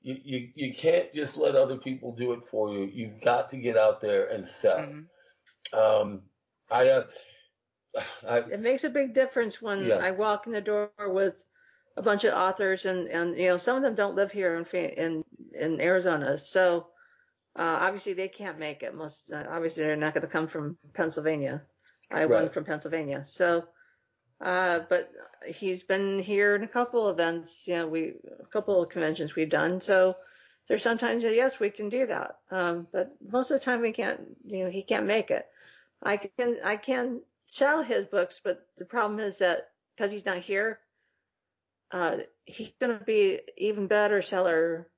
you, 0.00 0.16
you 0.24 0.48
you 0.54 0.74
can't 0.74 1.12
just 1.14 1.36
let 1.36 1.56
other 1.56 1.76
people 1.76 2.14
do 2.14 2.32
it 2.32 2.40
for 2.50 2.72
you. 2.72 2.84
You've 2.84 3.20
got 3.22 3.50
to 3.50 3.58
get 3.58 3.76
out 3.76 4.00
there 4.00 4.26
and 4.28 4.46
sell. 4.46 4.78
Mhm. 4.78 5.06
Um, 5.72 6.22
I 6.70 6.88
uh, 6.88 7.06
I 8.28 8.38
It 8.38 8.60
makes 8.60 8.84
a 8.84 8.90
big 8.90 9.14
difference 9.14 9.62
when 9.62 9.86
Yeah. 9.88 9.96
I 9.98 10.10
walk 10.12 10.46
in 10.46 10.52
the 10.52 10.60
door 10.60 10.90
with 10.98 11.42
a 11.96 12.02
bunch 12.02 12.24
of 12.24 12.34
authors, 12.34 12.84
and 12.84 13.08
and 13.08 13.36
you 13.38 13.48
know 13.48 13.58
some 13.58 13.76
of 13.76 13.82
them 13.82 13.94
don't 13.94 14.16
live 14.16 14.32
here 14.32 14.56
in 14.56 14.64
in 14.98 15.24
in 15.52 15.80
Arizona, 15.80 16.38
so 16.38 16.88
uh, 17.58 17.78
obviously 17.80 18.12
they 18.12 18.28
can't 18.28 18.58
make 18.58 18.82
it. 18.82 18.94
Most 18.94 19.30
uh, 19.32 19.44
obviously 19.48 19.84
they're 19.84 19.96
not 19.96 20.14
going 20.14 20.22
to 20.22 20.28
come 20.28 20.48
from 20.48 20.78
Pennsylvania. 20.92 21.62
I 22.10 22.20
have 22.20 22.30
one 22.30 22.50
from 22.50 22.64
Pennsylvania, 22.64 23.24
so. 23.24 23.68
Uh, 24.40 24.80
but 24.90 25.10
he's 25.46 25.82
been 25.82 26.18
here 26.18 26.54
in 26.54 26.62
a 26.62 26.68
couple 26.68 27.08
events, 27.08 27.66
you 27.66 27.74
know, 27.74 27.86
we 27.88 28.14
a 28.40 28.46
couple 28.46 28.82
of 28.82 28.90
conventions 28.90 29.34
we've 29.34 29.48
done. 29.48 29.80
So 29.80 30.16
there's 30.68 30.82
sometimes 30.82 31.22
that 31.22 31.34
yes, 31.34 31.58
we 31.58 31.70
can 31.70 31.88
do 31.88 32.06
that. 32.06 32.38
Um, 32.50 32.86
but 32.92 33.12
most 33.26 33.50
of 33.50 33.58
the 33.58 33.64
time 33.64 33.80
we 33.80 33.92
can't. 33.92 34.20
You 34.44 34.64
know, 34.64 34.70
he 34.70 34.82
can't 34.82 35.06
make 35.06 35.30
it. 35.30 35.46
I 36.02 36.16
can 36.18 36.58
I 36.64 36.76
can 36.76 37.22
sell 37.46 37.82
his 37.82 38.06
books, 38.06 38.40
but 38.42 38.66
the 38.76 38.84
problem 38.84 39.20
is 39.20 39.38
that 39.38 39.68
because 39.96 40.12
he's 40.12 40.24
not 40.26 40.38
here, 40.38 40.80
uh, 41.90 42.18
he's 42.44 42.72
going 42.80 42.98
to 42.98 43.04
be 43.04 43.40
even 43.56 43.86
better 43.86 44.20
seller 44.22 44.88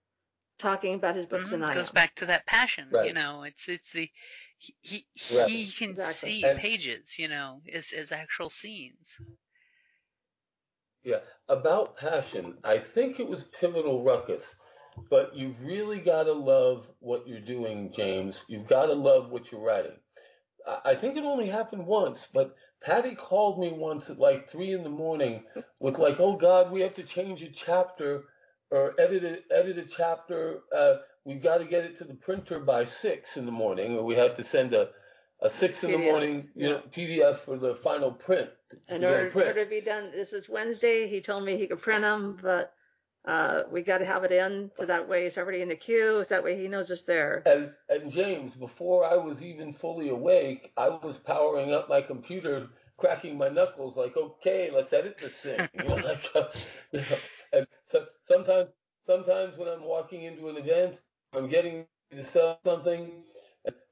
talking 0.58 0.94
about 0.94 1.14
his 1.14 1.26
books 1.26 1.50
than 1.50 1.60
Mhm. 1.60 1.70
I 1.70 1.74
Goes 1.74 1.90
am. 1.90 1.94
back 1.94 2.14
to 2.16 2.26
that 2.26 2.46
passion, 2.46 2.88
Right. 2.90 3.06
you 3.06 3.12
know. 3.12 3.44
It's 3.44 3.68
it's 3.68 3.92
the 3.92 4.10
he 4.58 4.74
he, 4.82 5.06
Right. 5.36 5.48
he 5.48 5.70
can 5.70 5.90
Exactly. 5.90 6.12
see 6.14 6.42
And- 6.44 6.58
pages, 6.58 7.18
you 7.18 7.28
know, 7.28 7.62
as 7.72 7.92
as 7.92 8.10
actual 8.12 8.50
scenes. 8.50 9.20
Yeah, 11.04 11.20
about 11.48 11.96
passion, 11.96 12.58
I 12.64 12.78
think 12.78 13.20
it 13.20 13.28
was 13.28 13.44
Pivotal 13.44 14.02
Ruckus, 14.02 14.56
but 15.08 15.36
you've 15.36 15.60
really 15.62 16.00
got 16.00 16.24
to 16.24 16.32
love 16.32 16.86
what 16.98 17.28
you're 17.28 17.40
doing, 17.40 17.92
James. 17.92 18.42
You've 18.48 18.66
got 18.66 18.86
to 18.86 18.94
love 18.94 19.30
what 19.30 19.50
you're 19.52 19.60
writing. 19.60 19.96
I 20.84 20.94
think 20.94 21.16
it 21.16 21.24
only 21.24 21.46
happened 21.46 21.86
once, 21.86 22.26
but 22.32 22.56
Patty 22.82 23.14
called 23.14 23.58
me 23.58 23.72
once 23.72 24.10
at 24.10 24.18
like 24.18 24.48
three 24.48 24.72
in 24.72 24.82
the 24.82 24.90
morning 24.90 25.44
with 25.80 25.98
like, 25.98 26.20
"Oh 26.20 26.36
God, 26.36 26.70
we 26.70 26.82
have 26.82 26.94
to 26.94 27.02
change 27.02 27.42
a 27.42 27.48
chapter 27.50 28.24
or 28.70 28.94
edit 29.00 29.24
a, 29.24 29.54
edit 29.54 29.78
a 29.78 29.84
chapter. 29.84 30.60
Uh, 30.74 30.96
we've 31.24 31.42
got 31.42 31.58
to 31.58 31.64
get 31.64 31.84
it 31.84 31.96
to 31.96 32.04
the 32.04 32.14
printer 32.14 32.60
by 32.60 32.84
six 32.84 33.36
in 33.36 33.46
the 33.46 33.52
morning, 33.52 33.96
or 33.96 34.04
we 34.04 34.14
have 34.16 34.36
to 34.36 34.42
send 34.42 34.74
a 34.74 34.90
a 35.40 35.48
six 35.48 35.84
in 35.84 35.92
the 35.92 35.98
PDF, 35.98 36.04
morning, 36.04 36.48
you 36.56 36.68
know, 36.68 36.82
PDF 36.90 37.36
for 37.36 37.56
the 37.56 37.74
final 37.74 38.10
print. 38.10 38.50
to 38.70 38.96
In 38.96 39.00
go 39.02 39.08
to 39.08 39.14
order, 39.14 39.30
print. 39.30 39.48
order 39.48 39.64
to 39.64 39.70
be 39.70 39.80
done, 39.80 40.10
this 40.10 40.32
is 40.32 40.48
Wednesday. 40.48 41.08
He 41.08 41.20
told 41.20 41.44
me 41.44 41.56
he 41.56 41.66
could 41.68 41.80
print 41.80 42.02
them, 42.02 42.38
but 42.42 42.72
uh, 43.28 43.62
we 43.70 43.82
got 43.82 43.98
to 43.98 44.06
have 44.06 44.24
it 44.24 44.32
in 44.32 44.70
so 44.76 44.86
that 44.86 45.08
way 45.08 45.26
it's 45.26 45.36
already 45.36 45.60
in 45.60 45.68
the 45.68 45.76
queue. 45.76 46.24
So 46.24 46.34
that 46.34 46.42
way 46.42 46.58
he 46.60 46.66
knows 46.66 46.90
it's 46.90 47.04
there. 47.04 47.42
And 47.46 47.70
and 47.88 48.10
James, 48.10 48.54
before 48.54 49.04
I 49.04 49.16
was 49.16 49.42
even 49.42 49.72
fully 49.72 50.08
awake, 50.08 50.72
I 50.76 50.88
was 50.88 51.18
powering 51.18 51.72
up 51.72 51.88
my 51.88 52.00
computer, 52.00 52.68
cracking 52.96 53.36
my 53.36 53.50
knuckles, 53.50 53.96
like, 53.96 54.16
okay, 54.16 54.70
let's 54.72 54.92
edit 54.92 55.18
this 55.18 55.34
thing. 55.34 55.68
You 55.74 55.84
know, 55.84 55.96
like, 55.96 56.30
uh, 56.34 56.44
you 56.92 57.00
know, 57.00 57.16
and 57.52 57.66
so, 57.84 58.06
sometimes 58.22 58.70
sometimes 59.02 59.56
when 59.58 59.68
I'm 59.68 59.84
walking 59.84 60.24
into 60.24 60.48
an 60.48 60.56
event, 60.56 61.00
I'm 61.34 61.48
getting 61.48 61.86
to 62.10 62.24
sell 62.24 62.58
something, 62.64 63.12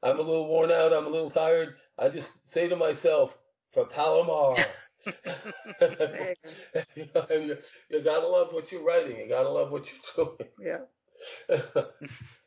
I'm 0.03 0.19
a 0.19 0.23
little 0.23 0.49
worn 0.49 0.71
out, 0.73 0.95
I'm 0.95 1.07
a 1.07 1.11
little 1.11 1.31
tired. 1.31 1.75
I 1.99 2.09
just 2.09 2.33
say 2.45 2.69
to 2.69 2.77
myself, 2.77 3.37
for 3.73 3.85
Palomar. 3.85 4.55
You 5.07 5.13
you, 6.97 7.07
know, 7.15 7.27
and 7.31 7.47
you, 7.49 7.57
you 7.91 8.03
gotta 8.03 8.27
love 8.27 8.53
what 8.53 8.73
you're 8.73 8.85
writing. 8.85 9.17
You 9.19 9.29
gotta 9.29 9.51
love 9.51 9.71
what 9.71 9.91
you're 9.91 10.27
doing. 10.27 10.51
Yeah. 10.61 10.79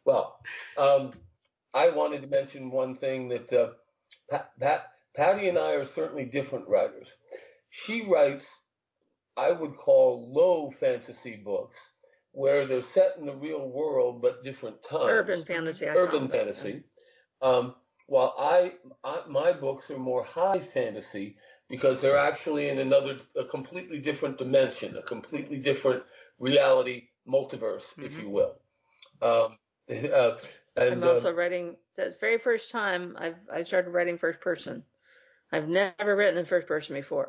well, 0.06 0.40
um, 0.77 1.11
I 1.73 1.90
wanted 1.90 2.22
to 2.22 2.27
mention 2.27 2.72
one 2.72 2.95
thing 2.95 3.30
that 3.30 3.52
uh, 3.53 3.69
Pat, 4.30 4.52
Pat, 4.60 4.91
Patty 5.15 5.49
and 5.49 5.57
I 5.57 5.73
are 5.73 5.86
certainly 5.86 6.26
different 6.26 6.68
writers. 6.68 7.14
She 7.69 8.06
writes, 8.06 8.60
I 9.38 9.52
would 9.52 9.77
call 9.77 10.31
low 10.34 10.72
fantasy 10.72 11.36
books, 11.36 11.90
where 12.31 12.68
they're 12.68 12.81
set 12.81 13.15
in 13.19 13.26
the 13.26 13.36
real 13.36 13.68
world 13.68 14.22
but 14.22 14.44
different 14.44 14.84
times. 14.84 15.06
Urban 15.06 15.44
fantasy. 15.44 15.88
I 15.88 15.94
Urban 15.94 16.27
fantasy. 16.27 16.84
Um, 17.41 17.76
while 18.07 18.34
I, 18.38 18.73
I, 19.03 19.22
my 19.30 19.53
books 19.53 19.91
are 19.91 19.98
more 19.98 20.23
high 20.23 20.60
fantasy 20.60 21.38
because 21.70 22.02
they're 22.02 22.18
actually 22.18 22.70
in 22.70 22.80
another, 22.80 23.18
a 23.36 23.46
completely 23.46 24.00
different 24.00 24.38
dimension, 24.38 24.98
a 24.98 25.04
completely 25.04 25.58
different 25.58 26.04
reality, 26.40 27.10
multiverse, 27.28 27.94
if 28.02 28.18
Mhm. 28.18 28.20
you 28.20 28.30
will. 28.30 28.56
Um, 29.22 29.58
uh, 29.90 30.38
and 30.76 31.04
I'm 31.04 31.04
also 31.04 31.32
uh, 31.32 31.34
writing 31.34 31.78
the 31.96 32.16
very 32.20 32.38
first 32.38 32.72
time 32.72 33.16
I've 33.18 33.38
I 33.50 33.64
started 33.64 33.91
writing 33.91 34.18
first 34.18 34.41
person. 34.41 34.86
I've 35.52 35.70
never 35.70 36.04
written 36.16 36.26
in 36.26 36.46
first 36.46 36.68
person 36.68 36.80
before. 36.96 37.24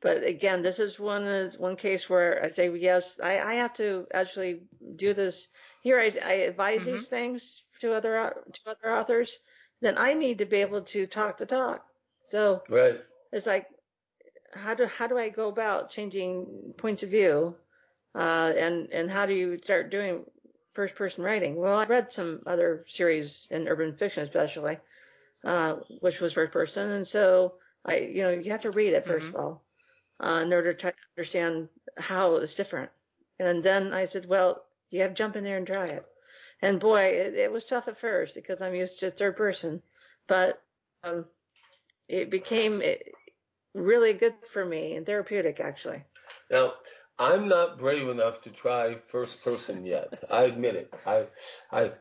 But 0.00 0.22
again, 0.24 0.62
this 0.62 0.78
is 0.78 0.98
one 1.00 1.24
one 1.58 1.76
case 1.76 2.08
where 2.08 2.42
I 2.44 2.48
say 2.50 2.70
yes, 2.70 3.18
I, 3.20 3.38
I 3.40 3.54
have 3.54 3.74
to 3.74 4.06
actually 4.12 4.62
do 4.96 5.12
this. 5.14 5.48
Here 5.82 5.98
I, 5.98 6.12
I 6.22 6.32
advise 6.50 6.84
Mhm. 6.84 6.84
these 6.84 7.08
things 7.08 7.64
to 7.80 7.92
other 7.92 8.44
to 8.52 8.70
other 8.70 8.92
authors. 8.94 9.38
Then 9.80 9.98
I 9.98 10.14
need 10.14 10.38
to 10.38 10.46
be 10.46 10.58
able 10.58 10.82
to 10.82 11.06
talk 11.06 11.38
the 11.38 11.46
talk. 11.46 11.84
So 12.24 12.62
right, 12.68 13.04
it's 13.34 13.46
like 13.46 13.68
how 14.54 14.74
do 14.74 14.86
how 14.86 15.06
do 15.08 15.18
I 15.18 15.28
go 15.28 15.48
about 15.48 15.90
changing 15.90 16.74
points 16.78 17.02
of 17.02 17.10
view, 17.10 17.56
uh, 18.14 18.52
and 18.56 18.90
and 18.92 19.10
how 19.10 19.26
do 19.26 19.34
you 19.34 19.58
start 19.58 19.90
doing 19.90 20.24
first 20.74 20.94
person 20.94 21.24
writing? 21.24 21.56
Well, 21.56 21.78
I 21.78 21.84
read 21.86 22.12
some 22.12 22.42
other 22.46 22.84
series 22.88 23.48
in 23.50 23.68
urban 23.68 23.96
fiction, 23.96 24.24
especially, 24.24 24.78
uh, 25.44 25.76
which 26.00 26.20
was 26.20 26.32
first 26.34 26.52
person, 26.52 26.90
and 26.90 27.06
so 27.08 27.54
I 27.84 27.98
you 27.98 28.22
know 28.22 28.30
you 28.30 28.52
have 28.52 28.62
to 28.62 28.70
read 28.70 28.94
it 28.94 29.06
1st 29.06 29.30
Mhm. 29.30 29.34
of 29.34 29.40
all 29.40 29.64
uh, 30.20 30.40
in 30.44 30.52
order 30.52 30.74
to 30.74 30.94
understand 31.16 31.68
how 31.98 32.36
it's 32.36 32.54
different. 32.54 32.90
And 33.38 33.62
then 33.64 33.92
I 33.92 34.06
said, 34.06 34.26
well, 34.26 34.64
you 34.90 35.02
have 35.02 35.12
to 35.12 35.14
jump 35.14 35.36
in 35.36 35.44
there 35.44 35.56
and 35.58 35.66
try 35.66 35.86
it. 35.86 36.06
And 36.62 36.80
boy, 36.80 37.02
it, 37.06 37.34
it 37.34 37.52
was 37.52 37.64
tough 37.64 37.88
at 37.88 38.00
first 38.00 38.34
because 38.34 38.62
I'm 38.62 38.74
used 38.74 39.00
to 39.00 39.10
third 39.10 39.36
person, 39.36 39.82
but 40.28 40.62
um, 41.02 41.26
it 42.08 42.30
became 42.30 42.82
really 43.74 44.12
good 44.12 44.34
for 44.50 44.64
me 44.64 44.94
and 44.94 45.04
therapeutic 45.04 45.60
actually. 45.60 46.04
Now, 46.50 46.74
I'm 47.18 47.48
not 47.48 47.78
brave 47.78 48.08
enough 48.08 48.42
to 48.42 48.50
try 48.50 48.96
first 49.08 49.42
person 49.44 49.84
yet. 49.84 50.24
I 50.30 50.44
admit 50.44 50.76
it. 50.76 50.94
I, 51.06 51.26
I 51.70 51.92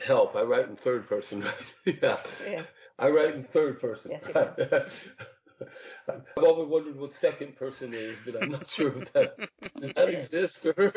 help. 0.00 0.34
I 0.34 0.42
write 0.42 0.68
in 0.68 0.76
third 0.76 1.08
person. 1.08 1.42
Right? 1.42 1.74
yeah. 2.02 2.18
Yeah. 2.48 2.62
I 2.98 3.10
write 3.10 3.34
in 3.34 3.44
third 3.44 3.80
person. 3.80 4.12
Yes, 4.12 4.24
you 4.26 4.86
I've 6.08 6.44
always 6.44 6.68
wondered 6.68 6.98
what 6.98 7.14
second 7.14 7.56
person 7.56 7.92
is, 7.92 8.16
but 8.24 8.40
I'm 8.40 8.50
not 8.50 8.70
sure 8.70 8.96
if 8.96 9.12
that 9.12 9.36
does 9.76 9.92
that 9.92 10.08
exist. 10.08 10.64
Or... 10.64 10.74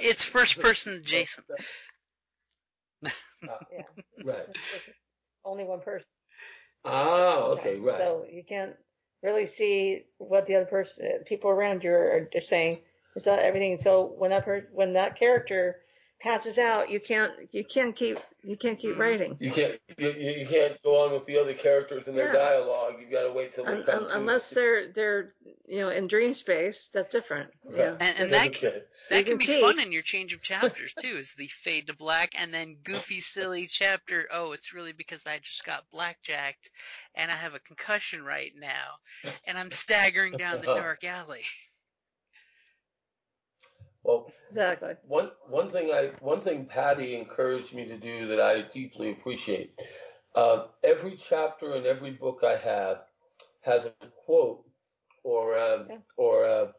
It's 0.00 0.22
first 0.22 0.60
person 0.60 0.94
adjacent. 0.94 1.46
Yeah. 3.02 3.82
right. 4.24 4.46
Only 5.44 5.64
one 5.64 5.80
person. 5.80 6.10
Ah, 6.84 7.38
okay, 7.52 7.78
right. 7.78 7.98
So 7.98 8.26
you 8.30 8.42
can't 8.48 8.74
really 9.22 9.46
see 9.46 10.04
what 10.18 10.46
the 10.46 10.56
other 10.56 10.66
person, 10.66 11.06
people 11.26 11.50
around 11.50 11.84
you 11.84 11.90
are, 11.90 12.28
are 12.34 12.40
saying. 12.40 12.74
It's 13.16 13.26
not 13.26 13.40
everything. 13.40 13.80
So 13.80 14.14
when 14.18 14.30
that 14.30 14.44
per, 14.44 14.66
when 14.72 14.92
that 14.94 15.18
character 15.18 15.80
passes 16.20 16.58
out, 16.58 16.90
you 16.90 17.00
can't 17.00 17.32
you 17.52 17.64
can't 17.64 17.96
keep 17.96 18.18
you 18.42 18.56
can't 18.56 18.78
keep 18.78 18.94
Mhm. 18.94 18.98
writing. 18.98 19.36
You 19.40 19.50
can't 19.50 19.80
you, 19.98 20.10
you 20.12 20.30
you 20.40 20.46
can't 20.46 20.80
go 20.82 21.04
on 21.04 21.12
with 21.12 21.26
the 21.26 21.36
other 21.38 21.52
characters 21.54 22.08
and 22.08 22.16
their 22.16 22.26
Yeah. 22.26 22.32
dialogue. 22.32 22.96
You've 23.00 23.10
got 23.10 23.24
to 23.24 23.32
wait 23.32 23.52
till 23.52 23.64
they 23.64 23.72
Un- 23.72 23.84
come 23.84 24.04
un- 24.04 24.10
to 24.10 24.16
unless 24.16 24.50
they're 24.50 24.88
they're 24.92 25.34
you 25.66 25.80
know 25.80 25.88
in 25.90 26.06
dream 26.08 26.32
space, 26.34 26.88
that's 26.92 27.10
different. 27.12 27.50
Yeah. 27.74 27.96
And, 28.00 28.18
and 28.18 28.32
that 28.32 28.48
Okay. 28.48 28.82
that 29.10 29.24
can 29.24 29.24
can 29.24 29.38
be 29.38 29.46
keep- 29.46 29.60
fun 29.60 29.78
in 29.78 29.92
your 29.92 30.02
change 30.02 30.32
of 30.32 30.40
chapters 30.42 30.92
too. 31.00 31.16
Is 31.18 31.34
the 31.34 31.46
fade 31.48 31.86
to 31.88 31.94
black 31.94 32.32
and 32.36 32.52
then 32.52 32.76
goofy 32.82 33.20
silly 33.20 33.66
chapter. 33.66 34.26
Oh, 34.32 34.52
it's 34.52 34.72
really 34.72 34.92
because 34.92 35.26
I 35.26 35.38
just 35.38 35.64
got 35.64 35.90
blackjacked 35.90 36.70
and 37.14 37.30
I 37.30 37.36
have 37.36 37.54
a 37.54 37.60
concussion 37.60 38.22
right 38.24 38.52
now, 38.56 38.96
and 39.46 39.58
I'm 39.58 39.70
staggering 39.70 40.36
down 40.38 40.60
the 40.60 40.66
dark 40.74 41.04
alley. 41.04 41.44
Well, 44.02 44.32
Exactly. 44.50 44.94
one 45.06 45.30
one 45.48 45.68
thing 45.70 45.92
I 45.92 46.12
one 46.20 46.40
thing 46.40 46.66
Patty 46.66 47.16
encouraged 47.16 47.74
me 47.74 47.86
to 47.86 47.96
do 47.96 48.26
that 48.28 48.40
I 48.40 48.62
deeply 48.62 49.10
appreciate. 49.12 49.80
Uh, 50.34 50.66
every 50.84 51.16
chapter 51.16 51.74
in 51.76 51.86
every 51.86 52.12
book 52.12 52.40
I 52.44 52.56
have 52.56 53.04
has 53.62 53.86
a 53.86 53.92
quote 54.24 54.64
or 55.24 55.54
a, 55.54 55.60
Okay. 55.84 55.98
or 56.16 56.44
a, 56.44 56.74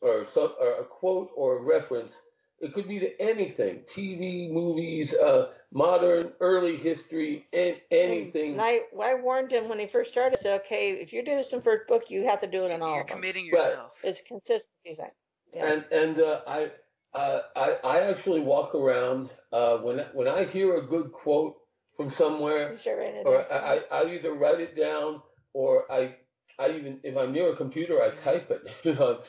or 0.00 0.24
some 0.26 0.54
or 0.60 0.80
a 0.80 0.84
quote 0.84 1.30
or 1.36 1.58
a 1.58 1.62
reference. 1.62 2.22
It 2.60 2.72
could 2.74 2.88
be 2.88 2.98
to 3.00 3.20
anything: 3.20 3.80
TV, 3.80 4.50
movies, 4.50 5.14
uh, 5.14 5.52
modern, 5.72 6.32
early 6.40 6.76
history, 6.76 7.46
an- 7.52 7.80
anything. 7.90 8.52
And 8.52 8.62
I, 8.62 8.80
I 9.02 9.14
warned 9.14 9.52
him 9.52 9.68
when 9.68 9.78
he 9.78 9.86
first 9.86 10.10
started. 10.10 10.38
I 10.38 10.42
said, 10.42 10.60
okay, 10.62 10.92
if 10.92 11.12
you 11.12 11.22
do 11.22 11.36
this 11.36 11.52
in 11.52 11.60
first 11.60 11.86
book, 11.86 12.10
you 12.10 12.24
have 12.26 12.40
to 12.40 12.46
do 12.46 12.64
it 12.64 12.70
in 12.70 12.80
all 12.82 12.94
You're 12.94 13.02
of 13.02 13.08
them. 13.08 13.16
committing 13.18 13.50
Right. 13.52 13.62
yourself. 13.62 13.92
It's 14.02 14.22
consistency 14.22 14.94
thing. 14.94 15.10
Yeah. 15.56 15.66
And 15.72 15.84
and 15.90 16.18
uh, 16.20 16.40
I, 16.46 16.70
uh, 17.14 17.40
I 17.56 17.78
I 17.82 18.00
actually 18.10 18.40
walk 18.40 18.74
around 18.74 19.30
uh, 19.52 19.78
when 19.78 20.00
when 20.12 20.28
I 20.28 20.44
hear 20.44 20.76
a 20.76 20.82
good 20.86 21.12
quote 21.12 21.56
from 21.96 22.10
somewhere, 22.10 22.72
You 22.72 22.78
should 22.78 22.98
write 22.98 23.14
it 23.14 23.26
or. 23.26 23.50
I, 23.50 23.56
I 23.56 24.02
I 24.02 24.10
either 24.14 24.34
write 24.34 24.60
it 24.60 24.76
down 24.76 25.22
or 25.54 25.90
I 25.90 26.16
I 26.58 26.70
even 26.72 27.00
if 27.02 27.16
I'm 27.16 27.32
near 27.32 27.52
a 27.52 27.56
computer 27.56 28.02
I 28.02 28.10
type 28.10 28.50
it. 28.50 28.70
You 28.84 28.94
know, 28.94 29.22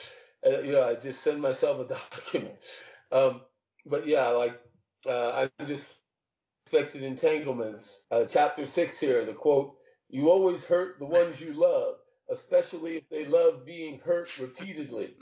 uh, 0.46 0.60
you 0.60 0.74
know 0.74 0.84
I 0.84 0.96
just 0.96 1.24
send 1.24 1.42
myself 1.42 1.80
a 1.80 1.88
document. 2.16 2.56
Um, 3.12 3.42
but 3.86 4.06
yeah, 4.06 4.28
like 4.30 4.60
uh, 5.08 5.48
I 5.60 5.66
just 5.66 5.86
expected 6.66 7.04
entanglements. 7.04 8.04
Uh, 8.12 8.26
chapter 8.26 8.66
six 8.66 9.00
here, 9.00 9.26
the 9.26 9.34
quote: 9.34 9.76
"You 10.10 10.30
always 10.30 10.64
hurt 10.66 11.00
the 11.00 11.06
ones 11.06 11.40
you 11.40 11.54
love." 11.54 11.96
Especially 12.30 12.98
if 12.98 13.10
they 13.10 13.26
love 13.26 13.66
being 13.66 14.00
hurt 14.00 14.38
repeatedly. 14.40 15.16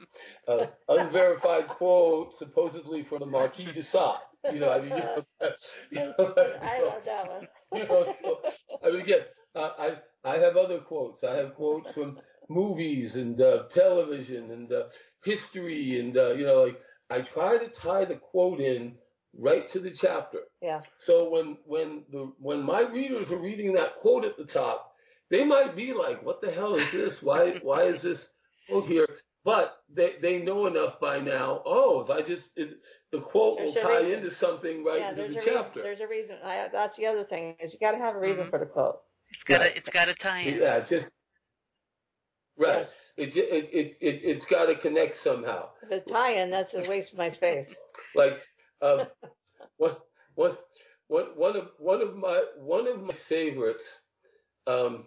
Uh, 0.48 0.68
unverified 0.90 1.68
quote, 1.68 2.36
supposedly 2.38 3.04
from 3.04 3.20
the 3.20 3.26
Marquis 3.26 3.72
de 3.72 3.84
Sade. 3.84 4.18
You 4.52 4.60
know, 4.60 4.70
I 4.72 4.80
mean, 4.80 4.90
you 4.90 4.98
know, 4.98 5.26
you 5.92 6.00
know, 6.00 6.34
I 6.62 6.78
so- 6.80 6.86
love 6.88 7.06
that 7.06 7.28
one. 7.28 7.48
you 7.74 7.88
know, 7.88 8.16
so, 8.22 8.42
I 8.84 8.92
mean, 8.92 9.02
again, 9.02 9.22
uh, 9.56 9.72
I 9.78 9.98
I 10.24 10.38
have 10.40 10.58
other 10.58 10.80
quotes. 10.80 11.24
I 11.24 11.36
have 11.36 11.56
quotes 11.56 11.92
from 11.92 12.20
movies 12.50 13.16
and 13.16 13.40
uh, 13.42 13.64
television 13.70 14.52
and 14.52 14.72
uh, 14.72 14.84
history, 15.24 16.00
and 16.00 16.16
uh, 16.18 16.34
you 16.34 16.46
know, 16.46 16.64
like 16.64 16.82
I 17.10 17.22
try 17.22 17.58
to 17.58 17.68
tie 17.68 18.06
the 18.06 18.16
quote 18.16 18.60
in 18.60 18.96
right 19.38 19.68
to 19.70 19.80
the 19.80 19.92
chapter. 19.92 20.40
Yeah. 20.62 20.82
So 21.00 21.30
when 21.30 21.58
when 21.66 22.04
the 22.12 22.32
when 22.40 22.64
my 22.64 22.82
readers 22.82 23.32
are 23.32 23.38
reading 23.38 23.74
that 23.74 23.96
quote 23.96 24.26
at 24.26 24.38
the 24.38 24.46
top, 24.46 24.95
they 25.30 25.44
might 25.44 25.76
be 25.76 25.94
like, 25.94 26.24
"What 26.24 26.42
the 26.42 26.52
hell 26.52 26.76
is 26.76 26.92
this? 26.92 27.22
Why 27.24 27.54
why 27.62 27.84
is 27.84 28.02
this 28.02 28.30
quote 28.70 28.86
here?" 28.88 29.08
But 29.44 29.78
they, 29.94 30.16
they 30.22 30.40
know 30.40 30.66
enough 30.66 31.00
by 31.00 31.20
now. 31.20 31.62
Oh, 31.66 32.02
if 32.02 32.10
I 32.10 32.22
just 32.24 32.50
it, 32.56 32.80
the 33.12 33.20
quote 33.22 33.60
There's 33.60 33.76
will 33.76 33.82
tie 33.84 34.00
reason. 34.00 34.14
into 34.16 34.32
something 34.32 34.84
right 34.84 35.00
yeah, 35.00 35.10
into 35.10 35.22
the 35.22 35.28
a 35.28 35.30
reason. 35.30 35.54
chapter. 35.54 35.82
There's 35.84 36.00
a 36.00 36.08
reason. 36.08 36.38
I, 36.44 36.68
that's 36.72 36.96
the 36.98 37.06
other 37.06 37.24
thing 37.24 37.56
is 37.60 37.72
you 37.74 37.80
got 37.80 37.92
to 37.92 38.00
have 38.00 38.16
a 38.16 38.20
reason 38.20 38.48
Mhm. 38.48 38.50
for 38.50 38.60
the 38.60 38.66
quote. 38.66 39.02
It's 39.32 39.44
got 39.44 39.62
Right. 39.62 39.72
to 39.72 39.78
it's 39.78 39.90
got 39.92 40.08
to 40.08 40.16
tie 40.16 40.40
in. 40.40 40.60
Yeah, 40.62 40.78
it's 40.78 40.90
just 40.90 41.08
right. 42.58 42.78
Yes. 42.78 43.14
It, 43.18 43.38
it 43.38 43.70
it 43.72 43.98
it 44.02 44.22
it's 44.24 44.46
got 44.46 44.66
to 44.66 44.76
connect 44.76 45.18
somehow. 45.18 45.70
If 45.84 45.92
it's 45.92 46.12
tie-in, 46.12 46.50
that's 46.52 46.74
a 46.74 46.88
waste 46.90 47.14
of 47.14 47.20
my 47.20 47.30
space. 47.30 47.76
Like 48.16 48.42
um, 48.82 49.08
one 49.78 49.96
one 50.36 50.58
one 51.08 51.26
one 51.36 51.56
of 51.58 51.70
one 51.80 52.02
of 52.02 52.16
my 52.16 52.44
one 52.58 52.88
of 52.88 53.02
my 53.04 53.14
favorites. 53.14 53.86
Um, 54.68 55.06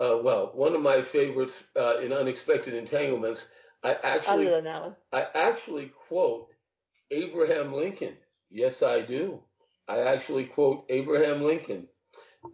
uh, 0.00 0.18
well, 0.22 0.50
one 0.54 0.74
of 0.74 0.80
my 0.80 1.02
favorites 1.02 1.62
uh, 1.76 1.98
in 1.98 2.12
unexpected 2.12 2.74
entanglements. 2.74 3.46
I 3.82 3.94
actually 4.02 4.46
Other 4.46 4.56
than 4.56 4.64
that 4.64 4.82
one. 4.82 4.96
I 5.12 5.26
actually 5.34 5.92
quote 6.08 6.48
Abraham 7.10 7.72
Lincoln. 7.72 8.14
Yes, 8.50 8.82
I 8.82 9.02
do. 9.02 9.40
I 9.88 10.00
actually 10.00 10.44
quote 10.44 10.86
Abraham 10.88 11.42
Lincoln. 11.42 11.86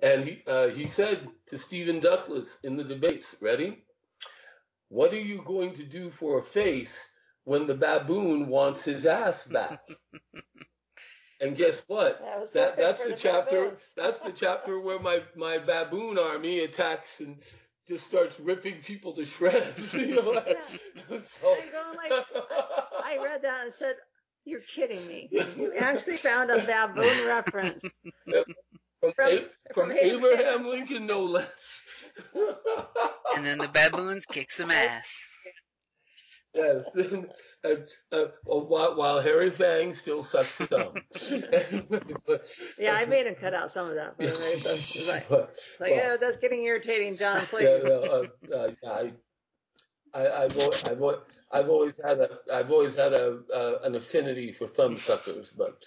And 0.02 0.24
he, 0.24 0.42
uh, 0.46 0.68
he 0.68 0.86
said 0.86 1.28
to 1.46 1.58
Stephen 1.58 2.00
Douglas 2.00 2.58
in 2.64 2.76
the 2.76 2.84
debates, 2.84 3.34
ready? 3.40 3.84
What 4.88 5.12
are 5.12 5.20
you 5.20 5.42
going 5.44 5.74
to 5.74 5.84
do 5.84 6.10
for 6.10 6.38
a 6.38 6.44
face 6.44 7.08
when 7.44 7.66
the 7.66 7.74
baboon 7.74 8.48
wants 8.48 8.84
his 8.84 9.06
ass 9.06 9.44
back? 9.44 9.80
and 11.40 11.56
guess 11.56 11.82
what? 11.86 12.20
That 12.20 12.52
That, 12.52 12.76
that's 12.76 13.02
for 13.02 13.08
the 13.10 13.16
chapter. 13.16 13.76
That's 13.96 14.20
the 14.20 14.32
chapter 14.32 14.78
where 14.80 14.98
my, 14.98 15.22
my 15.34 15.58
baboon 15.58 16.18
army 16.18 16.60
attacks 16.60 17.20
and 17.20 17.36
just 17.88 18.06
starts 18.06 18.38
ripping 18.40 18.80
people 18.82 19.12
to 19.14 19.24
shreds. 19.24 19.94
you 19.94 20.16
know? 20.16 20.34
so, 21.18 21.44
I 21.44 21.60
go 21.70 21.92
like, 21.96 22.26
I 23.04 23.18
read 23.22 23.42
that 23.42 23.64
and 23.64 23.72
said, 23.72 23.96
"You're 24.44 24.60
kidding 24.60 25.06
me! 25.06 25.28
You 25.30 25.72
actually 25.78 26.16
found 26.16 26.50
a 26.50 26.58
baboon 26.58 27.26
reference." 27.26 27.82
from, 28.24 29.12
From- 29.14 29.30
A- 29.30 29.38
from 29.38 29.48
from 29.74 29.92
Abraham. 29.92 30.34
Abraham 30.34 30.66
Lincoln, 30.68 31.06
no 31.06 31.22
less. 31.24 31.46
And 33.36 33.44
then 33.44 33.58
the 33.58 33.68
baboons 33.68 34.24
kick 34.26 34.50
some 34.50 34.70
ass. 34.70 35.30
Yes, 36.56 36.94
and, 37.64 37.86
uh, 38.12 38.24
while, 38.44 38.96
while 38.96 39.20
Harry 39.20 39.50
Fang 39.50 39.94
still 39.94 40.22
sucks 40.22 40.56
thumb. 40.56 40.94
Yeah, 42.78 42.94
I 42.94 43.04
made 43.06 43.26
him 43.26 43.34
cut 43.34 43.54
out 43.54 43.72
some 43.72 43.88
of 43.88 43.94
that. 43.94 44.16
But 44.18 44.26
like, 45.08 45.28
But- 45.28 45.56
like, 45.80 45.90
well, 45.90 45.90
yeah, 45.90 46.16
that's 46.16 46.36
getting 46.36 46.64
irritating, 46.64 47.16
John. 47.16 47.40
Please. 47.42 47.64
yeah, 47.64 47.78
no, 47.88 48.02
uh, 48.52 48.54
uh, 48.54 48.70
I, 48.86 49.12
I, 50.14 50.44
I've, 50.44 50.58
I've, 50.86 51.02
I've 51.52 51.68
always 51.68 52.00
had 52.02 52.20
a, 52.20 52.38
I've 52.52 52.70
always 52.70 52.94
had 52.94 53.12
a, 53.12 53.40
uh, 53.52 53.78
an 53.84 53.94
affinity 53.94 54.52
for 54.52 54.66
thumb 54.66 54.96
suckers, 54.96 55.52
but, 55.56 55.82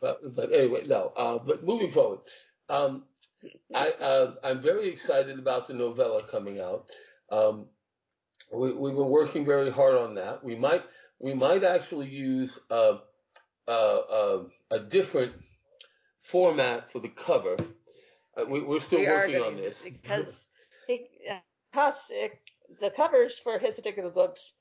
but, 0.00 0.34
but 0.34 0.52
anyway, 0.52 0.84
no. 0.86 1.12
Uh, 1.16 1.38
but 1.38 1.64
moving 1.64 1.90
forward, 1.90 2.20
um, 2.68 3.04
I, 3.74 3.90
uh, 3.90 4.34
I'm 4.44 4.60
very 4.60 4.88
excited 4.88 5.38
about 5.38 5.66
the 5.68 5.74
novella 5.74 6.22
coming 6.24 6.60
out. 6.60 6.90
Um, 7.30 7.66
we, 8.52 8.72
we've 8.72 8.94
been 8.94 9.08
working 9.08 9.44
very 9.44 9.70
hard 9.70 9.96
on 9.96 10.14
that. 10.14 10.44
We 10.44 10.56
might, 10.56 10.82
we 11.18 11.34
might 11.34 11.64
actually 11.64 12.08
use 12.08 12.58
uh, 12.70 12.98
uh, 13.68 13.70
uh, 13.70 14.44
a 14.70 14.80
different 14.80 15.34
format 16.22 16.90
for 16.90 17.00
the 17.00 17.08
cover. 17.08 17.56
Uh, 18.36 18.44
we, 18.46 18.60
we're 18.62 18.80
still 18.80 19.00
we 19.00 19.06
working 19.06 19.38
gonna 19.38 19.50
on 19.50 19.56
this 19.56 19.82
because 19.82 20.46
he 20.86 21.08
uh, 21.30 21.38
costs 21.72 22.10
it, 22.10 22.38
the 22.80 22.90
covers 22.90 23.38
for 23.38 23.58
his 23.58 23.74
particular 23.74 24.10
books. 24.10 24.54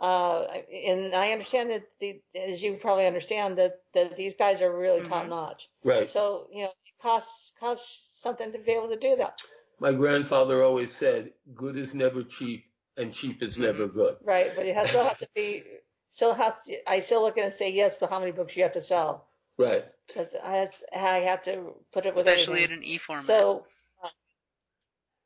Uh, 0.00 0.44
and 0.72 1.14
I 1.14 1.32
understand 1.32 1.70
that 1.70 1.88
the, 1.98 2.20
as 2.34 2.62
you 2.62 2.74
probably 2.74 3.06
understand 3.06 3.58
that, 3.58 3.82
that 3.94 4.16
these 4.16 4.34
guys 4.34 4.62
are 4.62 4.76
really 4.76 5.00
Mhm. 5.00 5.08
top 5.08 5.28
notch. 5.28 5.68
right. 5.84 6.08
So 6.08 6.48
you 6.52 6.64
know, 6.64 6.70
it 6.70 7.02
costs 7.02 7.52
costs 7.58 8.06
something 8.12 8.52
to 8.52 8.58
be 8.58 8.72
able 8.72 8.88
to 8.88 8.96
do 8.98 9.16
that, 9.16 9.40
My 9.80 9.92
grandfather 9.92 10.62
always 10.62 10.94
said, 10.94 11.32
"Good 11.54 11.76
is 11.76 11.94
never 11.94 12.22
cheap, 12.22 12.67
and 12.98 13.12
cheap 13.12 13.42
is 13.42 13.58
never 13.58 13.86
good." 13.86 14.16
right? 14.22 14.52
But 14.54 14.66
it 14.66 14.74
has 14.74 14.88
still 14.88 15.04
have 15.04 15.18
to 15.18 15.28
be 15.34 15.62
still 16.10 16.34
have 16.34 16.62
to. 16.64 16.90
I 16.90 17.00
still 17.00 17.22
look 17.22 17.38
and 17.38 17.52
say 17.52 17.72
yes, 17.72 17.96
but 17.98 18.10
how 18.10 18.18
many 18.20 18.32
books 18.32 18.56
you 18.56 18.62
have 18.64 18.72
to 18.72 18.80
sell? 18.80 19.28
Right. 19.56 19.84
Because 20.06 20.34
I 20.42 20.56
have, 20.56 20.74
I 20.94 21.18
have 21.18 21.42
to 21.42 21.74
put 21.92 22.06
it 22.06 22.14
with 22.14 22.26
Especially 22.26 22.62
at 22.62 22.70
everything. 22.70 22.84
an 22.84 22.84
E 22.84 22.98
format. 22.98 23.24
So 23.24 23.64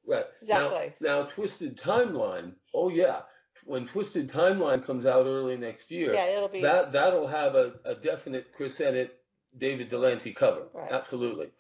Right. 0.07 0.27
Exactly. 0.41 0.93
Now, 1.01 1.21
now, 1.21 1.27
Twisted 1.27 1.77
Timeline. 1.77 2.55
Oh 2.75 2.89
yeah, 2.89 3.23
when 3.65 3.87
Twisted 3.87 4.29
Timeline 4.29 4.85
comes 4.85 5.07
out 5.07 5.27
early 5.27 5.57
next 5.57 5.91
year, 5.91 6.13
yeah, 6.13 6.27
it'll 6.27 6.49
be 6.49 6.61
that 6.63 6.93
that'll 6.93 7.29
have 7.29 7.55
a, 7.55 7.75
a 7.85 7.95
definite 7.95 8.53
Chris 8.53 8.81
Ennett, 8.81 9.11
David 9.57 9.89
Delancey 9.89 10.33
cover. 10.33 10.67
Right. 10.75 10.91
Absolutely. 10.91 11.51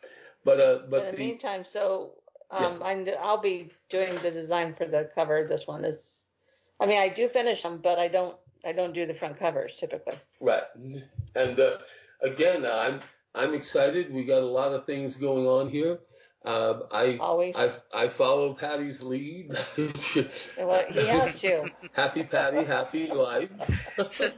But 0.45 0.61
uh, 0.61 0.79
But 0.79 0.91
but 0.91 1.01
in 1.01 1.07
the 1.07 1.13
the 1.13 1.19
meantime, 1.19 1.65
so 1.65 2.15
um, 2.53 2.83
I'm, 2.83 3.09
I'll 3.20 3.41
be 3.41 3.70
doing 3.91 4.15
the 4.23 4.31
design 4.31 4.74
for 4.74 4.87
the 4.87 5.11
cover. 5.15 5.39
of 5.39 5.49
This 5.49 5.66
one 5.66 5.85
is, 5.85 6.20
I 6.79 6.87
mean, 6.87 6.99
I 6.99 7.09
do 7.09 7.29
finish 7.29 7.62
them, 7.62 7.81
but 7.83 7.99
I 7.99 8.09
don't, 8.09 8.37
I 8.65 8.73
don't 8.73 8.95
do 8.95 9.07
the 9.07 9.15
front 9.15 9.39
covers 9.39 9.77
typically. 9.79 10.15
right. 10.41 10.62
And 11.35 11.59
uh, 11.59 11.79
again, 12.23 12.65
I'm 12.65 13.01
I'm 13.35 13.55
excited. 13.55 14.12
We 14.12 14.24
got 14.24 14.43
a 14.43 14.47
lot 14.47 14.73
of 14.73 14.87
things 14.87 15.16
going 15.16 15.47
on 15.47 15.69
here. 15.69 15.99
Um, 16.45 16.85
I 16.91 17.16
Always. 17.20 17.57
I 17.57 17.70
I 17.93 18.09
follow 18.09 18.55
Patty's 18.55 19.03
lead. 19.03 19.53
Well, 20.59 20.85
he 20.91 21.07
has 21.07 21.41
to. 21.41 21.70
happy 21.93 22.24
Patty, 22.24 22.65
happy 22.65 23.07
life. 23.09 23.51
So, 24.11 24.31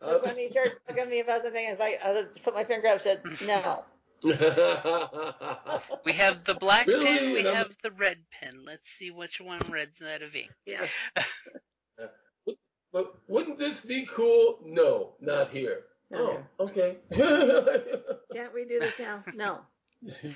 when 0.00 0.36
he 0.36 0.48
started 0.48 0.74
talking 0.86 1.04
to 1.04 1.10
me 1.10 1.20
about 1.20 1.42
the 1.42 1.50
thing, 1.50 1.68
it's 1.68 1.80
like 1.80 2.00
I 2.04 2.22
just 2.22 2.42
put 2.42 2.54
my 2.54 2.64
finger 2.64 2.88
up 2.88 2.94
and 2.94 3.02
said, 3.02 3.46
no. 3.46 3.84
We 4.24 6.12
have 6.12 6.44
the 6.44 6.56
black 6.58 6.86
Really? 6.86 7.04
pen, 7.04 7.32
we 7.32 7.38
And 7.40 7.48
I'm- 7.48 7.56
have 7.56 7.76
the 7.82 7.90
red 7.90 8.18
pen. 8.30 8.64
Let's 8.64 8.88
see 8.88 9.10
which 9.10 9.40
one 9.40 9.60
reds 9.70 10.00
out 10.02 10.22
of 10.22 10.34
ink. 10.34 10.50
Yeah. 10.64 10.86
but 12.92 13.14
wouldn't 13.28 13.58
this 13.58 13.80
be 13.80 14.06
cool? 14.06 14.60
No, 14.64 15.14
not 15.20 15.50
here. 15.50 15.84
Not 16.10 16.20
oh, 16.58 16.66
here. 16.66 16.96
okay. 17.10 18.16
Can't 18.32 18.54
we 18.54 18.64
do 18.64 18.80
this 18.80 18.98
now? 18.98 19.24
No. 19.34 19.60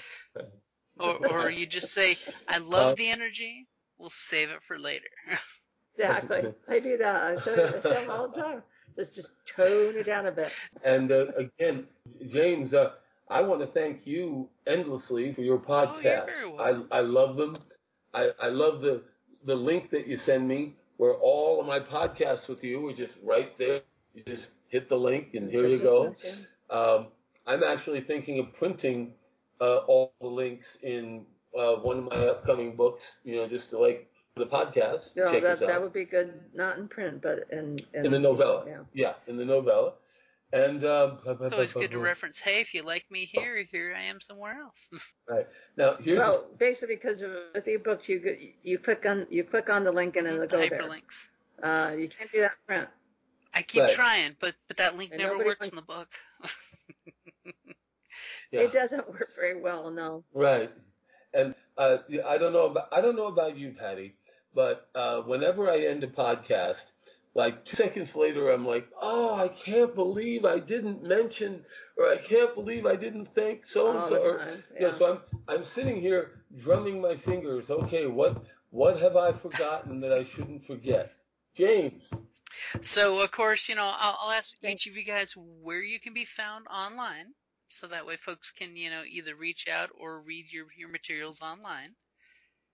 Or, 1.00 1.44
or 1.44 1.48
you 1.48 1.64
just 1.64 1.92
say, 1.92 2.18
I 2.48 2.58
love 2.58 2.96
the 2.96 3.08
energy, 3.08 3.68
we'll 3.98 4.10
save 4.10 4.50
it 4.50 4.64
for 4.64 4.80
later. 4.80 5.06
Exactly. 5.96 6.52
I 6.68 6.78
do 6.80 6.96
that. 6.96 7.22
I 7.22 7.36
tell, 7.36 7.54
I 7.54 7.70
tell 7.70 7.80
them 7.80 8.10
all 8.10 8.28
the 8.28 8.40
time. 8.40 8.62
Let's 8.96 9.10
just 9.10 9.30
tone 9.46 9.94
it 9.96 10.06
down 10.06 10.26
a 10.26 10.32
bit. 10.32 10.52
and 10.84 11.12
uh, 11.12 11.26
again, 11.36 11.86
James, 12.26 12.74
uh, 12.74 12.92
I 13.30 13.42
want 13.42 13.60
to 13.60 13.66
thank 13.66 14.06
you 14.06 14.48
endlessly 14.66 15.32
for 15.32 15.42
your 15.42 15.62
Oh, 15.68 16.00
you're 16.00 16.12
podcasts. 16.12 16.26
very 16.58 16.82
I. 16.90 16.98
I 16.98 17.00
love 17.00 17.36
them. 17.36 17.56
I, 18.14 18.30
I 18.40 18.48
love 18.48 18.80
the 18.80 19.02
the 19.44 19.56
link 19.56 19.90
that 19.90 20.06
you 20.06 20.16
send 20.16 20.48
me 20.48 20.76
where 20.96 21.14
all 21.14 21.60
of 21.60 21.66
my 21.66 21.80
podcasts 21.80 22.48
with 22.48 22.64
you 22.64 22.88
are 22.88 22.92
just 22.92 23.16
right 23.22 23.56
there. 23.58 23.82
You 24.14 24.22
just 24.24 24.52
hit 24.68 24.88
the 24.88 24.98
link 24.98 25.34
and 25.34 25.50
here 25.50 25.66
you 25.66 25.78
go. 25.78 26.16
Um, 26.70 27.08
I'm 27.46 27.62
actually 27.62 28.00
thinking 28.00 28.38
of 28.40 28.52
printing 28.54 29.14
uh, 29.60 29.78
all 29.86 30.12
the 30.20 30.26
links 30.28 30.76
in 30.82 31.26
uh, 31.56 31.76
one 31.76 31.98
of 31.98 32.04
my 32.04 32.16
upcoming 32.16 32.76
books. 32.76 33.16
You 33.24 33.36
know, 33.36 33.48
just 33.48 33.70
to 33.70 33.78
like 33.78 34.08
the 34.36 34.46
podcast. 34.46 35.16
No, 35.16 35.30
check 35.30 35.42
that, 35.42 35.62
out 35.62 35.68
that 35.68 35.82
would 35.82 35.92
be 35.92 36.04
good, 36.04 36.32
not 36.54 36.78
in 36.78 36.88
print, 36.88 37.22
but 37.22 37.46
in, 37.50 37.78
in, 37.92 38.06
in 38.06 38.12
the 38.12 38.18
novella. 38.18 38.64
Yeah. 38.66 38.78
Yeah, 38.94 39.14
in 39.26 39.36
the 39.36 39.44
novella. 39.44 39.94
And 40.52 40.82
um, 40.84 41.18
It's 41.26 41.52
always 41.52 41.72
good 41.74 41.90
to 41.90 41.98
reference, 41.98 42.40
hey, 42.40 42.60
if 42.60 42.72
you 42.72 42.82
like 42.82 43.04
me 43.10 43.26
here, 43.26 43.56
here 43.70 43.94
I 43.94 44.04
am 44.04 44.20
somewhere 44.20 44.58
else. 44.62 44.88
Right 45.28 45.46
now 45.76 45.96
here's 46.00 46.18
Well, 46.18 46.46
basically, 46.58 46.94
because 46.96 47.20
of 47.20 47.30
with 47.54 47.66
ebooks, 47.66 48.08
you 48.08 48.18
you 48.62 48.78
click 48.78 49.04
on 49.04 49.26
you 49.28 49.44
click 49.44 49.68
on 49.68 49.84
the 49.84 49.92
link 49.92 50.16
and 50.16 50.26
it'll 50.26 50.40
the 50.40 50.46
go 50.46 50.58
there. 50.58 50.70
hyperlinks. 50.80 51.26
Uh, 51.62 51.92
you 51.96 52.08
can't 52.08 52.32
do 52.32 52.40
that 52.40 52.52
in 52.52 52.66
print. 52.66 52.88
I 53.52 53.60
keep 53.62 53.82
Right. 53.82 53.92
trying, 53.92 54.36
but 54.40 54.54
but 54.68 54.78
that 54.78 54.96
link 54.96 55.10
And 55.12 55.20
never 55.20 55.36
works 55.36 55.60
wants- 55.60 55.70
in 55.70 55.76
the 55.76 55.82
book. 55.82 56.08
yeah. 58.50 58.60
It 58.60 58.72
doesn't 58.72 59.08
work 59.08 59.30
very 59.34 59.60
well, 59.60 59.90
no. 59.90 60.24
Right. 60.32 60.70
And 61.34 61.54
uh, 61.76 61.98
I 62.26 62.38
don't 62.38 62.52
know 62.54 62.66
about 62.66 62.88
I 62.92 63.00
don't 63.02 63.16
know 63.16 63.26
about 63.26 63.56
you, 63.58 63.72
Patty, 63.72 64.16
but 64.54 64.88
uh, 64.94 65.20
whenever 65.22 65.68
I 65.70 65.80
end 65.80 66.02
a 66.04 66.08
podcast, 66.08 66.90
like 67.38 67.64
two 67.64 67.76
seconds 67.76 68.16
later, 68.16 68.50
I'm 68.50 68.66
like, 68.66 68.88
oh, 69.00 69.32
I 69.34 69.46
can't 69.48 69.94
believe 69.94 70.44
I 70.44 70.58
didn't 70.58 71.04
mention, 71.04 71.64
or 71.96 72.08
I 72.10 72.16
can't 72.18 72.52
believe 72.54 72.84
I 72.84 72.96
didn't 72.96 73.26
thank 73.34 73.64
so 73.64 73.90
and 73.90 73.98
All 74.00 74.08
so. 74.08 74.14
the 74.14 74.20
or- 74.30 74.38
time, 74.38 74.64
Yeah, 74.74 74.80
yeah. 74.82 74.90
so 74.90 75.04
I'm 75.12 75.20
I'm 75.56 75.62
sitting 75.62 76.00
here 76.00 76.42
drumming 76.64 77.00
my 77.00 77.14
fingers. 77.14 77.70
Okay, 77.70 78.06
what 78.06 78.44
what 78.70 78.98
have 78.98 79.16
I 79.16 79.32
forgotten 79.32 80.00
that 80.00 80.12
I 80.12 80.24
shouldn't 80.24 80.64
forget? 80.64 81.12
James. 81.54 82.10
So 82.82 83.20
of 83.22 83.30
course, 83.30 83.68
you 83.68 83.76
know, 83.76 83.84
I'll, 84.04 84.16
I'll 84.20 84.32
ask 84.32 84.56
each 84.64 84.86
of 84.88 84.96
you 84.96 85.04
guys 85.04 85.34
where 85.36 85.82
you 85.82 86.00
can 86.00 86.14
be 86.14 86.24
found 86.24 86.66
online, 86.66 87.34
so 87.68 87.86
that 87.86 88.04
way 88.06 88.16
folks 88.16 88.50
can, 88.50 88.76
you 88.76 88.90
know, 88.90 89.02
either 89.08 89.34
reach 89.36 89.68
out 89.68 89.90
or 89.98 90.20
read 90.22 90.46
your 90.52 90.66
your 90.76 90.88
materials 90.88 91.40
online. 91.40 91.94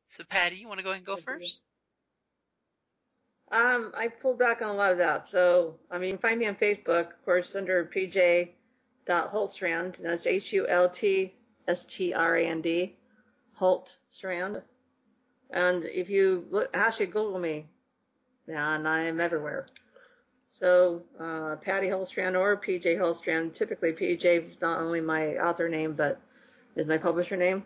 So 0.08 0.24
Patty, 0.24 0.56
you 0.56 0.68
want 0.68 0.78
to 0.78 0.84
go 0.84 0.90
ahead 0.90 0.98
and 1.00 1.06
go 1.06 1.14
Okay. 1.14 1.22
first? 1.22 1.60
Um, 3.54 3.92
I 3.96 4.08
pulled 4.08 4.40
back 4.40 4.60
on 4.62 4.70
a 4.70 4.74
lot 4.74 4.90
of 4.90 4.98
that. 4.98 5.28
So, 5.28 5.76
I 5.88 5.98
mean, 5.98 6.18
find 6.18 6.40
me 6.40 6.48
on 6.48 6.56
Facebook, 6.56 7.12
of 7.12 7.24
course, 7.24 7.54
under 7.54 7.84
pj.hultstrand. 7.84 9.98
That's 9.98 10.26
H-U-L-T-S-T-R-A-N-D, 10.26 12.96
Holt 13.52 13.96
Strand. 14.10 14.60
And 15.50 15.84
if 15.84 16.10
you 16.10 16.48
look, 16.50 16.68
actually 16.74 17.06
Google 17.06 17.38
me, 17.38 17.68
yeah, 18.48 18.74
and 18.74 18.88
I 18.88 19.02
am 19.02 19.20
everywhere. 19.20 19.66
So, 20.50 21.04
uh, 21.20 21.54
Patty 21.56 21.86
Hultstrand 21.86 22.36
or 22.36 22.56
PJ 22.56 22.98
Hultstrand. 22.98 23.54
Typically, 23.54 23.92
PJ 23.92 24.50
is 24.50 24.60
not 24.60 24.80
only 24.80 25.00
my 25.00 25.36
author 25.36 25.68
name, 25.68 25.92
but 25.92 26.20
is 26.74 26.88
my 26.88 26.98
publisher 26.98 27.36
name. 27.36 27.64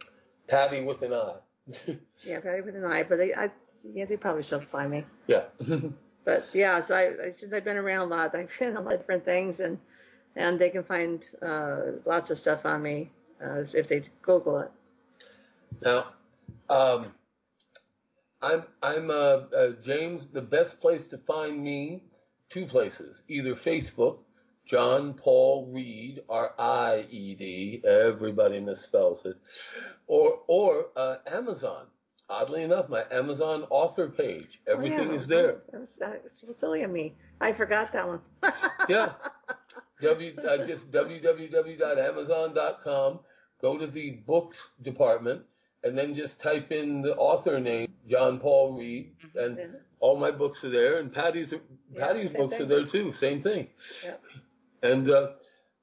Patty 0.49 0.83
with 0.83 1.01
an 1.01 1.15
I. 1.15 1.37
Yeah, 2.27 2.41
Patty 2.41 2.61
with 2.61 2.77
an 2.77 2.85
I, 2.85 3.05
but 3.05 3.17
they, 3.17 3.35
I, 3.35 3.51
yeah, 3.83 4.05
they 4.05 4.17
probably 4.17 4.43
still 4.43 4.61
find 4.61 4.91
me. 4.91 5.05
yeah. 5.27 5.45
But 6.25 6.47
yeah, 6.53 6.83
so 6.83 6.95
I, 6.95 7.33
since 7.33 7.55
I've 7.55 7.65
been 7.65 7.79
around 7.79 8.09
a 8.09 8.11
lot, 8.11 8.35
I've 8.35 8.51
been 8.59 8.77
a 8.77 8.83
lot 8.83 8.93
of 8.93 9.01
different 9.01 9.25
things, 9.25 9.61
and 9.61 9.79
and 10.37 10.59
they 10.59 10.69
can 10.69 10.85
find 10.85 11.27
uh, 11.41 11.81
lots 12.05 12.31
of 12.31 12.37
stuff 12.37 12.67
on 12.67 12.83
me 12.83 13.11
uh, 13.43 13.65
if 13.73 13.89
they 13.89 14.03
Google 14.21 14.59
it. 14.59 14.71
Now, 15.83 16.09
um, 16.69 17.13
I'm 18.43 18.65
I'm 18.83 19.11
uh, 19.11 19.15
uh, 19.57 19.71
James. 19.83 20.27
The 20.27 20.43
best 20.43 20.81
place 20.81 21.07
to 21.07 21.19
find 21.19 21.63
me, 21.63 22.03
two 22.51 22.67
places: 22.67 23.23
either 23.29 23.55
Facebook, 23.55 24.19
John 24.67 25.15
Paul 25.15 25.71
Ried, 25.73 26.23
R 26.29 26.53
I 26.59 27.07
E 27.11 27.35
D. 27.37 27.83
Everybody 27.87 28.61
misspells 28.61 29.25
it, 29.25 29.39
or 30.07 30.41
or 30.47 30.89
uh, 30.95 31.17
Amazon. 31.27 31.87
Oddly 32.31 32.63
enough, 32.63 32.91
my 32.91 33.05
Amazon 33.11 33.65
author 33.71 34.07
page. 34.09 34.61
Everything 34.67 35.01
Oh, 35.01 35.05
yeah. 35.11 35.17
is 35.17 35.27
there. 35.27 35.63
That 35.73 35.81
was, 35.81 35.95
that 35.99 36.23
was 36.23 36.37
so 36.37 36.53
silly 36.53 36.83
of 36.83 36.91
me. 36.91 37.15
I 37.41 37.53
forgot 37.53 37.91
that 37.93 38.07
one. 38.07 38.21
Yeah. 38.89 39.13
W 40.03 40.35
uh, 40.47 40.65
just 40.67 40.91
www.amazon.com. 40.93 43.21
Go 43.61 43.77
to 43.79 43.87
the 43.87 44.11
books 44.27 44.69
department 44.83 45.43
and 45.83 45.97
then 45.99 46.15
just 46.15 46.39
type 46.39 46.71
in 46.71 47.01
the 47.03 47.17
author 47.17 47.59
name, 47.59 47.93
John 48.09 48.39
Paul 48.39 48.79
Ried, 48.79 49.11
and 49.35 49.57
Yeah. 49.57 49.67
all 50.01 50.17
my 50.17 50.31
books 50.31 50.63
are 50.65 50.71
there. 50.71 50.99
And 50.99 51.13
Patty's 51.13 51.55
Patty's 51.97 52.33
books 52.35 52.57
thing. 52.59 52.63
are 52.63 52.67
there 52.69 52.85
too. 52.85 53.13
Same 53.13 53.41
thing. 53.41 53.69
Yeah. 54.05 54.15
And 54.83 55.11
uh, 55.11 55.31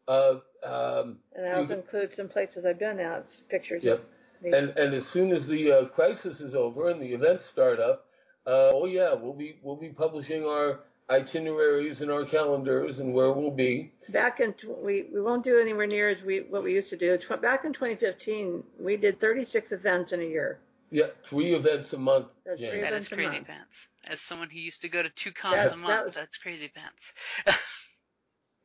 uh, 0.07 0.35
um, 0.63 1.17
And 1.35 1.47
I 1.47 1.53
also 1.53 1.75
include 1.77 2.13
some 2.13 2.29
places 2.29 2.65
I've 2.65 2.79
been 2.79 2.99
at, 2.99 3.19
it's 3.19 3.41
pictures. 3.41 3.83
Yep. 3.83 3.99
Of. 3.99 4.05
And 4.43 4.69
and 4.77 4.93
as 4.93 5.07
soon 5.07 5.31
as 5.31 5.47
the 5.47 5.71
uh, 5.71 5.85
crisis 5.85 6.41
is 6.41 6.55
over 6.55 6.89
and 6.89 7.01
the 7.01 7.13
events 7.13 7.45
start 7.45 7.79
up, 7.79 8.07
uh, 8.47 8.71
oh 8.73 8.85
yeah, 8.85 9.13
we'll 9.13 9.33
be 9.33 9.57
we'll 9.61 9.75
be 9.75 9.89
publishing 9.89 10.45
our 10.45 10.81
itineraries 11.09 12.01
and 12.01 12.09
our 12.11 12.25
calendars 12.25 12.99
and 12.99 13.13
where 13.13 13.31
we'll 13.31 13.51
be. 13.51 13.91
Back 14.09 14.39
in 14.39 14.53
tw- 14.53 14.81
we 14.81 15.03
we 15.13 15.21
won't 15.21 15.43
do 15.43 15.59
anywhere 15.59 15.87
near 15.87 16.09
as 16.09 16.23
we 16.23 16.39
what 16.41 16.63
we 16.63 16.73
used 16.73 16.89
to 16.89 16.97
do. 16.97 17.17
Tw- 17.17 17.41
back 17.41 17.63
in 17.65 17.73
2015, 17.73 18.63
we 18.79 18.97
did 18.97 19.19
36 19.19 19.71
events 19.71 20.11
in 20.13 20.21
a 20.21 20.25
year. 20.25 20.59
Yeah, 20.91 21.07
three 21.23 21.53
events 21.53 21.93
a 21.93 21.97
month. 21.97 22.27
That's 22.45 22.59
James. 22.61 22.71
three 22.71 22.81
That 22.81 22.87
events 22.87 23.05
is 23.07 23.11
a 23.11 23.15
crazy 23.15 23.35
month. 23.37 23.47
pants. 23.47 23.89
As 24.07 24.21
someone 24.21 24.49
who 24.49 24.59
used 24.59 24.81
to 24.81 24.89
go 24.89 25.01
to 25.03 25.09
two 25.09 25.31
cons 25.31 25.55
That's- 25.55 25.73
a 25.73 25.77
that 25.77 25.81
month, 25.83 26.05
was- 26.05 26.13
that's 26.15 26.37
crazy 26.37 26.67
pants. 26.73 27.13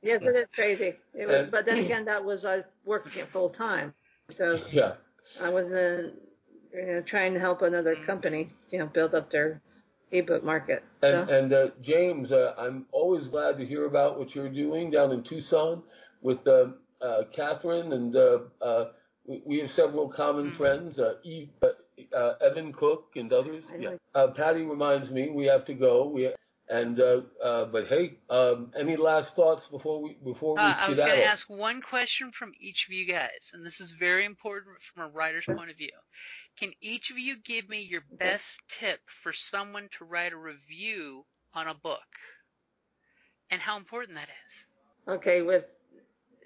Yes, 0.02 0.22
it 0.24 0.34
is 0.34 0.46
crazy. 0.54 0.94
It 1.12 1.26
was, 1.26 1.36
And- 1.36 1.50
but 1.50 1.66
then 1.66 1.78
again, 1.78 2.04
that 2.06 2.24
was 2.24 2.44
I 2.46 2.64
working 2.84 3.20
it 3.20 3.26
full 3.28 3.50
time, 3.50 3.92
so 4.30 4.58
Yeah. 4.72 4.94
I 5.42 5.48
wasn't 5.50 6.14
you 6.74 6.86
know, 6.86 7.02
trying 7.02 7.34
to 7.34 7.40
help 7.40 7.62
another 7.62 7.94
company, 7.96 8.50
you 8.70 8.78
know, 8.78 8.86
build 8.86 9.14
up 9.14 9.30
their 9.30 9.60
ebook 10.10 10.44
market. 10.44 10.84
So, 11.02 11.22
And, 11.22 11.30
and 11.30 11.52
uh, 11.52 11.68
James, 11.80 12.32
uh, 12.32 12.54
I'm 12.58 12.86
always 12.92 13.26
glad 13.28 13.56
to 13.58 13.64
hear 13.64 13.86
about 13.86 14.18
what 14.18 14.34
you're 14.34 14.48
doing 14.48 14.90
down 14.90 15.12
in 15.12 15.22
Tucson 15.22 15.82
with 16.20 16.46
uh, 16.46 16.68
uh, 17.00 17.22
Catherine, 17.32 17.92
and 17.92 18.14
uh, 18.14 18.40
uh, 18.60 18.84
we, 19.24 19.42
we 19.44 19.58
have 19.60 19.70
several 19.70 20.08
common 20.08 20.50
Mhm. 20.50 20.54
friends, 20.54 20.98
uh, 20.98 21.14
Eve, 21.22 21.48
uh, 21.62 21.68
uh, 22.14 22.34
Evan 22.40 22.72
Cook 22.72 23.12
and 23.16 23.32
others. 23.32 23.72
Yeah. 23.78 23.96
Uh, 24.14 24.28
Patty 24.28 24.62
reminds 24.62 25.10
me 25.10 25.30
we 25.30 25.46
have 25.46 25.64
to 25.66 25.74
go. 25.74 26.06
We 26.06 26.32
and 26.70 27.00
uh, 27.00 27.22
uh, 27.42 27.64
but 27.66 27.88
hey, 27.88 28.14
um, 28.30 28.70
any 28.78 28.96
last 28.96 29.34
thoughts 29.34 29.66
before 29.66 30.00
we 30.00 30.16
before 30.22 30.54
we 30.54 30.60
Uh, 30.60 30.76
I 30.80 30.88
was 30.88 31.00
going 31.00 31.16
to 31.16 31.24
ask 31.24 31.50
one 31.50 31.82
question 31.82 32.30
from 32.30 32.52
each 32.60 32.86
of 32.86 32.92
you 32.92 33.06
guys, 33.06 33.52
and 33.54 33.66
this 33.66 33.80
is 33.80 33.90
very 33.90 34.24
important 34.24 34.80
from 34.80 35.02
a 35.02 35.08
writer's 35.08 35.46
point 35.46 35.70
of 35.70 35.76
view. 35.76 35.90
Can 36.58 36.72
each 36.80 37.10
of 37.10 37.18
you 37.18 37.36
give 37.42 37.68
me 37.68 37.80
your 37.80 38.02
best 38.18 38.62
tip 38.68 39.00
for 39.06 39.32
someone 39.32 39.88
to 39.98 40.04
write 40.04 40.32
a 40.32 40.36
review 40.36 41.24
on 41.54 41.66
a 41.66 41.74
book, 41.74 42.06
and 43.50 43.60
how 43.60 43.76
important 43.76 44.16
that 44.16 44.28
is? 44.46 44.66
okay, 45.08 45.42
with 45.42 45.64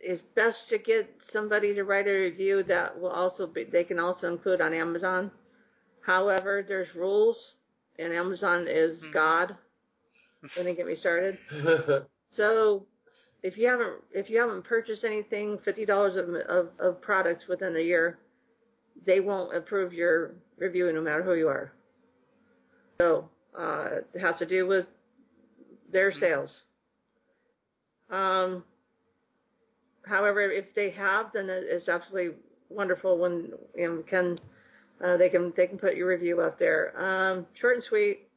it's 0.02 0.20
best 0.20 0.68
to 0.70 0.78
get 0.78 1.22
somebody 1.22 1.74
to 1.74 1.84
write 1.84 2.06
a 2.06 2.12
review 2.12 2.62
that 2.62 2.98
will 2.98 3.10
also 3.10 3.46
be 3.46 3.64
they 3.64 3.84
can 3.84 3.98
also 3.98 4.32
include 4.32 4.60
on 4.62 4.72
Amazon. 4.72 5.30
However, 6.00 6.64
there's 6.66 6.94
rules, 6.94 7.54
and 7.98 8.12
Amazon 8.12 8.66
is 8.68 9.04
Mhm. 9.04 9.12
God. 9.12 9.56
Don't 10.54 10.64
even 10.64 10.74
get 10.74 10.86
me 10.86 10.94
started. 10.94 11.38
So 12.30 12.84
if 13.44 13.56
you 13.56 13.68
haven't 13.68 14.02
if 14.12 14.28
you 14.28 14.40
haven't 14.40 14.64
purchased 14.64 15.04
anything 15.04 15.56
fifty 15.56 15.84
dollars 15.84 16.16
of, 16.16 16.34
of 16.34 16.70
of 16.80 17.00
products 17.00 17.46
within 17.46 17.76
a 17.76 17.80
year, 17.80 18.18
they 19.06 19.20
won't 19.20 19.54
approve 19.54 19.92
your 19.92 20.34
review 20.58 20.92
no 20.92 21.00
matter 21.00 21.22
who 21.22 21.34
you 21.34 21.46
are. 21.46 21.72
So 23.00 23.28
uh, 23.56 24.00
it 24.12 24.20
has 24.20 24.38
to 24.38 24.46
do 24.46 24.66
with 24.66 24.86
their 25.90 26.10
sales. 26.10 26.64
Um, 28.10 28.64
however, 30.04 30.40
if 30.40 30.74
they 30.74 30.90
have, 30.90 31.32
then 31.32 31.48
it's 31.48 31.88
absolutely 31.88 32.34
wonderful 32.68 33.16
when 33.16 33.52
you 33.76 33.88
know 33.88 34.02
can 34.02 34.38
uh, 35.04 35.16
they 35.16 35.28
can 35.28 35.52
they 35.54 35.68
can 35.68 35.78
put 35.78 35.96
your 35.96 36.08
review 36.08 36.40
up 36.40 36.58
there. 36.58 36.92
Um, 37.00 37.46
short 37.54 37.74
and 37.76 37.84
sweet. 37.84 38.28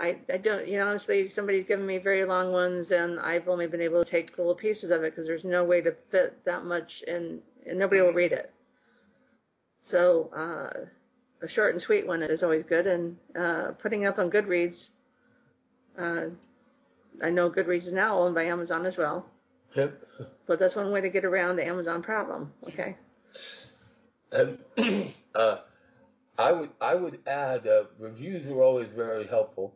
I, 0.00 0.16
I 0.32 0.38
don't, 0.38 0.66
you 0.66 0.78
know, 0.78 0.88
honestly, 0.88 1.28
somebody's 1.28 1.66
given 1.66 1.86
me 1.86 1.98
very 1.98 2.24
long 2.24 2.52
ones, 2.52 2.90
and 2.90 3.20
I've 3.20 3.48
only 3.48 3.66
been 3.66 3.82
able 3.82 4.02
to 4.02 4.10
take 4.10 4.36
little 4.38 4.54
pieces 4.54 4.90
of 4.90 5.02
it 5.04 5.12
because 5.12 5.26
there's 5.26 5.44
no 5.44 5.62
way 5.62 5.82
to 5.82 5.94
fit 6.10 6.42
that 6.46 6.64
much, 6.64 7.04
and, 7.06 7.40
and 7.66 7.78
nobody 7.78 8.00
will 8.00 8.14
read 8.14 8.32
it. 8.32 8.50
So 9.82 10.30
uh, 10.34 10.86
a 11.42 11.48
short 11.48 11.74
and 11.74 11.82
sweet 11.82 12.06
one 12.06 12.22
is 12.22 12.42
always 12.42 12.62
good, 12.62 12.86
and 12.86 13.16
uh, 13.38 13.72
putting 13.78 14.06
up 14.06 14.18
on 14.18 14.30
Goodreads. 14.30 14.88
Uh, 15.98 16.26
I 17.22 17.28
know 17.28 17.50
Goodreads 17.50 17.86
is 17.86 17.92
now 17.92 18.20
owned 18.20 18.34
by 18.34 18.44
Amazon 18.44 18.86
as 18.86 18.96
well. 18.96 19.26
Yep. 19.74 20.02
But 20.46 20.58
that's 20.58 20.76
one 20.76 20.90
way 20.92 21.02
to 21.02 21.10
get 21.10 21.26
around 21.26 21.56
the 21.56 21.66
Amazon 21.66 22.02
problem. 22.02 22.52
Okay. 22.68 22.96
And 24.32 24.58
uh, 25.34 25.58
I 26.38 26.52
would 26.52 26.70
I 26.80 26.94
would 26.94 27.18
add 27.26 27.66
uh, 27.66 27.84
reviews 27.98 28.46
are 28.46 28.62
always 28.62 28.92
very 28.92 29.26
helpful. 29.26 29.74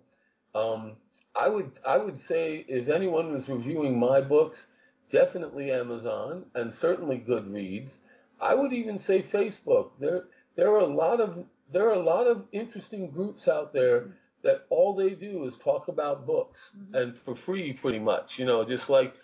Um, 0.54 0.92
I 1.36 1.48
would 1.48 1.72
I 1.86 1.98
would 1.98 2.18
say 2.18 2.64
if 2.68 2.88
anyone 2.88 3.32
was 3.32 3.48
reviewing 3.48 3.98
my 3.98 4.20
books, 4.20 4.68
definitely 5.08 5.72
Amazon 5.72 6.44
and 6.54 6.72
certainly 6.72 7.18
Goodreads. 7.18 7.98
I 8.40 8.54
would 8.54 8.72
even 8.72 8.98
say 8.98 9.22
Facebook. 9.22 9.90
There 9.98 10.24
there 10.56 10.70
are 10.70 10.80
a 10.80 10.86
lot 10.86 11.20
of 11.20 11.44
there 11.72 11.88
are 11.88 11.94
a 11.94 12.02
lot 12.02 12.26
of 12.26 12.44
interesting 12.52 13.10
groups 13.10 13.48
out 13.48 13.72
there 13.72 14.10
that 14.42 14.66
all 14.70 14.94
they 14.94 15.10
do 15.10 15.44
is 15.44 15.56
talk 15.56 15.88
about 15.88 16.26
books 16.26 16.72
mm-hmm. 16.76 16.94
and 16.94 17.16
for 17.16 17.34
free 17.34 17.72
pretty 17.72 17.98
much. 17.98 18.38
You 18.38 18.44
know, 18.44 18.64
just 18.64 18.88
like 18.88 19.14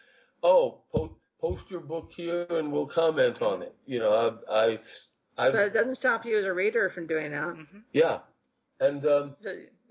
oh 0.42 0.78
po- 0.92 1.16
post 1.40 1.70
your 1.70 1.80
book 1.80 2.10
here 2.14 2.46
and 2.50 2.72
we'll 2.72 2.86
comment 2.86 3.40
on 3.40 3.62
it. 3.62 3.74
You 3.86 4.00
know, 4.00 4.36
I 4.48 4.62
I 4.62 4.78
I've, 5.38 5.52
but 5.52 5.62
it 5.62 5.74
doesn't 5.74 5.96
stop 5.96 6.26
you 6.26 6.38
as 6.38 6.44
a 6.44 6.52
reader 6.52 6.88
from 6.88 7.06
doing 7.06 7.30
that. 7.30 7.56
Yeah, 7.92 8.18
and 8.80 9.06
um, 9.06 9.36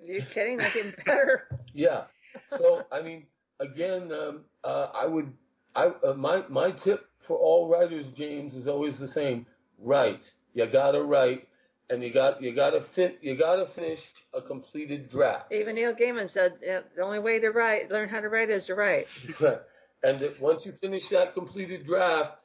you 0.04 0.22
kidding? 0.22 0.58
That's 0.58 0.76
even 0.76 0.94
better. 1.06 1.48
Yeah. 1.74 2.06
So 2.48 2.84
I 2.92 3.02
mean, 3.02 3.28
again, 3.60 4.12
um, 4.12 4.42
uh, 4.64 4.88
I 4.94 5.06
would, 5.06 5.32
I 5.76 5.86
uh, 6.04 6.14
my 6.16 6.44
my 6.50 6.72
tip 6.72 7.06
for 7.20 7.38
all 7.38 7.70
writers, 7.70 8.10
James, 8.10 8.56
is 8.56 8.68
always 8.68 8.98
the 8.98 9.08
same: 9.08 9.46
write. 9.78 10.34
You 10.54 10.66
gotta 10.66 11.02
write, 11.02 11.48
and 11.90 12.04
you 12.04 12.12
got 12.12 12.42
you 12.42 12.54
gotta 12.54 12.82
fit 12.82 13.20
you 13.22 13.36
gotta 13.36 13.66
finish 13.66 14.12
a 14.34 14.42
completed 14.42 15.10
draft. 15.10 15.52
Even 15.52 15.76
Neil 15.76 15.94
Gaiman 15.94 16.30
said 16.30 16.54
yeah, 16.62 16.82
the 16.96 17.04
only 17.04 17.20
way 17.20 17.40
to 17.40 17.50
write, 17.50 17.92
learn 17.92 18.10
how 18.10 18.20
to 18.20 18.30
write, 18.30 18.50
is 18.50 18.66
to 18.68 18.76
write. 18.76 19.08
and 20.04 20.34
once 20.40 20.66
you 20.66 20.72
finish 20.72 21.10
that 21.10 21.34
completed 21.34 21.86
draft, 21.86 22.36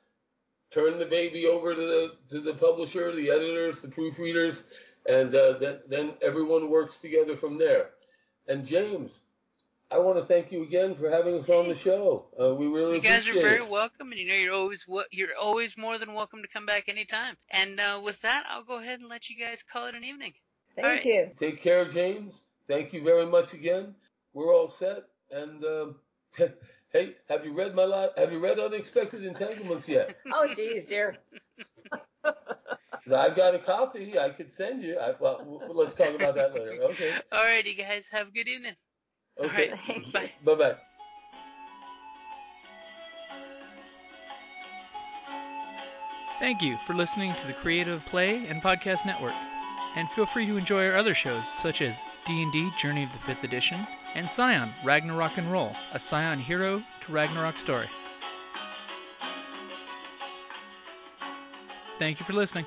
turn 0.70 0.98
the 0.98 1.06
baby 1.06 1.46
over 1.46 1.74
to 1.74 1.80
the 1.80 2.12
to 2.30 2.40
the 2.40 2.54
publisher, 2.54 3.14
the 3.14 3.30
editors, 3.30 3.80
the 3.80 3.88
proofreaders, 3.88 4.62
and 5.08 5.34
uh, 5.34 5.58
then 5.58 5.78
then 5.88 6.12
everyone 6.22 6.70
works 6.70 6.98
together 6.98 7.36
from 7.36 7.58
there. 7.58 7.90
And 8.46 8.66
James, 8.66 9.20
I 9.90 9.98
want 9.98 10.18
to 10.18 10.24
thank 10.24 10.52
you 10.52 10.62
again 10.62 10.94
for 10.94 11.10
having 11.10 11.34
us 11.38 11.48
on 11.48 11.68
the 11.68 11.74
show. 11.74 12.26
Uh, 12.40 12.54
we 12.54 12.66
really 12.66 12.96
you 12.96 13.00
guys 13.00 13.28
are 13.28 13.34
very 13.34 13.62
it. 13.62 13.68
welcome, 13.68 14.12
and 14.12 14.20
you 14.20 14.28
know 14.28 14.34
you're 14.34 14.54
always 14.54 14.86
you're 15.10 15.36
always 15.40 15.76
more 15.76 15.98
than 15.98 16.14
welcome 16.14 16.42
to 16.42 16.48
come 16.48 16.66
back 16.66 16.88
anytime. 16.88 17.36
And 17.50 17.80
uh, 17.80 18.00
with 18.02 18.20
that, 18.22 18.44
I'll 18.48 18.64
go 18.64 18.80
ahead 18.80 19.00
and 19.00 19.08
let 19.08 19.28
you 19.28 19.36
guys 19.36 19.62
call 19.62 19.86
it 19.86 19.94
an 19.94 20.04
evening. 20.04 20.32
Thank 20.76 20.86
right. 20.86 21.04
you. 21.04 21.30
Take 21.36 21.62
care, 21.62 21.84
James. 21.84 22.40
Thank 22.66 22.92
you 22.92 23.02
very 23.02 23.26
much 23.26 23.52
again. 23.54 23.94
We're 24.32 24.54
all 24.54 24.68
set, 24.68 25.04
and. 25.30 25.64
Um, 25.64 25.96
Hey, 26.94 27.16
have 27.28 27.44
you 27.44 27.52
read 27.52 27.74
my 27.74 27.82
lot? 27.82 28.16
Have 28.16 28.30
you 28.30 28.38
read 28.38 28.60
Unexpected 28.60 29.24
Entanglements 29.24 29.88
yet? 29.88 30.16
oh, 30.32 30.46
geez, 30.54 30.84
dear. 30.84 31.16
I've 33.12 33.36
got 33.36 33.54
a 33.54 33.58
copy. 33.58 34.18
I 34.18 34.30
could 34.30 34.52
send 34.52 34.82
you. 34.82 34.98
I, 34.98 35.14
well, 35.20 35.62
let's 35.68 35.94
talk 35.94 36.14
about 36.14 36.34
that 36.36 36.54
later. 36.54 36.82
Okay. 36.84 37.12
All 37.32 37.44
right, 37.44 37.64
you 37.64 37.74
guys 37.74 38.08
have 38.10 38.28
a 38.28 38.30
good 38.30 38.48
evening. 38.48 38.74
Okay. 39.38 39.70
All 39.70 39.78
right. 39.88 40.12
Bye. 40.12 40.30
Bye. 40.44 40.54
Bye. 40.54 40.76
Thank 46.38 46.62
you 46.62 46.76
for 46.86 46.94
listening 46.94 47.34
to 47.34 47.46
the 47.46 47.52
Creative 47.52 48.04
Playing 48.06 48.60
Podcast 48.60 49.06
Network, 49.06 49.34
and 49.94 50.10
feel 50.10 50.26
free 50.26 50.46
to 50.46 50.56
enjoy 50.56 50.86
our 50.86 50.96
other 50.96 51.14
shows 51.14 51.44
such 51.54 51.80
as 51.80 51.96
D&D 52.26 52.70
Journey 52.76 53.04
of 53.04 53.12
the 53.12 53.18
5th 53.18 53.44
Edition, 53.44 53.86
and 54.14 54.28
Scion 54.28 54.72
Ragnarok 54.84 55.38
and 55.38 55.50
Roll, 55.50 55.76
a 55.92 56.00
Scion 56.00 56.38
hero 56.38 56.82
to 57.02 57.12
Ragnarok 57.12 57.58
story. 57.58 57.88
Thank 61.98 62.18
you 62.18 62.26
for 62.26 62.32
listening. 62.32 62.66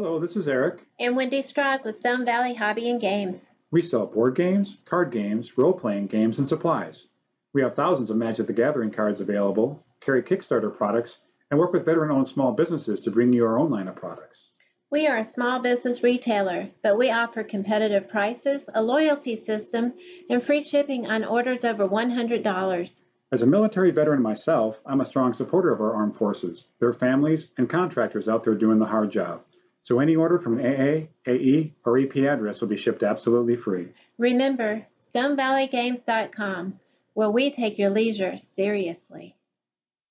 Hello, 0.00 0.20
this 0.20 0.36
is 0.36 0.46
Eric. 0.46 0.86
And 1.00 1.16
Wendy 1.16 1.42
Strog 1.42 1.82
with 1.82 1.98
Stone 1.98 2.24
Valley 2.24 2.54
Hobby 2.54 2.88
and 2.88 3.00
Games. 3.00 3.44
We 3.72 3.82
sell 3.82 4.06
board 4.06 4.36
games, 4.36 4.76
card 4.84 5.10
games, 5.10 5.58
role 5.58 5.72
playing 5.72 6.06
games, 6.06 6.38
and 6.38 6.46
supplies. 6.46 7.08
We 7.52 7.62
have 7.62 7.74
thousands 7.74 8.08
of 8.08 8.16
Magic 8.16 8.46
the 8.46 8.52
Gathering 8.52 8.92
cards 8.92 9.20
available, 9.20 9.84
carry 10.00 10.22
Kickstarter 10.22 10.72
products, 10.72 11.18
and 11.50 11.58
work 11.58 11.72
with 11.72 11.84
veteran 11.84 12.12
owned 12.12 12.28
small 12.28 12.52
businesses 12.52 13.02
to 13.02 13.10
bring 13.10 13.32
you 13.32 13.44
our 13.44 13.58
own 13.58 13.72
line 13.72 13.88
of 13.88 13.96
products. 13.96 14.52
We 14.88 15.08
are 15.08 15.18
a 15.18 15.24
small 15.24 15.62
business 15.62 16.04
retailer, 16.04 16.68
but 16.80 16.96
we 16.96 17.10
offer 17.10 17.42
competitive 17.42 18.08
prices, 18.08 18.70
a 18.72 18.80
loyalty 18.80 19.34
system, 19.34 19.94
and 20.30 20.40
free 20.40 20.62
shipping 20.62 21.08
on 21.08 21.24
orders 21.24 21.64
over 21.64 21.88
$100. 21.88 23.02
As 23.32 23.42
a 23.42 23.46
military 23.46 23.90
veteran 23.90 24.22
myself, 24.22 24.80
I'm 24.86 25.00
a 25.00 25.04
strong 25.04 25.34
supporter 25.34 25.72
of 25.72 25.80
our 25.80 25.92
armed 25.92 26.16
forces, 26.16 26.68
their 26.78 26.92
families, 26.92 27.50
and 27.58 27.68
contractors 27.68 28.28
out 28.28 28.44
there 28.44 28.54
doing 28.54 28.78
the 28.78 28.86
hard 28.86 29.10
job. 29.10 29.42
So 29.88 30.00
any 30.00 30.16
order 30.16 30.38
from 30.38 30.60
AA, 30.60 31.06
AE, 31.26 31.72
or 31.82 31.98
AP 31.98 32.18
address 32.18 32.60
will 32.60 32.68
be 32.68 32.76
shipped 32.76 33.02
absolutely 33.02 33.56
free. 33.56 33.88
Remember, 34.18 34.86
StoneValleyGames.com, 35.14 36.78
where 37.14 37.30
we 37.30 37.50
take 37.50 37.78
your 37.78 37.88
leisure 37.88 38.36
seriously. 38.52 39.37